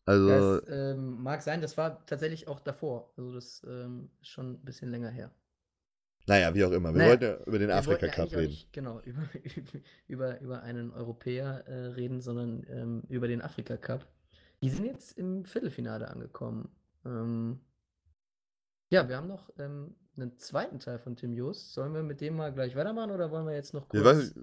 Also, 0.06 0.28
Das 0.60 0.62
ähm, 0.68 1.22
mag 1.22 1.42
sein, 1.42 1.60
das 1.60 1.76
war 1.76 2.04
tatsächlich 2.06 2.48
auch 2.48 2.60
davor. 2.60 3.12
Also 3.18 3.34
das 3.34 3.62
ähm, 3.68 4.08
ist 4.22 4.28
schon 4.28 4.52
ein 4.54 4.64
bisschen 4.64 4.90
länger 4.90 5.10
her. 5.10 5.30
Naja, 6.32 6.54
wie 6.54 6.64
auch 6.64 6.70
immer. 6.72 6.92
Wir 6.94 6.98
Naja, 6.98 7.10
wollten 7.10 7.24
ja 7.24 7.36
über 7.46 7.58
den 7.58 7.70
Afrika 7.70 8.06
ja 8.06 8.12
Cup 8.12 8.28
auch 8.28 8.32
reden. 8.32 8.50
Nicht, 8.50 8.72
genau, 8.72 9.00
über, 9.04 9.22
über, 10.08 10.40
über 10.40 10.62
einen 10.62 10.90
Europäer 10.92 11.66
äh, 11.66 11.86
reden, 11.88 12.20
sondern 12.20 12.64
ähm, 12.70 13.02
über 13.08 13.28
den 13.28 13.42
Afrika 13.42 13.76
Cup. 13.76 14.06
Die 14.62 14.70
sind 14.70 14.86
jetzt 14.86 15.18
im 15.18 15.44
Viertelfinale 15.44 16.08
angekommen. 16.08 16.70
Ähm, 17.04 17.60
ja, 18.90 19.08
wir 19.08 19.16
haben 19.16 19.28
noch 19.28 19.50
ähm, 19.58 19.94
einen 20.16 20.38
zweiten 20.38 20.78
Teil 20.78 20.98
von 20.98 21.16
Tim 21.16 21.32
Jost. 21.32 21.72
Sollen 21.74 21.92
wir 21.92 22.02
mit 22.02 22.20
dem 22.20 22.36
mal 22.36 22.52
gleich 22.52 22.76
weitermachen 22.76 23.10
oder 23.10 23.30
wollen 23.30 23.46
wir 23.46 23.54
jetzt 23.54 23.74
noch 23.74 23.92
Ja, 23.92 24.00
kurz... 24.00 24.04
weiß 24.04 24.18
nicht, 24.18 24.36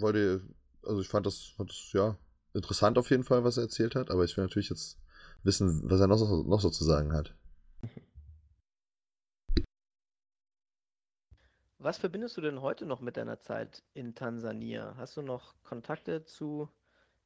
wollt, 0.00 0.16
ihr, 0.16 0.42
also 0.82 1.00
ich 1.00 1.08
fand 1.08 1.26
das, 1.26 1.44
fand 1.56 1.70
das, 1.70 1.92
ja, 1.92 2.18
interessant 2.52 2.98
auf 2.98 3.10
jeden 3.10 3.24
Fall, 3.24 3.44
was 3.44 3.56
er 3.56 3.64
erzählt 3.64 3.94
hat, 3.94 4.10
aber 4.10 4.24
ich 4.24 4.36
will 4.36 4.44
natürlich 4.44 4.70
jetzt 4.70 4.98
wissen, 5.44 5.82
was 5.84 6.00
er 6.00 6.08
noch, 6.08 6.20
noch 6.46 6.60
so 6.60 6.70
zu 6.70 6.84
sagen 6.84 7.12
hat. 7.12 7.35
Was 11.78 11.98
verbindest 11.98 12.34
du 12.38 12.40
denn 12.40 12.62
heute 12.62 12.86
noch 12.86 13.02
mit 13.02 13.18
deiner 13.18 13.38
Zeit 13.38 13.82
in 13.92 14.14
Tansania? 14.14 14.94
Hast 14.96 15.18
du 15.18 15.22
noch 15.22 15.54
Kontakte 15.62 16.24
zu 16.24 16.70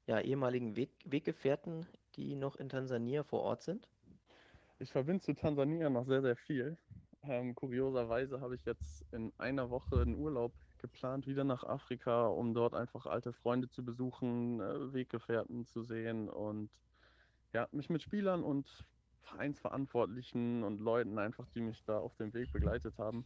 ja, 0.07 0.18
ehemaligen 0.18 0.74
Weg 0.74 0.90
Weggefährten, 1.05 1.86
die 2.16 2.34
noch 2.34 2.57
in 2.57 2.68
Tansania 2.68 3.22
vor 3.22 3.42
Ort 3.42 3.62
sind? 3.62 3.88
Ich 4.80 4.90
verbinde 4.90 5.22
zu 5.22 5.34
Tansania 5.34 5.88
noch 5.88 6.05
sehr, 6.05 6.20
sehr 6.20 6.34
viel. 6.34 6.76
Ähm, 7.22 7.55
kurioserweise 7.55 8.40
habe 8.40 8.57
ich 8.57 8.64
jetzt 8.64 9.07
in 9.12 9.32
einer 9.38 9.70
Woche 9.70 10.01
einen 10.01 10.16
Urlaub 10.16 10.53
geplant, 10.78 11.28
wieder 11.28 11.44
nach 11.44 11.62
Afrika, 11.62 12.26
um 12.26 12.53
dort 12.53 12.74
einfach 12.74 13.07
alte 13.07 13.32
Freunde 13.32 13.68
zu 13.68 13.84
besuchen, 13.84 14.61
äh, 14.61 14.92
Weggefährten 14.92 15.64
zu 15.64 15.82
sehen 15.84 16.28
und 16.28 16.70
ja, 17.53 17.68
mich 17.70 17.88
mit 17.88 18.03
Spielern 18.03 18.42
und 18.42 18.68
Vereinsverantwortlichen 19.20 20.64
und 20.64 20.80
Leuten 20.80 21.20
einfach, 21.20 21.46
die 21.55 21.61
mich 21.61 21.84
da 21.84 21.98
auf 21.98 22.16
dem 22.16 22.34
Weg 22.34 22.51
begleitet 22.51 22.98
haben, 22.98 23.24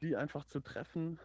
die 0.00 0.16
einfach 0.16 0.44
zu 0.44 0.60
treffen 0.60 1.18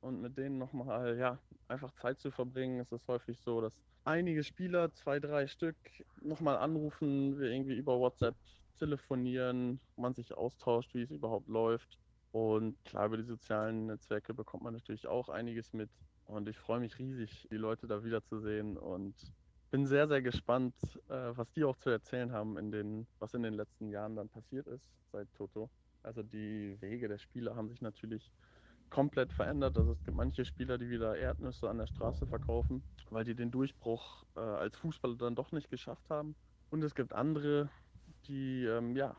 und 0.00 0.20
mit 0.20 0.36
denen 0.38 0.58
nochmal, 0.58 1.18
ja, 1.18 1.38
einfach 1.68 1.92
Zeit 1.92 2.20
zu 2.20 2.30
verbringen. 2.30 2.80
Es 2.80 2.92
ist 2.92 3.08
häufig 3.08 3.40
so, 3.40 3.60
dass 3.60 3.78
einige 4.04 4.44
Spieler, 4.44 4.92
zwei, 4.92 5.20
drei 5.20 5.46
Stück, 5.46 5.76
nochmal 6.20 6.56
anrufen, 6.58 7.38
wir 7.38 7.50
irgendwie 7.50 7.76
über 7.76 7.98
WhatsApp 7.98 8.36
telefonieren, 8.78 9.80
man 9.96 10.14
sich 10.14 10.34
austauscht, 10.34 10.94
wie 10.94 11.02
es 11.02 11.10
überhaupt 11.10 11.48
läuft. 11.48 11.98
Und 12.32 12.82
klar, 12.84 13.06
über 13.06 13.16
die 13.18 13.24
sozialen 13.24 13.86
Netzwerke 13.86 14.34
bekommt 14.34 14.62
man 14.62 14.74
natürlich 14.74 15.06
auch 15.06 15.28
einiges 15.28 15.72
mit. 15.72 15.90
Und 16.24 16.48
ich 16.48 16.58
freue 16.58 16.80
mich 16.80 16.98
riesig, 16.98 17.48
die 17.50 17.56
Leute 17.56 17.86
da 17.86 18.04
wiederzusehen 18.04 18.78
und 18.78 19.16
bin 19.70 19.86
sehr, 19.86 20.08
sehr 20.08 20.22
gespannt, 20.22 20.76
äh, 21.08 21.36
was 21.36 21.50
die 21.52 21.64
auch 21.64 21.76
zu 21.76 21.90
erzählen 21.90 22.32
haben, 22.32 22.56
in 22.56 22.70
den, 22.70 23.08
was 23.18 23.34
in 23.34 23.42
den 23.42 23.54
letzten 23.54 23.90
Jahren 23.90 24.16
dann 24.16 24.28
passiert 24.28 24.66
ist 24.66 24.84
seit 25.12 25.32
Toto. 25.34 25.70
Also 26.02 26.22
die 26.22 26.80
Wege 26.80 27.08
der 27.08 27.18
Spieler 27.18 27.56
haben 27.56 27.68
sich 27.68 27.80
natürlich 27.80 28.32
komplett 28.90 29.32
verändert. 29.32 29.76
Also 29.76 29.92
es 29.92 30.02
gibt 30.04 30.16
manche 30.16 30.44
Spieler, 30.44 30.76
die 30.78 30.90
wieder 30.90 31.16
Erdnüsse 31.16 31.68
an 31.70 31.78
der 31.78 31.86
Straße 31.86 32.26
verkaufen, 32.26 32.82
weil 33.10 33.24
die 33.24 33.34
den 33.34 33.50
Durchbruch 33.50 34.24
äh, 34.36 34.40
als 34.40 34.76
Fußballer 34.76 35.16
dann 35.16 35.34
doch 35.34 35.52
nicht 35.52 35.70
geschafft 35.70 36.08
haben. 36.10 36.34
Und 36.70 36.82
es 36.82 36.94
gibt 36.94 37.12
andere, 37.12 37.70
die 38.26 38.64
ähm, 38.64 38.96
ja 38.96 39.16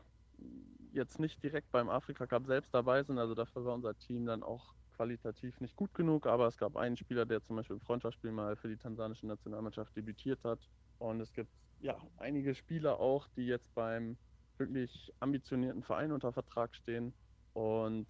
jetzt 0.92 1.18
nicht 1.18 1.42
direkt 1.42 1.70
beim 1.70 1.88
Afrika 1.88 2.26
Cup 2.26 2.46
selbst 2.46 2.72
dabei 2.74 3.02
sind. 3.02 3.18
Also 3.18 3.34
dafür 3.34 3.64
war 3.64 3.74
unser 3.74 3.96
Team 3.96 4.26
dann 4.26 4.42
auch 4.42 4.74
qualitativ 4.96 5.58
nicht 5.60 5.74
gut 5.74 5.94
genug, 5.94 6.26
aber 6.26 6.46
es 6.46 6.58
gab 6.58 6.76
einen 6.76 6.96
Spieler, 6.96 7.24
der 7.24 7.42
zum 7.42 7.56
Beispiel 7.56 7.76
im 7.76 7.80
Freundschaftsspiel 7.80 8.30
mal 8.30 8.56
für 8.56 8.68
die 8.68 8.76
tansanische 8.76 9.26
Nationalmannschaft 9.26 9.96
debütiert 9.96 10.44
hat. 10.44 10.60
Und 10.98 11.20
es 11.20 11.32
gibt 11.32 11.50
ja 11.80 11.96
einige 12.18 12.54
Spieler 12.54 13.00
auch, 13.00 13.26
die 13.36 13.46
jetzt 13.46 13.74
beim 13.74 14.16
wirklich 14.62 15.12
ambitionierten 15.20 15.82
Verein 15.82 16.12
unter 16.12 16.32
Vertrag 16.32 16.74
stehen. 16.74 17.12
Und 17.54 18.06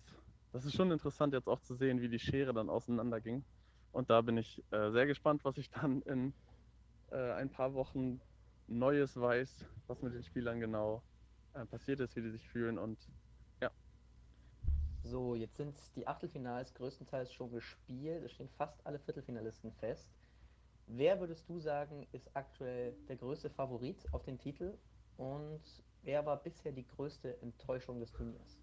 das 0.52 0.64
ist 0.64 0.74
schon 0.74 0.90
interessant 0.90 1.34
jetzt 1.34 1.48
auch 1.48 1.60
zu 1.60 1.74
sehen, 1.74 2.00
wie 2.00 2.08
die 2.08 2.18
Schere 2.18 2.52
dann 2.52 2.68
auseinanderging. 2.68 3.44
Und 3.92 4.10
da 4.10 4.20
bin 4.20 4.36
ich 4.36 4.62
äh, 4.70 4.90
sehr 4.90 5.06
gespannt, 5.06 5.44
was 5.44 5.56
ich 5.58 5.70
dann 5.70 6.02
in 6.02 6.34
äh, 7.10 7.32
ein 7.32 7.50
paar 7.50 7.74
Wochen 7.74 8.20
Neues 8.68 9.18
weiß, 9.18 9.66
was 9.86 10.02
mit 10.02 10.14
den 10.14 10.22
Spielern 10.22 10.60
genau 10.60 11.02
äh, 11.54 11.64
passiert 11.66 12.00
ist, 12.00 12.16
wie 12.16 12.22
die 12.22 12.30
sich 12.30 12.48
fühlen. 12.48 12.78
Und 12.78 12.98
So, 15.04 15.34
jetzt 15.34 15.56
sind 15.56 15.76
die 15.96 16.06
Achtelfinals 16.06 16.74
größtenteils 16.74 17.32
schon 17.32 17.50
gespielt. 17.50 18.22
Es 18.22 18.32
stehen 18.32 18.48
fast 18.48 18.86
alle 18.86 19.00
Viertelfinalisten 19.00 19.72
fest. 19.72 20.08
Wer 20.86 21.18
würdest 21.18 21.48
du 21.48 21.58
sagen, 21.58 22.06
ist 22.12 22.30
aktuell 22.36 22.94
der 23.08 23.16
größte 23.16 23.50
Favorit 23.50 24.06
auf 24.12 24.22
den 24.22 24.38
Titel? 24.38 24.78
Und 25.16 25.60
wer 26.02 26.26
war 26.26 26.42
bisher 26.42 26.72
die 26.72 26.86
größte 26.86 27.40
Enttäuschung 27.42 28.00
des 28.00 28.12
Turniers? 28.12 28.62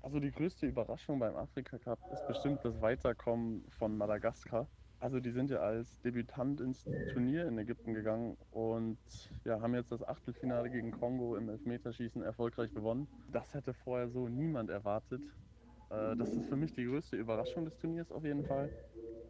Also 0.00 0.20
die 0.20 0.30
größte 0.32 0.66
Überraschung 0.66 1.18
beim 1.18 1.36
Afrika 1.36 1.78
Cup 1.78 2.00
ist 2.10 2.26
bestimmt 2.26 2.64
das 2.64 2.80
Weiterkommen 2.80 3.70
von 3.70 3.96
Madagaskar. 3.96 4.70
Also 4.98 5.20
die 5.20 5.30
sind 5.32 5.50
ja 5.50 5.58
als 5.60 6.00
Debütant 6.00 6.60
ins 6.60 6.88
Turnier 7.06 7.46
in 7.48 7.58
Ägypten 7.58 7.94
gegangen 7.94 8.36
und 8.50 9.34
ja, 9.44 9.60
haben 9.60 9.74
jetzt 9.74 9.92
das 9.92 10.02
Achtelfinale 10.02 10.70
gegen 10.70 10.90
Kongo 10.92 11.36
im 11.36 11.48
Elfmeterschießen 11.48 12.22
erfolgreich 12.22 12.72
gewonnen. 12.74 13.08
Das 13.30 13.54
hätte 13.54 13.74
vorher 13.74 14.08
so 14.10 14.28
niemand 14.28 14.70
erwartet. 14.70 15.24
Äh, 15.90 16.16
das 16.16 16.36
ist 16.36 16.46
für 16.48 16.56
mich 16.56 16.72
die 16.72 16.84
größte 16.84 17.16
Überraschung 17.16 17.64
des 17.64 17.76
Turniers 17.78 18.10
auf 18.12 18.24
jeden 18.24 18.44
Fall. 18.44 18.70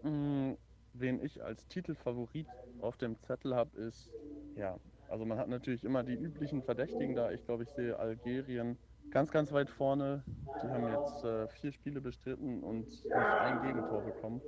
Mm, 0.02 0.54
wen 0.92 1.20
ich 1.20 1.42
als 1.42 1.66
Titelfavorit 1.68 2.50
auf 2.78 2.96
dem 2.96 3.20
Zettel 3.20 3.54
habe, 3.56 3.78
ist, 3.80 4.14
ja, 4.54 4.80
also 5.08 5.24
man 5.24 5.38
hat 5.38 5.48
natürlich 5.48 5.84
immer 5.84 6.02
die 6.04 6.14
üblichen 6.14 6.62
Verdächtigen 6.62 7.14
da. 7.14 7.30
Ich 7.30 7.44
glaube, 7.44 7.64
ich 7.64 7.70
sehe 7.70 7.98
Algerien 7.98 8.78
ganz, 9.10 9.30
ganz 9.30 9.52
weit 9.52 9.70
vorne. 9.70 10.22
Die 10.62 10.68
haben 10.70 10.88
jetzt 10.88 11.24
äh, 11.24 11.48
vier 11.48 11.72
Spiele 11.72 12.00
bestritten 12.00 12.62
und 12.62 12.86
nicht 13.14 13.38
ein 13.40 13.60
Gegentor 13.60 14.02
bekommen. 14.02 14.42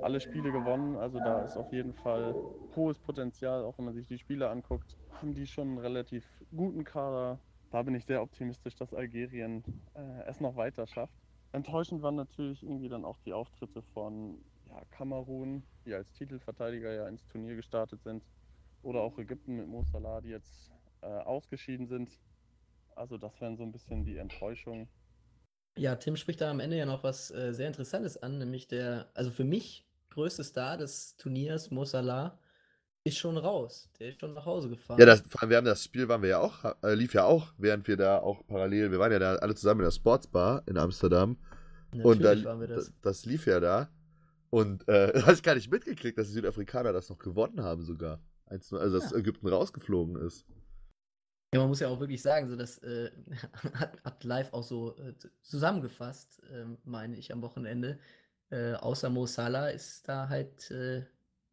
Alle 0.00 0.20
Spiele 0.20 0.52
gewonnen, 0.52 0.96
also 0.96 1.18
da 1.20 1.42
ist 1.44 1.56
auf 1.56 1.72
jeden 1.72 1.94
Fall 1.94 2.36
hohes 2.76 2.98
Potenzial, 2.98 3.64
auch 3.64 3.78
wenn 3.78 3.86
man 3.86 3.94
sich 3.94 4.06
die 4.06 4.18
Spiele 4.18 4.50
anguckt. 4.50 4.96
Haben 5.20 5.34
die 5.34 5.46
schon 5.46 5.68
einen 5.68 5.78
relativ 5.78 6.24
guten 6.54 6.84
Kader. 6.84 7.38
Da 7.70 7.82
bin 7.82 7.94
ich 7.94 8.04
sehr 8.04 8.22
optimistisch, 8.22 8.76
dass 8.76 8.92
Algerien 8.94 9.64
äh, 9.94 10.22
es 10.26 10.40
noch 10.40 10.56
weiter 10.56 10.86
schafft. 10.86 11.14
Enttäuschend 11.52 12.02
waren 12.02 12.16
natürlich 12.16 12.62
irgendwie 12.62 12.88
dann 12.88 13.04
auch 13.04 13.18
die 13.20 13.32
Auftritte 13.32 13.82
von 13.82 14.44
ja, 14.68 14.82
Kamerun, 14.90 15.64
die 15.86 15.94
als 15.94 16.12
Titelverteidiger 16.12 16.92
ja 16.92 17.08
ins 17.08 17.26
Turnier 17.26 17.56
gestartet 17.56 18.02
sind. 18.02 18.24
Oder 18.84 19.00
auch 19.00 19.18
Ägypten 19.18 19.56
mit 19.56 19.66
Mo 19.66 19.82
Salah, 19.82 20.20
die 20.20 20.28
jetzt 20.28 20.70
äh, 21.00 21.06
ausgeschieden 21.06 21.86
sind. 21.86 22.10
Also 22.94 23.18
das 23.18 23.40
wären 23.40 23.56
so 23.56 23.62
ein 23.62 23.72
bisschen 23.72 24.04
die 24.04 24.18
Enttäuschungen. 24.18 24.88
Ja, 25.76 25.96
Tim 25.96 26.16
spricht 26.16 26.40
da 26.40 26.50
am 26.50 26.60
Ende 26.60 26.76
ja 26.76 26.86
noch 26.86 27.02
was 27.02 27.30
äh, 27.32 27.52
sehr 27.52 27.66
Interessantes 27.66 28.16
an, 28.16 28.38
nämlich 28.38 28.68
der, 28.68 29.10
also 29.14 29.30
für 29.30 29.44
mich 29.44 29.84
größte 30.10 30.44
Star 30.44 30.76
des 30.76 31.16
Turniers, 31.16 31.70
Mo 31.70 31.84
Salah, 31.84 32.38
ist 33.02 33.18
schon 33.18 33.36
raus. 33.36 33.90
Der 33.98 34.08
ist 34.10 34.20
schon 34.20 34.32
nach 34.32 34.46
Hause 34.46 34.70
gefahren. 34.70 34.98
Ja, 34.98 35.06
das, 35.06 35.22
vor 35.22 35.42
allem, 35.42 35.50
wir 35.50 35.56
haben 35.58 35.64
das 35.64 35.84
Spiel, 35.84 36.08
waren 36.08 36.22
wir 36.22 36.30
ja 36.30 36.38
auch, 36.38 36.64
äh, 36.82 36.94
lief 36.94 37.12
ja 37.12 37.24
auch, 37.24 37.52
während 37.58 37.86
wir 37.86 37.96
da 37.96 38.18
auch 38.18 38.46
parallel, 38.46 38.90
wir 38.92 38.98
waren 38.98 39.12
ja 39.12 39.18
da 39.18 39.34
alle 39.36 39.54
zusammen 39.54 39.80
in 39.80 39.84
der 39.84 39.90
Sportsbar 39.90 40.62
in 40.66 40.78
Amsterdam. 40.78 41.36
und 41.92 42.22
da, 42.22 42.28
Natürlich 42.28 42.44
waren 42.44 42.60
wir 42.60 42.68
das. 42.68 42.86
das. 42.86 42.94
das 43.02 43.24
lief 43.26 43.46
ja 43.46 43.60
da. 43.60 43.90
Und 44.50 44.88
äh, 44.88 45.12
da 45.20 45.26
hast 45.26 45.38
ich 45.38 45.42
gar 45.42 45.56
nicht 45.56 45.70
mitgekriegt, 45.70 46.16
dass 46.16 46.28
die 46.28 46.34
Südafrikaner 46.34 46.92
das 46.92 47.10
noch 47.10 47.18
gewonnen 47.18 47.62
haben 47.62 47.82
sogar. 47.82 48.20
1-0, 48.48 48.76
Also 48.78 48.98
dass 48.98 49.10
Ja. 49.12 49.16
Ägypten 49.18 49.48
rausgeflogen 49.48 50.16
ist. 50.16 50.46
Ja, 51.54 51.60
man 51.60 51.68
muss 51.68 51.80
ja 51.80 51.88
auch 51.88 52.00
wirklich 52.00 52.20
sagen, 52.22 52.48
so 52.48 52.56
das 52.56 52.78
äh, 52.78 53.10
hat, 53.74 54.02
hat 54.04 54.24
live 54.24 54.52
auch 54.52 54.62
so 54.64 54.96
äh, 54.96 55.14
zusammengefasst, 55.42 56.42
ähm, 56.50 56.78
meine 56.84 57.16
ich, 57.16 57.32
am 57.32 57.42
Wochenende. 57.42 57.98
Äh, 58.50 58.74
außer 58.74 59.08
Mo 59.08 59.26
Salah 59.26 59.68
ist 59.68 60.08
da 60.08 60.28
halt 60.28 60.70
äh, 60.70 61.04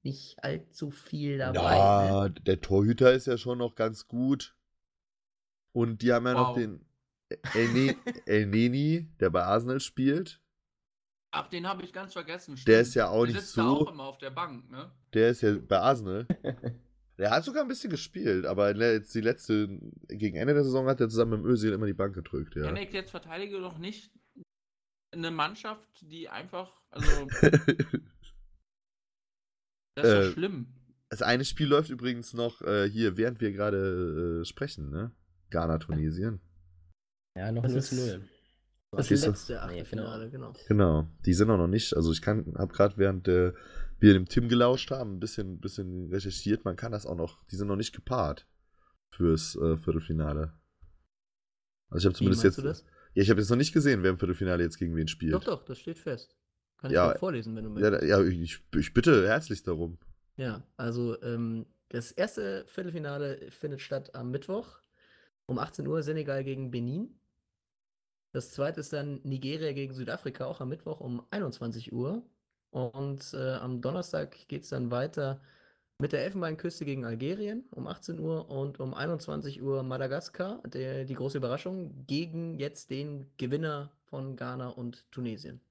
nicht 0.03 0.43
allzu 0.43 0.89
viel 0.91 1.37
dabei. 1.37 1.59
Ne? 1.59 1.77
Ja, 1.77 2.29
der 2.29 2.59
Torhüter 2.61 3.13
ist 3.13 3.27
ja 3.27 3.37
schon 3.37 3.59
noch 3.59 3.75
ganz 3.75 4.07
gut. 4.07 4.55
Und 5.71 6.01
die 6.01 6.11
haben 6.11 6.25
ja 6.25 6.33
noch 6.33 6.49
Wow. 6.49 6.57
den 6.57 6.85
El, 7.53 7.71
ne 7.73 7.95
El 8.25 8.45
Neni, 8.47 9.07
der 9.19 9.29
bei 9.29 9.43
Arsenal 9.43 9.79
spielt. 9.79 10.41
Ach, 11.33 11.47
den 11.47 11.65
habe 11.67 11.83
ich 11.83 11.93
ganz 11.93 12.13
vergessen. 12.13 12.55
Der 12.55 12.61
stimmt. 12.61 12.77
ist 12.81 12.93
ja 12.95 13.09
auch 13.09 13.25
der 13.25 13.35
nicht 13.35 13.45
so. 13.47 13.61
auch 13.61 13.91
immer 13.91 14.03
auf 14.03 14.17
der 14.17 14.31
Bank, 14.31 14.69
ne? 14.69 14.91
Der 15.13 15.29
ist 15.29 15.41
ja 15.41 15.55
bei 15.57 15.79
Arsenal. 15.79 16.27
Der 17.17 17.29
hat 17.29 17.43
sogar 17.45 17.61
ein 17.61 17.67
bisschen 17.67 17.91
gespielt, 17.91 18.47
aber 18.47 18.75
jetzt 18.75 19.13
die 19.13 19.21
letzte, 19.21 19.67
gegen 20.07 20.37
Ende 20.37 20.55
der 20.55 20.63
Saison 20.63 20.87
hat 20.87 20.99
er 21.01 21.07
zusammen 21.07 21.31
mit 21.33 21.39
dem 21.41 21.45
Özil 21.51 21.71
immer 21.71 21.85
die 21.85 21.93
Bank 21.93 22.15
gedrückt, 22.15 22.55
ja. 22.55 22.63
Janik, 22.63 22.93
jetzt 22.93 23.11
verteidige 23.11 23.59
doch 23.59 23.77
nicht 23.77 24.11
eine 25.11 25.29
Mannschaft, 25.29 25.87
die 26.01 26.29
einfach, 26.29 26.81
also, 26.89 27.07
das 29.95 30.05
ist 30.07 30.13
Äh, 30.13 30.23
doch 30.25 30.33
schlimm. 30.33 30.73
Das 31.09 31.21
eine 31.21 31.45
Spiel 31.45 31.67
läuft 31.67 31.89
übrigens 31.91 32.33
noch 32.33 32.61
äh, 32.61 32.89
hier, 32.89 33.17
während 33.17 33.39
wir 33.39 33.51
gerade 33.51 34.41
äh, 34.41 34.45
sprechen, 34.45 34.89
ne? 34.89 35.11
Ghana, 35.51 35.77
Tunesien. 35.77 36.39
Ja, 37.37 37.51
noch 37.51 37.61
Das 37.63 37.73
0 37.73 37.81
zu 37.83 37.95
ist- 37.95 38.13
0. 38.17 38.29
Das 38.91 39.07
Siehst 39.07 39.23
du? 39.25 39.29
letzte 39.29 39.53
Nee, 39.53 39.59
Achtelfinale, 39.59 40.29
genau. 40.29 40.53
Genau, 40.67 41.07
die 41.25 41.33
sind 41.33 41.49
auch 41.49 41.57
noch 41.57 41.67
nicht. 41.67 41.95
Also 41.95 42.11
ich 42.11 42.21
kann, 42.21 42.53
habe 42.57 42.73
gerade 42.73 42.97
während 42.97 43.27
äh, 43.27 43.53
wir 43.99 44.13
dem 44.13 44.25
Tim 44.27 44.49
gelauscht 44.49 44.91
haben, 44.91 45.15
ein 45.15 45.19
bisschen, 45.19 45.59
bisschen 45.61 46.09
recherchiert. 46.09 46.65
Man 46.65 46.75
kann 46.75 46.91
das 46.91 47.05
auch 47.05 47.15
noch. 47.15 47.45
Die 47.45 47.55
sind 47.55 47.67
noch 47.67 47.77
nicht 47.77 47.95
gepaart 47.95 48.47
fürs 49.11 49.55
äh, 49.55 49.77
Viertelfinale. 49.77 50.53
Also 51.89 51.99
ich 51.99 52.05
habe 52.05 52.15
zumindest 52.17 52.43
jetzt. 52.43 52.57
du 52.57 52.61
das? 52.63 52.83
Ja, 53.13 53.23
ich 53.23 53.29
habe 53.29 53.39
jetzt 53.39 53.49
noch 53.49 53.57
nicht 53.57 53.73
gesehen, 53.73 54.03
wer 54.03 54.11
im 54.11 54.17
Viertelfinale 54.19 54.63
jetzt 54.63 54.77
gegen 54.77 54.95
wen 54.95 55.07
spielt. 55.07 55.33
Doch, 55.33 55.43
doch, 55.43 55.63
das 55.63 55.79
steht 55.79 55.97
fest. 55.99 56.35
Kann 56.77 56.91
ich 56.91 56.95
Ja, 56.95 57.13
dir 57.13 57.19
vorlesen, 57.19 57.55
wenn 57.55 57.63
du 57.63 57.79
Ja, 57.81 57.91
möchtest. 57.91 58.11
da- 58.11 58.23
ja 58.23 58.23
ich, 58.27 58.61
ich 58.75 58.93
bitte 58.93 59.25
herzlichst 59.27 59.67
darum. 59.67 59.99
Ja, 60.35 60.63
also 60.75 61.21
ähm, 61.21 61.65
das 61.89 62.11
erste 62.11 62.65
Viertelfinale 62.67 63.51
findet 63.51 63.81
statt 63.81 64.15
am 64.15 64.31
Mittwoch 64.31 64.79
um 65.45 65.59
18 65.59 65.85
Uhr 65.87 66.01
Senegal 66.03 66.43
gegen 66.43 66.71
Benin. 66.71 67.19
Das 68.31 68.51
zweite 68.51 68.79
ist 68.79 68.93
dann 68.93 69.19
Nigeria 69.23 69.73
gegen 69.73 69.93
Südafrika, 69.93 70.45
auch 70.45 70.61
am 70.61 70.69
Mittwoch 70.69 70.99
um 71.01 71.25
21 71.31 71.91
Uhr. 71.93 72.23
Und 72.71 73.33
äh, 73.33 73.53
am 73.55 73.81
Donnerstag 73.81 74.47
geht 74.47 74.63
es 74.63 74.69
dann 74.69 74.91
weiter 74.91 75.41
mit 75.97 76.13
der 76.13 76.23
Elfenbeinküste 76.23 76.85
gegen 76.85 77.05
Algerien 77.05 77.65
um 77.71 77.87
18 77.87 78.19
Uhr 78.19 78.49
und 78.49 78.79
um 78.79 78.93
21 78.93 79.61
Uhr 79.61 79.83
Madagaskar, 79.83 80.61
der, 80.67 81.05
die 81.05 81.13
große 81.13 81.37
Überraschung, 81.37 82.05
gegen 82.07 82.57
jetzt 82.59 82.89
den 82.89 83.29
Gewinner 83.37 83.91
von 84.05 84.35
Ghana 84.35 84.69
und 84.69 85.09
Tunesien. 85.11 85.61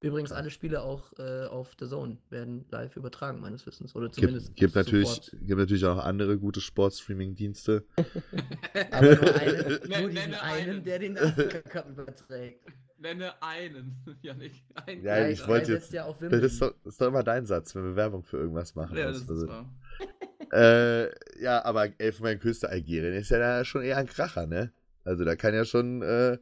Übrigens, 0.00 0.32
alle 0.32 0.50
Spiele 0.50 0.82
auch 0.82 1.12
äh, 1.18 1.46
auf 1.46 1.74
The 1.80 1.86
Zone 1.88 2.18
werden 2.28 2.66
live 2.70 2.96
übertragen, 2.96 3.40
meines 3.40 3.64
Wissens. 3.66 3.94
Oder 3.96 4.12
zumindest 4.12 4.48
Gibt, 4.48 4.58
gibt, 4.58 4.74
natürlich, 4.74 5.30
gibt 5.32 5.58
natürlich 5.58 5.84
auch 5.86 5.96
andere 5.98 6.38
gute 6.38 6.60
Sportstreaming-Dienste. 6.60 7.86
Aber 8.90 9.14
nur, 9.16 9.34
eine, 9.34 9.62
nur 9.68 9.80
diesen 10.10 10.12
nenne 10.12 10.42
einen, 10.42 10.70
einen. 10.70 10.84
der 10.84 10.98
den 10.98 11.16
Afrika 11.18 11.60
Cup 11.62 11.88
überträgt. 11.88 12.66
Nenne 12.98 13.42
einen, 13.42 13.96
Janik. 14.22 14.52
Ein 14.86 15.02
Ja, 15.02 15.16
Drei- 15.20 15.32
ich 15.32 15.46
wollte 15.48 15.72
jetzt- 15.72 15.92
ja 15.92 16.04
auf 16.04 16.18
Das 16.20 16.32
ist, 16.42 16.60
doch, 16.60 16.74
das 16.84 16.94
ist 16.94 17.00
doch 17.00 17.08
immer 17.08 17.22
dein 17.22 17.46
Satz, 17.46 17.74
wenn 17.74 17.84
wir 17.84 17.96
Werbung 17.96 18.22
für 18.24 18.36
irgendwas 18.36 18.74
machen. 18.74 18.96
Ja, 18.96 19.06
das 19.06 19.22
ist 19.22 19.30
Also, 19.30 19.48
wahr. 19.48 19.72
Äh, 20.52 21.42
ja, 21.42 21.64
aber 21.64 21.88
Elfenbeinküste 21.98 22.68
Algerien 22.68 23.14
ist 23.14 23.30
ja 23.30 23.38
da 23.38 23.64
schon 23.64 23.82
eher 23.82 23.96
ein 23.96 24.06
Kracher, 24.06 24.46
ne? 24.46 24.72
Also 25.02 25.24
da 25.24 25.34
kann 25.34 25.54
ja 25.54 25.64
schon 25.64 26.02
äh, 26.02 26.38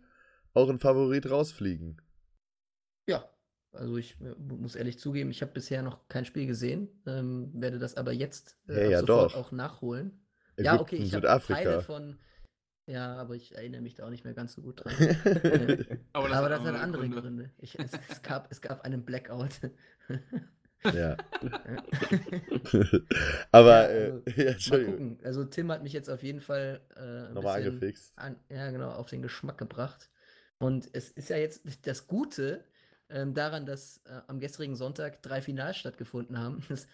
auch 0.53 0.69
ein 0.69 0.79
Favorit 0.81 1.31
rausfliegen. 1.31 2.01
Ja, 3.09 3.25
also 3.73 3.97
ich 3.97 4.21
äh, 4.21 4.35
mu- 4.39 4.57
muss 4.57 4.75
ehrlich 4.77 4.99
zugeben, 4.99 5.31
ich 5.31 5.43
habe 5.43 5.53
bisher 5.53 5.83
noch 5.83 6.09
kein 6.09 6.25
Spiel 6.25 6.47
gesehen, 6.47 6.89
ähm, 7.07 7.51
werde 7.55 7.79
das 7.79 7.97
aber 7.97 8.13
jetzt 8.13 8.59
äh, 8.69 8.83
Ja, 8.85 8.91
ja, 8.91 9.01
sofort 9.01 9.33
doch. 9.33 9.35
auch 9.35 9.53
nachholen. 9.53 10.21
ja, 10.59 10.73
Ägypten, 10.73 10.81
okay, 10.81 10.97
ich 10.97 11.15
habe. 11.15 11.29
Teile 11.47 11.81
von. 11.81 12.19
Ja, 12.87 13.17
aber 13.17 13.35
ich 13.37 13.55
erinnere 13.55 13.81
mich 13.83 13.95
da 13.95 14.07
auch 14.07 14.11
nicht 14.11 14.25
mehr 14.25 14.35
ganz 14.35 14.55
so 14.55 14.63
gut 14.63 14.85
dran. 14.85 14.95
Aber 16.13 16.29
das, 16.29 16.39
aber 16.39 16.49
hat 16.51 16.53
das 16.53 16.65
hat 16.65 16.75
andere 16.75 17.09
Gründe. 17.09 17.21
Gründe. 17.23 17.51
Ich, 17.59 17.79
es, 17.79 17.93
es, 18.09 18.23
gab, 18.23 18.51
es 18.51 18.61
gab 18.61 18.83
einen 18.85 19.05
Blackout. 19.05 19.61
ja. 20.93 21.17
aber, 23.53 23.91
Ja, 23.91 23.91
äh, 23.91 24.13
also, 24.27 24.33
ja, 24.37 24.55
Mal 24.67 24.81
gucken. 24.81 25.19
Also 25.25 25.45
Tim 25.45 25.71
hat 25.71 25.83
mich 25.83 25.93
jetzt 25.93 26.09
auf 26.11 26.23
jeden 26.23 26.41
Fall 26.41 26.81
äh, 26.97 27.33
nochmal 27.33 27.59
angefixt. 27.61 28.13
an, 28.17 28.37
ja, 28.49 28.71
genau, 28.71 28.91
auf 28.93 29.09
den 29.09 29.23
Geschmack 29.23 29.59
gebracht. 29.59 30.11
Und 30.59 30.89
es 30.93 31.11
ist 31.11 31.29
ja 31.31 31.37
jetzt 31.37 31.63
das 31.87 32.07
Gute 32.07 32.65
ähm, 33.13 33.35
daran, 33.35 33.67
dass 33.67 33.99
äh, 34.07 34.21
am 34.27 34.41
gestrigen 34.41 34.75
Sonntag 34.77 35.23
drei 35.23 35.41
Finals 35.43 35.77
stattgefunden 35.77 36.39
haben. 36.39 36.63
Das, 36.69 36.87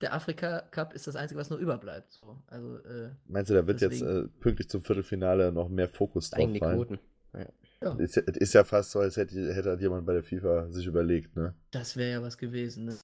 der 0.00 0.14
Afrika 0.14 0.62
Cup 0.72 0.94
ist 0.94 1.06
das 1.06 1.14
Einzige, 1.14 1.38
was 1.38 1.48
noch 1.48 1.58
überbleibt. 1.60 2.10
So, 2.12 2.36
also, 2.48 2.78
äh, 2.78 3.10
Meinst 3.28 3.50
du, 3.50 3.54
da 3.54 3.64
wird 3.66 3.80
deswegen- 3.80 4.04
jetzt 4.04 4.24
äh, 4.24 4.28
pünktlich 4.40 4.68
zum 4.68 4.82
Viertelfinale 4.82 5.52
noch 5.52 5.68
mehr 5.68 5.88
Fokus 5.88 6.30
drauf 6.30 6.50
fallen? 6.58 6.76
Quoten. 6.76 6.98
Ja. 7.34 7.46
Ja. 7.82 7.94
Ist, 7.98 8.16
ja- 8.16 8.22
ist 8.22 8.52
ja 8.52 8.64
fast 8.64 8.90
so, 8.90 8.98
als 8.98 9.16
hätte, 9.16 9.54
hätte 9.54 9.68
halt 9.70 9.80
jemand 9.80 10.04
bei 10.04 10.12
der 10.14 10.24
FIFA 10.24 10.70
sich 10.70 10.86
überlegt, 10.86 11.36
ne? 11.36 11.54
Das 11.70 11.96
wäre 11.96 12.10
ja 12.10 12.22
was 12.22 12.36
gewesen, 12.36 12.86
ne? 12.86 12.96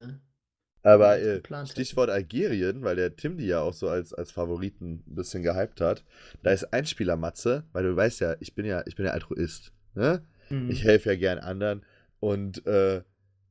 Aber 0.82 1.18
äh. 1.20 1.40
Stichwort 1.66 2.08
Algerien, 2.10 2.82
weil 2.82 2.96
der 2.96 3.14
Tim 3.16 3.36
die 3.36 3.46
ja 3.46 3.60
auch 3.60 3.72
so 3.74 3.88
als, 3.88 4.12
als 4.14 4.30
Favoriten 4.30 5.02
ein 5.06 5.14
bisschen 5.14 5.42
gehypt 5.42 5.80
hat. 5.80 6.04
Da 6.42 6.50
ist 6.50 6.72
ein 6.72 6.86
Spieler 6.86 7.16
Matze, 7.16 7.64
weil 7.72 7.84
du 7.84 7.94
weißt 7.96 8.20
ja, 8.20 8.36
ich 8.40 8.54
bin 8.54 8.64
ja, 8.64 8.82
ich 8.86 8.96
bin 8.96 9.06
ja 9.06 9.12
Altruist. 9.12 9.72
Ne? 9.94 10.22
Mhm. 10.50 10.70
Ich 10.70 10.84
helfe 10.84 11.10
ja 11.10 11.16
gern 11.16 11.38
anderen. 11.38 11.82
Und 12.20 12.66
äh, 12.66 13.02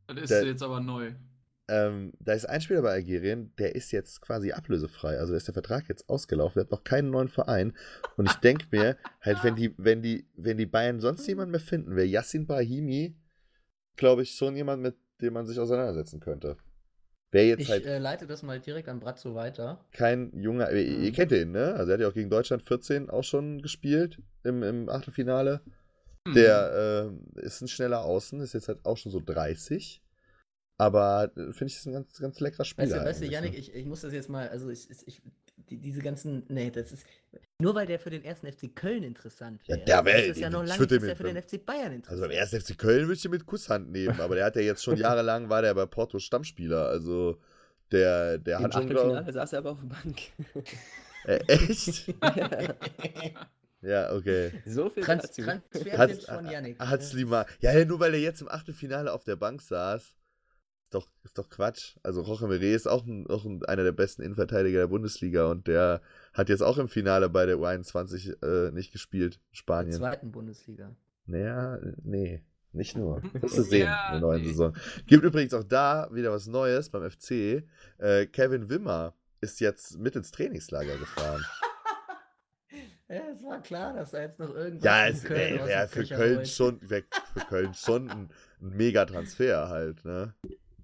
Das 0.08 0.18
ist 0.18 0.30
Der- 0.30 0.46
jetzt 0.46 0.64
aber 0.64 0.80
neu. 0.80 1.12
ähm, 1.70 2.14
da 2.20 2.34
ist 2.34 2.46
ein 2.46 2.62
Spieler 2.62 2.82
bei 2.82 2.92
Algerien, 2.94 3.54
der 3.58 3.76
ist 3.76 3.92
jetzt 3.92 4.22
quasi 4.22 4.52
ablösefrei. 4.54 5.18
Also 5.20 5.34
da 5.34 5.38
ist 5.38 5.48
der 5.48 5.54
Vertrag 5.54 5.90
jetzt 5.90 6.08
ausgelaufen, 6.10 6.56
der 6.60 6.64
hat 6.66 6.72
noch 6.72 6.84
keinen 6.84 7.10
neuen 7.10 7.28
Verein. 7.30 7.74
Und 8.16 8.30
ich 8.30 8.36
denke 8.36 8.66
mir, 8.72 8.98
halt, 9.22 9.44
wenn 9.44 9.56
die, 9.56 9.74
wenn 9.78 10.02
die, 10.02 10.28
wenn 10.36 10.58
die 10.58 10.66
Bayern 10.66 11.00
sonst 11.02 11.28
jemanden 11.28 11.52
mehr 11.52 11.60
finden, 11.60 11.96
wäre 11.96 12.08
Yassin 12.08 12.46
Brahimi, 12.48 13.16
glaube 13.98 14.22
ich, 14.24 14.32
schon 14.32 14.56
jemand, 14.56 14.82
mit 14.82 14.96
dem 15.22 15.34
man 15.34 15.46
sich 15.46 15.60
auseinandersetzen 15.60 16.20
könnte. 16.20 16.58
Jetzt 17.34 17.60
Ich 17.60 17.70
halt 17.70 17.86
äh, 17.86 18.00
leite 18.00 18.26
das 18.26 18.42
mal 18.42 18.60
direkt 18.60 18.88
an 18.88 19.00
Bratzo 19.02 19.36
weiter. 19.36 19.84
kein 19.92 20.32
junger, 20.40 20.72
ihr, 20.72 20.88
ihr 20.88 21.12
Mhm. 21.12 21.14
kennt 21.16 21.32
den, 21.32 21.52
ne? 21.52 21.74
Also 21.76 21.92
er 21.92 21.94
hat 21.96 22.02
ja 22.02 22.08
auch 22.08 22.14
gegen 22.14 22.30
Deutschland 22.30 22.64
14 22.64 23.10
auch 23.10 23.24
schon 23.24 23.62
gespielt 23.62 24.22
im, 24.44 24.64
im 24.64 24.90
Achtelfinale. 24.90 25.62
Hm. 26.28 26.34
Der 26.34 27.12
äh, 27.36 27.42
ist 27.42 27.62
ein 27.62 27.68
schneller 27.68 28.02
Außen, 28.02 28.40
ist 28.42 28.54
jetzt 28.54 28.68
halt 28.68 28.86
auch 28.86 28.98
schon 28.98 29.12
so 29.12 29.20
30. 29.20 30.02
Aber 30.78 31.32
äh, 31.36 31.54
finde 31.54 31.66
ich, 31.68 31.78
ist 31.78 31.88
ein 31.88 31.94
ganz, 31.94 32.20
ganz 32.20 32.40
leckerer 32.40 32.66
Spieler. 32.66 33.06
Weißt 33.06 33.06
du, 33.06 33.06
weißt 33.06 33.22
du 33.22 33.26
Janik, 33.26 33.54
ne? 33.54 33.58
ich, 33.58 33.74
ich 33.74 33.86
muss 33.86 34.02
das 34.02 34.14
jetzt 34.14 34.30
mal, 34.30 34.48
also 34.50 34.70
ich, 34.70 34.90
ich, 34.90 35.22
die, 35.70 35.78
diese 35.78 36.02
ganzen, 36.02 36.44
nee, 36.50 36.70
das 36.70 36.92
ist, 36.92 37.06
nur 37.60 37.74
weil 37.74 37.88
der 37.88 38.00
für 38.00 38.12
den 38.12 38.24
ersten 38.24 38.46
FC 38.52 38.76
Köln 38.76 39.04
interessant 39.04 39.62
Ja, 39.68 39.76
wäre, 39.78 39.86
der 39.86 40.06
wär- 40.06 40.26
ist 40.28 40.40
ja 40.40 40.50
noch 40.50 40.64
lange 40.64 40.80
würd 40.82 40.92
nicht, 40.92 41.02
den 41.02 41.02
dass 41.02 41.10
er 41.10 41.16
für 41.16 41.24
den 41.24 41.42
FC 41.42 41.66
Bayern 41.66 41.94
Also 41.94 41.96
interessant 41.96 42.30
beim 42.30 42.40
1. 42.40 42.54
FC 42.54 42.78
Köln 42.78 43.02
würde 43.08 43.14
ich 43.14 43.26
ihn 43.26 43.32
mit 43.32 43.46
Kusshand 43.46 43.92
nehmen, 43.92 44.20
aber 44.22 44.36
der 44.36 44.46
hat 44.46 44.56
ja 44.56 44.62
jetzt 44.62 44.84
schon 44.84 44.98
jahrelang, 44.98 45.50
war 45.50 45.62
der 45.64 45.74
bei 45.74 45.86
Porto 45.88 46.20
Stammspieler. 46.20 46.88
Also 46.88 47.40
der, 47.92 48.38
der 48.38 48.60
Im 48.60 48.66
hat 48.66 48.74
schon, 48.76 48.88
glaub, 48.90 49.06
Achtelfinale 49.06 49.34
saß 49.34 49.54
er 49.54 49.60
aber 49.60 49.72
auf 49.72 49.80
der 49.80 49.88
Bank. 49.88 50.22
äh, 51.26 51.40
echt? 51.48 52.08
ja. 52.22 52.76
Ja, 53.82 54.14
okay. 54.14 54.52
So 54.66 54.90
viel 54.90 55.04
Trans 55.04 55.24
dazu. 55.24 55.42
Transfertipps 55.44 55.98
Hat's, 55.98 56.26
von 56.26 56.50
Janik. 56.50 56.80
hat's 56.80 57.14
ne? 57.14 57.20
lieber. 57.20 57.46
Ja, 57.60 57.78
ja, 57.78 57.86
nur 57.86 58.00
weil 58.00 58.14
er 58.14 58.20
jetzt 58.20 58.42
im 58.42 58.50
Achtelfinale 58.50 59.12
auf 59.14 59.24
der 59.24 59.36
Bank 59.36 59.62
saß. 59.62 60.02
Ist 60.88 60.94
doch, 60.94 61.08
ist 61.24 61.38
doch 61.38 61.50
Quatsch. 61.50 61.98
Also 62.02 62.22
Roche 62.22 62.48
Meret 62.48 62.74
ist 62.76 62.88
auch, 62.88 63.06
ein, 63.06 63.28
auch 63.28 63.44
ein, 63.46 63.64
einer 63.66 63.84
der 63.84 63.92
besten 63.92 64.22
Innenverteidiger 64.22 64.80
der 64.80 64.88
Bundesliga 64.88 65.48
und 65.48 65.68
der 65.68 66.02
hat 66.34 66.48
jetzt 66.48 66.62
auch 66.64 66.78
im 66.78 66.88
Finale 66.88 67.30
bei 67.30 67.46
der 67.46 67.58
U21 67.58 68.42
äh, 68.42 68.72
nicht 68.72 68.94
gespielt. 68.94 69.36
Der 69.52 69.56
Spanien. 69.56 69.94
zweiten 69.94 70.32
Bundesliga. 70.32 70.96
Naja, 71.26 71.78
nee, 72.04 72.42
nicht 72.72 72.96
nur. 72.96 73.22
Wirst 73.34 73.58
du 73.58 73.64
sehen 73.64 73.88
Ja, 73.88 74.08
in 74.08 74.12
der 74.14 74.22
neuen 74.22 74.42
nee. 74.44 74.48
Saison. 74.48 74.74
Gibt 75.08 75.26
übrigens 75.26 75.54
auch 75.54 75.66
da 75.66 76.08
wieder 76.14 76.32
was 76.32 76.48
Neues 76.48 76.90
beim 76.90 77.10
FC. 77.12 77.64
Äh, 77.98 78.28
Kevin 78.28 78.70
Wimmer 78.70 79.14
ist 79.42 79.60
jetzt 79.60 79.98
mit 80.00 80.16
ins 80.16 80.32
Trainingslager 80.32 80.98
gefahren. 80.98 81.44
Ja, 83.10 83.22
es 83.34 83.42
war 83.44 83.62
klar, 83.62 83.94
dass 83.94 84.12
da 84.12 84.22
jetzt 84.22 84.38
noch 84.40 84.54
irgendwas 84.54 84.84
ja, 84.84 85.06
in 85.06 85.14
es 85.16 85.24
Köln 85.24 85.66
wär 85.66 85.88
dem 85.88 85.90
für 85.90 86.16
Köln 86.16 86.46
schon, 86.46 86.80
für 86.82 87.04
Köln 87.48 87.74
schon 87.74 88.10
ein, 88.10 88.30
ein 88.62 88.70
Mega-Transfer 88.76 89.70
halt, 89.70 90.04
ne? 90.04 90.34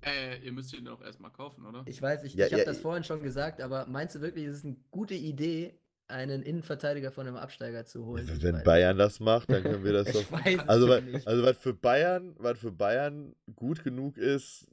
Äh, 0.06 0.40
ihr 0.40 0.52
müsst 0.52 0.74
ihn 0.74 0.86
doch 0.86 1.02
erstmal 1.02 1.32
kaufen, 1.32 1.66
oder? 1.66 1.84
Ich 1.86 2.02
weiß, 2.02 2.24
ich, 2.24 2.34
Ja, 2.36 2.46
ich 2.46 2.54
habe 2.54 2.62
ja, 2.62 2.66
das 2.66 2.80
vorhin 2.80 3.04
schon 3.04 3.22
gesagt, 3.24 3.62
aber 3.62 3.88
meinst 3.88 4.16
du 4.16 4.22
wirklich, 4.22 4.46
es 4.46 4.56
ist 4.56 4.66
eine 4.66 4.78
gute 4.92 5.16
Idee, 5.16 5.80
einen 6.08 6.44
Innenverteidiger 6.44 7.12
von 7.12 7.26
einem 7.28 7.38
Absteiger 7.38 7.86
zu 7.86 8.06
holen? 8.06 8.24
Ich 8.32 8.44
Wenn 8.44 8.58
weiß- 8.58 8.64
Bayern 8.64 8.98
das 8.98 9.20
macht, 9.20 9.50
dann 9.50 9.64
können 9.64 9.84
wir 9.84 9.94
das 10.04 10.12
doch. 10.12 10.24
Also, 10.68 10.88
ja 10.88 11.02
was, 11.14 11.26
also 11.28 11.44
was 11.44 11.58
für 11.58 11.74
Bayern, 11.74 12.36
was 12.38 12.60
für 12.60 12.72
Bayern 12.72 13.36
gut 13.56 13.84
genug 13.84 14.18
ist, 14.18 14.68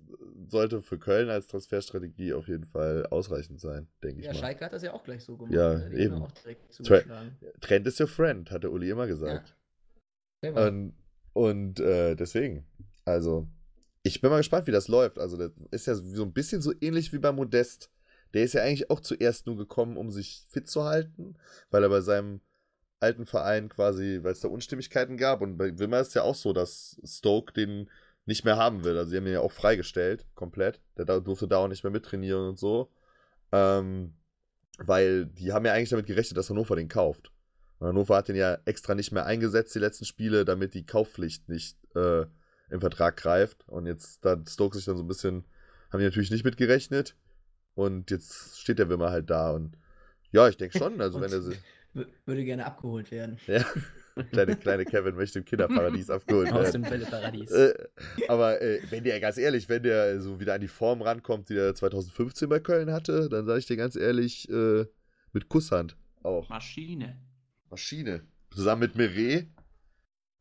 sollte 0.49 0.83
für 0.83 0.99
Köln 0.99 1.31
als 1.31 1.47
Transferstrategie 1.47 2.33
auf 2.35 2.49
jeden 2.49 2.65
Fall 2.65 3.07
ausreichend 3.07 3.61
sein, 3.61 3.89
denke 4.03 4.21
ich 4.21 4.27
Ja. 4.27 4.35
Schalke 4.35 4.65
hat 4.65 4.73
das 4.73 4.83
ja 4.83 4.93
auch 4.93 5.05
gleich 5.05 5.25
so 5.25 5.37
gemacht. 5.37 5.55
Ja, 5.55 5.75
ne? 5.79 5.91
Die 5.91 5.97
eben. 6.03 6.27
Trend 7.61 7.87
ist 7.87 8.01
your 8.01 8.09
friend, 8.09 8.51
hat 8.51 8.65
der 8.65 8.73
Uli 8.73 8.91
immer 8.91 9.07
gesagt. 9.07 9.57
Clever. 10.43 10.67
Und, 10.69 10.95
und 11.33 11.81
äh, 11.81 12.17
deswegen, 12.17 12.67
also, 13.05 13.47
ich 14.03 14.21
bin 14.21 14.31
mal 14.31 14.39
gespannt, 14.39 14.67
wie 14.67 14.73
das 14.73 14.89
läuft. 14.89 15.19
Also, 15.19 15.37
das 15.37 15.53
ist 15.71 15.87
ja 15.87 15.95
so 15.95 16.23
ein 16.25 16.33
bisschen 16.33 16.61
so 16.63 16.73
ähnlich 16.81 17.13
wie 17.13 17.19
bei 17.19 17.33
Modest. 17.33 17.91
Der 18.35 18.45
ist 18.45 18.55
ja 18.55 18.63
eigentlich 18.63 18.91
auch 18.91 19.01
zuerst 19.01 19.47
nur 19.47 19.57
gekommen, 19.57 19.97
um 19.97 20.11
sich 20.11 20.45
fit 20.49 20.69
zu 20.69 20.85
halten, 20.85 21.37
weil 21.71 21.83
er 21.83 21.89
bei 21.89 22.01
seinem 22.01 22.41
alten 23.01 23.27
Verein 23.27 23.69
quasi, 23.69 24.21
weil 24.23 24.33
es 24.33 24.41
da 24.41 24.49
Unstimmigkeiten 24.49 25.17
gab. 25.17 25.41
Und 25.41 25.57
bei 25.57 25.79
Wimmer 25.79 26.01
ist 26.01 26.15
ja 26.15 26.23
auch 26.23 26.35
so, 26.35 26.53
dass 26.53 27.01
Stoke 27.05 27.53
den 27.53 27.91
nicht 28.27 28.45
mehr 28.45 28.57
haben 28.57 28.85
will. 28.85 28.97
Also, 28.97 29.11
sie 29.11 29.17
haben 29.17 29.27
ihn 29.27 29.33
ja 29.33 29.41
auch 29.41 29.53
freigestellt, 29.53 30.27
komplett. 30.35 30.81
Der 30.97 31.21
durfte 31.21 31.49
da 31.49 31.59
auch 31.59 31.69
nicht 31.69 31.83
mehr 31.83 31.91
mittrainieren 31.91 32.49
und 32.49 32.59
so. 32.59 32.91
Ähm, 33.53 34.15
weil 34.79 35.27
die 35.27 35.53
haben 35.53 35.65
ja 35.65 35.73
eigentlich 35.73 35.91
damit 35.91 36.07
gerechnet, 36.07 36.37
dass 36.37 36.51
Hannover 36.51 36.77
den 36.77 36.89
kauft. 36.89 37.33
Und 37.79 37.89
Hannover 37.89 38.17
hat 38.17 38.29
den 38.29 38.37
ja 38.37 38.59
extra 38.65 38.95
nicht 38.95 39.13
mehr 39.13 39.27
eingesetzt, 39.27 39.75
die 39.75 39.81
letzten 39.81 40.05
Spiele, 40.05 40.45
damit 40.45 40.75
die 40.75 40.87
Kaufpflicht 40.87 41.49
nicht 41.49 41.77
äh, 41.97 42.27
im 42.71 42.81
Vertrag 42.81 43.17
greift. 43.17 43.67
Und 43.69 43.87
jetzt 43.87 44.25
da 44.25 44.37
Stoke 44.47 44.77
sich 44.77 44.85
dann 44.85 44.97
so 44.97 45.03
ein 45.03 45.09
bisschen, 45.09 45.45
haben 45.91 45.99
die 45.99 46.07
natürlich 46.07 46.31
nicht 46.31 46.45
mitgerechnet. 46.45 47.17
Und 47.75 48.11
jetzt 48.11 48.59
steht 48.61 48.79
der 48.79 48.89
Wimmer 48.89 49.11
halt 49.11 49.31
da. 49.31 49.53
Und 49.53 49.77
ja, 50.33 50.49
ich 50.49 50.57
denke 50.57 50.79
schon, 50.79 51.01
also 51.01 51.21
wenn 51.21 51.33
er 51.33 51.43
würde 52.25 52.45
gerne 52.45 52.67
abgeholt 52.67 53.11
werden. 53.11 53.39
Ja, 53.47 53.65
kleine, 54.31 54.57
kleine 54.57 54.85
Kevin 54.85 55.17
möchte 55.17 55.41
im 55.41 55.45
Kinderparadies 55.45 56.11
abgeholt 56.11 56.53
Aus 56.53 56.67
werden. 56.67 56.83
dem 56.83 56.91
Bälleparadies. 56.91 57.51
Äh, 57.51 57.75
aber 58.29 58.61
äh, 58.63 58.81
wenn 58.91 59.03
der, 59.05 59.19
ganz 59.21 59.39
ehrlich, 59.39 59.69
wenn 59.69 59.83
der 59.83 60.21
so 60.21 60.39
wieder 60.39 60.55
an 60.55 60.61
die 60.61 60.69
Form 60.69 61.03
rankommt, 61.03 61.49
die 61.49 61.55
der 61.55 61.75
2015 61.75 62.49
bei 62.49 62.61
Köln 62.61 62.93
hatte, 62.93 63.29
dann 63.29 63.47
sage 63.47 63.59
ich 63.59 63.67
dir 63.67 63.77
ganz 63.77 63.97
ehrlich, 63.97 64.49
äh, 64.51 64.87
mit 65.33 65.49
Kusshand 65.49 65.97
auch. 66.23 66.49
Maschine. 66.49 67.21
Maschine. 67.69 68.27
Zusammen 68.53 68.81
mit 68.81 68.97
Meret, 68.97 69.49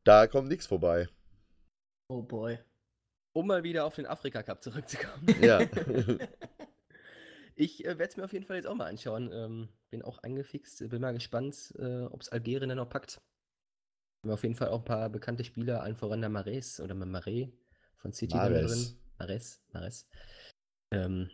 da 0.03 0.27
kommt 0.27 0.49
nichts 0.49 0.65
vorbei. 0.65 1.07
Oh 2.09 2.21
boy. 2.21 2.59
Um 3.33 3.47
mal 3.47 3.63
wieder 3.63 3.85
auf 3.85 3.95
den 3.95 4.07
Afrika-Cup 4.07 4.63
zurückzukommen. 4.63 5.35
Ja. 5.41 5.59
Ich 7.59 7.83
äh, 7.83 7.89
werde 7.99 8.05
es 8.05 8.15
mir 8.15 8.23
auf 8.23 8.31
jeden 8.31 8.45
Fall 8.45 8.55
jetzt 8.55 8.67
auch 8.67 8.75
mal 8.75 8.87
anschauen. 8.87 9.29
Ähm, 9.33 9.67
bin 9.89 10.01
auch 10.01 10.23
angefixt, 10.23 10.87
bin 10.89 11.01
mal 11.01 11.11
gespannt, 11.13 11.73
äh, 11.77 12.03
ob 12.03 12.21
es 12.21 12.29
Algerien 12.29 12.69
dann 12.69 12.77
noch 12.77 12.89
packt. 12.89 13.19
Haben 14.23 14.31
auf 14.31 14.43
jeden 14.43 14.55
Fall 14.55 14.69
auch 14.69 14.79
ein 14.79 14.85
paar 14.85 15.09
bekannte 15.09 15.43
Spieler, 15.43 15.83
allen 15.83 15.97
voran 15.97 16.21
der 16.21 16.29
Mares 16.29 16.79
oder 16.79 16.95
Marais 16.95 17.49
von 17.97 18.13
City 18.13 18.33
drin. 18.37 18.97
Mares, 19.17 19.61
Mares. 19.73 20.07
Ähm, 20.91 21.29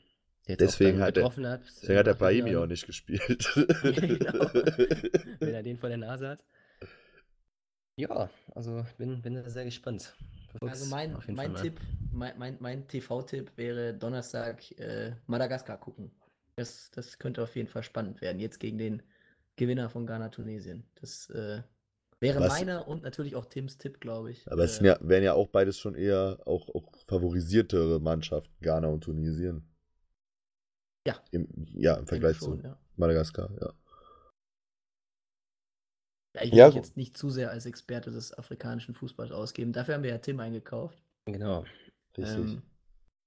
Deswegen 0.47 0.99
hat 0.99 1.09
er- 1.17 1.23
getroffen 1.23 1.45
hat. 1.47 1.61
Deswegen 1.61 1.99
hat 1.99 2.07
der 2.07 2.13
im 2.15 2.21
Achtelfinale. 2.23 2.43
Brahimi 2.43 2.55
auch 2.55 2.67
nicht 2.67 2.85
gespielt. 2.87 3.45
Genau. 3.83 4.51
Wenn 5.39 5.53
er 5.53 5.63
den 5.63 5.77
vor 5.77 5.89
der 5.89 5.97
Nase 5.99 6.27
hat. 6.29 6.43
Ja, 7.97 8.29
also 8.55 8.83
bin, 8.97 9.21
bin 9.21 9.35
da 9.35 9.49
sehr 9.49 9.63
gespannt. 9.65 10.15
Verfolg's 10.51 10.81
Also 10.81 10.85
mein, 10.87 11.15
auf 11.15 11.27
jeden 11.27 11.35
mein. 11.35 11.55
Tipp, 11.55 11.79
mein, 12.15 12.37
mein, 12.37 12.57
mein 12.59 12.87
TV-Tipp 12.87 13.51
wäre 13.57 13.93
Donnerstag 13.93 14.71
äh, 14.79 15.13
Madagaskar 15.27 15.79
gucken. 15.79 16.11
Das, 16.55 16.89
das 16.91 17.19
könnte 17.19 17.43
auf 17.43 17.55
jeden 17.55 17.67
Fall 17.67 17.83
spannend 17.83 18.21
werden. 18.21 18.39
Jetzt 18.39 18.59
gegen 18.59 18.77
den 18.77 19.03
Gewinner 19.57 19.89
von 19.89 20.07
Ghana-Tunesien. 20.07 20.83
Das 20.95 21.29
äh, 21.29 21.61
wäre 22.19 22.39
Was- 22.39 22.49
meiner 22.49 22.87
und 22.87 23.03
natürlich 23.03 23.35
auch 23.35 23.45
Tims 23.45 23.77
Tipp, 23.77 23.99
glaube 23.99 24.31
ich. 24.31 24.51
Aber 24.51 24.63
es 24.63 24.79
äh, 24.79 24.85
ja, 24.85 24.97
wären 25.01 25.23
ja 25.23 25.33
auch 25.33 25.47
beides 25.47 25.77
schon 25.77 25.95
eher 25.95 26.39
auch, 26.45 26.69
auch 26.73 26.91
favorisiertere 27.07 27.99
Mannschaften, 27.99 28.53
Ghana 28.61 28.87
und 28.87 29.01
Tunesien. 29.01 29.67
Ja. 31.05 31.21
Im, 31.31 31.47
ja, 31.75 31.95
im 31.95 32.07
Vergleich 32.07 32.37
schon, 32.37 32.59
zu 32.59 32.63
ja. 32.63 32.77
Madagaskar, 32.95 33.49
ja. 33.61 33.73
Ja, 36.35 36.43
ich 36.43 36.51
will 36.51 36.57
Ja, 36.57 36.67
mich 36.67 36.75
jetzt 36.75 36.97
nicht 36.97 37.17
zu 37.17 37.29
sehr 37.31 37.49
als 37.49 37.65
Experte 37.65 38.11
des 38.11 38.31
afrikanischen 38.37 38.93
Fußballs 38.93 39.31
ausgeben. 39.31 39.73
Dafür 39.73 39.95
haben 39.95 40.03
wir 40.03 40.11
ja 40.11 40.17
Tim 40.19 40.39
eingekauft. 40.39 41.01
Genau. 41.27 41.65
Richtig. 42.17 42.53
Ähm, 42.53 42.61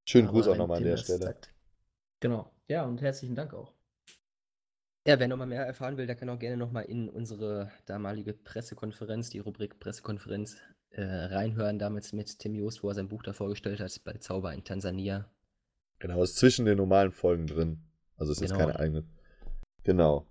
Schönen 0.05 0.29
Gruß 0.29 0.49
auch 0.49 0.57
nochmal 0.57 0.79
an 0.79 0.85
der 0.85 0.97
Stelle. 0.97 1.19
sagt- 1.23 1.55
Genau. 2.21 2.51
Ja, 2.69 2.85
und 2.85 3.01
herzlichen 3.01 3.35
Dank 3.35 3.55
auch. 3.55 3.73
Ja, 5.07 5.19
wer 5.19 5.29
nochmal 5.29 5.47
mehr 5.47 5.65
erfahren 5.65 5.97
will, 5.97 6.07
der 6.07 6.17
kann 6.17 6.29
auch 6.29 6.39
gerne 6.39 6.57
nochmal 6.57 6.85
in 6.85 7.09
unsere 7.09 7.71
damalige 7.87 8.35
Pressekonferenz, 8.35 9.31
die 9.31 9.39
Rubrik 9.39 9.79
Pressekonferenz, 9.81 10.57
äh, 10.91 11.03
reinhören, 11.03 11.79
damals 11.79 12.13
mit 12.13 12.39
Tim 12.39 12.55
Joost, 12.55 12.83
wo 12.83 12.89
er 12.89 12.95
sein 12.95 13.09
Buch 13.09 13.23
da 13.23 13.33
vorgestellt 13.33 13.81
hat, 13.81 14.01
bei 14.05 14.15
Zauber 14.15 14.53
in 14.53 14.65
Tansania. 14.65 15.31
Genau, 15.99 16.23
ist 16.23 16.37
zwischen 16.37 16.65
den 16.67 16.77
normalen 16.77 17.13
Folgen 17.13 17.47
drin. 17.47 17.83
Also 18.17 18.33
es 18.33 18.41
ist 18.41 18.51
Genau. 18.53 18.67
keine 18.67 18.79
eigene. 18.79 19.05
Genau. 19.85 20.27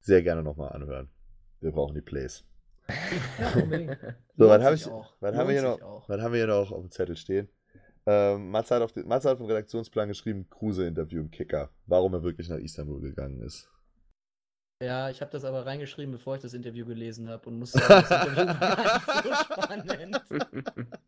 Sehr 0.00 0.22
gerne 0.22 0.42
nochmal 0.42 0.72
anhören. 0.72 1.10
Wir 1.60 1.72
brauchen 1.72 1.94
die 1.94 2.00
Plays. 2.02 2.44
Ja, 3.38 3.62
unbedingt. 3.62 3.98
So, 4.36 4.48
was 4.48 4.62
habe 4.62 4.74
ich, 4.74 4.86
was 4.86 5.36
haben 5.36 5.48
wir 5.48 5.60
hier 5.60 5.62
noch? 5.62 6.08
Was 6.08 6.20
haben 6.22 6.32
wir 6.32 6.38
hier 6.38 6.46
noch 6.46 6.72
auf 6.72 6.80
dem 6.80 6.90
Zettel 6.90 7.16
stehen? 7.16 7.48
Ähm, 8.06 8.50
Matze, 8.50 8.74
hat 8.74 8.82
auf 8.82 8.92
den, 8.92 9.06
Matze 9.06 9.28
hat 9.28 9.38
dem 9.38 9.46
Redaktionsplan 9.46 10.08
geschrieben, 10.08 10.48
Kruse-Interview 10.48 11.20
im 11.20 11.30
Kicker. 11.30 11.70
Warum 11.86 12.14
er 12.14 12.22
wirklich 12.22 12.48
nach 12.48 12.56
Istanbul 12.56 13.00
gegangen 13.00 13.42
ist. 13.42 13.68
Ja, 14.82 15.10
ich 15.10 15.20
habe 15.20 15.30
das 15.30 15.44
aber 15.44 15.66
reingeschrieben, 15.66 16.12
bevor 16.12 16.36
ich 16.36 16.42
das 16.42 16.54
Interview 16.54 16.86
gelesen 16.86 17.28
habe 17.28 17.50
und 17.50 17.58
muss 17.58 17.72
sagen, 17.72 18.06
das 18.08 18.10
Interview 18.10 18.46
war 18.60 18.76
gar 18.76 18.96
nicht 18.96 20.28
so 20.28 20.38
spannend. 20.40 20.88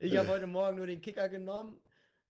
Ich 0.00 0.16
habe 0.16 0.28
heute 0.28 0.46
Morgen 0.46 0.76
nur 0.76 0.86
den 0.86 1.00
Kicker 1.00 1.28
genommen, 1.28 1.76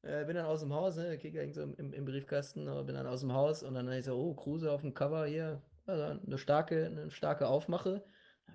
äh, 0.01 0.25
bin 0.25 0.37
dann 0.37 0.47
aus 0.47 0.61
dem 0.61 0.73
Haus, 0.73 0.97
ne, 0.97 1.03
der 1.03 1.19
Kicker 1.19 1.43
hing 1.43 1.53
so 1.53 1.61
im, 1.61 1.75
im, 1.77 1.93
im 1.93 2.07
Briefkasten, 2.07 2.67
aber 2.67 2.83
bin 2.85 2.95
dann 2.95 3.07
aus 3.07 3.21
dem 3.21 3.35
Haus 3.35 3.63
und 3.63 3.75
dann 3.75 3.87
habe 3.87 3.99
ich 3.99 4.07
so, 4.07 4.17
oh, 4.17 4.33
Kruse 4.33 4.73
auf 4.73 4.81
dem 4.81 4.95
Cover 4.95 5.27
hier, 5.27 5.61
also 5.85 6.19
eine 6.27 6.39
starke, 6.39 6.87
eine 6.87 7.11
starke 7.11 7.47
Aufmache. 7.47 8.03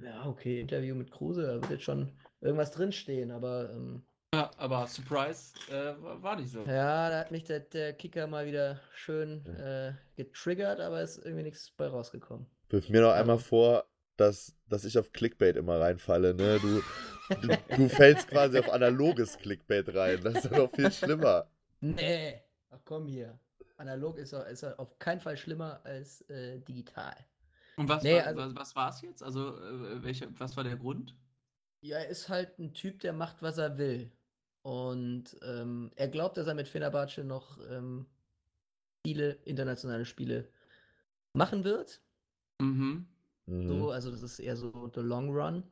Ja, 0.01 0.25
okay, 0.25 0.59
Interview 0.61 0.95
mit 0.95 1.11
Kruse, 1.11 1.43
da 1.43 1.53
wird 1.55 1.69
jetzt 1.71 1.83
schon 1.83 2.11
irgendwas 2.41 2.71
drinstehen, 2.71 3.31
aber 3.31 3.69
ähm, 3.71 4.03
Ja, 4.33 4.51
aber 4.57 4.87
Surprise 4.87 5.53
äh, 5.69 5.93
war 6.01 6.35
nicht 6.35 6.51
so. 6.51 6.63
ja, 6.63 7.09
da 7.09 7.19
hat 7.19 7.31
mich 7.31 7.43
der, 7.43 7.61
der 7.61 7.93
Kicker 7.93 8.27
mal 8.27 8.45
wieder 8.45 8.79
schön 8.93 9.45
äh, 9.45 9.93
getriggert, 10.15 10.79
aber 10.79 11.01
ist 11.01 11.17
irgendwie 11.23 11.43
nichts 11.43 11.71
bei 11.71 11.87
rausgekommen. 11.87 12.47
Wirf 12.69 12.89
mir 12.89 13.01
noch 13.01 13.13
einmal 13.13 13.37
vor, 13.39 13.85
dass, 14.17 14.55
dass 14.67 14.85
ich 14.85 14.97
auf 14.97 15.11
Clickbait 15.11 15.55
immer 15.55 15.79
reinfalle, 15.79 16.33
ne? 16.33 16.59
Du, 16.59 16.81
du, 17.41 17.57
du 17.77 17.89
fällst 17.89 18.27
quasi 18.27 18.57
auf 18.59 18.69
analoges 18.71 19.37
Clickbait 19.37 19.93
rein. 19.95 20.19
Das 20.23 20.35
ist 20.35 20.45
doch 20.45 20.57
noch 20.57 20.71
viel 20.71 20.91
schlimmer. 20.91 21.47
Nee, 21.81 22.41
ach 22.71 22.79
komm 22.85 23.07
hier. 23.07 23.39
Analog 23.77 24.17
ist, 24.17 24.33
ist 24.33 24.63
auf 24.63 24.97
keinen 24.99 25.19
Fall 25.19 25.35
schlimmer 25.37 25.81
als 25.83 26.21
äh, 26.29 26.59
digital. 26.59 27.13
Und 27.77 27.89
was, 27.89 28.03
Nee, 28.03 28.17
war, 28.17 28.25
also- 28.27 28.41
was, 28.41 28.55
was 28.55 28.75
war 28.75 28.89
es 28.89 29.01
jetzt? 29.01 29.23
Also, 29.23 29.57
äh, 29.59 30.03
welche, 30.03 30.27
was 30.39 30.55
war 30.57 30.63
der 30.63 30.77
Grund? 30.77 31.15
Ja, 31.81 31.97
er 31.97 32.07
ist 32.07 32.29
halt 32.29 32.59
ein 32.59 32.73
Typ, 32.73 32.99
der 33.01 33.13
macht, 33.13 33.41
was 33.41 33.57
er 33.57 33.77
will. 33.77 34.11
Und 34.61 35.35
ähm, 35.45 35.91
er 35.95 36.07
glaubt, 36.07 36.37
dass 36.37 36.47
er 36.47 36.53
mit 36.53 36.69
Fenerbahce 36.69 37.23
noch 37.25 37.59
ähm, 37.69 38.05
viele 39.05 39.31
internationale 39.43 40.05
Spiele 40.05 40.47
machen 41.33 41.63
wird. 41.65 41.99
Mhm. 42.61 43.07
So, 43.47 43.91
also 43.91 44.09
das 44.11 44.21
ist 44.23 44.39
eher 44.39 44.55
so 44.55 44.89
the 44.95 45.01
long 45.01 45.29
run. 45.35 45.63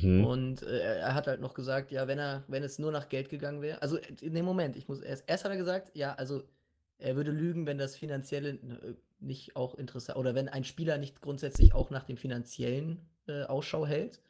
Mhm. 0.00 0.24
Und 0.24 0.62
äh, 0.62 0.98
er- 1.00 1.14
hat 1.14 1.26
halt 1.26 1.40
noch 1.40 1.54
gesagt, 1.54 1.90
ja, 1.90 2.06
wenn 2.06 2.18
er, 2.20 2.44
wenn 2.46 2.62
es 2.62 2.78
nur 2.78 2.92
nach 2.92 3.08
Geld 3.08 3.28
gegangen 3.28 3.62
wäre. 3.62 3.82
Also 3.82 3.96
in 3.96 4.34
dem 4.34 4.44
Moment, 4.44 4.76
ich 4.76 4.86
muss 4.88 5.00
erst, 5.00 5.24
erst 5.26 5.44
hat 5.44 5.50
er 5.50 5.56
gesagt, 5.58 5.90
ja, 5.96 6.14
also 6.14 6.44
er 6.98 7.16
würde 7.16 7.32
lügen, 7.32 7.66
wenn 7.66 7.78
das 7.78 7.96
Finanzielle 7.96 8.50
äh, 8.50 8.94
nicht 9.20 9.56
auch 9.56 9.74
interessant 9.74 10.18
oder 10.18 10.34
wenn 10.34 10.48
ein 10.48 10.64
Spieler 10.64 10.98
nicht 10.98 11.20
grundsätzlich 11.20 11.74
auch 11.74 11.90
nach 11.90 12.04
dem 12.04 12.16
Finanziellen 12.16 13.00
äh, 13.26 13.44
Ausschau 13.44 13.86
hält. 13.86 14.20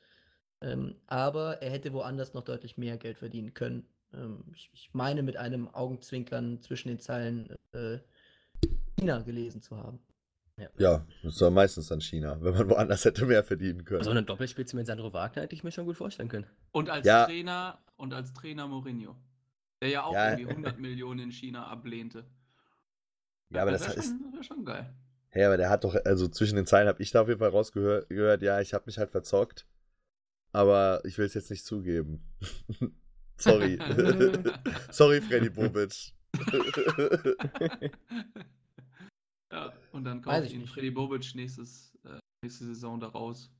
Ähm, 0.60 0.96
aber 1.06 1.62
er 1.62 1.70
hätte 1.70 1.92
woanders 1.92 2.34
noch 2.34 2.42
deutlich 2.42 2.76
mehr 2.76 2.96
Geld 2.96 3.18
verdienen 3.18 3.54
können. 3.54 3.86
Ähm, 4.12 4.44
ich, 4.54 4.70
ich 4.72 4.90
meine, 4.92 5.22
mit 5.22 5.36
einem 5.36 5.68
Augenzwinkern 5.68 6.60
zwischen 6.62 6.88
den 6.88 6.98
Zeilen 6.98 7.54
äh, 7.72 7.98
China 8.98 9.20
gelesen 9.20 9.62
zu 9.62 9.76
haben. 9.76 10.00
Ja, 10.76 11.06
das 11.22 11.40
war 11.40 11.50
meistens 11.50 11.86
dann 11.86 12.00
China, 12.00 12.36
wenn 12.40 12.52
man 12.54 12.68
woanders 12.68 13.04
hätte 13.04 13.26
mehr 13.26 13.44
verdienen 13.44 13.84
können. 13.84 14.02
So 14.02 14.10
eine 14.10 14.24
Doppelspitze 14.24 14.74
mit 14.74 14.86
Sandro 14.86 15.12
Wagner 15.12 15.42
hätte 15.42 15.54
ich 15.54 15.62
mir 15.62 15.70
schon 15.70 15.86
gut 15.86 15.96
vorstellen 15.96 16.28
können. 16.28 16.46
Und 16.72 16.90
als 16.90 17.06
Ja. 17.06 17.26
Trainer 17.26 17.78
und 17.96 18.12
als 18.12 18.32
Trainer 18.34 18.66
Mourinho. 18.66 19.14
Der 19.80 19.90
ja 19.90 20.02
auch 20.02 20.14
Ja. 20.14 20.30
irgendwie 20.30 20.46
100 20.46 20.80
Millionen 20.80 21.20
in 21.20 21.30
China 21.30 21.68
ablehnte. 21.68 22.24
Ja, 23.50 23.62
aber 23.62 23.70
das 23.72 23.88
wäre 23.88 23.98
ist. 23.98 24.14
schon, 24.32 24.42
schon 24.42 24.64
geil. 24.64 24.94
Hey, 25.30 25.44
aber 25.44 25.56
der 25.56 25.70
hat 25.70 25.84
doch, 25.84 25.94
also 26.04 26.28
zwischen 26.28 26.56
den 26.56 26.66
Zeilen 26.66 26.88
habe 26.88 27.02
ich 27.02 27.10
da 27.10 27.22
auf 27.22 27.28
jeden 27.28 27.38
Fall 27.40 27.50
rausgehört, 27.50 28.08
gehört, 28.08 28.42
ja, 28.42 28.60
ich 28.60 28.74
habe 28.74 28.84
mich 28.86 28.98
halt 28.98 29.10
verzockt. 29.10 29.66
Aber 30.52 31.02
ich 31.04 31.18
will 31.18 31.26
es 31.26 31.34
jetzt 31.34 31.50
nicht 31.50 31.64
zugeben. 31.64 32.22
Sorry. 33.36 33.78
Sorry, 34.90 35.20
Freddy 35.20 35.50
Bobic. 35.50 36.12
ja, 39.52 39.72
und 39.92 40.04
dann 40.04 40.24
Weiß 40.24 40.24
kaufe 40.24 40.46
ich 40.46 40.50
ich 40.50 40.54
ihn 40.54 40.60
nicht. 40.62 40.72
Freddy 40.72 40.90
Bobic 40.90 41.34
nächstes, 41.34 41.96
äh, 42.04 42.18
nächste 42.42 42.64
Saison 42.66 42.98
da 43.00 43.08
raus. 43.08 43.50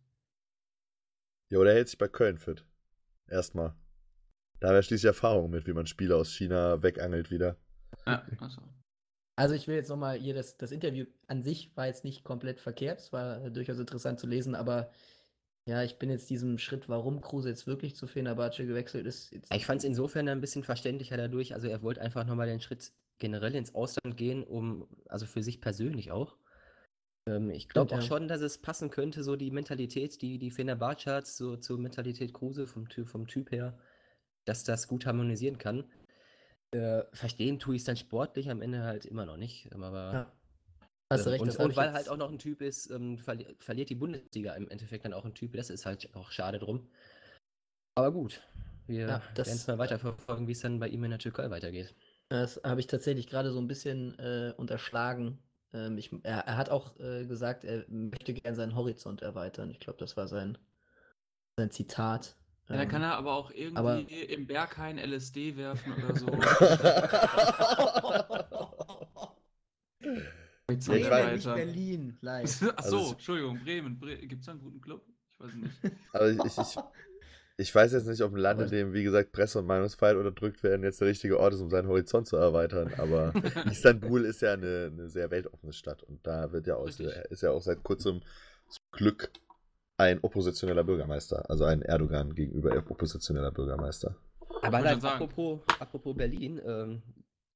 ja, 1.51 1.59
oder 1.59 1.71
er 1.71 1.77
hält 1.77 1.89
sich 1.89 1.99
bei 1.99 2.09
Köln 2.09 2.39
fit. 2.39 2.65
Erstmal. 3.29 3.75
Da 4.61 4.69
hat 4.69 4.75
er 4.75 4.83
schließlich 4.83 5.07
Erfahrung 5.07 5.51
mit, 5.51 5.67
wie 5.67 5.73
man 5.73 5.87
Spieler 5.87 6.17
aus 6.17 6.33
China 6.35 6.83
wegangelt 6.83 7.31
wieder. 7.31 7.57
Ja, 8.07 8.27
also. 8.41 8.63
Also 9.39 9.55
ich 9.55 9.69
will 9.69 9.77
jetzt 9.77 9.89
nochmal 9.89 10.19
hier, 10.19 10.35
das, 10.35 10.57
das 10.57 10.73
Interview 10.73 11.07
an 11.29 11.43
sich 11.43 11.71
war 11.77 11.87
jetzt 11.87 12.03
nicht 12.03 12.25
komplett 12.25 12.59
verkehrt, 12.59 12.99
es 12.99 13.13
war 13.13 13.45
äh, 13.45 13.51
durchaus 13.53 13.79
interessant 13.79 14.19
zu 14.19 14.27
lesen, 14.27 14.57
aber 14.57 14.91
ja, 15.65 15.85
ich 15.85 16.01
bin 16.01 16.11
jetzt 16.11 16.29
diesem 16.29 16.59
Schritt, 16.59 16.89
warum 16.89 17.21
Kruse 17.21 17.49
jetzt 17.49 17.69
wirklich 17.69 17.95
zu 17.95 18.09
Fenerbahce 18.09 18.67
gewechselt 18.67 19.07
ist, 19.07 19.33
Ich 19.55 19.65
fand 19.65 19.79
es 19.79 19.85
insofern 19.85 20.29
ein 20.29 20.41
bisschen 20.41 20.65
verständlicher 20.65 21.17
dadurch. 21.17 21.55
Also 21.55 21.69
er 21.69 21.83
wollte 21.83 22.01
einfach 22.01 22.25
nochmal 22.25 22.49
den 22.49 22.61
Schritt 22.61 22.91
generell 23.19 23.55
ins 23.55 23.77
Ausland 23.77 24.17
gehen, 24.17 24.43
um, 24.43 24.89
also 25.09 25.25
für 25.25 25.43
sich 25.43 25.61
persönlich 25.61 26.11
auch. 26.11 26.37
Ähm, 27.29 27.51
ich 27.51 27.69
glaube 27.69 27.95
auch 27.95 28.01
ja. 28.01 28.03
schon, 28.03 28.27
dass 28.27 28.41
es 28.41 28.59
passen 28.59 28.91
könnte, 28.91 29.23
so 29.23 29.37
die 29.37 29.53
Mentalität, 29.53 30.21
die 30.21 30.39
die 30.39 30.51
Fenerbahce 30.51 31.13
hat, 31.13 31.29
so 31.29 31.57
zur 31.57 31.79
Mentalität 31.79 32.35
Kruse 32.35 32.67
vom 32.67 32.89
Typ, 32.89 33.09
vom 33.09 33.29
Typ 33.29 33.53
her, 33.53 33.79
dass 34.47 34.65
das 34.65 34.89
gut 34.89 35.07
harmonisieren 35.07 35.59
kann. 35.59 35.85
Äh, 36.73 37.05
verstehen 37.13 37.59
tue 37.59 37.77
ich 37.77 37.83
es 37.83 37.87
dann 37.87 37.97
sportlich 37.97 38.51
am 38.51 38.61
Ende 38.63 38.83
halt 38.83 39.07
immer 39.07 39.25
noch 39.27 39.37
nicht. 39.37 39.69
ähm, 39.73 39.83
Aber 39.83 40.13
Ja. 40.13 40.33
Hast 41.11 41.25
du 41.27 41.31
ähm, 41.31 41.33
recht, 41.33 41.43
und, 41.43 41.57
und 41.57 41.77
weil 41.77 41.93
halt 41.93 42.09
auch 42.09 42.17
noch 42.19 42.31
ein 42.31 42.39
Typ 42.39 42.61
ist, 42.61 42.91
ähm, 42.91 43.19
verli 43.19 43.57
verliert 43.61 43.91
die 43.91 43.95
Bundesliga 43.95 44.55
im 44.55 44.69
Endeffekt 44.69 45.05
dann 45.07 45.15
auch 45.15 45.25
ein 45.25 45.35
Typ. 45.35 45.55
Das 45.55 45.71
ist 45.71 45.87
halt 45.87 46.15
auch 46.15 46.31
schade 46.31 46.59
drum. 46.59 46.89
Aber 47.97 48.13
gut, 48.13 48.41
wir 48.87 49.09
Ja, 49.09 49.23
werden 49.37 49.59
es 49.59 49.67
mal 49.67 49.79
weiterverfolgen, 49.79 50.47
wie 50.49 50.53
es 50.53 50.61
dann 50.61 50.79
bei 50.81 50.89
ihm 50.89 51.05
in 51.05 51.11
der 51.11 51.19
Türkei 51.19 51.51
weitergeht. 51.51 51.95
Das 52.31 52.61
habe 52.65 52.81
ich 52.81 52.87
tatsächlich 52.87 53.27
gerade 53.27 53.53
so 53.53 53.59
ein 53.61 53.69
bisschen 53.69 54.19
äh, 54.19 54.53
unterschlagen. 54.57 55.39
Ähm, 55.73 55.97
ich, 55.99 56.13
er, 56.25 56.41
er 56.47 56.57
hat 56.57 56.71
auch 56.71 56.99
äh, 57.01 57.27
gesagt, 57.27 57.65
er 57.65 57.85
möchte 57.89 58.35
gerne 58.35 58.57
seinen 58.57 58.75
Horizont 58.75 59.23
erweitern. 59.23 59.71
Ich 59.71 59.81
glaube, 59.81 59.99
das 59.99 60.17
war 60.17 60.29
sein, 60.29 60.59
sein 61.59 61.71
Zitat. 61.71 62.38
Ja, 62.69 62.83
Ähm, 62.83 62.89
kann 62.89 63.03
er 63.03 63.17
aber 63.17 63.35
auch 63.35 63.51
irgendwie 63.51 63.79
aber- 63.79 63.99
im 64.29 64.47
Berghain 64.47 64.99
LSD 64.99 65.57
werfen 65.57 65.93
oder 65.95 66.15
so. 66.17 66.27
Bremen, 70.67 71.33
nicht 71.35 71.45
Berlin, 71.45 72.19
live. 72.21 72.63
Achso, 72.77 72.97
Also- 72.99 73.13
Entschuldigung, 73.13 73.59
Bremen. 73.65 73.99
Bre 73.99 74.17
Gibt 74.19 74.41
es 74.41 74.47
da 74.47 74.53
einen 74.53 74.61
guten 74.61 74.81
Club? 74.81 75.03
Ich 75.33 75.41
weiß 75.41 75.55
nicht. 75.55 75.73
Aber 76.13 76.29
ich, 76.31 76.39
ich, 76.45 76.77
ich, 77.57 77.75
weiß 77.75 77.93
jetzt 77.93 78.07
nicht, 78.07 78.21
ob 78.23 78.33
ein 78.35 78.39
Land, 78.39 78.61
in 78.61 78.69
dem, 78.69 78.93
wie 78.93 79.03
gesagt, 79.03 79.33
Presse- 79.33 79.61
und 79.61 79.67
Meinungsfreiheit 79.67 80.17
unterdrückt 80.17 80.63
werden, 80.63 80.83
jetzt 80.83 81.01
der 81.01 81.09
richtige 81.09 81.41
Ort 81.41 81.55
ist, 81.55 81.61
um 81.61 81.71
seinen 81.71 81.89
Horizont 81.89 82.27
zu 82.27 82.37
erweitern. 82.37 82.93
Aber 82.99 83.33
Istanbul 83.71 84.25
ist 84.27 84.43
ja 84.43 84.53
eine, 84.53 84.91
eine 84.93 85.09
sehr 85.09 85.31
weltoffene 85.31 85.73
Stadt 85.73 86.03
und 86.03 86.27
da 86.27 86.53
wird 86.53 86.67
ja 86.67 86.77
auch, 86.77 86.87
ist 86.87 87.43
ja 87.43 87.51
auch 87.51 87.63
seit 87.63 87.83
kurzem 87.83 88.21
zum 88.69 88.85
Glück 88.93 89.31
ein 89.99 90.21
oppositioneller 90.21 90.85
Bürgermeister, 90.85 91.51
also 91.51 91.65
ein 91.65 91.83
Erdogan 91.83 92.35
gegenüber 92.35 92.77
oppositioneller 92.77 93.51
Bürgermeister. 93.51 94.17
Aber 94.63 94.81
dann, 94.81 95.01
sagen. 95.01 95.23
apropos, 95.23 95.61
apropos 95.81 96.17
Berlin, 96.17 96.61
ähm, 96.65 97.03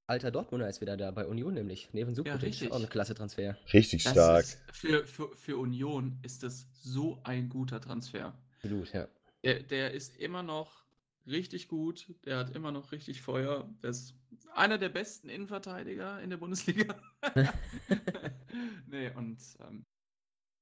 alter 0.06 0.30
Dortmunder 0.30 0.68
ist 0.68 0.80
wieder 0.80 0.96
da 0.96 1.12
bei 1.12 1.26
Union 1.26 1.54
nämlich. 1.54 1.88
Neben 1.92 2.14
Subotic, 2.14 2.42
richtig. 2.42 2.72
auch 2.72 2.76
eine 2.76 2.88
klasse 2.88 3.14
Transfer. 3.14 3.56
Richtig 3.72 4.02
Das 4.02 4.12
stark. 4.12 4.44
Ist, 4.44 4.60
für, 4.72 5.06
für, 5.06 5.34
für 5.36 5.56
Union 5.56 6.18
ist 6.22 6.42
das 6.42 6.66
so 6.72 7.20
ein 7.22 7.48
guter 7.48 7.80
Transfer. 7.80 8.34
Absolut, 8.56 8.92
ja. 8.92 9.08
Der, 9.44 9.62
der 9.62 9.92
ist 9.92 10.16
immer 10.16 10.42
noch 10.42 10.84
richtig 11.26 11.68
gut. 11.68 12.08
Der 12.24 12.38
hat 12.38 12.54
immer 12.56 12.72
noch 12.72 12.90
richtig 12.90 13.22
Feuer. 13.22 13.68
Der 13.82 13.90
ist 13.90 14.14
einer 14.54 14.78
der 14.78 14.88
besten 14.88 15.28
Innenverteidiger 15.28 16.20
in 16.20 16.30
der 16.30 16.36
Bundesliga. 16.36 16.96
nee, 18.86 19.10
und 19.14 19.38
ähm, 19.60 19.84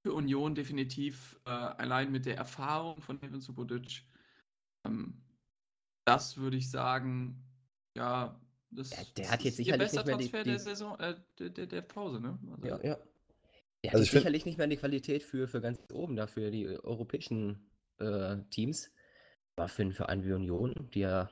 für 0.02 0.14
Union 0.14 0.54
definitiv 0.54 1.38
äh, 1.44 1.50
allein 1.50 2.10
mit 2.10 2.26
der 2.26 2.36
Erfahrung 2.36 3.00
von 3.02 3.18
Neven 3.20 3.40
Subotic. 3.40 4.02
Ähm, 4.86 5.22
das 6.06 6.36
würde 6.36 6.56
ich 6.56 6.70
sagen, 6.70 7.44
ja, 7.96 8.40
das 8.70 8.90
der 8.90 9.04
das 9.14 9.32
hat 9.32 9.42
jetzt 9.42 9.52
ist 9.52 9.56
sicherlich 9.58 9.92
nicht 9.92 10.06
mehr 10.06 10.16
die- 10.16 10.28
Transfer 10.28 10.44
die- 10.44 10.50
der 10.50 10.58
Saison, 10.58 10.98
äh, 10.98 11.14
der, 11.38 11.50
der, 11.50 11.66
der 11.66 11.82
Pause, 11.82 12.20
ne? 12.20 12.38
Also, 12.52 12.66
Ja, 12.66 12.80
ja. 12.82 12.98
Der 13.82 13.94
Also 13.94 14.04
hat 14.04 14.12
sicherlich 14.12 14.44
nicht 14.44 14.58
mehr 14.58 14.66
die 14.66 14.76
Qualität 14.76 15.22
für, 15.22 15.48
für 15.48 15.60
ganz 15.62 15.80
oben 15.92 16.14
da, 16.16 16.26
für 16.26 16.50
die 16.50 16.66
europäischen 16.68 17.70
äh, 17.98 18.36
Teams. 18.50 18.90
Aber 19.56 19.68
für, 19.68 19.90
für 19.90 20.08
einen 20.08 20.24
wie 20.24 20.32
Union, 20.32 20.74
die 20.92 21.00
ja 21.00 21.30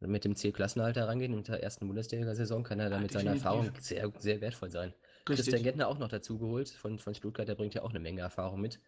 mit 0.00 0.24
dem 0.24 0.36
Zielklassenhalter 0.36 1.02
herangehen 1.02 1.34
mit 1.34 1.48
der 1.48 1.62
ersten 1.62 1.86
Bundesliga-Saison, 1.86 2.62
kann 2.62 2.80
er 2.80 2.90
da 2.90 2.96
Ja, 2.96 3.02
mit 3.02 3.12
seiner. 3.12 3.30
Erfahrung 3.32 3.72
sehr, 3.80 4.12
sehr 4.18 4.40
wertvoll 4.40 4.70
sein. 4.70 4.92
Christian 5.24 5.54
Richtig. 5.54 5.62
Gentner 5.64 5.88
auch 5.88 5.98
noch 5.98 6.08
dazu 6.08 6.38
geholt 6.38 6.68
von, 6.68 6.98
von 6.98 7.14
Stuttgart, 7.14 7.48
der 7.48 7.54
bringt 7.54 7.74
ja 7.74 7.82
auch 7.82 7.90
eine 7.90 8.00
Menge 8.00 8.20
Erfahrung 8.20 8.60
mit. 8.60 8.80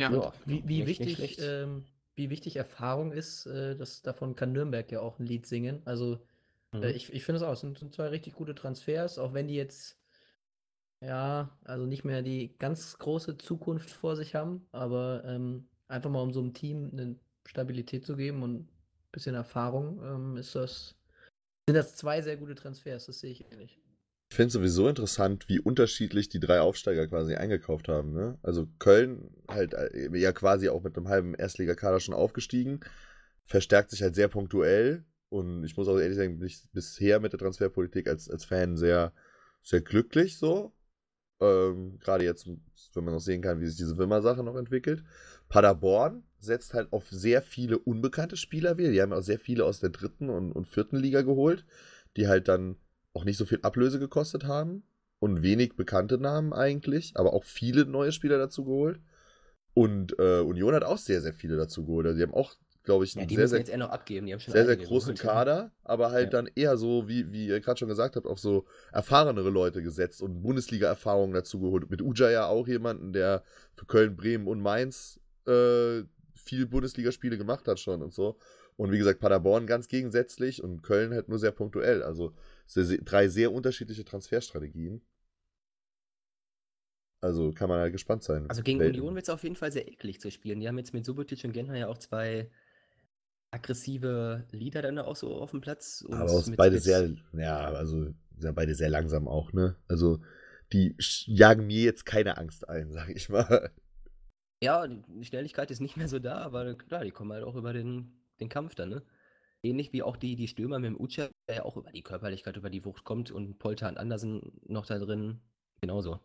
Ja. 0.00 0.12
Ja, 0.12 0.32
Wie, 0.46 0.62
wie, 0.68 0.82
nicht- 0.82 1.00
nicht 1.00 1.00
wichtig, 1.00 1.16
schlecht. 1.16 1.40
ähm, 1.42 1.84
wie 2.14 2.30
wichtig 2.30 2.56
Erfahrung 2.56 3.12
ist, 3.12 3.46
äh, 3.46 3.76
das, 3.76 4.02
davon 4.02 4.36
kann 4.36 4.52
Nürnberg 4.52 4.90
ja 4.90 5.00
auch 5.00 5.18
ein 5.18 5.26
Lied 5.26 5.46
singen. 5.46 5.82
Also 5.84 6.18
Mhm. 6.72 6.82
äh, 6.82 6.90
ich, 6.92 7.12
ich 7.12 7.24
finde 7.24 7.38
es 7.38 7.42
auch, 7.42 7.52
es 7.52 7.60
sind, 7.60 7.78
sind 7.78 7.94
zwei 7.94 8.08
richtig 8.08 8.34
gute 8.34 8.54
Transfers, 8.54 9.18
auch 9.18 9.32
wenn 9.34 9.48
die 9.48 9.54
jetzt 9.56 9.98
ja, 11.00 11.56
also 11.64 11.86
nicht 11.86 12.04
mehr 12.04 12.22
die 12.22 12.56
ganz 12.58 12.98
große 12.98 13.38
Zukunft 13.38 13.90
vor 13.90 14.16
sich 14.16 14.34
haben, 14.34 14.66
aber 14.72 15.22
ähm, 15.24 15.68
einfach 15.86 16.10
mal 16.10 16.22
um 16.22 16.32
so 16.32 16.40
einem 16.40 16.54
Team 16.54 16.90
eine 16.92 17.16
Stabilität 17.46 18.04
zu 18.04 18.16
geben 18.16 18.42
und 18.42 18.62
ein 18.62 18.68
bisschen 19.12 19.34
Erfahrung, 19.36 20.02
ähm, 20.02 20.36
ist 20.36 20.54
das, 20.56 20.96
sind 21.68 21.76
das 21.76 21.94
zwei 21.94 22.20
sehr 22.20 22.36
gute 22.36 22.56
Transfers, 22.56 23.06
das 23.06 23.20
sehe 23.20 23.30
ich 23.30 23.50
ähnlich. 23.52 23.80
Ich 24.30 24.36
finde 24.36 24.52
sowieso 24.52 24.88
interessant, 24.88 25.48
wie 25.48 25.58
unterschiedlich 25.58 26.28
die 26.28 26.40
drei 26.40 26.60
Aufsteiger 26.60 27.08
quasi 27.08 27.34
eingekauft 27.34 27.88
haben. 27.88 28.12
Ne? 28.12 28.38
Also 28.42 28.68
Köln 28.78 29.30
halt 29.48 29.72
äh, 29.74 30.10
ja 30.16 30.32
quasi 30.32 30.68
auch 30.68 30.82
mit 30.82 30.96
einem 30.96 31.08
halben 31.08 31.34
Erstligakader 31.34 31.98
schon 32.00 32.14
aufgestiegen, 32.14 32.80
verstärkt 33.44 33.90
sich 33.90 34.02
halt 34.02 34.14
sehr 34.14 34.28
punktuell 34.28 35.04
und 35.30 35.64
ich 35.64 35.76
muss 35.76 35.88
auch 35.88 35.98
ehrlich 35.98 36.16
sagen, 36.16 36.38
bin 36.38 36.46
ich 36.46 36.62
bisher 36.72 37.20
mit 37.20 37.32
der 37.32 37.38
Transferpolitik 37.38 38.08
als, 38.08 38.30
als 38.30 38.44
Fan 38.44 38.76
sehr, 38.76 39.12
sehr 39.62 39.80
glücklich 39.80 40.38
so. 40.38 40.72
Ähm, 41.40 41.98
Gerade 41.98 42.24
jetzt, 42.24 42.46
wenn 42.46 43.04
man 43.04 43.14
noch 43.14 43.20
sehen 43.20 43.42
kann, 43.42 43.60
wie 43.60 43.66
sich 43.66 43.76
diese 43.76 43.98
Wimmer-Sache 43.98 44.42
noch 44.42 44.56
entwickelt. 44.56 45.04
Paderborn 45.48 46.24
setzt 46.38 46.74
halt 46.74 46.92
auf 46.92 47.08
sehr 47.10 47.42
viele 47.42 47.78
unbekannte 47.78 48.36
Spieler 48.36 48.78
wieder. 48.78 48.90
Die 48.90 49.00
haben 49.00 49.12
auch 49.12 49.22
sehr 49.22 49.38
viele 49.38 49.64
aus 49.64 49.80
der 49.80 49.90
dritten 49.90 50.30
und, 50.30 50.52
und 50.52 50.66
vierten 50.66 50.96
Liga 50.96 51.22
geholt, 51.22 51.64
die 52.16 52.28
halt 52.28 52.48
dann 52.48 52.76
auch 53.18 53.24
nicht 53.24 53.36
so 53.36 53.44
viel 53.44 53.58
Ablöse 53.62 53.98
gekostet 53.98 54.44
haben 54.44 54.84
und 55.18 55.42
wenig 55.42 55.74
bekannte 55.74 56.18
Namen 56.18 56.52
eigentlich, 56.52 57.12
aber 57.16 57.32
auch 57.32 57.42
viele 57.44 57.84
neue 57.84 58.12
Spieler 58.12 58.38
dazu 58.38 58.64
geholt. 58.64 59.00
Und 59.74 60.16
äh, 60.18 60.40
Union 60.40 60.74
hat 60.74 60.84
auch 60.84 60.98
sehr, 60.98 61.20
sehr 61.20 61.32
viele 61.32 61.56
dazu 61.56 61.84
geholt. 61.84 62.06
Also 62.06 62.16
die 62.16 62.22
haben 62.22 62.34
auch, 62.34 62.54
glaube 62.84 63.04
ich, 63.04 63.14
Ja, 63.14 63.20
einen 63.20 63.28
die 63.28 63.34
sehr, 63.36 63.48
sehr, 63.48 63.64
sehr, 64.46 64.66
sehr 64.66 64.76
großen 64.76 65.14
geholt, 65.14 65.24
ja. 65.24 65.32
Kader, 65.32 65.72
aber 65.82 66.10
halt 66.12 66.32
Ja. 66.32 66.42
dann 66.42 66.50
eher 66.54 66.76
so, 66.76 67.08
wie, 67.08 67.32
wie 67.32 67.46
ihr 67.48 67.60
gerade 67.60 67.78
schon 67.78 67.88
gesagt 67.88 68.14
habt, 68.14 68.26
auf 68.26 68.38
so 68.38 68.66
erfahrenere 68.92 69.50
Leute 69.50 69.82
gesetzt 69.82 70.22
und 70.22 70.42
Bundesliga-Erfahrungen 70.42 71.34
dazu 71.34 71.58
geholt. 71.60 71.90
Mit 71.90 72.02
Uja 72.02 72.30
ja 72.30 72.46
auch 72.46 72.68
jemanden, 72.68 73.12
der 73.12 73.42
für 73.74 73.86
Köln, 73.86 74.16
Bremen 74.16 74.46
und 74.46 74.60
Mainz 74.60 75.20
äh, 75.46 76.02
viel 76.34 76.66
Bundesligaspiele 76.66 77.36
gemacht 77.36 77.66
hat 77.66 77.80
schon 77.80 78.02
und 78.02 78.12
so. 78.12 78.38
Und 78.78 78.92
wie 78.92 78.98
gesagt, 78.98 79.18
Paderborn 79.18 79.66
ganz 79.66 79.88
gegensätzlich 79.88 80.62
und 80.62 80.82
Köln 80.82 81.12
halt 81.12 81.28
nur 81.28 81.38
sehr 81.40 81.50
punktuell. 81.50 82.02
Also 82.02 82.32
drei 83.04 83.26
sehr 83.28 83.52
unterschiedliche 83.52 84.04
Transferstrategien. 84.04 85.02
Also 87.20 87.50
kann 87.50 87.68
man 87.68 87.80
halt 87.80 87.92
gespannt 87.92 88.22
sein. 88.22 88.48
Also 88.48 88.62
gegen 88.62 88.78
Union 88.80 89.16
wird 89.16 89.24
es 89.24 89.30
auf 89.30 89.42
jeden 89.42 89.56
Fall 89.56 89.72
sehr 89.72 89.88
eklig 89.88 90.20
zu 90.20 90.30
spielen. 90.30 90.60
Die 90.60 90.68
haben 90.68 90.78
jetzt 90.78 90.94
mit 90.94 91.04
Subotic 91.04 91.42
und 91.44 91.52
Genner 91.52 91.76
ja 91.76 91.88
auch 91.88 91.98
zwei 91.98 92.48
aggressive 93.50 94.46
Leader 94.52 94.82
dann 94.82 94.98
auch 94.98 95.16
so 95.16 95.34
auf 95.34 95.50
dem 95.50 95.60
Platz. 95.60 96.02
Und 96.02 96.14
Aber 96.14 96.30
auch 96.30 96.46
mit- 96.46 96.56
beide 96.56 96.74
mit- 96.74 96.84
sehr, 96.84 97.10
ja, 97.32 97.58
also 97.72 98.14
sind 98.38 98.54
beide 98.54 98.76
sehr 98.76 98.90
langsam 98.90 99.26
auch, 99.26 99.52
ne? 99.52 99.74
Also 99.88 100.20
die 100.72 100.94
jagen 101.26 101.66
mir 101.66 101.82
jetzt 101.82 102.06
keine 102.06 102.38
Angst 102.38 102.68
ein, 102.68 102.92
sag 102.92 103.08
ich 103.08 103.28
mal. 103.28 103.72
Ja, 104.62 104.86
die 104.86 105.24
Schnelligkeit 105.24 105.70
ist 105.70 105.80
nicht 105.80 105.96
mehr 105.96 106.08
so 106.08 106.18
da, 106.18 106.36
aber 106.38 106.74
klar, 106.74 107.04
die 107.04 107.10
kommen 107.10 107.32
halt 107.32 107.44
auch 107.44 107.56
über 107.56 107.72
den, 107.72 108.12
den 108.40 108.48
Kampf 108.48 108.74
dann, 108.74 108.90
ne? 108.90 109.02
Ähnlich 109.62 109.92
wie 109.92 110.02
auch 110.02 110.16
die, 110.16 110.36
die 110.36 110.46
Stürmer 110.46 110.78
mit 110.78 110.90
dem 110.90 111.00
Ucha, 111.00 111.28
der 111.48 111.56
ja 111.56 111.64
auch 111.64 111.76
über 111.76 111.90
die 111.90 112.02
Körperlichkeit, 112.02 112.56
über 112.56 112.70
die 112.70 112.84
Wucht 112.84 113.04
kommt 113.04 113.32
und 113.32 113.58
Polter 113.58 113.88
und 113.88 113.98
Andersen 113.98 114.52
noch 114.66 114.86
da 114.86 114.98
drin. 114.98 115.40
Genauso. 115.80 116.20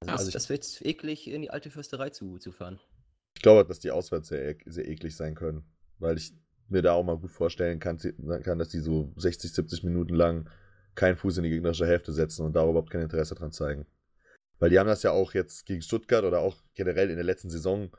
Also, 0.00 0.12
also 0.12 0.30
das 0.30 0.48
wird 0.48 0.80
eklig, 0.82 1.28
in 1.28 1.42
die 1.42 1.50
alte 1.50 1.70
Fürsterei 1.70 2.10
zu, 2.10 2.38
zu 2.38 2.52
fahren. 2.52 2.80
Ich 3.36 3.42
glaube, 3.42 3.66
dass 3.66 3.80
die 3.80 3.90
auswärts 3.90 4.28
sehr, 4.28 4.56
sehr 4.64 4.88
eklig 4.88 5.16
sein 5.16 5.34
können, 5.34 5.64
weil 5.98 6.16
ich 6.16 6.32
mir 6.68 6.82
da 6.82 6.92
auch 6.92 7.04
mal 7.04 7.18
gut 7.18 7.30
vorstellen 7.30 7.78
kann, 7.78 7.98
kann, 8.42 8.58
dass 8.58 8.70
die 8.70 8.80
so 8.80 9.12
60, 9.16 9.52
70 9.52 9.84
Minuten 9.84 10.14
lang 10.14 10.48
keinen 10.94 11.16
Fuß 11.16 11.38
in 11.38 11.44
die 11.44 11.50
gegnerische 11.50 11.86
Hälfte 11.86 12.12
setzen 12.12 12.44
und 12.46 12.54
da 12.54 12.62
überhaupt 12.62 12.90
kein 12.90 13.02
Interesse 13.02 13.34
dran 13.34 13.52
zeigen. 13.52 13.86
Weil 14.58 14.70
die 14.70 14.78
haben 14.78 14.86
das 14.86 15.02
ja 15.02 15.10
auch 15.10 15.34
jetzt 15.34 15.66
gegen 15.66 15.82
Stuttgart 15.82 16.24
oder 16.24 16.40
auch 16.40 16.56
generell 16.74 17.10
in 17.10 17.16
der 17.16 17.24
letzten 17.24 17.50
Saison, 17.50 17.90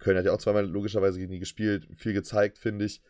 Köln 0.00 0.16
hat 0.16 0.24
ja 0.24 0.32
auch 0.32 0.38
zweimal 0.38 0.66
logischerweise 0.66 1.18
gegen 1.18 1.30
die 1.30 1.38
gespielt, 1.38 1.86
viel 1.94 2.12
gezeigt, 2.12 2.58
finde 2.58 2.86
ich. 2.86 3.00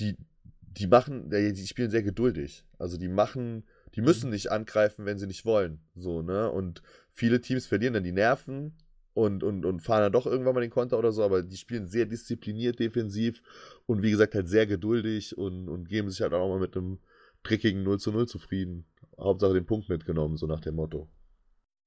Die, 0.00 0.16
die 0.62 0.86
machen, 0.86 1.28
die 1.28 1.66
spielen 1.66 1.90
sehr 1.90 2.02
geduldig. 2.02 2.64
Also 2.78 2.96
die 2.96 3.08
machen, 3.08 3.64
die 3.94 4.00
müssen 4.00 4.30
nicht 4.30 4.50
angreifen, 4.50 5.04
wenn 5.04 5.18
sie 5.18 5.26
nicht 5.26 5.44
wollen. 5.44 5.80
So, 5.94 6.22
ne? 6.22 6.50
Und 6.50 6.82
viele 7.10 7.40
Teams 7.40 7.66
verlieren 7.66 7.94
dann 7.94 8.04
die 8.04 8.12
Nerven 8.12 8.72
und, 9.14 9.42
und, 9.42 9.66
und 9.66 9.80
fahren 9.80 10.02
dann 10.02 10.12
doch 10.12 10.26
irgendwann 10.26 10.54
mal 10.54 10.60
den 10.62 10.70
Konter 10.70 10.98
oder 10.98 11.12
so, 11.12 11.22
aber 11.22 11.42
die 11.42 11.56
spielen 11.56 11.86
sehr 11.86 12.06
diszipliniert 12.06 12.78
defensiv 12.78 13.42
und 13.86 14.02
wie 14.02 14.10
gesagt 14.10 14.34
halt 14.34 14.48
sehr 14.48 14.66
geduldig 14.66 15.36
und, 15.36 15.68
und 15.68 15.88
geben 15.88 16.08
sich 16.08 16.22
halt 16.22 16.32
auch 16.32 16.48
mal 16.48 16.60
mit 16.60 16.76
einem 16.76 16.98
dreckigen 17.42 17.82
0 17.82 17.98
zu 17.98 18.12
0 18.12 18.26
zufrieden. 18.26 18.86
Hauptsache 19.18 19.54
den 19.54 19.66
Punkt 19.66 19.88
mitgenommen, 19.88 20.36
so 20.36 20.46
nach 20.46 20.60
dem 20.60 20.76
Motto. 20.76 21.08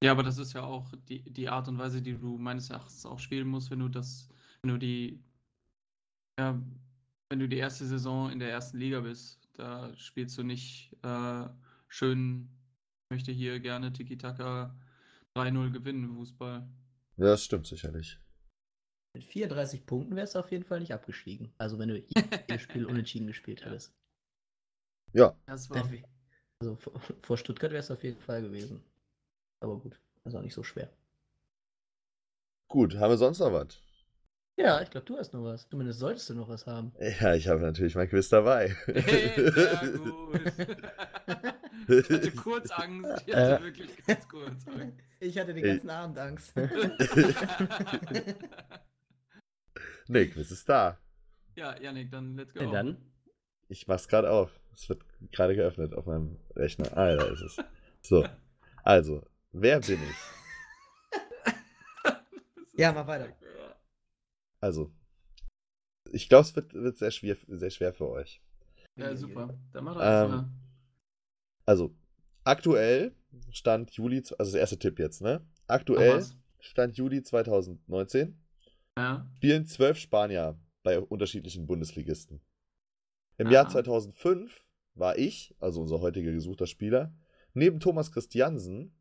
Ja, 0.04 0.12
aber 0.12 0.24
das 0.24 0.38
ist 0.38 0.54
ja 0.54 0.64
auch 0.64 0.92
die, 1.10 1.22
die 1.24 1.50
Art 1.50 1.68
und 1.68 1.78
Weise, 1.78 2.02
die 2.02 2.18
du 2.18 2.38
meines 2.38 2.70
Erachtens 2.70 3.06
auch 3.06 3.20
spielen 3.20 3.48
musst, 3.48 3.72
wenn 3.72 3.80
du 3.80 3.90
das, 3.90 4.30
wenn 4.62 4.72
du 4.72 4.78
die, 4.78 5.24
ja, 6.40 6.62
wenn 7.30 7.40
du 7.40 7.48
die 7.48 7.58
erste 7.58 7.86
Saison 7.86 8.32
in 8.32 8.40
der 8.40 8.52
ersten 8.52 8.78
Liga 8.78 9.00
bist. 9.00 9.50
Da 9.54 9.96
spielst 9.96 10.38
du 10.38 10.44
nicht 10.44 10.96
äh, 11.02 11.48
schön, 11.88 12.50
ich 13.06 13.16
möchte 13.16 13.32
hier 13.32 13.60
gerne 13.60 13.94
Tiki-Taka 13.94 14.76
3-0 15.36 15.72
gewinnen, 15.72 16.14
Fußball. 16.16 16.68
Ja, 17.18 17.26
das 17.26 17.44
stimmt 17.44 17.68
sicherlich. 17.68 18.20
Mit 19.16 19.24
34 19.24 19.86
Punkten 19.86 20.16
wärst 20.18 20.36
du 20.36 20.40
auf 20.40 20.52
jeden 20.52 20.66
Fall 20.66 20.82
nicht 20.82 20.94
abgestiegen. 20.94 21.54
Also 21.58 21.80
wenn 21.80 21.88
du 21.88 21.98
jedes 22.50 22.62
Spiel 22.62 22.86
unentschieden 22.86 23.28
gespielt 23.28 23.64
hättest. 23.64 23.96
Ja, 25.14 25.34
Das 25.46 25.70
war, 25.70 25.90
Also 26.60 26.76
vor, 26.76 27.00
vor 27.22 27.38
Stuttgart 27.38 27.72
wärst 27.72 27.90
du 27.90 27.94
auf 27.94 28.04
jeden 28.04 28.20
Fall 28.20 28.42
gewesen. 28.42 28.84
Aber 29.66 29.78
gut, 29.80 30.00
das 30.24 30.34
ist 30.34 30.38
auch 30.38 30.44
nicht 30.44 30.54
so 30.54 30.62
schwer. 30.64 30.90
gut. 32.68 32.96
Haben 32.98 33.10
wir 33.12 33.18
sonst 33.18 33.40
noch 33.40 33.52
was? 33.52 33.80
Ja, 34.58 34.82
ich 34.82 34.90
glaube, 34.90 35.06
du 35.06 35.18
hast 35.18 35.34
noch 35.34 35.44
was. 35.44 35.68
Zumindest 35.68 36.00
solltest 36.00 36.30
du 36.30 36.34
noch 36.36 36.48
was 36.48 36.66
haben. 36.68 36.94
Ja, 37.20 37.34
ich 37.34 37.48
habe 37.48 37.60
natürlich 37.62 37.96
mein 37.96 38.08
Quiz 38.08 38.30
dabei. 38.30 38.70
Hey, 38.86 39.52
sehr 39.52 39.98
gut. 40.00 40.42
ich 41.90 42.10
hatte 42.10 42.32
kurz 42.32 42.72
Angst. 42.72 43.24
Ich 43.28 43.36
hatte 43.36 43.58
Äh. 43.58 43.62
wirklich 43.64 44.06
ganz 44.06 44.28
kurz 44.30 44.66
Angst. 44.68 44.98
Ich 45.20 45.38
hatte 45.38 45.54
den 45.54 45.64
ganzen 45.64 45.90
Abend 45.90 46.18
Angst. 46.20 46.54
nee, 50.08 50.28
Quiz 50.28 50.52
ist 50.52 50.68
da. 50.70 50.98
ja, 51.56 51.78
Janik, 51.80 52.12
dann 52.12 52.36
let's 52.36 52.54
go. 52.54 52.62
Na 52.64 52.72
dann, 52.72 52.98
Ich 53.68 53.88
mach's 53.88 54.08
gerade 54.08 54.30
auf. 54.32 54.60
Es 54.74 54.88
wird 54.90 55.02
gerade 55.32 55.56
geöffnet 55.56 55.94
auf 55.94 56.06
meinem 56.06 56.38
Rechner. 56.56 56.86
Ah, 56.98 57.16
da 57.16 57.24
ist 57.26 57.42
es. 57.42 57.58
So. 58.02 58.26
Also, 58.84 59.26
wer 59.62 59.80
bin 59.80 60.00
ich? 60.04 60.16
Ja, 62.78 62.92
mach 62.92 63.08
weiter. 63.08 63.34
Also, 64.60 64.92
ich 66.12 66.28
glaube, 66.28 66.42
es 66.44 66.56
wird, 66.56 66.74
wird 66.74 66.98
sehr, 66.98 67.12
schwer, 67.12 67.38
sehr 67.48 67.70
schwer 67.70 67.94
für 67.94 68.10
euch. 68.10 68.42
Ja, 68.98 69.16
super. 69.16 69.58
Dann 69.72 69.84
mach 69.86 69.94
doch 69.94 70.02
Ähm, 70.02 70.08
erstmal. 70.08 70.50
Also, 71.66 71.96
aktuell 72.44 73.16
stand 73.52 73.92
Juli, 73.92 74.24
also 74.38 74.52
der 74.52 74.62
erste 74.62 74.78
Tipp 74.78 75.00
jetzt, 75.00 75.22
ne? 75.22 75.46
Aktuell 75.68 76.26
stand 76.60 76.98
Juli 76.98 77.24
2019. 77.24 78.38
Ja. 78.98 79.30
Spielen 79.38 79.66
zwölf 79.68 79.98
Spanier 79.98 80.60
bei 80.84 81.00
unterschiedlichen 81.00 81.66
Bundesligisten. 81.68 82.42
Im 83.38 83.52
Jahr 83.52 83.66
Aha. 83.66 83.72
2005 83.72 84.66
war 84.94 85.18
ich, 85.18 85.56
also 85.60 85.82
unser 85.82 86.00
heutiger 86.00 86.32
gesuchter 86.32 86.68
Spieler, 86.68 87.14
neben 87.54 87.80
Thomas 87.80 88.12
Christiansen 88.12 88.95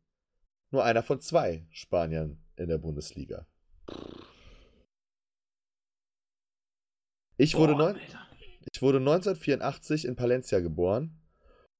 nur 0.75 0.83
einer 0.83 1.03
von 1.03 1.21
zwei 1.21 1.65
Spaniern 1.71 2.37
in 2.57 2.67
der 2.67 2.77
Bundesliga. 2.77 3.47
Ich 7.37 7.55
wurde, 7.55 7.73
Boah, 7.73 7.93
neun, 7.93 7.99
ich 8.73 8.81
wurde 8.81 8.97
1984 8.99 10.03
in 10.05 10.15
Palencia 10.17 10.59
geboren 10.59 11.17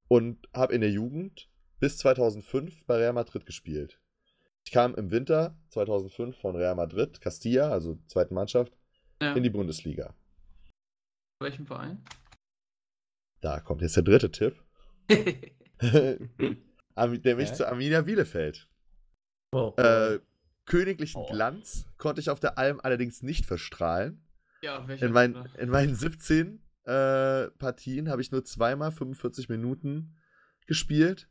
und 0.08 0.48
habe 0.54 0.74
in 0.74 0.80
der 0.82 0.92
Jugend 0.92 1.50
bis 1.80 1.98
2005 1.98 2.86
bei 2.86 2.96
Real 2.98 3.12
Madrid 3.14 3.46
gespielt. 3.46 4.00
Ich 4.66 4.72
kam 4.72 4.96
im 4.96 5.12
Winter 5.12 5.58
2005 5.70 6.38
von 6.38 6.56
Real 6.56 6.76
Madrid, 6.76 7.20
Castilla, 7.20 7.70
also 7.70 8.00
zweite 8.08 8.34
Mannschaft, 8.34 8.78
Ja. 9.22 9.34
in 9.34 9.44
die 9.44 9.50
Bundesliga. 9.50 10.16
Welchem 11.42 11.66
Verein? 11.68 12.02
Da 13.42 13.60
kommt 13.60 13.82
jetzt 13.82 13.98
der 13.98 14.04
dritte 14.04 14.32
Tipp. 14.32 14.64
Am- 16.96 17.12
Nämlich 17.12 17.50
Ja. 17.50 17.54
zu 17.56 17.68
Arminia 17.68 18.02
Bielefeld. 18.02 18.70
Oh, 19.52 19.74
Äh, 19.78 20.20
königlichen 20.66 21.22
Oh. 21.22 21.28
Glanz 21.32 21.86
konnte 21.98 22.22
ich 22.22 22.30
auf 22.30 22.40
der 22.40 22.58
Alm 22.58 22.80
allerdings 22.82 23.22
nicht 23.24 23.46
verstrahlen. 23.46 24.22
ja, 24.62 24.88
welcher 24.88 25.06
In, 25.06 25.12
mein, 25.14 25.36
in 25.58 25.70
meinen 25.70 25.96
17 25.96 26.60
äh, 26.86 27.48
Partien 27.52 28.10
habe 28.10 28.22
ich 28.22 28.32
nur 28.32 28.44
zweimal 28.44 28.92
45 28.92 29.50
Minuten 29.50 30.16
gespielt. 30.68 31.30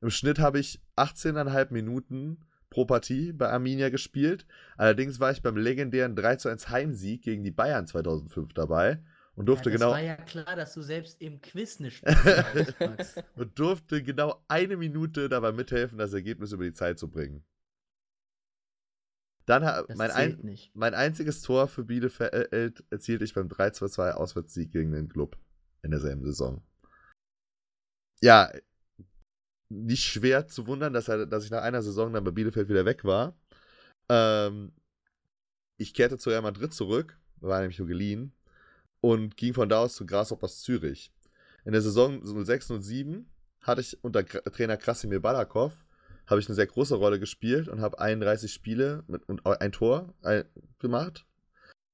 Im 0.00 0.10
Schnitt 0.10 0.38
habe 0.40 0.58
ich 0.58 0.80
18,5 0.96 1.72
Minuten 1.72 2.44
pro 2.70 2.84
Partie 2.86 3.32
bei 3.32 3.48
Arminia 3.50 3.88
gespielt. 3.90 4.46
Allerdings 4.76 5.20
war 5.20 5.30
ich 5.30 5.42
beim 5.42 5.56
legendären 5.56 6.16
3 6.16 6.36
zu 6.36 6.48
1 6.48 6.70
Heimsieg 6.70 7.22
gegen 7.22 7.44
die 7.44 7.50
Bayern 7.52 7.86
2005 7.86 8.52
dabei 8.54 9.00
und 9.34 9.46
durfte 9.46 9.70
ja, 9.70 9.74
das 9.74 9.80
genau 9.80 9.92
war 9.92 10.00
ja 10.02 10.16
klar, 10.16 10.56
dass 10.56 10.74
du 10.74 10.82
selbst 10.82 11.20
im 11.20 11.40
Quiz 11.40 11.78
Max. 12.80 13.14
und 13.36 13.58
durfte 13.58 14.02
genau 14.02 14.42
eine 14.48 14.76
Minute 14.76 15.28
dabei 15.28 15.52
mithelfen, 15.52 15.98
das 15.98 16.12
Ergebnis 16.12 16.52
über 16.52 16.64
die 16.64 16.72
Zeit 16.72 16.98
zu 16.98 17.08
bringen. 17.08 17.44
Dann 19.46 19.62
Das 19.62 19.96
mein, 19.96 20.10
ein, 20.10 20.38
nicht. 20.42 20.74
mein 20.74 20.94
einziges 20.94 21.42
Tor 21.42 21.68
für 21.68 21.84
Bielefeld 21.84 22.84
erzielte 22.90 23.24
ich 23.24 23.34
beim 23.34 23.48
3-2-2 23.48 24.12
Auswärtssieg 24.12 24.70
gegen 24.70 24.92
den 24.92 25.08
Club 25.08 25.36
in 25.82 25.90
derselben 25.90 26.24
Saison. 26.24 26.62
Ja, 28.20 28.52
nicht 29.68 30.04
schwer 30.04 30.46
zu 30.46 30.66
wundern, 30.66 30.92
dass, 30.92 31.08
er, 31.08 31.26
dass 31.26 31.44
ich 31.44 31.50
nach 31.50 31.62
einer 31.62 31.82
Saison 31.82 32.12
dann 32.12 32.24
bei 32.24 32.30
Bielefeld 32.30 32.68
wieder 32.68 32.84
weg 32.84 33.04
war. 33.04 33.36
Ähm, 34.08 34.72
ich 35.76 35.94
kehrte 35.94 36.18
zu 36.18 36.30
Real 36.30 36.42
Madrid 36.42 36.72
zurück, 36.72 37.18
war 37.40 37.60
nämlich 37.60 37.78
nur 37.78 37.88
geliehen, 37.88 38.32
und 39.00 39.36
ging 39.36 39.54
von 39.54 39.68
da 39.68 39.80
aus 39.80 39.94
zu 39.94 40.06
Grasshoppers 40.06 40.62
Zürich. 40.62 41.12
In 41.64 41.72
der 41.72 41.82
Saison 41.82 42.22
06-07 42.22 43.24
hatte 43.60 43.80
ich 43.80 44.02
unter 44.04 44.24
Trainer 44.24 44.76
Krasimir 44.76 45.20
Balakov 45.20 45.81
habe 46.26 46.40
ich 46.40 46.48
eine 46.48 46.54
sehr 46.54 46.66
große 46.66 46.94
Rolle 46.94 47.18
gespielt 47.18 47.68
und 47.68 47.80
habe 47.80 47.98
31 47.98 48.52
Spiele 48.52 49.04
mit, 49.06 49.28
und 49.28 49.46
ein 49.46 49.72
Tor 49.72 50.14
ein, 50.22 50.44
gemacht. 50.78 51.26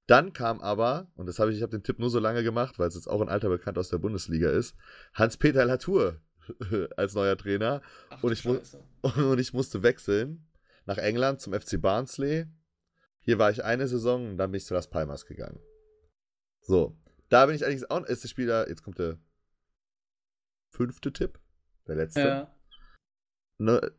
Dann 0.07 0.33
kam 0.33 0.61
aber, 0.61 1.11
und 1.17 1.27
das 1.27 1.39
habe 1.39 1.51
ich, 1.51 1.59
ich 1.59 1.63
habe 1.63 1.71
den 1.71 1.83
Tipp 1.83 1.99
nur 1.99 2.09
so 2.11 2.19
lange 2.19 2.43
gemacht, 2.43 2.79
weil 2.79 2.89
es 2.89 2.95
jetzt 2.95 3.09
auch 3.09 3.21
ein 3.21 3.29
alter 3.29 3.51
Bekannt 3.51 3.77
aus 3.79 3.91
der 3.91 3.99
Bundesliga 3.99 4.51
ist, 4.51 4.75
Hans-Peter 5.13 5.65
Latour 5.65 6.21
als 6.97 7.15
neuer 7.15 7.37
Trainer. 7.37 7.83
Ach, 8.11 8.23
Und 8.23 8.33
ich. 8.33 8.45
Und 9.17 9.39
ich 9.39 9.53
musste 9.53 9.83
wechseln 9.83 10.49
nach 10.87 10.99
England 10.99 11.41
zum 11.41 11.53
FC 11.53 11.81
Barnsley. 11.81 12.47
Hier 13.21 13.39
war 13.39 13.51
ich 13.51 13.63
eine 13.63 13.87
Saison 13.87 14.31
und 14.31 14.39
dann 14.39 14.51
bin 14.51 14.59
ich 14.59 14.65
zu 14.65 14.73
Las 14.73 14.89
Palmas 14.89 15.27
gegangen. 15.27 15.61
So, 16.63 16.97
da 17.29 17.45
bin 17.47 17.55
ich 17.55 17.63
allerdings 17.63 17.89
auch, 17.91 18.05
ist 18.07 18.25
der 18.25 18.29
Spieler, 18.29 18.69
jetzt 18.69 18.83
kommt 18.83 18.99
der 18.99 19.19
fünfte 20.71 21.13
Tipp, 21.13 21.39
der 21.87 21.97
letzte. 21.97 22.21
Ja. 22.21 22.55
Ne, 23.59 23.93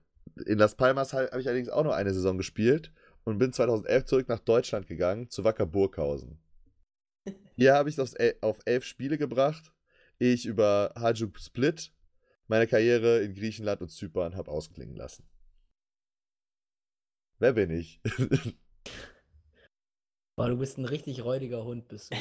in 0.45 0.57
Las 0.57 0.75
Palmas 0.75 1.13
habe 1.13 1.29
ich 1.39 1.47
allerdings 1.47 1.69
auch 1.69 1.83
noch 1.83 1.93
eine 1.93 2.13
Saison 2.13 2.37
gespielt 2.37 2.91
und 3.23 3.37
bin 3.37 3.53
2011 3.53 4.05
zurück 4.05 4.29
nach 4.29 4.39
Deutschland 4.39 4.87
gegangen, 4.87 5.29
zu 5.29 5.43
Wacker 5.43 5.65
Burghausen. 5.65 6.39
Hier 7.55 7.73
habe 7.73 7.89
ich 7.89 7.97
es 7.97 8.15
auf 8.41 8.59
elf 8.65 8.85
Spiele 8.85 9.17
gebracht, 9.17 9.73
ehe 10.19 10.33
ich 10.33 10.45
über 10.45 10.93
Hajduk 10.95 11.39
Split 11.39 11.91
meine 12.49 12.67
Karriere 12.67 13.19
in 13.21 13.35
Griechenland 13.35 13.81
und 13.81 13.89
Zypern 13.89 14.35
habe 14.35 14.49
ausklingen 14.49 14.95
lassen. 14.95 15.29
Wer 17.37 17.53
bin 17.53 17.69
ich? 17.69 18.01
Boah, 20.35 20.49
du 20.49 20.57
bist 20.57 20.77
ein 20.77 20.85
richtig 20.85 21.23
räudiger 21.23 21.63
Hund, 21.63 21.87
bist 21.87 22.11
du. 22.11 22.15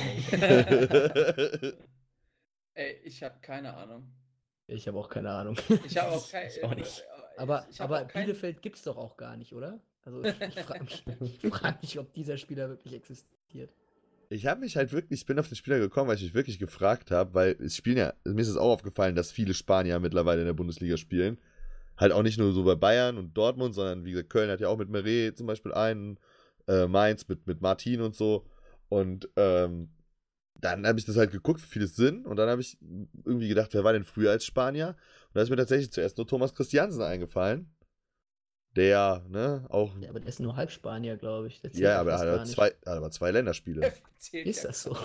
Ey, 2.74 3.00
ich 3.04 3.22
habe 3.22 3.40
keine 3.40 3.74
Ahnung. 3.74 4.12
ich 4.66 4.86
habe 4.86 4.98
auch 4.98 5.08
keine 5.08 5.30
Ahnung. 5.30 5.56
Ich 5.86 5.96
habe 5.96 6.12
auch 6.12 6.30
kein, 6.30 6.48
Ich 6.54 6.62
auch 6.62 6.74
nicht. 6.74 7.00
äh, 7.00 7.17
Aber, 7.38 7.66
aber 7.78 8.04
kein- 8.04 8.26
Bielefeld 8.26 8.62
gibt's 8.62 8.82
doch 8.82 8.96
auch 8.96 9.16
gar 9.16 9.36
nicht, 9.36 9.52
oder? 9.52 9.80
Also 10.04 10.22
ich, 10.24 10.40
ich 10.40 10.60
frage 10.62 10.84
mich, 10.84 11.04
ich 11.42 11.50
frag 11.50 11.82
mich, 11.82 11.98
ob 11.98 12.12
dieser 12.14 12.36
Spieler 12.36 12.68
wirklich 12.68 12.94
existiert. 12.94 13.70
Ich 14.30 14.46
habe 14.46 14.60
mich 14.60 14.76
halt 14.76 14.92
wirklich, 14.92 15.20
ich 15.20 15.26
bin 15.26 15.38
auf 15.38 15.48
den 15.48 15.56
Spieler 15.56 15.78
gekommen, 15.78 16.08
weil 16.08 16.16
ich 16.16 16.22
mich 16.22 16.34
wirklich 16.34 16.58
gefragt 16.58 17.10
habe, 17.10 17.32
weil 17.32 17.56
es 17.60 17.76
spielen 17.76 17.96
ja, 17.96 18.12
mir 18.24 18.42
ist 18.42 18.48
es 18.48 18.56
auch 18.58 18.70
aufgefallen, 18.72 19.14
dass 19.14 19.32
viele 19.32 19.54
Spanier 19.54 19.98
mittlerweile 20.00 20.40
in 20.40 20.46
der 20.46 20.52
Bundesliga 20.52 20.96
spielen. 20.98 21.38
Halt 21.96 22.12
auch 22.12 22.22
nicht 22.22 22.38
nur 22.38 22.52
so 22.52 22.62
bei 22.64 22.74
Bayern 22.74 23.16
und 23.18 23.34
Dortmund, 23.36 23.74
sondern 23.74 24.04
wie 24.04 24.12
gesagt, 24.12 24.30
Köln 24.30 24.50
hat 24.50 24.60
ja 24.60 24.68
auch 24.68 24.76
mit 24.78 24.90
Meret 24.90 25.36
zum 25.38 25.46
Beispiel 25.46 25.72
einen, 25.72 26.18
äh, 26.68 26.86
Mainz 26.86 27.26
mit, 27.28 27.46
mit 27.46 27.60
Martin 27.62 28.02
und 28.02 28.14
so. 28.14 28.46
Und 28.88 29.28
ähm, 29.36 29.88
dann 30.60 30.86
habe 30.86 30.98
ich 30.98 31.06
das 31.06 31.16
halt 31.16 31.30
geguckt, 31.30 31.62
wie 31.62 31.66
viel 31.66 31.82
es 31.82 31.96
sind. 31.96 32.26
Und 32.26 32.36
dann 32.36 32.48
habe 32.48 32.60
ich 32.60 32.78
irgendwie 33.24 33.48
gedacht, 33.48 33.74
wer 33.74 33.84
war 33.84 33.92
denn 33.92 34.04
früher 34.04 34.30
als 34.32 34.44
Spanier? 34.44 34.96
Und 35.28 35.34
da 35.34 35.42
ist 35.42 35.50
mir 35.50 35.56
tatsächlich 35.56 35.92
zuerst 35.92 36.16
nur 36.16 36.26
Thomas 36.26 36.54
Christiansen 36.54 37.02
eingefallen. 37.02 37.74
Der, 38.76 39.24
ne, 39.28 39.66
auch. 39.70 39.98
Ja, 40.00 40.10
aber 40.10 40.20
der 40.20 40.28
ist 40.28 40.40
nur 40.40 40.54
Halbspanier, 40.54 41.16
glaube 41.16 41.48
ich. 41.48 41.60
Ja, 41.72 42.00
aber 42.00 42.12
er 42.12 42.18
fast 42.18 42.26
hat 42.28 42.34
aber 42.34 42.44
zwei, 42.44 42.66
hat 42.68 42.96
aber 42.96 43.10
zwei 43.10 43.30
Länderspiele. 43.30 43.92
Ist 44.32 44.62
ja 44.62 44.68
das 44.68 44.82
so? 44.82 44.96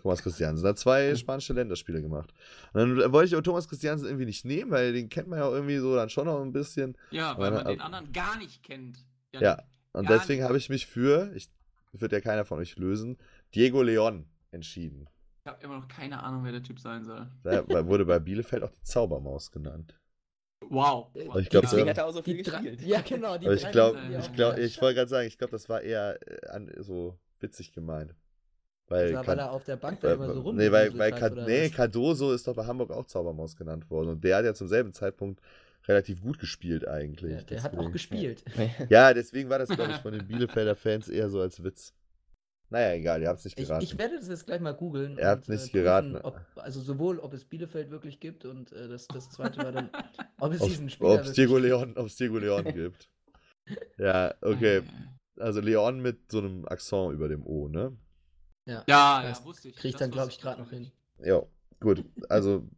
Thomas 0.00 0.22
Christiansen 0.22 0.66
hat 0.66 0.78
zwei 0.78 1.14
spanische 1.14 1.52
Länderspiele 1.52 2.00
gemacht. 2.02 2.32
Und 2.72 2.80
dann 2.98 3.12
wollte 3.12 3.28
ich 3.28 3.34
aber 3.34 3.42
Thomas 3.42 3.68
Christiansen 3.68 4.06
irgendwie 4.06 4.24
nicht 4.26 4.44
nehmen, 4.44 4.70
weil 4.70 4.92
den 4.92 5.08
kennt 5.08 5.28
man 5.28 5.38
ja 5.38 5.44
auch 5.44 5.52
irgendwie 5.52 5.78
so 5.78 5.94
dann 5.94 6.08
schon 6.08 6.26
noch 6.26 6.40
ein 6.40 6.52
bisschen. 6.52 6.96
Ja, 7.10 7.36
weil 7.38 7.48
Aber- 7.48 7.56
man 7.64 7.66
den 7.66 7.80
anderen 7.80 8.12
gar 8.12 8.36
nicht 8.38 8.62
kennt. 8.62 8.98
Ja. 9.32 9.62
Und 9.92 10.08
Gar 10.08 10.18
deswegen 10.18 10.44
habe 10.44 10.56
ich 10.56 10.68
mich 10.68 10.86
für, 10.86 11.30
ich 11.34 11.50
wird 11.92 12.12
ja 12.12 12.20
keiner 12.20 12.44
von 12.44 12.58
euch 12.58 12.76
lösen, 12.76 13.18
Diego 13.54 13.82
Leon 13.82 14.26
entschieden. 14.50 15.08
Ich 15.42 15.46
habe 15.50 15.62
immer 15.64 15.78
noch 15.78 15.88
keine 15.88 16.22
Ahnung, 16.22 16.44
wer 16.44 16.52
der 16.52 16.62
Typ 16.62 16.78
sein 16.78 17.04
soll. 17.04 17.26
Der 17.44 17.66
wurde 17.86 18.04
bei 18.04 18.18
Bielefeld 18.18 18.62
auch 18.62 18.70
die 18.70 18.82
Zaubermaus 18.82 19.50
genannt. 19.50 19.94
Wow. 20.68 21.08
Äh, 21.14 21.26
wow. 21.26 21.36
ich 21.36 21.48
glaub, 21.48 21.62
Deswegen 21.62 21.84
so- 21.84 21.90
hat 21.90 21.98
er 21.98 22.06
auch 22.06 22.12
so 22.12 22.22
viel 22.22 22.36
gespielt. 22.36 22.82
Ja, 22.82 23.00
genau. 23.00 23.38
Die 23.38 23.48
ich 23.48 23.70
glaube, 23.70 23.98
Ja. 24.10 24.18
ich, 24.20 24.32
glaub, 24.34 24.58
ich 24.58 24.80
wollte 24.82 24.96
gerade 24.96 25.08
sagen, 25.08 25.26
ich 25.26 25.38
glaube, 25.38 25.52
das 25.52 25.68
war 25.68 25.80
eher 25.80 26.18
äh, 26.28 26.46
an, 26.48 26.70
so 26.78 27.18
witzig 27.40 27.72
gemeint. 27.72 28.14
Weil, 28.88 29.16
hat. 29.16 29.26
weil 29.26 29.38
er 29.38 29.52
auf 29.52 29.64
der 29.64 29.76
Bank 29.76 30.00
da 30.00 30.08
weil, 30.08 30.14
immer 30.16 30.34
so 30.34 30.40
rum. 30.42 30.56
nee, 30.56 30.70
weil, 30.70 30.96
weil 30.98 31.12
Kad- 31.12 31.36
nee, 31.46 31.70
Cardoso 31.70 32.32
ist 32.32 32.46
doch 32.46 32.54
bei 32.56 32.66
Hamburg 32.66 32.90
auch 32.90 33.06
Zaubermaus 33.06 33.56
genannt 33.56 33.88
worden. 33.88 34.10
Und 34.10 34.24
der 34.24 34.36
hat 34.36 34.44
ja 34.44 34.52
zum 34.52 34.68
selben 34.68 34.92
Zeitpunkt 34.92 35.40
relativ 35.88 36.20
gut 36.20 36.38
gespielt 36.38 36.86
eigentlich. 36.86 37.32
ja, 37.38 37.42
der 37.42 37.62
hat 37.62 37.72
auch 37.72 37.90
Deswegen- 37.90 37.92
gespielt. 37.92 38.44
Ja, 38.90 39.14
deswegen 39.14 39.48
war 39.48 39.58
das, 39.60 39.70
glaube 39.70 39.92
ich, 39.92 39.98
von 39.98 40.12
den 40.12 40.26
Bielefelder 40.26 40.76
Fans 40.76 41.08
eher 41.08 41.30
so 41.30 41.40
als 41.40 41.62
Witz. 41.64 41.94
Naja, 42.70 42.94
egal, 42.94 43.20
ihr 43.20 43.28
habt 43.28 43.40
es 43.40 43.44
nicht 43.46 43.58
Ich, 43.58 43.66
geraten. 43.66 43.84
ich 43.84 43.98
werde 43.98 44.16
das 44.16 44.28
jetzt 44.28 44.46
gleich 44.46 44.60
mal 44.60 44.74
googeln. 44.74 45.18
Er 45.18 45.30
hat 45.30 45.40
und, 45.40 45.48
nicht 45.48 45.72
prüfen, 45.72 45.72
geraten. 45.84 46.16
Ob, 46.16 46.40
also 46.56 46.80
sowohl, 46.80 47.18
ob 47.18 47.32
es 47.34 47.44
Bielefeld 47.44 47.90
wirklich 47.90 48.20
gibt 48.20 48.44
und 48.44 48.72
äh, 48.72 48.88
das, 48.88 49.08
das 49.08 49.28
zweite 49.30 49.58
war 49.58 49.72
dann, 49.72 49.90
ob 50.38 50.52
es 50.52 50.60
Ob 50.60 50.68
diesen 50.68 50.88
Spieler 50.88 51.20
es 51.20 51.32
Diego 51.32 51.58
Leon, 51.58 51.96
ob's 51.96 52.16
Diego 52.16 52.38
Leon 52.38 52.64
gibt. 52.72 53.10
Ja, 53.98 54.34
okay. 54.40 54.82
Also 55.38 55.60
Leon 55.60 56.00
mit 56.00 56.30
so 56.30 56.38
einem 56.38 56.64
Akzent 56.66 57.12
über 57.12 57.28
dem 57.28 57.44
O, 57.44 57.68
ne? 57.68 57.96
Ja, 58.66 58.84
Ja, 58.86 59.22
Das 59.22 59.40
ja, 59.40 59.44
wusste 59.44 59.68
ich. 59.68 59.76
krieg 59.76 59.86
ich 59.90 59.92
Das 59.92 60.00
dann, 60.00 60.10
glaube 60.10 60.30
ich, 60.30 60.40
gerade 60.40 60.60
noch 60.60 60.70
hin. 60.70 60.92
Ja, 61.18 61.42
gut. 61.80 62.04
Also, 62.28 62.68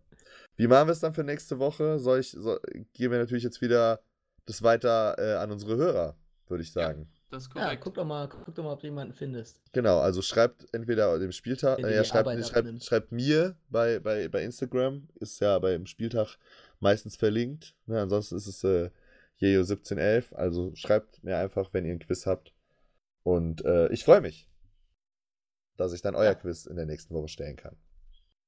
wie 0.56 0.66
machen 0.68 0.88
wir 0.88 0.92
es 0.92 1.00
dann 1.00 1.12
für 1.12 1.24
nächste 1.24 1.58
Woche? 1.58 1.98
Soll 1.98 2.20
ich, 2.20 2.30
soll, 2.30 2.60
geben 2.94 3.12
wir 3.12 3.18
natürlich 3.18 3.44
jetzt 3.44 3.60
wieder 3.60 4.00
das 4.46 4.62
weiter 4.62 5.16
äh, 5.18 5.34
an 5.36 5.50
unsere 5.50 5.76
Hörer, 5.76 6.16
würde 6.48 6.62
ich 6.62 6.72
sagen. 6.72 7.10
Das 7.32 7.44
ist 7.44 7.54
Ja, 7.54 7.62
korrekt. 7.62 7.82
guck 7.82 7.94
doch 7.94 8.04
mal, 8.04 8.28
guck 8.28 8.54
doch 8.54 8.62
mal, 8.62 8.72
ob 8.74 8.80
du 8.80 8.86
jemanden 8.88 9.14
findest. 9.14 9.58
Genau, 9.72 10.00
also 10.00 10.20
schreibt 10.20 10.66
entweder 10.74 11.18
dem 11.18 11.32
Spieltag, 11.32 11.78
äh, 11.78 11.94
ja, 11.96 12.04
schreibt, 12.04 12.28
schreibt, 12.46 12.84
schreibt 12.84 13.10
mir 13.10 13.56
bei, 13.70 14.00
bei, 14.00 14.28
bei 14.28 14.44
Instagram, 14.44 15.08
ist 15.14 15.40
ja 15.40 15.58
beim 15.58 15.86
Spieltag 15.86 16.36
meistens 16.80 17.16
verlinkt. 17.16 17.74
Ne, 17.86 18.02
ansonsten 18.02 18.36
ist 18.36 18.46
es 18.46 18.62
äh, 18.64 18.90
Jejo1711. 19.40 20.34
Also 20.34 20.74
schreibt 20.74 21.24
mir 21.24 21.38
einfach, 21.38 21.72
wenn 21.72 21.86
ihr 21.86 21.92
ein 21.92 22.00
Quiz 22.00 22.26
habt. 22.26 22.52
Und 23.22 23.64
äh, 23.64 23.88
ich 23.92 24.04
freue 24.04 24.20
mich, 24.20 24.50
dass 25.78 25.94
ich 25.94 26.02
dann 26.02 26.14
euer 26.14 26.32
Ja. 26.32 26.34
Quiz 26.34 26.66
in 26.66 26.76
der 26.76 26.84
nächsten 26.86 27.14
Woche 27.14 27.28
stellen 27.28 27.56
kann. 27.56 27.76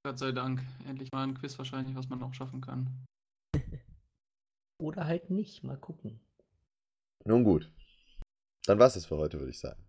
Gott 0.05 0.19
sei 0.19 0.32
Dank. 0.32 0.61
Endlich 0.86 1.11
mal 1.11 1.23
ein 1.23 1.32
Quiz 1.32 1.56
wahrscheinlich, 1.56 1.97
was 1.97 2.11
man 2.11 2.19
noch 2.19 2.35
schaffen 2.35 2.61
kann. 2.61 3.06
Oder 4.82 5.06
halt 5.06 5.31
nicht, 5.31 5.65
mal 5.65 5.78
gucken. 5.78 6.20
Nun 7.24 7.44
gut. 7.44 7.73
Dann 8.66 8.78
war's 8.78 8.97
es 8.97 9.07
für 9.07 9.16
heute, 9.16 9.39
würde 9.39 9.51
ich 9.51 9.59
sagen. 9.61 9.82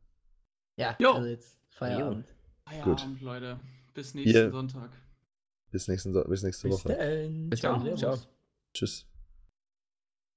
Ja, 0.78 0.96
Jo. 1.00 1.14
also 1.14 1.28
jetzt 1.28 1.58
Feierabend. 1.70 2.34
Feierabend, 2.68 3.22
Leute. 3.22 3.60
Bis 3.94 4.14
nächsten 4.14 4.36
Ihr- 4.36 4.52
Sonntag. 4.52 4.92
Bis, 5.72 5.88
nächsten, 5.88 6.14
So- 6.14 6.24
bis 6.24 6.44
nächste 6.44 6.68
Bis 6.68 6.86
Woche. 6.86 6.96
dann. 6.96 7.50
Bis 7.50 7.60
Ciao, 7.60 7.74
dann. 7.74 7.84
Servus. 7.98 8.00
Ciao. 8.00 8.18
Tschüss. 8.74 9.06